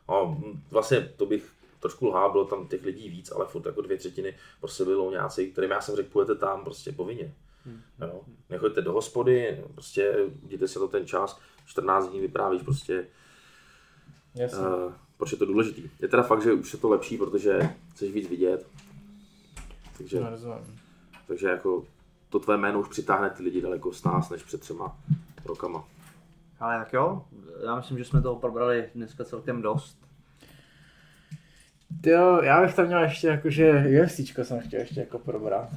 A 0.09 0.37
vlastně 0.71 1.13
to 1.17 1.27
bych 1.27 1.53
trošku 1.81 2.07
lhá, 2.07 2.29
bylo 2.29 2.45
tam 2.45 2.69
těch 2.69 2.85
lidí 2.85 3.09
víc, 3.09 3.33
ale 3.33 3.47
furt 3.47 3.67
jako 3.67 3.81
dvě 3.83 3.97
třetiny 3.97 4.37
prostě 4.61 4.85
byli 4.85 4.97
louňáci, 4.97 5.51
kterým 5.51 5.71
já 5.71 5.81
jsem 5.81 5.97
řekl, 5.97 6.11
půjdete 6.11 6.35
tam 6.35 6.65
prostě 6.65 6.93
povinně. 6.93 7.35
Mm. 7.67 7.81
Jo. 8.01 8.21
Nechoďte 8.51 8.83
do 8.83 8.93
hospody, 8.93 9.65
prostě 9.73 10.15
jděte 10.43 10.69
si 10.69 10.79
to 10.79 10.89
ten 10.89 11.07
čas, 11.07 11.41
14 11.67 12.09
dní 12.09 12.21
vyprávíš 12.21 12.63
prostě, 12.63 13.07
Jasně. 14.37 14.59
Uh, 14.59 14.93
proč 15.17 15.33
je 15.33 15.39
to 15.39 15.47
důležitý. 15.47 15.91
Je 16.01 16.09
teda 16.09 16.23
fakt, 16.23 16.43
že 16.43 16.53
už 16.53 16.73
je 16.73 16.79
to 16.79 16.89
lepší, 16.89 17.19
protože 17.19 17.61
chceš 17.95 18.13
víc 18.13 18.29
vidět, 18.29 18.67
takže, 19.99 20.21
no, 20.21 20.61
takže 21.27 21.49
jako 21.49 21.85
to 22.29 22.39
tvé 22.39 22.57
jméno 22.57 22.81
už 22.81 22.89
přitáhne 22.89 23.31
ty 23.31 23.43
lidi 23.43 23.61
daleko 23.61 23.93
s 23.93 24.05
nás, 24.05 24.31
než 24.31 24.43
před 24.43 24.61
třema 24.61 24.97
rokama. 25.45 25.85
Ale 26.61 26.79
tak 26.79 26.93
jo, 26.93 27.25
já 27.67 27.77
myslím, 27.77 27.99
že 27.99 28.05
jsme 28.05 28.23
toho 28.23 28.37
probrali 28.37 28.91
dneska 28.95 29.25
celkem 29.25 29.63
dost. 29.63 30.07
Jo, 32.07 32.41
já 32.43 32.63
bych 32.63 32.75
tam 32.75 32.87
měl 32.87 33.03
ještě 33.03 33.27
jakože 33.27 33.85
UFCčko 34.03 34.45
jsem 34.45 34.61
chtěl 34.61 34.81
ještě 34.81 35.01
jako 35.01 35.19
probrat. 35.19 35.69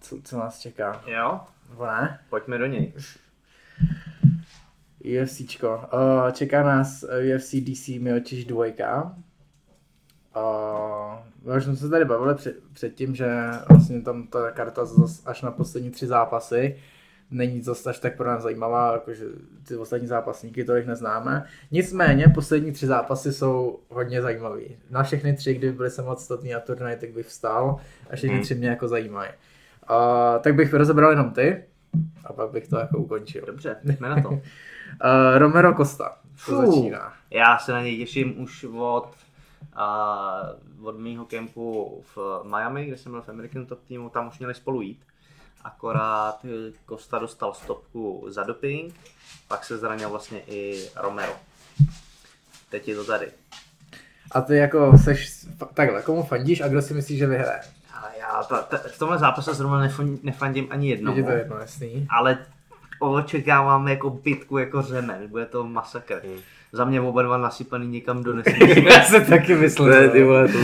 Co, 0.00 0.16
co 0.24 0.38
nás 0.38 0.60
čeká. 0.60 1.02
Jo? 1.06 1.40
Nebo 1.70 1.86
ne? 1.86 2.20
Pojďme 2.30 2.58
do 2.58 2.66
něj. 2.66 2.92
UFCčko. 5.22 5.88
Uh, 5.92 6.32
čeká 6.32 6.62
nás 6.62 7.04
UFC 7.34 7.54
DC 7.54 7.88
Miocic 7.88 8.46
2. 8.46 9.16
Uh, 10.36 11.05
už 11.56 11.64
jsme 11.64 11.76
se 11.76 11.88
tady 11.88 12.04
bavili 12.04 12.34
před, 12.34 12.56
předtím, 12.72 13.14
že 13.14 13.26
vlastně 13.68 14.02
tam 14.02 14.26
ta 14.26 14.50
karta 14.50 14.84
zas 14.84 15.22
až 15.26 15.42
na 15.42 15.50
poslední 15.50 15.90
tři 15.90 16.06
zápasy, 16.06 16.76
není 17.30 17.62
to 17.62 17.74
až 17.88 17.98
tak 17.98 18.16
pro 18.16 18.26
nás 18.26 18.42
zajímavá, 18.42 18.92
jakože 18.92 19.24
ty 19.68 19.76
ostatní 19.76 20.06
zápasníky 20.06 20.64
tolik 20.64 20.86
neznáme. 20.86 21.44
Nicméně 21.70 22.28
poslední 22.34 22.72
tři 22.72 22.86
zápasy 22.86 23.32
jsou 23.32 23.78
hodně 23.88 24.22
zajímavý. 24.22 24.76
Na 24.90 25.02
všechny 25.02 25.34
tři, 25.34 25.54
kdyby 25.54 25.72
byly 25.72 25.90
samostatný 25.90 26.50
na 26.50 26.60
turnaj, 26.60 26.96
tak 26.96 27.10
bych 27.10 27.26
vstal 27.26 27.76
a 28.10 28.16
všechny 28.16 28.40
tři 28.40 28.54
mě 28.54 28.68
jako 28.68 28.88
zajímají. 28.88 29.30
Uh, 29.90 30.42
tak 30.42 30.54
bych 30.54 30.74
rozebral 30.74 31.10
jenom 31.10 31.30
ty 31.30 31.64
a 32.24 32.32
pak 32.32 32.50
bych 32.50 32.68
to 32.68 32.78
jako 32.78 32.98
ukončil. 32.98 33.46
Dobře, 33.46 33.76
jdeme 33.84 34.08
na 34.08 34.22
to. 34.22 34.28
uh, 34.30 34.40
Romero 35.36 35.74
Costa, 35.74 36.08
to 36.08 36.16
Fuh, 36.34 36.66
začíná. 36.66 37.12
Já 37.30 37.58
se 37.58 37.72
na 37.72 37.82
něj 37.82 37.98
těším 37.98 38.40
už 38.40 38.66
od, 38.78 39.10
uh, 39.76 40.86
od 40.86 40.98
mýho 40.98 41.24
kempu 41.24 42.02
v 42.14 42.40
Miami, 42.42 42.86
kde 42.86 42.96
jsem 42.96 43.12
byl 43.12 43.22
v 43.22 43.28
American 43.28 43.66
Top 43.66 43.84
Teamu, 43.88 44.08
tam 44.08 44.28
už 44.28 44.38
měli 44.38 44.54
spolu 44.54 44.80
jít. 44.80 45.00
Akorát 45.64 46.46
Costa 46.88 47.18
dostal 47.18 47.54
stopku 47.54 48.24
za 48.28 48.42
doping, 48.42 48.94
pak 49.48 49.64
se 49.64 49.78
zranil 49.78 50.10
vlastně 50.10 50.40
i 50.46 50.88
Romero. 50.96 51.36
Teď 52.70 52.88
je 52.88 52.96
to 52.96 53.04
tady. 53.04 53.32
A 54.30 54.40
ty 54.40 54.56
jako 54.56 54.98
seš, 54.98 55.46
takhle, 55.74 56.02
komu 56.02 56.22
fandíš 56.22 56.60
a 56.60 56.68
kdo 56.68 56.82
si 56.82 56.94
myslíš, 56.94 57.18
že 57.18 57.26
vyhraje? 57.26 57.60
já 58.36 58.42
ta, 58.42 58.62
ta, 58.62 58.78
v 58.78 58.98
tomhle 58.98 59.18
zápase 59.18 59.54
zrovna 59.54 59.88
nefandím 60.22 60.66
ani 60.70 60.88
jednou. 60.88 61.16
Je 61.16 61.22
to 61.22 61.30
jedno, 61.30 61.58
jasný. 61.58 62.06
Ale 62.10 62.38
očekávám 62.98 63.88
jako 63.88 64.10
bitku 64.10 64.58
jako 64.58 64.82
řemen, 64.82 65.28
bude 65.28 65.46
to 65.46 65.66
masakr. 65.66 66.20
Hmm. 66.24 66.38
Za 66.72 66.84
mě 66.84 67.00
oba 67.00 67.22
dva 67.22 67.36
nasypaný 67.36 67.88
někam 67.88 68.22
do. 68.22 68.34
Já 68.90 69.02
se 69.02 69.20
taky 69.20 69.54
myslím. 69.54 69.88
Ne, 69.88 70.08
ty 70.08 70.24
vole, 70.24 70.48
to... 70.48 70.58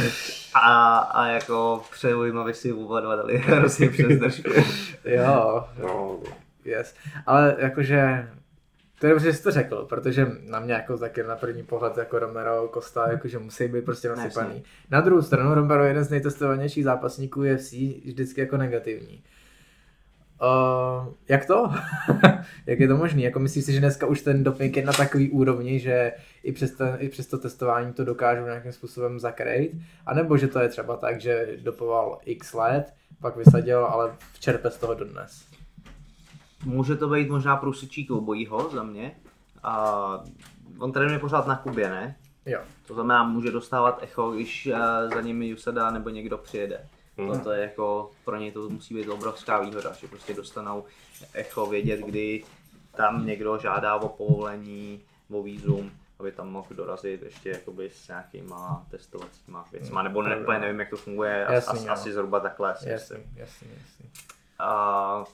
A, 0.54 0.98
a 0.98 1.26
jako 1.26 1.82
přeju 1.90 2.24
jim, 2.24 2.38
aby 2.38 2.54
si 2.54 2.72
oba 2.72 3.00
dva 3.00 3.16
dali 3.16 3.38
hrozně 3.46 3.88
přes 3.88 4.18
držku. 4.18 4.50
jo, 5.04 5.64
no. 5.82 6.18
yes. 6.64 6.94
Ale 7.26 7.56
jakože 7.58 8.28
to 9.02 9.06
je 9.06 9.10
dobře, 9.10 9.30
že 9.30 9.36
jsi 9.36 9.42
to 9.42 9.50
řekl, 9.50 9.86
protože 9.88 10.26
na 10.46 10.60
mě 10.60 10.74
jako 10.74 10.98
taky 10.98 11.22
na 11.22 11.36
první 11.36 11.62
pohled 11.62 11.96
jako 11.96 12.18
Romero 12.18 12.70
Costa, 12.74 13.10
jakože 13.10 13.38
musí 13.38 13.68
být 13.68 13.84
prostě 13.84 14.08
nasypaný. 14.08 14.62
Na 14.90 15.00
druhou 15.00 15.22
stranu 15.22 15.54
Romero 15.54 15.84
je 15.84 15.90
jeden 15.90 16.04
z 16.04 16.10
nejtestovanějších 16.10 16.84
zápasníků 16.84 17.40
UFC, 17.40 17.72
vždycky 18.04 18.40
jako 18.40 18.56
negativní. 18.56 19.22
Uh, 20.42 21.14
jak 21.28 21.46
to? 21.46 21.70
jak 22.66 22.80
je 22.80 22.88
to 22.88 22.96
možné? 22.96 23.22
Jako 23.22 23.38
myslíš 23.38 23.64
si, 23.64 23.72
že 23.72 23.80
dneska 23.80 24.06
už 24.06 24.22
ten 24.22 24.44
doping 24.44 24.76
je 24.76 24.84
na 24.84 24.92
takový 24.92 25.30
úrovni, 25.30 25.80
že 25.80 26.12
i 26.42 26.52
přes, 26.52 26.70
ten, 26.70 26.96
i 26.98 27.08
přes 27.08 27.26
to 27.26 27.38
testování 27.38 27.92
to 27.92 28.04
dokážou 28.04 28.44
nějakým 28.44 28.72
způsobem 28.72 29.20
zakrýt? 29.20 29.72
A 30.06 30.14
nebo 30.14 30.36
že 30.36 30.48
to 30.48 30.60
je 30.60 30.68
třeba 30.68 30.96
tak, 30.96 31.20
že 31.20 31.46
dopoval 31.62 32.18
x 32.24 32.54
let, 32.54 32.94
pak 33.20 33.36
vysadil, 33.36 33.84
ale 33.84 34.16
včerpe 34.32 34.70
z 34.70 34.76
toho 34.76 34.94
dodnes? 34.94 35.44
Může 36.64 36.96
to 36.96 37.08
být 37.08 37.28
možná 37.28 37.56
průsečí 37.56 38.06
koubojího 38.06 38.70
za 38.70 38.82
mě. 38.82 39.12
A 39.62 40.24
on 40.78 40.92
trénuje 40.92 41.18
pořád 41.18 41.46
na 41.46 41.56
Kubě, 41.56 41.90
ne? 41.90 42.16
Jo. 42.46 42.60
To 42.86 42.94
znamená, 42.94 43.24
může 43.24 43.50
dostávat 43.50 43.98
echo, 44.02 44.30
když 44.30 44.66
eh, 44.66 45.08
za 45.14 45.20
nimi 45.20 45.54
Usada 45.54 45.90
nebo 45.90 46.10
někdo 46.10 46.38
přijede. 46.38 46.86
Mm. 47.16 47.40
To 47.40 47.52
je 47.52 47.62
jako, 47.62 48.10
pro 48.24 48.36
něj 48.36 48.52
to 48.52 48.68
musí 48.68 48.94
být 48.94 49.08
obrovská 49.08 49.60
výhoda, 49.60 49.92
že 49.92 50.08
prostě 50.08 50.34
dostanou 50.34 50.84
echo 51.32 51.66
vědět, 51.66 52.00
kdy 52.00 52.44
tam 52.96 53.26
někdo 53.26 53.58
žádá 53.58 53.96
o 53.96 54.08
povolení, 54.08 55.00
o 55.30 55.42
výzum, 55.42 55.90
aby 56.18 56.32
tam 56.32 56.50
mohl 56.50 56.68
dorazit 56.70 57.22
ještě 57.22 57.50
jakoby 57.50 57.90
s 57.90 58.08
nějakýma 58.08 58.86
testovacíma 58.90 59.64
věcma, 59.72 60.02
nebo 60.02 60.22
ne, 60.22 60.36
úplně 60.36 60.58
nevím, 60.58 60.80
jak 60.80 60.90
to 60.90 60.96
funguje, 60.96 61.46
jasný, 61.50 61.78
asi, 61.78 61.88
asi 61.88 62.12
zhruba 62.12 62.40
takhle. 62.40 62.68
Jasný, 62.68 62.90
jasný, 62.90 63.18
jasný, 63.36 63.68
jasný. 63.78 64.10
A 64.58 65.24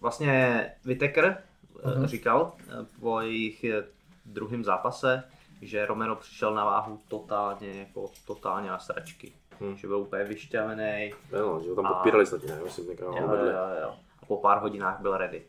Vlastně 0.00 0.72
Whittaker 0.84 1.42
uh-huh. 1.74 2.06
říkal 2.06 2.52
eh, 2.60 2.86
po 3.00 3.20
jejich 3.20 3.64
eh, 3.64 3.84
druhém 4.24 4.64
zápase, 4.64 5.24
že 5.62 5.86
Romero 5.86 6.16
přišel 6.16 6.54
na 6.54 6.64
váhu 6.64 7.00
totálně, 7.08 7.68
jako 7.68 8.10
totálně 8.26 8.70
na 8.70 8.78
sračky. 8.78 9.32
Hmm. 9.60 9.76
Že 9.76 9.86
byl 9.86 9.98
úplně 9.98 10.24
vyšťavený. 10.24 11.12
Jo, 11.32 11.60
že 11.64 11.70
ho 11.70 11.76
tam 11.76 11.86
podpírali 11.86 12.26
snad, 12.26 12.44
ne? 12.44 12.60
Myslím, 12.64 12.86
jo, 13.00 13.14
jo, 13.20 13.28
jo, 13.34 13.52
jo. 13.82 13.94
A 14.22 14.26
po 14.26 14.36
pár 14.36 14.62
hodinách 14.62 15.00
byl 15.00 15.16
ready. 15.16 15.42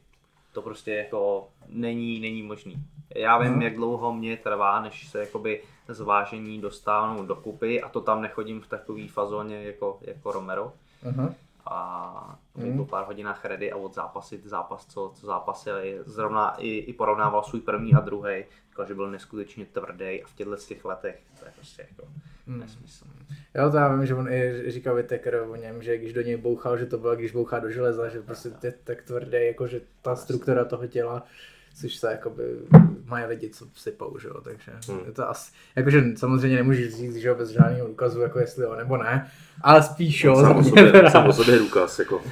To 0.51 0.61
prostě 0.61 0.93
jako 0.93 1.47
není, 1.67 2.19
není 2.19 2.43
možný. 2.43 2.75
Já 3.15 3.37
vím, 3.37 3.51
hmm. 3.51 3.61
jak 3.61 3.75
dlouho 3.75 4.13
mě 4.13 4.37
trvá, 4.37 4.81
než 4.81 5.07
se 5.07 5.19
jakoby 5.19 5.63
zvážení 5.87 6.61
dostávanou 6.61 7.25
do 7.25 7.35
kupy 7.35 7.81
a 7.81 7.89
to 7.89 8.01
tam 8.01 8.21
nechodím 8.21 8.61
v 8.61 8.67
takové 8.67 9.07
fazóně 9.07 9.63
jako, 9.63 9.99
jako 10.01 10.31
Romero. 10.31 10.73
Uh-huh 11.03 11.33
a 11.71 12.39
mm. 12.55 12.77
po 12.77 12.85
pár 12.85 13.05
hodinách 13.05 13.45
ready 13.45 13.71
a 13.71 13.75
od 13.75 13.95
zápasit 13.95 14.45
zápas, 14.45 14.85
co, 14.85 15.11
co 15.15 15.25
zápasil, 15.25 15.75
zrovna 16.05 16.55
i, 16.57 16.69
i 16.69 16.93
porovnával 16.93 17.43
svůj 17.43 17.61
první 17.61 17.93
a 17.93 17.99
druhý, 17.99 18.45
říkal, 18.69 18.85
že 18.85 18.95
byl 18.95 19.11
neskutečně 19.11 19.65
tvrdý 19.65 20.23
a 20.23 20.27
v 20.27 20.35
těchto 20.35 20.55
těch 20.55 20.85
letech 20.85 21.19
to 21.39 21.45
je 21.45 21.51
prostě 21.55 21.87
jako 21.91 22.11
mm. 22.47 22.59
nesmysl. 22.59 23.05
Jo, 23.55 23.71
to 23.71 23.77
já 23.77 23.95
vím, 23.95 24.05
že 24.05 24.15
on 24.15 24.29
i 24.29 24.71
říkal 24.71 24.95
Whittaker 24.95 25.35
o 25.49 25.55
něm, 25.55 25.81
že 25.81 25.97
když 25.97 26.13
do 26.13 26.21
něj 26.21 26.37
bouchal, 26.37 26.77
že 26.77 26.85
to 26.85 26.97
bylo, 26.97 27.15
když 27.15 27.31
bouchá 27.31 27.59
do 27.59 27.69
železa, 27.69 28.09
že 28.09 28.21
prostě 28.21 28.51
je 28.63 28.73
tak 28.83 29.01
tvrdý, 29.01 29.45
jako 29.45 29.67
že 29.67 29.81
ta 30.01 30.15
struktura 30.15 30.65
toho 30.65 30.87
těla 30.87 31.23
což 31.81 31.95
se 31.95 32.11
jakoby 32.11 32.43
mají 33.07 33.25
lidi, 33.25 33.49
co 33.49 33.65
sypou, 33.75 34.17
že 34.19 34.27
jo, 34.27 34.41
takže 34.41 34.71
hmm. 34.89 34.99
je 35.05 35.11
to 35.11 35.29
asi, 35.29 35.51
jakože 35.75 36.03
samozřejmě 36.15 36.57
nemůžeš 36.57 36.95
říct, 36.95 37.15
že 37.15 37.27
jo, 37.27 37.35
bez 37.35 37.49
žádného 37.49 37.87
důkazu, 37.87 38.21
jako 38.21 38.39
jestli 38.39 38.63
jo, 38.63 38.75
nebo 38.75 38.97
ne, 38.97 39.31
ale 39.61 39.83
spíš 39.83 40.23
jo. 40.23 40.35
Sám 40.35 40.57
o 40.57 40.63
sobě, 40.63 41.11
sám 41.11 41.27
o 41.27 41.33
sobě 41.33 41.59
důkaz, 41.59 41.99
jako. 41.99 42.21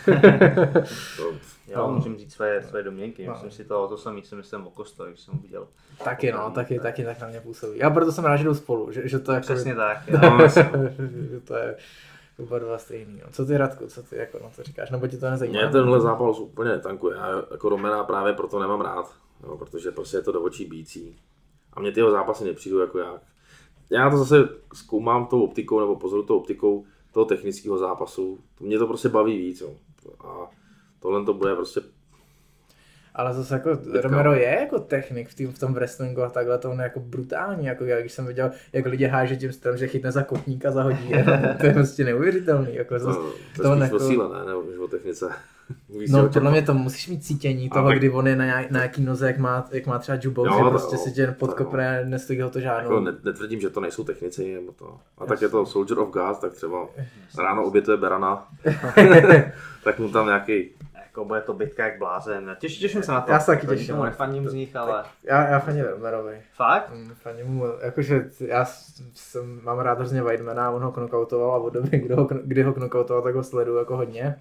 Já 1.67 1.77
no. 1.77 1.91
můžu 1.91 2.17
říct 2.17 2.33
své, 2.33 2.63
své 2.63 2.83
domněnky, 2.83 3.25
no. 3.25 3.33
myslím 3.33 3.51
si 3.51 3.65
to, 3.65 3.87
to 3.87 3.97
samý 3.97 4.23
si 4.23 4.35
myslím 4.35 4.67
o 4.67 4.69
Kosto, 4.69 5.05
když 5.05 5.19
jsem 5.19 5.37
viděl. 5.37 5.67
Taky 6.03 6.31
no, 6.31 6.51
taky, 6.51 6.79
taky 6.79 7.03
tak 7.03 7.19
na 7.19 7.27
mě 7.27 7.41
působí. 7.41 7.77
Já 7.77 7.89
proto 7.89 8.11
jsem 8.11 8.25
rád, 8.25 8.37
že 8.37 8.43
jdou 8.43 8.53
spolu, 8.53 8.91
že, 8.91 9.07
že 9.07 9.19
to 9.19 9.31
je 9.31 9.35
jako... 9.35 9.45
Přesně 9.45 9.75
tak, 9.75 9.97
jo. 10.07 10.47
že 11.31 11.39
to 11.39 11.55
je 11.55 11.75
oba 12.39 12.59
dva 12.59 12.77
stejný. 12.77 13.19
Jo. 13.19 13.27
Co 13.31 13.45
ty 13.45 13.57
Radku, 13.57 13.87
co 13.87 14.03
ty 14.03 14.17
jako 14.17 14.39
na 14.43 14.49
to 14.55 14.63
říkáš, 14.63 14.89
nebo 14.89 15.07
ti 15.07 15.17
to 15.17 15.29
nezajímá? 15.29 15.61
Mě 15.61 15.69
tenhle 15.71 16.01
zápas 16.01 16.39
úplně 16.39 16.71
netankuje, 16.71 17.17
já 17.17 17.43
jako 17.51 17.69
Romera 17.69 18.03
právě 18.03 18.33
proto 18.33 18.59
nemám 18.59 18.81
rád 18.81 19.24
no, 19.43 19.57
protože 19.57 19.91
prostě 19.91 20.17
je 20.17 20.21
to 20.21 20.31
do 20.31 20.41
očí 20.41 20.65
bící. 20.65 21.15
A 21.73 21.79
mě 21.79 21.91
tyho 21.91 22.11
zápasy 22.11 22.43
nepřijdu 22.43 22.79
jako 22.79 22.99
jak. 22.99 23.21
Já 23.89 24.09
to 24.09 24.17
zase 24.17 24.49
zkoumám 24.73 25.25
tou 25.25 25.43
optikou, 25.43 25.79
nebo 25.79 25.95
pozoru 25.95 26.23
tou 26.23 26.37
optikou 26.37 26.85
toho 27.11 27.25
technického 27.25 27.77
zápasu. 27.77 28.39
Mě 28.59 28.79
to 28.79 28.87
prostě 28.87 29.09
baví 29.09 29.37
víc. 29.37 29.61
Jo. 29.61 29.73
A 30.19 30.49
tohle 30.99 31.25
to 31.25 31.33
bude 31.33 31.55
prostě 31.55 31.81
ale 33.15 33.33
zase 33.33 33.53
jako 33.53 33.75
Teďka. 33.75 34.01
Romero 34.01 34.33
je 34.33 34.57
jako 34.59 34.79
technik 34.79 35.29
v, 35.29 35.35
tým, 35.35 35.51
v 35.51 35.59
tom 35.59 35.73
wrestlingu 35.73 36.23
a 36.23 36.29
takhle 36.29 36.57
to 36.57 36.71
on 36.71 36.79
je 36.79 36.83
jako 36.83 36.99
brutální, 36.99 37.65
jako 37.65 37.85
já, 37.85 37.99
když 37.99 38.11
jsem 38.11 38.25
viděl, 38.25 38.51
jak 38.73 38.85
lidi 38.85 39.05
háže 39.05 39.35
tím 39.35 39.51
stylem, 39.51 39.77
že 39.77 39.87
chytne 39.87 40.11
za 40.11 40.23
kopníka 40.23 40.71
za 40.71 40.83
hodí, 40.83 41.11
to 41.59 41.65
je 41.65 41.73
prostě 41.73 42.03
neuvěřitelný. 42.03 42.75
Jako 42.75 42.99
zase, 42.99 43.19
no, 43.19 43.63
to 43.63 43.73
je 43.73 43.79
jako... 43.79 43.99
síle, 43.99 44.29
ne, 44.29 44.45
nebo 44.45 44.83
o 44.83 44.87
technice. 44.87 45.29
no, 46.09 46.29
podle 46.29 46.51
mě 46.51 46.61
to 46.61 46.73
musíš 46.73 47.07
mít 47.07 47.25
cítění 47.25 47.69
toho, 47.69 47.91
kdy 47.91 48.09
on 48.09 48.27
je 48.27 48.35
na, 48.35 48.45
nějak, 48.45 48.71
na 48.71 48.81
jaký 48.81 49.01
noze, 49.01 49.27
jak 49.27 49.37
má, 49.37 49.67
jak 49.71 49.85
má 49.85 49.99
třeba 49.99 50.17
jubou, 50.21 50.45
že 50.45 50.69
prostě 50.69 50.97
si 50.97 51.11
tě 51.11 51.27
podkopne, 51.27 52.05
nestojí 52.05 52.41
ho 52.41 52.49
to 52.49 52.59
žádnou. 52.59 53.05
Jako 53.05 53.17
netvrdím, 53.23 53.61
že 53.61 53.69
to 53.69 53.79
nejsou 53.79 54.03
technici, 54.03 54.53
nebo 54.53 54.71
to. 54.71 54.97
A 55.17 55.25
tak 55.25 55.41
je 55.41 55.49
to 55.49 55.65
Soldier 55.65 55.99
of 55.99 56.09
God, 56.09 56.39
tak 56.39 56.53
třeba 56.53 56.87
ráno 57.37 57.63
obětuje 57.65 57.97
Berana, 57.97 58.47
tak 59.83 59.99
mu 59.99 60.09
tam 60.09 60.25
nějaký 60.25 60.69
jako 61.15 61.25
bude 61.25 61.41
to 61.41 61.53
bitka 61.53 61.85
jak 61.85 61.97
blázen. 61.97 62.55
Těš, 62.59 62.77
těším 62.77 63.03
se 63.03 63.11
na 63.11 63.21
to. 63.21 63.31
Já 63.31 63.39
se 63.39 63.45
taky 63.45 63.67
těším. 63.67 63.87
Tomu 63.87 64.03
nefandím 64.03 64.49
z 64.49 64.53
nich, 64.53 64.75
ale... 64.75 65.03
Já, 65.23 65.47
já 65.47 65.59
fandím 65.59 65.85
Romerovi. 65.85 66.41
Fakt? 66.53 66.93
Mm, 66.93 67.15
fandím 67.15 67.47
mu, 67.47 67.65
jakože 67.81 68.29
já 68.39 68.65
jsem, 69.13 69.61
mám 69.63 69.79
rád 69.79 69.97
hrozně 69.97 70.23
Weidmana, 70.23 70.71
on 70.71 70.83
ho 70.83 70.91
knockoutoval 70.91 71.51
a 71.51 71.57
od 71.57 71.73
doby, 71.73 71.97
kdy 71.97 72.13
ho, 72.15 72.27
kdy 72.43 72.63
ho 72.63 72.73
knockoutoval, 72.73 73.23
tak 73.23 73.35
ho 73.35 73.43
sleduju 73.43 73.77
jako 73.77 73.97
hodně. 73.97 74.35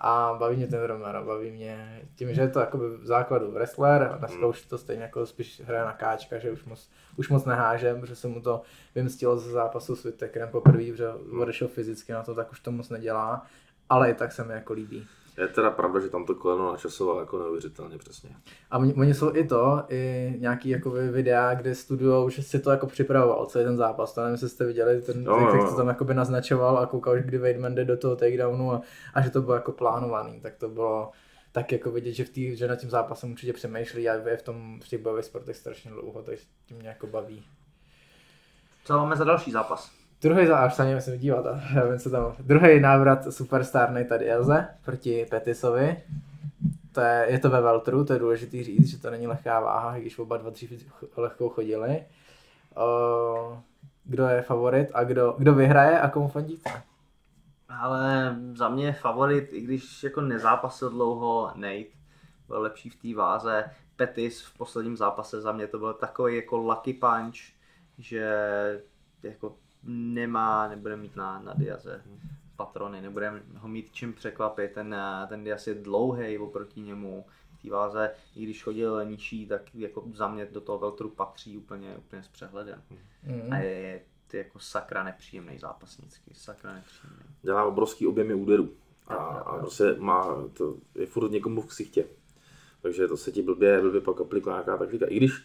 A 0.00 0.36
baví 0.38 0.56
mě 0.56 0.66
ten 0.66 0.82
Romero, 0.82 1.24
baví 1.24 1.50
mě 1.50 2.02
tím, 2.14 2.34
že 2.34 2.40
je 2.40 2.48
to 2.48 2.60
jakoby 2.60 2.84
v 2.96 3.06
základu 3.06 3.50
wrestler 3.50 4.10
a 4.12 4.16
dneska 4.16 4.38
mm. 4.38 4.50
už 4.50 4.62
to 4.62 4.78
stejně 4.78 5.02
jako 5.02 5.26
spíš 5.26 5.62
hraje 5.64 5.84
na 5.84 5.92
káčka, 5.92 6.38
že 6.38 6.50
už 6.50 6.64
moc, 6.64 6.90
už 7.16 7.28
moc 7.28 7.44
nehážem, 7.44 8.00
protože 8.00 8.16
se 8.16 8.28
mu 8.28 8.40
to 8.40 8.62
vymstilo 8.94 9.38
ze 9.38 9.50
zápasu 9.50 9.96
s 9.96 10.04
Whittakerem 10.04 10.48
poprvé, 10.48 10.84
že 10.84 11.08
odešel 11.40 11.68
fyzicky 11.68 12.12
na 12.12 12.22
to, 12.22 12.34
tak 12.34 12.52
už 12.52 12.60
to 12.60 12.72
moc 12.72 12.88
nedělá, 12.88 13.46
ale 13.88 14.10
i 14.10 14.14
tak 14.14 14.32
se 14.32 14.44
mi 14.44 14.54
jako 14.54 14.72
líbí. 14.72 15.06
Je 15.38 15.48
teda 15.48 15.70
pravda, 15.70 16.00
že 16.00 16.08
tam 16.08 16.24
to 16.24 16.34
koleno 16.34 16.72
načasoval 16.72 17.20
jako 17.20 17.38
neuvěřitelně 17.38 17.98
přesně. 17.98 18.30
A 18.70 18.78
oni 18.78 19.14
jsou 19.14 19.36
i 19.36 19.46
to, 19.46 19.84
i 19.88 20.34
nějaký 20.38 20.68
jakoby 20.68 21.08
videa, 21.08 21.54
kde 21.54 21.74
studujou, 21.74 22.28
že 22.28 22.42
si 22.42 22.58
to 22.58 22.70
jako 22.70 22.86
připravoval, 22.86 23.46
celý 23.46 23.64
ten 23.64 23.76
zápas. 23.76 24.14
To 24.14 24.20
nevím, 24.20 24.32
jestli 24.32 24.48
jste 24.48 24.66
viděli, 24.66 25.02
ten, 25.02 25.24
no, 25.24 25.36
jak 25.36 25.54
no, 25.54 25.70
to 25.70 25.76
tam 25.76 25.88
jakoby 25.88 26.14
naznačoval 26.14 26.78
a 26.78 26.86
koukal, 26.86 27.16
kdy 27.16 27.38
Weidman 27.38 27.74
jde 27.74 27.84
do 27.84 27.96
toho 27.96 28.16
takedownu 28.16 28.72
a, 28.72 28.82
a, 29.14 29.20
že 29.20 29.30
to 29.30 29.42
bylo 29.42 29.54
jako 29.54 29.72
plánovaný, 29.72 30.40
tak 30.40 30.56
to 30.56 30.68
bylo 30.68 31.10
tak 31.52 31.72
jako 31.72 31.90
vidět, 31.90 32.12
že, 32.12 32.24
v 32.24 32.30
tý, 32.30 32.56
že 32.56 32.68
na 32.68 32.76
tím 32.76 32.90
zápasem 32.90 33.32
určitě 33.32 33.52
přemýšlí 33.52 34.08
a 34.08 34.28
je 34.28 34.36
v, 34.36 34.42
tom, 34.42 34.80
v 34.84 34.88
těch 34.88 35.02
bojových 35.02 35.24
sportech 35.24 35.56
strašně 35.56 35.90
dlouho, 35.90 36.22
takže 36.22 36.44
tím 36.66 36.76
mě 36.76 36.88
jako 36.88 37.06
baví. 37.06 37.44
Co 38.84 38.96
máme 38.96 39.16
za 39.16 39.24
další 39.24 39.50
zápas? 39.50 39.90
Druhý 40.22 40.46
se 40.68 40.84
nevím, 40.84 41.00
se 41.00 41.18
dívat, 41.18 41.44
já 41.74 41.84
vím, 41.84 41.98
co 41.98 42.10
tam. 42.10 42.34
Druhý 42.38 42.80
návrat 42.80 43.32
superstar 43.32 44.04
tady 44.08 44.30
Elze 44.30 44.68
proti 44.84 45.26
Petisovi. 45.30 46.02
to 46.92 47.00
je, 47.00 47.26
je 47.28 47.38
to 47.38 47.50
ve 47.50 47.60
Veltru, 47.60 48.04
to 48.04 48.12
je 48.12 48.18
důležité 48.18 48.64
říct, 48.64 48.88
že 48.88 48.98
to 48.98 49.10
není 49.10 49.26
lehká 49.26 49.60
váha, 49.60 49.98
když 49.98 50.18
oba 50.18 50.36
dva 50.36 50.50
dřív 50.50 50.92
lehkou 51.16 51.48
chodili. 51.48 52.04
Uh, 52.76 53.58
kdo 54.04 54.26
je 54.26 54.42
favorit 54.42 54.88
a 54.94 55.04
kdo, 55.04 55.34
kdo 55.38 55.54
vyhraje 55.54 56.00
a 56.00 56.10
komu 56.10 56.28
fandíte? 56.28 56.82
Ale 57.68 58.36
za 58.54 58.68
mě 58.68 58.92
favorit, 58.92 59.48
i 59.52 59.60
když 59.60 60.02
jako 60.02 60.20
nezápasil 60.20 60.90
dlouho 60.90 61.52
Nate, 61.54 61.98
byl 62.48 62.60
lepší 62.60 62.90
v 62.90 62.96
té 62.96 63.14
váze. 63.14 63.64
Petis 63.96 64.42
v 64.42 64.58
posledním 64.58 64.96
zápase 64.96 65.40
za 65.40 65.52
mě 65.52 65.66
to 65.66 65.78
byl 65.78 65.94
takový 65.94 66.36
jako 66.36 66.56
lucky 66.56 66.94
punch, 66.94 67.36
že 67.98 68.32
jako 69.22 69.54
nemá, 69.84 70.68
nebude 70.68 70.96
mít 70.96 71.16
na, 71.16 71.40
na 71.40 71.54
Diaze 71.54 72.02
patrony, 72.58 73.00
nebude 73.00 73.42
ho 73.56 73.68
mít 73.68 73.92
čím 73.92 74.12
překvapit, 74.12 74.72
ten, 74.72 74.96
ten 75.28 75.44
Diaz 75.44 75.66
je 75.66 75.74
dlouhý 75.74 76.38
oproti 76.38 76.80
němu, 76.80 77.24
v 77.58 77.62
té 77.62 77.70
váze, 77.70 78.10
i 78.36 78.44
když 78.44 78.62
chodil 78.62 79.04
nižší, 79.04 79.46
tak 79.46 79.74
jako 79.74 80.04
za 80.14 80.28
mě 80.28 80.46
do 80.46 80.60
toho 80.60 80.78
Veltru 80.78 81.10
patří 81.10 81.56
úplně, 81.56 81.96
úplně 81.98 82.22
s 82.22 82.28
přehledem. 82.28 82.82
Mm. 83.22 83.52
A 83.52 83.56
je, 83.56 83.70
je 83.70 84.00
ty 84.26 84.38
jako 84.38 84.58
sakra 84.58 85.04
nepříjemný 85.04 85.58
zápasnický, 85.58 86.34
sakra 86.34 86.74
nepříjemný. 86.74 87.22
Dělá 87.42 87.64
obrovský 87.64 88.06
objemy 88.06 88.34
úderů 88.34 88.70
a, 89.06 89.14
a 89.14 89.58
prostě 89.58 89.94
má, 89.98 90.48
to 90.52 90.76
je 90.94 91.06
furt 91.06 91.30
někomu 91.30 91.60
v 91.60 91.66
ksichtě. 91.66 92.04
Takže 92.82 93.08
to 93.08 93.16
se 93.16 93.32
ti 93.32 93.42
blbě, 93.42 93.80
blbě 93.80 94.00
pak 94.00 94.20
aplikuje 94.20 94.52
nějaká 94.52 94.76
taktika. 94.76 95.06
I 95.06 95.16
když 95.16 95.44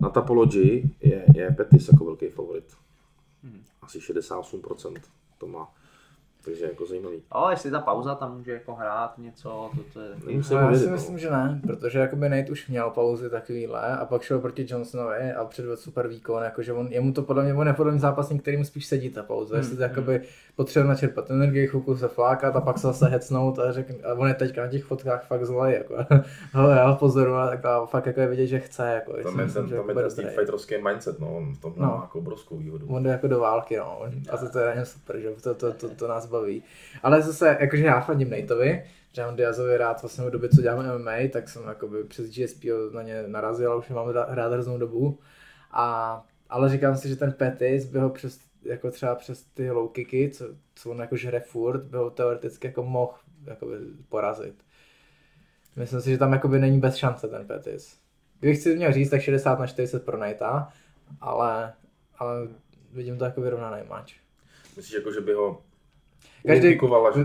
na 0.00 0.10
Tapology 0.10 0.90
je, 1.00 1.24
je 1.34 1.50
Petis 1.50 1.88
jako 1.88 2.04
velký 2.04 2.28
favorit. 2.28 2.76
Hmm. 3.44 3.64
Asi 3.82 3.98
68% 3.98 5.00
to 5.38 5.46
má. 5.46 5.74
Takže 6.44 6.64
jako 6.64 6.86
zajímavý. 6.86 7.22
Ale 7.30 7.52
jestli 7.52 7.70
ta 7.70 7.80
pauza 7.80 8.14
tam 8.14 8.36
může 8.36 8.52
jako 8.52 8.74
hrát 8.74 9.18
něco, 9.18 9.70
to, 9.76 9.82
to 9.92 10.00
je 10.00 10.08
takový... 10.08 10.42
No, 10.50 10.58
já 10.58 10.78
si 10.78 10.86
myslím, 10.86 11.18
že 11.18 11.30
ne, 11.30 11.60
protože 11.66 11.98
jakoby 11.98 12.28
Nate 12.28 12.52
už 12.52 12.68
měl 12.68 12.90
pauzy 12.90 13.30
takovýhle 13.30 13.96
a 13.96 14.04
pak 14.04 14.22
šel 14.22 14.38
proti 14.38 14.66
Johnsonovi 14.68 15.32
a 15.32 15.44
předvedl 15.44 15.76
super 15.76 16.08
výkon, 16.08 16.42
jakože 16.42 16.72
on, 16.72 16.86
jemu 16.90 17.12
to 17.12 17.22
podle 17.22 17.44
mě 17.44 17.54
on 17.54 17.66
je 17.66 17.72
podle 17.72 17.92
mě 17.92 18.00
zápasník, 18.00 18.42
který 18.42 18.56
mu 18.56 18.64
spíš 18.64 18.86
sedí 18.86 19.10
ta 19.10 19.22
pauza, 19.22 19.54
hmm. 19.54 19.62
jestli 19.62 19.76
to 19.76 19.82
hmm. 19.82 19.90
jakoby 19.90 20.20
potřebuje 20.56 20.88
načerpat 20.88 21.30
energii, 21.30 21.66
chvilku 21.66 21.96
se 21.96 22.08
flákat 22.08 22.56
a 22.56 22.60
pak 22.60 22.78
se 22.78 22.86
zase 22.86 23.08
hecnout 23.08 23.58
a 23.58 23.72
řekne, 23.72 23.96
a 24.04 24.14
on 24.14 24.28
je 24.28 24.34
teďka 24.34 24.62
na 24.62 24.68
těch 24.68 24.84
fotkách 24.84 25.26
fakt 25.26 25.44
zlej, 25.46 25.74
jako, 25.74 25.96
hele, 26.52 26.76
já 26.76 26.88
ho 26.88 26.96
pozoruju 26.96 27.36
a, 27.36 27.48
tak 27.48 27.64
a 27.64 27.86
fakt 27.86 28.06
jako 28.06 28.20
je 28.20 28.26
vidět, 28.26 28.46
že 28.46 28.60
chce, 28.60 28.86
jako. 28.88 29.12
Tam 29.22 29.40
je 29.40 29.46
ten, 29.46 29.68
tam 29.68 29.88
je 29.88 29.94
ten 29.94 30.10
Street 30.10 30.34
Fighterovský 30.34 30.74
mindset, 30.82 31.20
no, 31.20 31.36
on 31.36 31.54
v 31.54 31.58
tom 31.58 31.72
no. 31.76 31.86
má 31.86 32.00
jako 32.02 32.18
obrovskou 32.18 32.56
výhodu. 32.56 32.86
On 32.88 33.02
jde 33.02 33.10
jako 33.10 33.28
do 33.28 33.40
války, 33.40 33.76
no, 33.76 34.00
a 34.30 34.36
to, 34.36 34.48
to 34.48 34.58
je 34.58 34.66
na 34.66 34.74
něm 34.74 34.84
super, 34.84 35.18
že 35.18 35.30
to, 35.30 35.54
to, 35.54 35.72
to, 35.72 35.88
to, 35.88 36.08
nás 36.08 36.26
baví. 36.34 36.62
Ale 37.02 37.22
zase, 37.22 37.56
jakože 37.60 37.84
já 37.84 38.00
fandím 38.00 38.30
Nateovi, 38.30 38.84
že 39.12 39.22
mám 39.22 39.36
Diazovi 39.36 39.76
rád 39.76 40.02
vlastně 40.02 40.24
v 40.24 40.30
době, 40.30 40.48
co 40.48 40.62
děláme 40.62 40.98
MMA, 40.98 41.28
tak 41.32 41.48
jsem 41.48 41.68
jakoby 41.68 42.04
přes 42.04 42.30
GSP 42.30 42.64
na 42.92 43.02
ně 43.02 43.24
narazil 43.26 43.72
a 43.72 43.76
už 43.76 43.88
mám 43.88 44.08
rád 44.08 44.52
hroznou 44.52 44.78
dobu. 44.78 45.18
A, 45.70 46.26
ale 46.48 46.68
říkám 46.70 46.96
si, 46.96 47.08
že 47.08 47.16
ten 47.16 47.32
Petis 47.32 47.84
by 47.84 47.98
ho 47.98 48.10
přes, 48.10 48.40
jako 48.62 48.90
třeba 48.90 49.14
přes 49.14 49.42
ty 49.42 49.70
low 49.70 49.92
kicky, 49.92 50.30
co, 50.30 50.44
co 50.74 50.90
on 50.90 51.00
jako 51.00 51.16
žere 51.16 51.40
furt, 51.40 51.82
by 51.82 51.96
ho 51.96 52.10
teoreticky 52.10 52.66
jako 52.66 52.82
mohl 52.82 53.14
jakoby 53.46 53.76
porazit. 54.08 54.54
Myslím 55.76 56.00
si, 56.00 56.10
že 56.10 56.18
tam 56.18 56.32
jakoby 56.32 56.58
není 56.58 56.80
bez 56.80 56.96
šance 56.96 57.28
ten 57.28 57.46
Petis. 57.46 57.98
Kdybych 58.40 58.58
si 58.58 58.76
měl 58.76 58.92
říct, 58.92 59.10
tak 59.10 59.20
60 59.20 59.58
na 59.58 59.66
40 59.66 60.04
pro 60.04 60.18
Nate, 60.18 60.44
ale, 61.20 61.72
ale 62.18 62.48
vidím 62.92 63.18
to 63.18 63.24
jako 63.24 63.40
vyrovnaný 63.40 63.82
match. 63.88 64.12
Myslíš, 64.76 64.94
jako, 64.94 65.12
že 65.12 65.20
by 65.20 65.32
ho 65.32 65.62
Každý, 66.46 66.78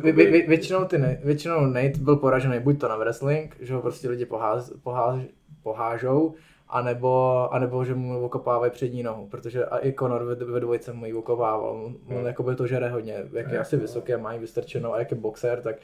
vě, 0.03 0.11
vě, 0.13 0.47
většinou, 0.47 0.85
ty 0.85 0.97
ne, 0.97 1.19
většinou 1.23 1.65
Nate 1.65 1.99
byl 1.99 2.15
poražený 2.15 2.59
buď 2.59 2.79
to 2.79 2.87
na 2.87 2.95
wrestling, 2.95 3.55
že 3.59 3.73
ho 3.73 3.81
prostě 3.81 4.09
lidi 4.09 4.25
poház, 4.25 4.71
poháž, 4.83 5.21
pohážou, 5.63 6.33
anebo, 6.69 7.47
anebo 7.51 7.85
že 7.85 7.95
mu 7.95 8.25
okopávají 8.25 8.71
přední 8.71 9.03
nohu, 9.03 9.27
protože 9.27 9.65
a 9.65 9.85
i 9.85 9.93
Conor 9.93 10.23
ve, 10.23 10.35
ve 10.35 10.59
dvojce 10.59 10.93
mu 10.93 11.05
ji 11.05 11.13
okopával, 11.13 11.81
on, 11.85 12.17
on 12.17 12.25
jako 12.25 12.43
by 12.43 12.55
to 12.55 12.67
žere 12.67 12.89
hodně, 12.89 13.23
jak 13.33 13.51
je 13.51 13.59
asi 13.59 13.77
vysoký 13.77 14.13
a 14.13 14.17
má 14.17 14.35
vystrčenou 14.35 14.93
a 14.93 14.99
jak 14.99 15.11
je 15.11 15.17
boxer, 15.17 15.61
tak 15.61 15.75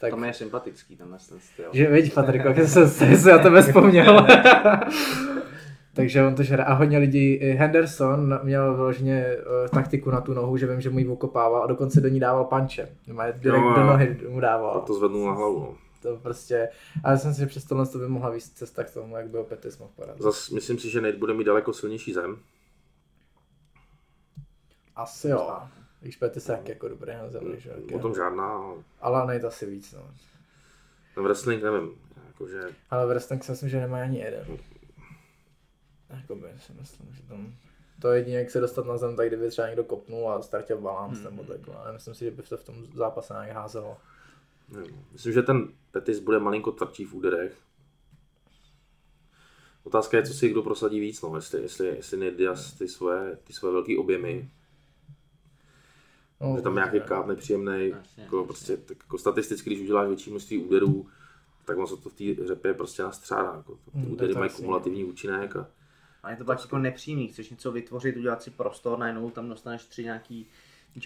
tak, 0.00 0.10
to 0.10 0.16
mi 0.16 0.26
je 0.26 0.32
sympatický 0.32 0.96
tenhle 0.96 1.18
styl. 1.18 1.66
Že 1.72 1.86
vidíš, 1.86 2.12
Patrik, 2.12 2.44
jak 2.44 2.58
jsem 2.58 2.88
se 3.16 3.30
na 3.32 3.38
tebe 3.38 3.62
vzpomněl. 3.62 4.26
Takže 5.98 6.26
on 6.26 6.34
to 6.34 6.42
žere. 6.42 6.64
A 6.64 6.72
hodně 6.72 6.98
lidí, 6.98 7.36
Henderson 7.36 8.40
měl 8.42 8.74
vyloženě 8.74 9.36
uh, 9.36 9.68
taktiku 9.68 10.10
na 10.10 10.20
tu 10.20 10.34
nohu, 10.34 10.56
že 10.56 10.66
vím, 10.66 10.80
že 10.80 10.90
mu 10.90 10.98
ji 10.98 11.08
okopával 11.08 11.62
a 11.62 11.66
dokonce 11.66 12.00
do 12.00 12.08
ní 12.08 12.20
dával 12.20 12.44
panče. 12.44 12.88
Direkt 13.32 13.62
no, 13.62 13.74
do 13.74 13.84
nohy 13.84 14.16
mu 14.28 14.40
dával. 14.40 14.80
To 14.80 14.94
zvednul 14.94 15.26
na 15.26 15.32
hlavu. 15.32 15.60
No. 15.60 15.74
To 16.02 16.16
prostě, 16.16 16.68
ale 17.04 17.14
myslím 17.14 17.34
si, 17.34 17.40
že 17.40 17.46
přes 17.46 17.64
tohle 17.64 17.86
to 17.86 17.98
by 17.98 18.08
mohla 18.08 18.30
víc 18.30 18.50
cesta 18.50 18.84
k 18.84 18.90
tomu, 18.90 19.16
jak 19.16 19.28
by 19.28 19.38
ho 19.38 19.44
Petis 19.44 19.78
mohl 19.78 19.90
porazit. 19.96 20.22
Zas 20.22 20.50
myslím 20.50 20.78
si, 20.78 20.90
že 20.90 21.00
Nate 21.00 21.16
bude 21.16 21.34
mít 21.34 21.44
daleko 21.44 21.72
silnější 21.72 22.12
zem. 22.12 22.36
Asi 24.96 25.28
jo. 25.28 25.58
Když 26.00 26.16
Petis 26.16 26.48
jak 26.48 26.68
jako 26.68 26.88
dobrý 26.88 27.12
na 27.12 27.28
zemi, 27.28 27.60
že? 27.60 27.70
O 27.94 27.98
tom 27.98 28.14
žádná. 28.14 28.60
Ale 29.00 29.34
Nate 29.34 29.46
asi 29.46 29.66
víc, 29.66 29.92
no. 29.92 30.10
No 31.16 31.22
wrestling 31.22 31.62
nevím. 31.62 31.90
Jakože... 32.26 32.60
Ale 32.90 33.06
wrestling 33.06 33.44
si 33.44 33.52
myslím, 33.52 33.68
že 33.68 33.80
nemá 33.80 34.02
ani 34.02 34.18
jeden. 34.18 34.44
Jakoby 36.10 36.48
si 36.66 36.72
myslím, 36.72 37.14
že 37.14 37.22
tam 37.22 37.54
to 38.00 38.12
jediné, 38.12 38.38
jak 38.38 38.50
se 38.50 38.60
dostat 38.60 38.86
na 38.86 38.96
zem, 38.96 39.16
tak 39.16 39.28
kdyby 39.28 39.50
třeba 39.50 39.68
někdo 39.68 39.84
kopnul 39.84 40.30
a 40.30 40.42
ztratil 40.42 40.78
balans 40.78 41.18
hmm. 41.18 41.24
nebo 41.24 41.42
takhle. 41.44 41.76
Ale 41.76 41.92
myslím 41.92 42.14
si, 42.14 42.24
že 42.24 42.30
by 42.30 42.42
se 42.42 42.56
v 42.56 42.64
tom 42.64 42.86
zápase 42.94 43.34
nějak 43.34 43.56
házelo. 43.56 43.96
Myslím, 45.12 45.32
že 45.32 45.42
ten 45.42 45.68
Petis 45.90 46.18
bude 46.18 46.38
malinko 46.38 46.72
tvrdší 46.72 47.04
v 47.04 47.14
úderech. 47.14 47.56
Otázka 49.84 50.16
je, 50.16 50.22
co 50.22 50.34
si 50.34 50.48
kdo 50.48 50.62
prosadí 50.62 51.00
víc, 51.00 51.22
no, 51.22 51.36
jestli, 51.36 51.62
jestli, 51.62 51.86
jestli 51.86 52.18
Nidias 52.18 52.72
ty 52.72 52.88
svoje, 52.88 53.36
ty 53.44 53.52
svoje 53.52 53.72
velké 53.72 53.98
objemy, 53.98 54.50
no, 56.40 56.56
že 56.56 56.62
tam 56.62 56.74
nějaký 56.74 57.00
kát 57.00 57.26
nepříjemný, 57.26 57.94
jako, 58.16 58.44
prostě, 58.44 58.76
tak 58.76 58.96
jako 59.04 59.18
statisticky, 59.18 59.70
když 59.70 59.80
uděláš 59.80 60.08
větší 60.08 60.30
množství 60.30 60.58
úderů, 60.58 61.06
tak 61.64 61.78
on 61.78 61.86
se 61.86 61.96
to 61.96 62.08
v 62.10 62.14
té 62.14 62.46
řepě 62.46 62.74
prostě 62.74 63.02
nastřádá. 63.02 63.54
Jako, 63.56 63.74
ty 63.74 63.98
hmm, 63.98 64.12
údery 64.12 64.34
mají 64.34 64.50
kumulativní 64.50 65.04
účinek 65.04 65.56
a 65.56 65.68
a 66.22 66.30
je 66.30 66.36
to 66.36 66.44
pak 66.44 66.60
jako 66.60 66.78
nepřímý, 66.78 67.28
chceš 67.28 67.50
něco 67.50 67.72
vytvořit, 67.72 68.16
udělat 68.16 68.42
si 68.42 68.50
prostor, 68.50 68.98
najednou 68.98 69.30
tam 69.30 69.48
dostaneš 69.48 69.84
tři 69.84 70.04
nějaký 70.04 70.46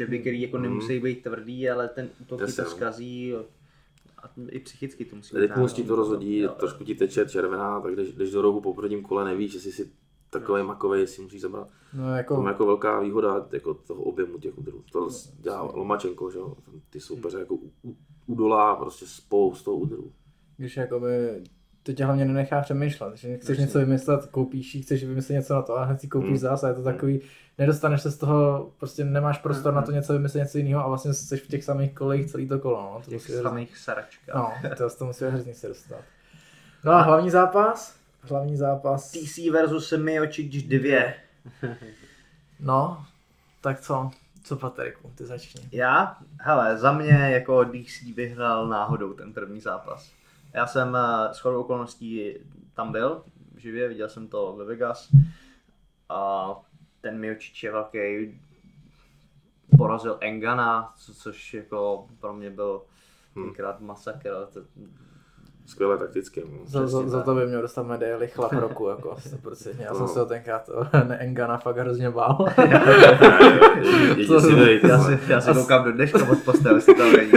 jaby, 0.01 0.19
který 0.19 0.43
jako 0.43 0.57
mm. 0.57 0.63
nemusí 0.63 1.01
být 1.01 1.23
tvrdý, 1.23 1.71
ale 1.71 1.89
ten 1.89 2.11
útok 2.21 2.47
ti 2.47 2.53
to 2.53 2.63
no. 2.63 2.71
zkazí 2.71 3.35
a 4.19 4.31
i 4.49 4.59
psychicky 4.59 5.05
to 5.05 5.17
musí 5.17 5.39
Rytmus 5.39 5.73
ti 5.73 5.85
to 5.85 5.97
rozhodí, 5.97 6.39
jo, 6.39 6.55
trošku 6.59 6.85
ti 6.85 6.95
teče 6.95 7.27
červená, 7.27 7.81
tak 7.81 7.95
když, 7.95 8.13
když 8.13 8.31
do 8.31 8.43
rohu 8.43 8.61
po 8.61 8.75
prvním 8.75 9.03
kole 9.03 9.25
nevíš, 9.25 9.55
jestli 9.55 9.73
si 9.73 9.91
takový 10.31 10.63
makový, 10.63 11.01
jestli 11.01 11.23
musíš 11.23 11.41
zabrat. 11.41 11.69
No, 11.95 12.17
jako... 12.17 12.37
To 12.37 12.43
je 12.43 12.49
jako 12.49 12.67
velká 12.67 13.01
výhoda 13.01 13.47
jako 13.53 13.75
toho 13.75 14.03
objemu 14.03 14.39
těch 14.39 14.59
úderů. 14.59 14.85
To 14.93 15.09
dělá 15.39 15.63
Lomačenko, 15.63 16.31
že 16.31 16.39
jo? 16.39 16.57
Ty 16.91 17.01
soupeře 17.01 17.39
jako 17.39 17.59
udolá 18.27 18.77
prostě 18.77 19.07
spoustou 19.07 19.77
úderů. 19.79 20.13
Když 20.57 20.77
jakoby 20.77 21.43
to 21.83 21.93
tě 21.93 22.05
hlavně 22.05 22.25
nenechá 22.25 22.61
přemýšlet, 22.61 23.17
že 23.17 23.39
chceš 23.39 23.59
něco 23.59 23.79
vymyslet, 23.79 24.27
koupíš 24.27 24.75
ji, 24.75 24.83
chceš 24.83 25.05
vymyslet 25.05 25.35
něco 25.35 25.55
na 25.55 25.63
to 25.63 25.77
a 25.77 25.85
hned 25.85 26.01
si 26.01 26.09
koupíš 26.09 26.31
mm. 26.31 26.37
zase, 26.37 26.69
je 26.69 26.75
to 26.75 26.83
takový, 26.83 27.21
nedostaneš 27.59 28.03
se 28.03 28.11
z 28.11 28.19
toho, 28.19 28.71
prostě 28.79 29.05
nemáš 29.05 29.39
prostor 29.39 29.73
mm. 29.73 29.77
na 29.77 29.83
to 29.83 29.93
něco 29.93 30.13
vymyslet, 30.13 30.41
něco 30.41 30.59
jiného 30.59 30.85
a 30.85 30.89
vlastně 30.89 31.15
jsi 31.15 31.37
v 31.37 31.47
těch 31.47 31.65
samých 31.65 31.95
kolejích 31.95 32.31
celý 32.31 32.49
to 32.49 32.59
kolo. 32.59 32.83
No. 32.95 33.01
To 33.05 33.11
těch 33.11 33.23
samých 33.23 33.79
saračkách. 33.79 34.35
No, 34.35 34.71
to, 34.77 34.97
to 34.97 35.05
musí 35.05 35.25
hrozně 35.25 35.55
se 35.55 35.69
dostat. 35.69 36.01
No 36.85 36.93
a 36.93 37.03
hlavní 37.03 37.31
zápas? 37.31 37.97
Hlavní 38.23 38.57
zápas. 38.57 39.13
TC 39.13 39.39
versus 39.53 39.93
Miočič 39.93 40.63
2. 40.63 41.13
no, 42.61 43.05
tak 43.61 43.81
co? 43.81 44.11
Co 44.45 44.57
Patriku, 44.57 45.11
ty 45.15 45.25
začni. 45.25 45.69
Já? 45.73 46.17
Hele, 46.41 46.79
za 46.79 46.93
mě 46.93 47.13
jako 47.13 47.65
DC 47.65 48.03
vyhrál 48.15 48.69
náhodou 48.69 49.13
ten 49.13 49.33
první 49.33 49.61
zápas. 49.61 50.11
Já 50.53 50.67
jsem 50.67 50.97
eh, 50.97 51.35
s 51.35 51.39
chodou 51.39 51.61
okolností 51.61 52.35
tam 52.75 52.93
byl, 52.93 53.25
živě, 53.57 53.89
viděl 53.89 54.09
jsem 54.09 54.29
to 54.29 54.57
ve 54.57 54.65
Vegas 54.65 55.09
a 56.09 56.51
ten 57.01 57.19
Miočič 57.19 57.63
je 57.63 57.73
velký, 57.73 58.41
porazil 59.77 60.19
Engana, 60.21 60.95
co, 60.97 61.15
což 61.15 61.55
jako 61.55 62.09
pro 62.21 62.33
mě 62.33 62.51
byl 62.51 62.83
hmm. 63.35 63.45
tenkrát 63.45 63.81
masakr. 63.81 64.49
Skvěle 65.67 65.99
takticky. 65.99 66.43
No. 66.45 66.59
Za, 66.67 66.87
za, 66.87 67.09
za, 67.09 67.23
to 67.23 67.35
by 67.35 67.47
měl 67.47 67.63
dostat 67.63 67.83
medaili 67.83 68.29
chlap 68.29 68.53
roku, 68.53 68.89
jako 68.89 69.17
100%. 69.45 69.71
Já 69.79 69.93
no. 69.93 69.99
jsem 69.99 70.09
se 70.09 70.19
ho 70.19 70.27
tenkrát 70.27 70.71
Engana 71.19 71.59
fakt 71.59 71.77
hrozně 71.77 72.11
bál. 72.11 72.47
já, 74.89 74.99
si, 74.99 75.19
já 75.29 75.41
si 75.41 75.55
koukám 75.55 75.85
do 75.85 75.93
dneška 75.93 76.29
od 76.33 76.39
postele, 76.45 76.77
jestli 76.77 76.95
to 76.95 77.13
není. 77.13 77.33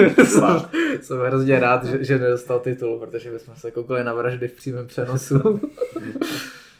jsem 1.01 1.19
hrozně 1.19 1.59
rád, 1.59 1.85
že, 1.85 2.03
že 2.03 2.19
nedostal 2.19 2.59
titul, 2.59 2.99
protože 2.99 3.31
bychom 3.31 3.55
se 3.55 3.71
koukali 3.71 4.03
na 4.03 4.13
vraždy 4.13 4.47
v 4.47 4.53
přímém 4.53 4.87
přenosu. 4.87 5.59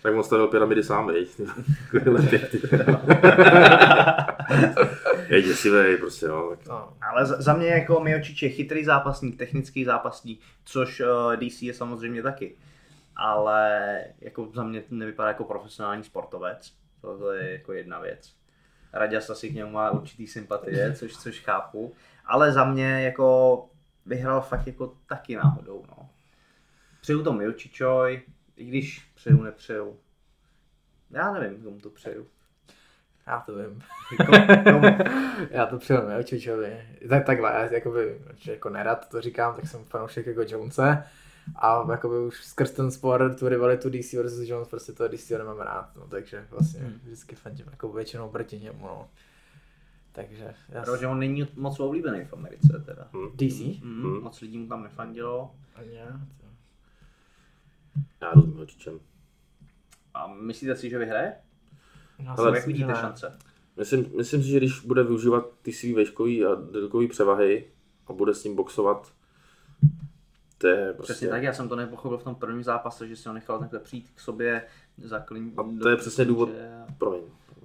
tak 0.04 0.16
on 0.16 0.24
stavil 0.24 0.48
pyramidy 0.48 0.84
sám, 0.84 1.08
veď. 1.08 1.30
je 5.28 5.42
děsivý 5.42 5.98
prostě, 5.98 6.28
no. 6.28 6.50
Tak. 6.50 6.68
No. 6.68 6.94
Ale 7.02 7.26
za, 7.26 7.42
za 7.42 7.54
mě 7.54 7.68
jako 7.68 8.00
Miočič 8.00 8.44
je 8.44 8.50
chytrý 8.50 8.86
zápasník, 8.86 9.38
technický 9.38 9.86
zápasník, 9.86 10.42
což 10.66 11.00
uh, 11.02 11.36
DC 11.36 11.62
je 11.62 11.74
samozřejmě 11.74 12.24
taky. 12.24 12.56
Ale 13.16 14.04
jako 14.22 14.52
za 14.54 14.64
mě 14.64 14.84
nevypadá 14.90 15.28
jako 15.28 15.44
profesionální 15.44 16.04
sportovec. 16.04 16.74
To 17.02 17.32
je 17.32 17.52
jako 17.52 17.74
jedna 17.74 18.00
věc. 18.00 18.36
Raďas 18.94 19.30
asi 19.30 19.50
k 19.50 19.54
němu 19.54 19.72
má 19.72 19.92
určitý 19.92 20.28
sympatie, 20.28 20.94
což, 20.96 21.18
což 21.18 21.40
chápu. 21.40 21.94
Ale 22.26 22.52
za 22.52 22.66
mě 22.66 23.04
jako 23.04 23.70
vyhrál 24.06 24.42
fakt 24.42 24.68
jako 24.68 24.98
taky 25.08 25.36
náhodou. 25.36 25.86
No. 25.90 26.10
Přeju 27.02 27.24
to 27.24 27.34
Milčičoj, 27.34 28.22
i 28.56 28.66
když 28.66 29.12
přeju, 29.16 29.44
nepřeju. 29.44 30.00
Já 31.12 31.34
nevím, 31.34 31.64
komu 31.64 31.80
to 31.80 31.90
přeju. 31.90 32.28
Já 33.28 33.40
to 33.40 33.56
vím. 33.56 33.82
Komu? 34.66 34.88
Já 35.52 35.66
to 35.66 35.78
přeju 35.78 36.08
Milčičovi. 36.08 36.82
Tak, 37.10 37.26
takhle, 37.26 37.50
já 37.52 37.74
jakoby, 37.74 38.18
jako 38.46 38.70
nerad 38.70 39.10
to 39.10 39.22
říkám, 39.22 39.56
tak 39.56 39.68
jsem 39.68 39.84
fanoušek 39.86 40.26
jako 40.28 40.42
Jonese. 40.48 41.04
A 41.56 41.92
jakoby 41.92 42.20
už 42.20 42.44
skrz 42.44 42.72
ten 42.72 42.92
sport, 42.92 43.40
tu 43.40 43.50
rivalitu 43.50 43.90
DC 43.90 44.14
versus 44.14 44.50
Jones, 44.50 44.68
prostě 44.68 44.92
to 44.94 45.08
DC 45.08 45.30
nemám 45.30 45.60
rád, 45.60 45.96
no, 45.96 46.08
takže 46.08 46.48
vlastně 46.52 46.80
Hmm. 46.80 47.00
vždycky 47.04 47.36
fandím 47.36 47.66
jako 47.72 47.90
většinou 47.92 48.30
proti 48.30 48.60
němu, 48.60 48.86
no. 48.88 49.08
Takže 50.12 50.54
já 50.70 50.82
Protože 50.84 51.08
on 51.08 51.20
není 51.20 51.48
moc 51.56 51.80
oblíbený 51.80 52.26
v 52.26 52.34
Americe 52.34 52.84
teda. 52.86 53.08
DC? 53.36 53.60
Mm, 53.84 54.02
Hmm. 54.04 54.22
Moc 54.24 54.42
lidí 54.42 54.58
mu 54.58 54.68
tam 54.68 54.84
nefandilo. 54.84 55.56
Ani 55.76 55.96
já, 55.96 56.06
to- 56.06 56.46
Já 58.26 58.34
jdu 58.36 58.42
s 58.42 58.56
Milčičem. 58.56 59.00
A 60.14 60.28
myslíte 60.28 60.76
si, 60.76 60.90
že 60.90 60.98
vyhraje? 60.98 61.34
Já 62.20 62.34
Ale 62.38 62.58
jak 62.58 62.68
vidíte 62.68 62.94
šance? 62.96 63.38
Myslím, 63.78 64.12
myslím 64.18 64.44
si, 64.44 64.48
že 64.50 64.58
když 64.58 64.80
bude 64.80 65.04
využívat 65.04 65.46
ty 65.62 65.74
svý 65.74 65.94
veškový 65.94 66.46
a 66.46 66.56
delkový 66.56 67.08
převahy 67.08 67.68
a 68.08 68.14
bude 68.14 68.34
s 68.34 68.44
ním 68.44 68.56
boxovat, 68.56 69.12
to 70.58 70.68
je 70.68 70.94
prostě... 70.94 71.14
Přesně 71.14 71.28
tak, 71.30 71.44
já 71.44 71.54
jsem 71.54 71.70
to 71.70 71.76
nepochopil 71.76 72.18
v 72.18 72.24
tom 72.24 72.36
prvním 72.36 72.64
zápase, 72.64 73.08
že 73.08 73.16
si 73.16 73.28
ho 73.30 73.34
nechal 73.34 73.60
takhle 73.60 73.80
přijít 73.80 74.10
k 74.16 74.20
sobě 74.20 74.66
za 75.04 75.20
klin. 75.20 75.54
A 75.58 75.64
to 75.82 75.90
je 75.90 75.98
přesně 75.98 76.26
důvod- 76.26 76.50
že- 76.50 76.72
Promiň. 76.98 77.22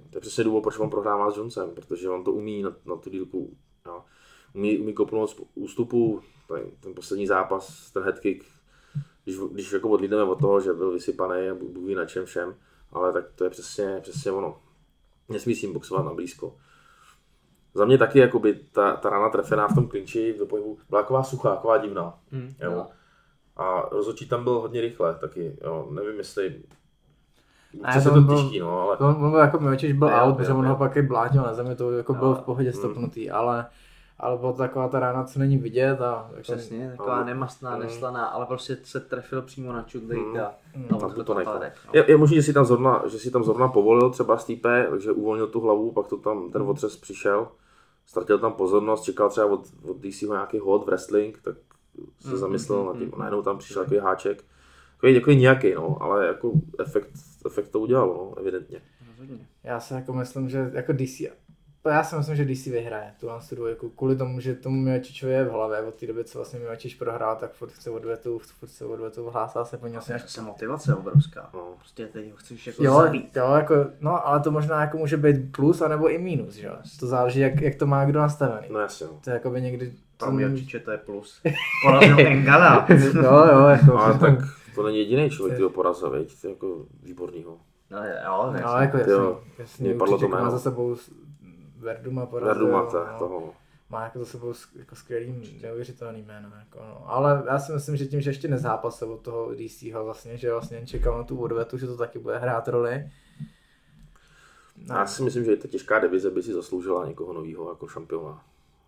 To 0.09 0.17
je 0.17 0.21
přesně 0.21 0.43
důvod, 0.43 0.61
proč 0.61 0.79
on 0.79 0.89
prohrává 0.89 1.31
s 1.31 1.37
Jonesem, 1.37 1.69
protože 1.71 2.09
on 2.09 2.23
to 2.23 2.31
umí 2.31 2.61
na, 2.61 2.75
na 2.85 2.95
tu 2.95 3.09
dílku. 3.09 3.57
Jo. 3.85 4.03
Umí, 4.55 4.79
umí 4.79 4.93
kopnout 4.93 5.29
z 5.29 5.35
ústupu, 5.55 6.21
ten, 6.47 6.59
ten 6.79 6.93
poslední 6.93 7.27
zápas, 7.27 7.91
ten 7.91 8.03
headkick, 8.03 8.45
když, 9.23 9.35
když 9.51 9.71
jako 9.71 9.89
odlídneme 9.89 10.23
od 10.23 10.39
toho, 10.39 10.61
že 10.61 10.73
byl 10.73 10.91
vysypaný 10.91 11.49
a 11.49 11.55
Bůh 11.55 11.89
na 11.95 12.05
čem 12.05 12.25
všem, 12.25 12.55
ale 12.93 13.13
tak 13.13 13.25
to 13.35 13.43
je 13.43 13.49
přesně, 13.49 13.99
přesně 14.01 14.31
ono. 14.31 14.57
Nesmí 15.29 15.55
s 15.55 15.61
ním 15.61 15.73
boxovat 15.73 16.05
na 16.05 16.13
blízko. 16.13 16.55
Za 17.73 17.85
mě 17.85 17.97
taky 17.97 18.19
jakoby 18.19 18.53
ta, 18.71 18.95
ta 18.95 19.09
rana 19.09 19.29
trefená 19.29 19.67
v 19.67 19.75
tom 19.75 19.87
klinči 19.87 20.35
do 20.39 20.45
pohybu 20.45 20.77
byla 20.89 21.01
taková 21.01 21.23
suchá, 21.23 21.55
taková 21.55 21.77
divná. 21.77 22.19
Hm, 22.31 22.53
Jo. 22.59 22.71
jo. 22.71 22.87
A 23.57 23.89
rozhodčí 23.91 24.27
tam 24.27 24.43
byl 24.43 24.53
hodně 24.59 24.81
rychle 24.81 25.15
taky. 25.15 25.57
Jo. 25.63 25.87
Nevím, 25.91 26.17
jestli... 26.17 26.61
Ne, 27.81 27.89
Přesně 27.89 28.09
to 28.09 28.15
to 28.15 28.21
byl- 28.21 28.37
těžký, 28.43 28.59
no, 28.59 28.79
ale... 28.81 28.97
On, 28.97 29.23
on 29.25 29.31
byl 29.31 29.39
jako 29.39 29.59
Milčič 29.59 29.91
byl 29.91 30.07
Jo, 30.07 30.15
out, 30.15 30.37
protože 30.37 30.53
on 30.53 30.65
ho 30.65 30.75
pak 30.75 30.95
i 30.97 31.01
blátil 31.01 31.43
na 31.43 31.53
zemi, 31.53 31.75
to 31.75 31.91
jako 31.91 32.13
Jo. 32.13 32.19
byl 32.19 32.35
v 32.35 32.41
pohodě 32.41 32.69
Mm. 32.69 32.73
stopnutý, 32.73 33.31
ale, 33.31 33.65
ale 34.19 34.37
byla 34.37 34.51
to 34.51 34.57
taková 34.57 34.87
ta 34.87 34.99
rána, 34.99 35.23
co 35.23 35.39
není 35.39 35.57
vidět 35.57 36.01
a 36.01 36.27
jako, 36.29 36.41
Přesně, 36.41 36.89
taková 36.97 37.19
No. 37.19 37.25
nemastná, 37.25 37.75
Mm. 37.75 37.81
neslaná, 37.81 38.25
ale 38.25 38.45
prostě 38.45 38.77
se 38.83 38.99
trefil 38.99 39.41
přímo 39.41 39.73
na 39.73 39.83
čudlík 39.83 40.35
a 40.35 40.53
Mm. 40.75 40.85
no, 40.91 40.99
to 41.09 41.23
to 41.23 41.33
no. 41.33 41.43
Je, 41.93 42.05
je 42.11 42.17
možné, 42.17 42.35
že 42.35 42.43
si 42.43 42.53
tam 42.53 42.65
zrovna, 42.65 43.03
že 43.11 43.19
si 43.19 43.31
tam 43.31 43.43
zrovna 43.43 43.67
povolil 43.67 44.09
třeba 44.09 44.37
Stýpe, 44.37 44.87
takže 44.89 45.11
uvolnil 45.11 45.47
tu 45.47 45.59
hlavu, 45.59 45.91
pak 45.91 46.07
to 46.07 46.17
tam 46.17 46.51
ten 46.51 46.61
otřes 46.61 46.97
přišel, 46.97 47.47
ztratil 48.05 48.39
tam 48.39 48.53
pozornost, 48.53 49.03
čekal 49.03 49.29
třeba 49.29 49.47
od, 49.47 49.61
od 49.83 49.97
DCho 49.97 50.33
nějaký 50.33 50.59
hod 50.59 50.83
v 50.83 50.85
wrestling, 50.85 51.39
tak 51.43 51.55
se 52.19 52.29
Mm, 52.31 52.37
zamyslel 52.37 52.79
mm, 52.81 52.85
nad 52.87 52.93
tím, 52.97 53.07
mm, 53.07 53.13
a 53.13 53.17
najednou 53.17 53.41
tam 53.41 53.57
přišel 53.57 53.83
takový 53.83 53.99
háček. 53.99 54.43
Takový, 54.95 55.13
takový 55.13 55.35
nějaký, 55.35 55.73
no, 55.73 55.97
ale 56.01 56.27
jako 56.27 56.51
efekt, 56.79 57.09
efekt 57.45 57.69
to 57.69 57.79
udělalo, 57.79 58.13
no, 58.13 58.39
evidentně. 58.41 58.81
Rozhodně. 59.09 59.45
Já 59.63 59.79
si 59.79 59.93
jako 59.93 60.13
myslím, 60.13 60.49
že 60.49 60.69
jako 60.73 60.93
DC, 60.93 61.21
já 61.89 62.03
si 62.03 62.15
myslím, 62.15 62.35
že 62.35 62.45
DC 62.45 62.65
vyhraje 62.65 63.13
tu 63.19 63.27
tu 63.49 63.55
dvojku, 63.55 63.89
kvůli 63.89 64.15
tomu, 64.15 64.39
že 64.39 64.55
tomu 64.55 64.81
Miocičovi 64.81 65.33
je 65.33 65.43
v 65.45 65.51
hlavě, 65.51 65.81
od 65.81 65.95
té 65.95 66.07
doby, 66.07 66.23
co 66.23 66.37
vlastně 66.39 66.59
Miocič 66.59 66.95
prohrál, 66.95 67.35
tak 67.35 67.53
furt 67.53 67.71
chce 67.71 67.89
odvetu, 67.89 68.39
furt 68.39 68.69
chce 68.69 68.85
odvetu, 68.85 69.29
hlásá 69.29 69.65
se 69.65 69.77
po 69.77 69.87
něm 69.87 70.01
až 70.15 70.29
se 70.31 70.41
motivace 70.41 70.95
obrovská. 70.95 71.49
No. 71.53 71.59
Prostě 71.79 72.07
teď 72.07 72.31
ho 72.31 72.37
chceš 72.37 72.67
jako 72.67 72.83
Jo, 72.83 72.93
zabít. 72.93 73.35
jo, 73.37 73.51
jako, 73.53 73.75
no, 74.01 74.27
ale 74.27 74.39
to 74.39 74.51
možná 74.51 74.81
jako 74.81 74.97
může 74.97 75.17
být 75.17 75.51
plus, 75.51 75.81
anebo 75.81 76.09
i 76.09 76.17
minus, 76.17 76.53
že 76.55 76.67
jo. 76.67 76.73
To 76.99 77.07
záleží, 77.07 77.39
jak, 77.39 77.61
jak 77.61 77.75
to 77.75 77.85
má 77.85 78.05
kdo 78.05 78.19
nastavený. 78.19 78.67
No 78.71 78.79
jasně, 78.79 79.07
no. 79.07 79.19
To 79.23 79.29
je 79.29 79.33
jakoby 79.33 79.61
někdy... 79.61 79.93
Pro 80.17 80.31
určitě 80.31 80.79
to 80.79 80.91
je 80.91 80.97
plus. 80.97 81.41
Porazil 81.85 82.19
Engana. 82.27 82.87
Jo, 83.23 83.45
jo, 83.53 83.67
jako... 83.67 83.97
Ale 83.97 84.19
tak 84.19 84.33
to 84.75 84.83
není 84.83 84.97
jediný 84.97 85.29
člověk, 85.29 85.53
který 85.53 85.63
ho 85.63 85.69
porazil, 85.69 86.09
veď, 86.09 86.41
to 86.41 86.47
je 86.47 86.51
jako 86.53 86.85
výbornýho. 87.03 87.57
No, 87.91 87.97
jo, 87.97 88.51
No, 88.61 88.77
jako 88.81 88.97
jasně, 88.97 89.13
Jo, 89.13 89.41
jasně 89.59 89.89
mně 89.89 89.97
padlo 89.97 90.13
určitě 90.15 90.19
to 90.19 90.25
jako 90.25 90.35
má 90.35 90.39
jméno. 90.39 90.51
za 90.51 90.59
sebou 90.59 90.95
s- 90.95 91.11
Verduma 91.81 92.25
porazil, 92.25 92.53
Verdumata, 92.65 93.11
no. 93.13 93.19
toho. 93.19 93.53
má 93.89 94.03
jako 94.03 94.19
za 94.19 94.25
sebou 94.25 94.53
jako 94.75 94.95
skvělý, 94.95 95.59
neuvěřitelný 95.61 96.21
jméno. 96.21 96.49
Jako 96.59 96.79
no. 96.79 97.03
Ale 97.05 97.43
já 97.47 97.59
si 97.59 97.71
myslím, 97.71 97.97
že 97.97 98.05
tím, 98.05 98.21
že 98.21 98.29
ještě 98.29 98.47
nezápasil 98.47 99.11
od 99.13 99.21
toho 99.21 99.51
DCho 99.55 100.05
vlastně, 100.05 100.37
že 100.37 100.51
vlastně 100.51 100.77
jen 100.77 100.87
čekal 100.87 101.17
na 101.17 101.23
tu 101.23 101.39
odvetu, 101.41 101.77
že 101.77 101.87
to 101.87 101.97
taky 101.97 102.19
bude 102.19 102.37
hrát 102.37 102.67
roli. 102.67 103.11
No, 104.87 104.95
Já 104.95 105.05
si 105.05 105.23
myslím, 105.23 105.45
že 105.45 105.55
ta 105.55 105.67
těžká 105.67 105.99
divize 105.99 106.29
by 106.31 106.43
si 106.43 106.53
zasloužila 106.53 107.07
někoho 107.07 107.33
nového 107.33 107.69
jako 107.69 107.87
šampiona. 107.87 108.43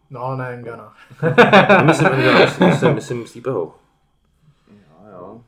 no 0.10 0.22
ale 0.24 0.38
ne 0.38 0.50
Engana. 0.54 0.94
Nemyslím 1.78 2.08
Engana, 2.08 2.40
myslím, 2.40 2.70
myslím, 2.70 2.96
myslím 2.96 3.28
Stýpeho. 3.28 3.76
Jo, 4.72 5.10
jo. 5.12 5.42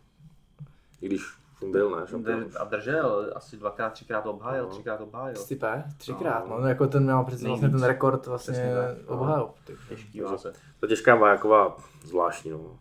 I 1.02 1.06
když 1.06 1.22
byl, 1.72 1.95
ne, 1.99 2.07
šampion. 2.07 2.45
A 2.60 2.64
držel, 2.64 3.32
asi 3.36 3.57
dvakrát, 3.57 3.90
třikrát 3.94 4.26
obhájil, 4.26 4.64
No. 4.64 4.69
třikrát 4.69 5.02
obhájil. 5.02 5.36
Stipe, 5.36 5.84
třikrát, 5.98 6.48
No. 6.49 6.60
no, 6.60 6.68
jako 6.68 6.88
ten 6.88 7.03
měl 7.03 7.23
přece 7.23 7.44
No, 7.44 7.49
vlastně 7.49 7.69
ten 7.69 7.84
rekord 7.84 8.26
vlastně 8.27 8.53
Přesně 8.53 8.73
tak, 8.76 9.10
no. 9.10 9.53
Těžký 9.90 10.22
váze. 10.22 10.53
Ta 10.80 10.88
těžká 10.88 11.15
vájaková 11.15 11.77
zvláštní, 12.03 12.52
no. 12.52 12.80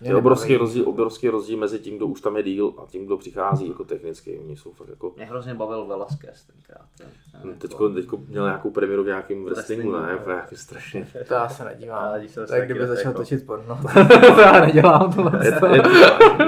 Je 0.00 0.16
obrovský 0.16 0.56
rozdíl, 0.56 0.88
obrovský 0.88 1.28
rozdíl 1.28 1.58
mezi 1.58 1.78
tím, 1.78 1.96
kdo 1.96 2.06
už 2.06 2.20
tam 2.20 2.36
je 2.36 2.42
díl 2.42 2.74
a 2.78 2.86
tím, 2.86 3.06
kdo 3.06 3.16
přichází 3.16 3.68
jako 3.68 3.84
technicky. 3.84 4.38
Oni 4.38 4.56
jsou 4.56 4.72
fakt 4.72 4.88
jako... 4.88 5.12
Mě 5.16 5.24
hrozně 5.24 5.54
bavil 5.54 5.86
Velasquez 5.86 6.44
tenkrát. 6.44 6.86
jo. 7.00 7.52
Teďko, 7.58 7.88
teďko 7.88 8.16
měl 8.28 8.44
nějakou 8.44 8.70
premiéru 8.70 9.02
v 9.02 9.06
nějakém 9.06 9.44
wrestlingu, 9.44 9.92
ne? 9.92 10.18
To 10.24 10.30
je 10.30 10.36
nějaký 10.36 10.56
strašně. 10.56 11.08
To 11.28 11.34
já 11.34 11.48
se 11.48 11.64
nedívám. 11.64 12.04
Ale 12.04 12.18
když 12.18 12.30
se 12.30 12.40
Tak 12.40 12.48
taky 12.48 12.64
kdyby 12.64 12.80
tak 12.80 12.88
začal 12.88 13.10
jako- 13.10 13.18
točit 13.18 13.46
porno. 13.46 13.80
to 14.34 14.40
já 14.40 14.60
nedělám 14.60 15.12
tohle. 15.12 15.46
Je, 15.46 15.52
je, 15.72 15.82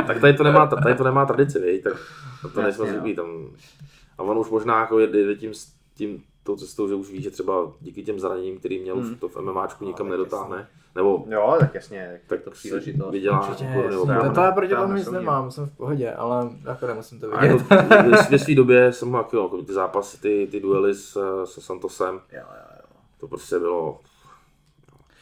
tak 0.06 0.20
tady 0.20 0.34
to 0.34 0.42
nemá, 0.44 0.66
tady 0.66 0.94
to 0.94 1.04
nemá 1.04 1.26
tradici, 1.26 1.58
viď? 1.58 1.82
tak 1.82 2.52
to 2.54 2.62
nejsme 2.62 2.84
no. 2.84 2.90
zvyklí. 2.90 3.14
Tam. 3.14 3.50
A 4.18 4.22
on 4.22 4.38
už 4.38 4.50
možná 4.50 4.80
jako 4.80 4.98
jede, 4.98 5.18
jede 5.18 5.34
tím, 5.34 5.52
tím, 5.94 6.22
tou 6.48 6.56
cestou, 6.56 6.88
že 6.88 6.94
už 6.94 7.10
ví, 7.10 7.22
že 7.22 7.30
třeba 7.30 7.72
díky 7.80 8.02
těm 8.02 8.20
zraněním, 8.20 8.58
který 8.58 8.78
měl, 8.80 8.96
Hmm. 8.96 9.12
už 9.12 9.18
to 9.20 9.28
v 9.28 9.36
MMAčku 9.36 9.84
nikam 9.84 10.06
tak 10.06 10.10
nedotáhne. 10.10 10.66
Nebo 10.94 11.24
Jo, 11.28 11.56
tak 11.60 11.74
jasně, 11.74 12.10
tak, 12.12 12.20
tak 12.26 12.42
to 12.44 12.50
příležitost. 12.50 13.10
vydělá 13.12 13.40
Určitě, 13.48 13.64
jako 13.64 13.80
jasně. 13.82 13.90
nebo 14.14 14.30
to- 14.34 14.40
já 14.40 14.52
proti 14.52 14.72
Tam 14.72 14.82
tomu 14.82 14.94
nic 14.94 15.10
nemám, 15.10 15.50
jsem 15.50 15.66
v 15.66 15.76
pohodě, 15.76 16.12
ale 16.12 16.50
jako 16.64 16.86
nemusím 16.86 17.20
to 17.20 17.30
vidět. 17.30 17.62
ve, 18.30 18.38
své 18.38 18.54
době 18.54 18.92
jsem 18.92 19.14
jako, 19.14 19.42
jako 19.42 19.62
ty 19.62 19.72
zápasy, 19.72 20.20
ty, 20.20 20.48
ty 20.50 20.60
duely 20.60 20.94
s, 20.94 21.18
se 21.44 21.60
Santosem, 21.60 22.14
Jo, 22.14 22.20
jo, 22.40 22.64
jo. 22.82 22.96
to 23.20 23.28
prostě 23.28 23.58
bylo... 23.58 23.98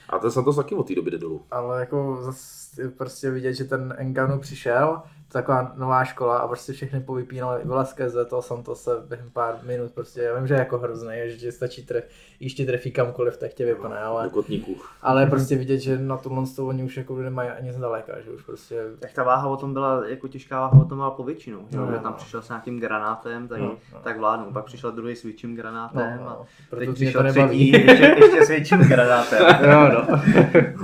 A 0.08 0.18
ten 0.18 0.30
Santos 0.30 0.56
taky 0.56 0.74
od 0.74 0.86
té 0.88 0.94
doby 0.94 1.10
jde 1.10 1.18
dolů. 1.18 1.42
ale 1.50 1.80
jako 1.80 2.18
zas 2.22 2.70
je 2.78 2.88
prostě 2.88 3.30
vidět, 3.30 3.54
že 3.54 3.64
ten 3.64 3.94
Enganu 3.98 4.38
přišel, 4.38 5.02
taková 5.32 5.72
nová 5.76 6.04
škola 6.04 6.38
a 6.38 6.46
prostě 6.48 6.72
všechny 6.72 7.00
povypínali 7.00 7.60
Velasquez, 7.64 8.14
toho 8.28 8.42
Santose 8.42 8.90
během 9.08 9.30
pár 9.30 9.54
minut 9.62 9.92
prostě, 9.92 10.20
já 10.20 10.34
vím, 10.38 10.46
že 10.46 10.54
je 10.54 10.58
jako 10.58 10.78
hrozný, 10.78 11.14
že 11.26 11.36
ti 11.36 11.52
stačí 11.52 11.86
tref, 11.86 12.04
ještě 12.40 12.66
trefí 12.66 12.90
kamkoliv, 12.90 13.36
tak 13.36 13.54
tě 13.54 13.64
vypne, 13.66 13.98
ale, 13.98 14.24
Do 14.24 14.30
kotníků. 14.30 14.76
ale 15.02 15.22
je 15.22 15.26
prostě 15.26 15.56
vidět, 15.56 15.78
že 15.78 15.98
na 15.98 16.16
tomhle 16.16 16.44
toho 16.56 16.68
oni 16.68 16.82
už 16.84 16.96
jako 16.96 17.16
nemají 17.16 17.48
ani 17.50 17.72
zdaleka, 17.72 18.12
že 18.24 18.30
už 18.30 18.42
prostě 18.42 18.82
Tak 18.98 19.12
ta 19.12 19.22
váha 19.24 19.48
o 19.48 19.56
tom 19.56 19.72
byla, 19.72 20.08
jako 20.08 20.28
těžká 20.28 20.60
váha 20.60 20.72
o 20.80 20.84
tom 20.84 20.98
byla 20.98 21.10
po 21.10 21.24
většinu, 21.24 21.66
že, 21.70 21.76
No, 21.76 21.86
že 21.86 21.92
no, 21.92 21.98
tam 21.98 22.12
no. 22.12 22.16
přišel 22.18 22.42
s 22.42 22.48
nějakým 22.48 22.80
granátem, 22.80 23.48
tak, 23.48 23.60
No, 23.60 23.76
no. 23.92 23.98
tak 24.02 24.18
vládnu. 24.18 24.52
Pak 24.52 24.64
přišel 24.64 24.92
druhý 24.92 25.16
s 25.16 25.22
větším 25.22 25.50
no, 25.50 25.56
granátem 25.56 26.20
a 26.26 26.30
no, 26.30 26.46
teď 26.46 26.68
proto 26.70 26.84
mě 26.84 26.92
přišel 26.94 27.22
to 27.22 27.28
třetí 27.28 27.38
nebaví. 27.40 27.70
ještě, 27.86 28.16
ještě 28.24 28.44
s 28.44 28.48
větším 28.48 28.78
granátem. 28.78 29.38
jo, 29.70 29.88
no. 29.88 30.20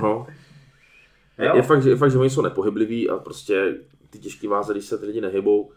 No. 0.01 0.27
Je, 1.37 1.47
Jo. 1.47 1.55
je, 1.55 1.61
fakt, 1.61 1.83
že, 1.83 1.89
je 1.89 1.95
fakt, 1.95 2.11
že 2.11 2.17
oni 2.17 2.29
jsou 2.29 2.41
nepohybliví 2.41 3.09
a 3.09 3.17
prostě 3.17 3.75
ty 4.13 4.19
těžké 4.19 4.47
váze, 4.47 4.73
když 4.73 4.85
se 4.85 4.97
ty 4.97 5.05
lidi 5.05 5.21
nehybou, 5.21 5.71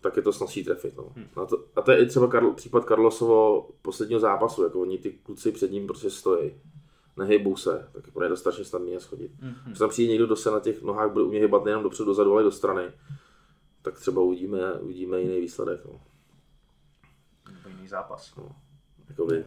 tak 0.00 0.16
je 0.16 0.22
to 0.22 0.32
snazší 0.32 0.64
trefit. 0.64 0.96
No. 0.96 1.12
Hm. 1.16 1.26
A, 1.36 1.46
to, 1.46 1.64
a 1.76 1.82
to 1.82 1.90
je 1.90 2.02
i 2.02 2.06
třeba 2.06 2.26
Karl, 2.26 2.52
případ 2.52 2.84
Carlosovo 2.84 3.68
posledního 3.82 4.20
zápasu, 4.20 4.62
jako 4.62 4.80
oni 4.80 4.98
ty 4.98 5.10
kluci 5.10 5.52
před 5.52 5.70
ním 5.70 5.86
prostě 5.86 6.10
stojí. 6.10 6.52
Nehybou 7.16 7.56
se, 7.56 7.88
tak 7.92 8.04
je 8.22 8.28
to 8.28 8.36
strašně 8.36 8.64
snadný 8.64 8.92
je 8.92 9.00
schodit. 9.00 9.32
Mhm. 9.40 9.54
Když 9.66 9.78
tam 9.78 9.88
přijde 9.88 10.10
někdo, 10.10 10.26
kdo 10.26 10.36
se 10.36 10.50
na 10.50 10.60
těch 10.60 10.82
nohách 10.82 11.12
bude 11.12 11.24
umět 11.24 11.40
hybat 11.40 11.64
nejenom 11.64 11.82
dopředu, 11.82 12.04
dozadu, 12.04 12.32
ale 12.32 12.42
do 12.42 12.50
strany, 12.50 12.82
tak 13.82 13.98
třeba 13.98 14.22
uvidíme, 14.22 14.72
uvidíme 14.72 15.20
jiný 15.20 15.40
výsledek. 15.40 15.80
No. 15.84 16.00
Nebo 17.52 17.68
jiný 17.68 17.88
zápas. 17.88 18.34
Jakoby. 19.08 19.44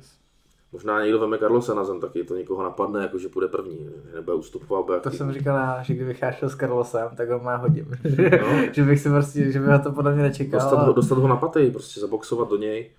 Možná 0.72 1.04
někdo 1.04 1.20
veme 1.20 1.38
Carlosa 1.38 1.74
na 1.74 1.84
zem, 1.84 2.00
taky 2.00 2.24
to 2.24 2.36
někoho 2.36 2.64
napadne, 2.64 3.02
jako 3.02 3.18
že 3.18 3.30
půjde 3.30 3.48
první, 3.48 3.90
nebude 4.16 4.38
ustupovat. 4.38 4.86
Bude 4.86 5.00
To 5.00 5.12
jsem 5.12 5.34
říkal, 5.34 5.84
že 5.84 5.94
kdybych 5.94 6.22
já 6.22 6.32
šel 6.32 6.50
s 6.50 6.56
Carlosem, 6.56 7.10
tak 7.18 7.30
ho 7.30 7.40
má 7.40 7.56
hodím. 7.56 7.92
že 8.72 8.84
bych 8.84 9.00
si 9.00 9.10
prostě, 9.10 9.52
že 9.52 9.60
by 9.60 9.66
ho 9.66 9.80
to 9.80 9.92
podle 9.92 10.14
mě 10.14 10.24
nečekal. 10.24 10.60
Dostat 10.60 10.86
ho, 10.86 10.94
dostat 10.94 11.18
ho 11.18 11.28
na 11.28 11.36
paty, 11.36 11.72
prostě 11.72 12.00
zaboxovat 12.00 12.50
do 12.50 12.58
něj, 12.58 12.92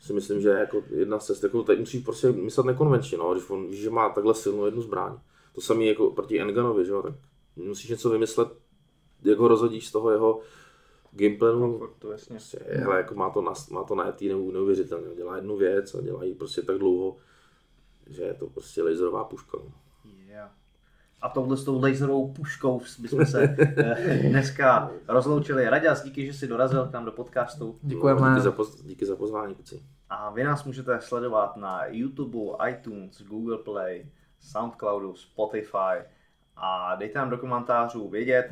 si 0.00 0.12
myslím, 0.12 0.40
že 0.40 0.48
je 0.48 0.58
jako 0.58 0.82
jedna 0.90 1.18
z 1.18 1.26
cest, 1.26 1.42
jako 1.42 1.62
teď 1.62 1.78
musíš 1.78 2.04
prostě 2.04 2.32
myslet 2.32 2.66
nekonvenčně, 2.66 3.18
no, 3.18 3.32
když 3.32 3.50
on 3.50 3.66
ví, 3.66 3.76
že 3.76 3.90
má 3.90 4.08
takhle 4.08 4.34
silnou 4.34 4.64
jednu 4.64 4.82
zbraň. 4.82 5.12
To 5.54 5.60
samé 5.60 5.84
jako 5.84 6.10
proti 6.10 6.40
Enganovi, 6.40 6.84
že 6.84 6.92
jo, 6.92 7.02
tak 7.02 7.14
musíš 7.56 7.90
něco 7.90 8.10
vymyslet, 8.10 8.48
jak 9.24 9.38
ho 9.38 9.48
rozhodíš 9.48 9.88
z 9.88 9.92
toho 9.92 10.10
jeho 10.10 10.40
gameplanu. 11.10 11.80
To 11.98 12.12
jasně. 12.12 12.36
Prostě, 12.36 12.58
hele, 12.68 12.96
jako 12.96 13.14
má 13.14 13.30
to, 13.30 13.42
na, 13.42 13.52
má 13.70 13.84
to 13.84 13.94
najetý 13.94 14.28
neu- 14.28 14.52
neuvěřitelně, 14.52 15.14
dělá 15.16 15.36
jednu 15.36 15.56
věc 15.56 15.94
a 15.94 16.00
dělá 16.00 16.24
ji 16.24 16.34
prostě 16.34 16.62
tak 16.62 16.78
dlouho, 16.78 17.16
že 18.06 18.22
je 18.22 18.34
to 18.34 18.46
prostě 18.46 18.82
laserová 18.82 19.24
puška. 19.24 19.58
No. 19.64 19.72
Yeah. 20.28 20.50
A 21.22 21.28
touhle 21.28 21.56
s 21.56 21.64
tou 21.64 21.80
laserovou 21.80 22.32
puškou 22.32 22.80
bychom 22.98 23.26
se 23.26 23.56
eh, 23.58 24.28
dneska 24.28 24.90
rozloučili. 25.08 25.68
Raděz, 25.68 26.02
díky, 26.02 26.26
že 26.26 26.32
jsi 26.32 26.46
dorazil 26.46 26.86
k 26.86 26.92
nám 26.92 27.04
do 27.04 27.12
podcastu. 27.12 27.78
Děkujeme. 27.82 28.30
Díky 28.30 28.40
za, 28.40 28.52
poz, 28.52 28.82
díky 28.82 29.06
za 29.06 29.16
pozvání, 29.16 29.54
kuci. 29.54 29.82
A 30.10 30.30
vy 30.30 30.44
nás 30.44 30.64
můžete 30.64 31.00
sledovat 31.00 31.56
na 31.56 31.86
YouTube, 31.86 32.70
iTunes, 32.70 33.22
Google 33.22 33.58
Play, 33.58 34.06
Soundcloudu, 34.40 35.14
Spotify 35.14 36.04
a 36.56 36.96
dejte 36.96 37.18
nám 37.18 37.30
do 37.30 37.38
komentářů 37.38 38.08
vědět, 38.08 38.48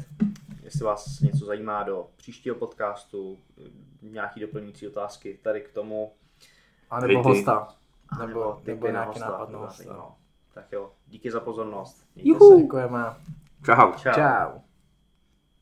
jestli 0.67 0.85
vás 0.85 1.21
něco 1.21 1.45
zajímá 1.45 1.83
do 1.83 2.07
příštího 2.17 2.57
podcastu, 2.57 3.39
nějaký 4.03 4.41
doplňující 4.41 4.89
otázky 4.89 5.39
tady 5.43 5.61
k 5.61 5.73
tomu. 5.73 6.13
A 6.91 7.01
nebo 7.01 7.23
Hejty. 7.23 7.29
hosta. 7.29 7.69
A 8.09 8.27
Nebo, 8.27 8.61
nebo 8.65 8.87
na 8.87 8.93
nějaký 8.93 9.09
hosta, 9.09 9.27
nápad 9.27 9.51
na 9.51 9.59
hosta. 9.59 10.15
Tak 10.55 10.73
jo, 10.73 10.93
díky 11.07 11.31
za 11.31 11.41
pozornost. 11.41 12.07
Mějte 12.15 12.29
Juhu. 12.29 12.57
se. 12.57 12.63
Děkujeme. 12.63 13.05
Čau. 13.65 13.93
Čau. 13.93 14.13
Čau. 14.13 14.59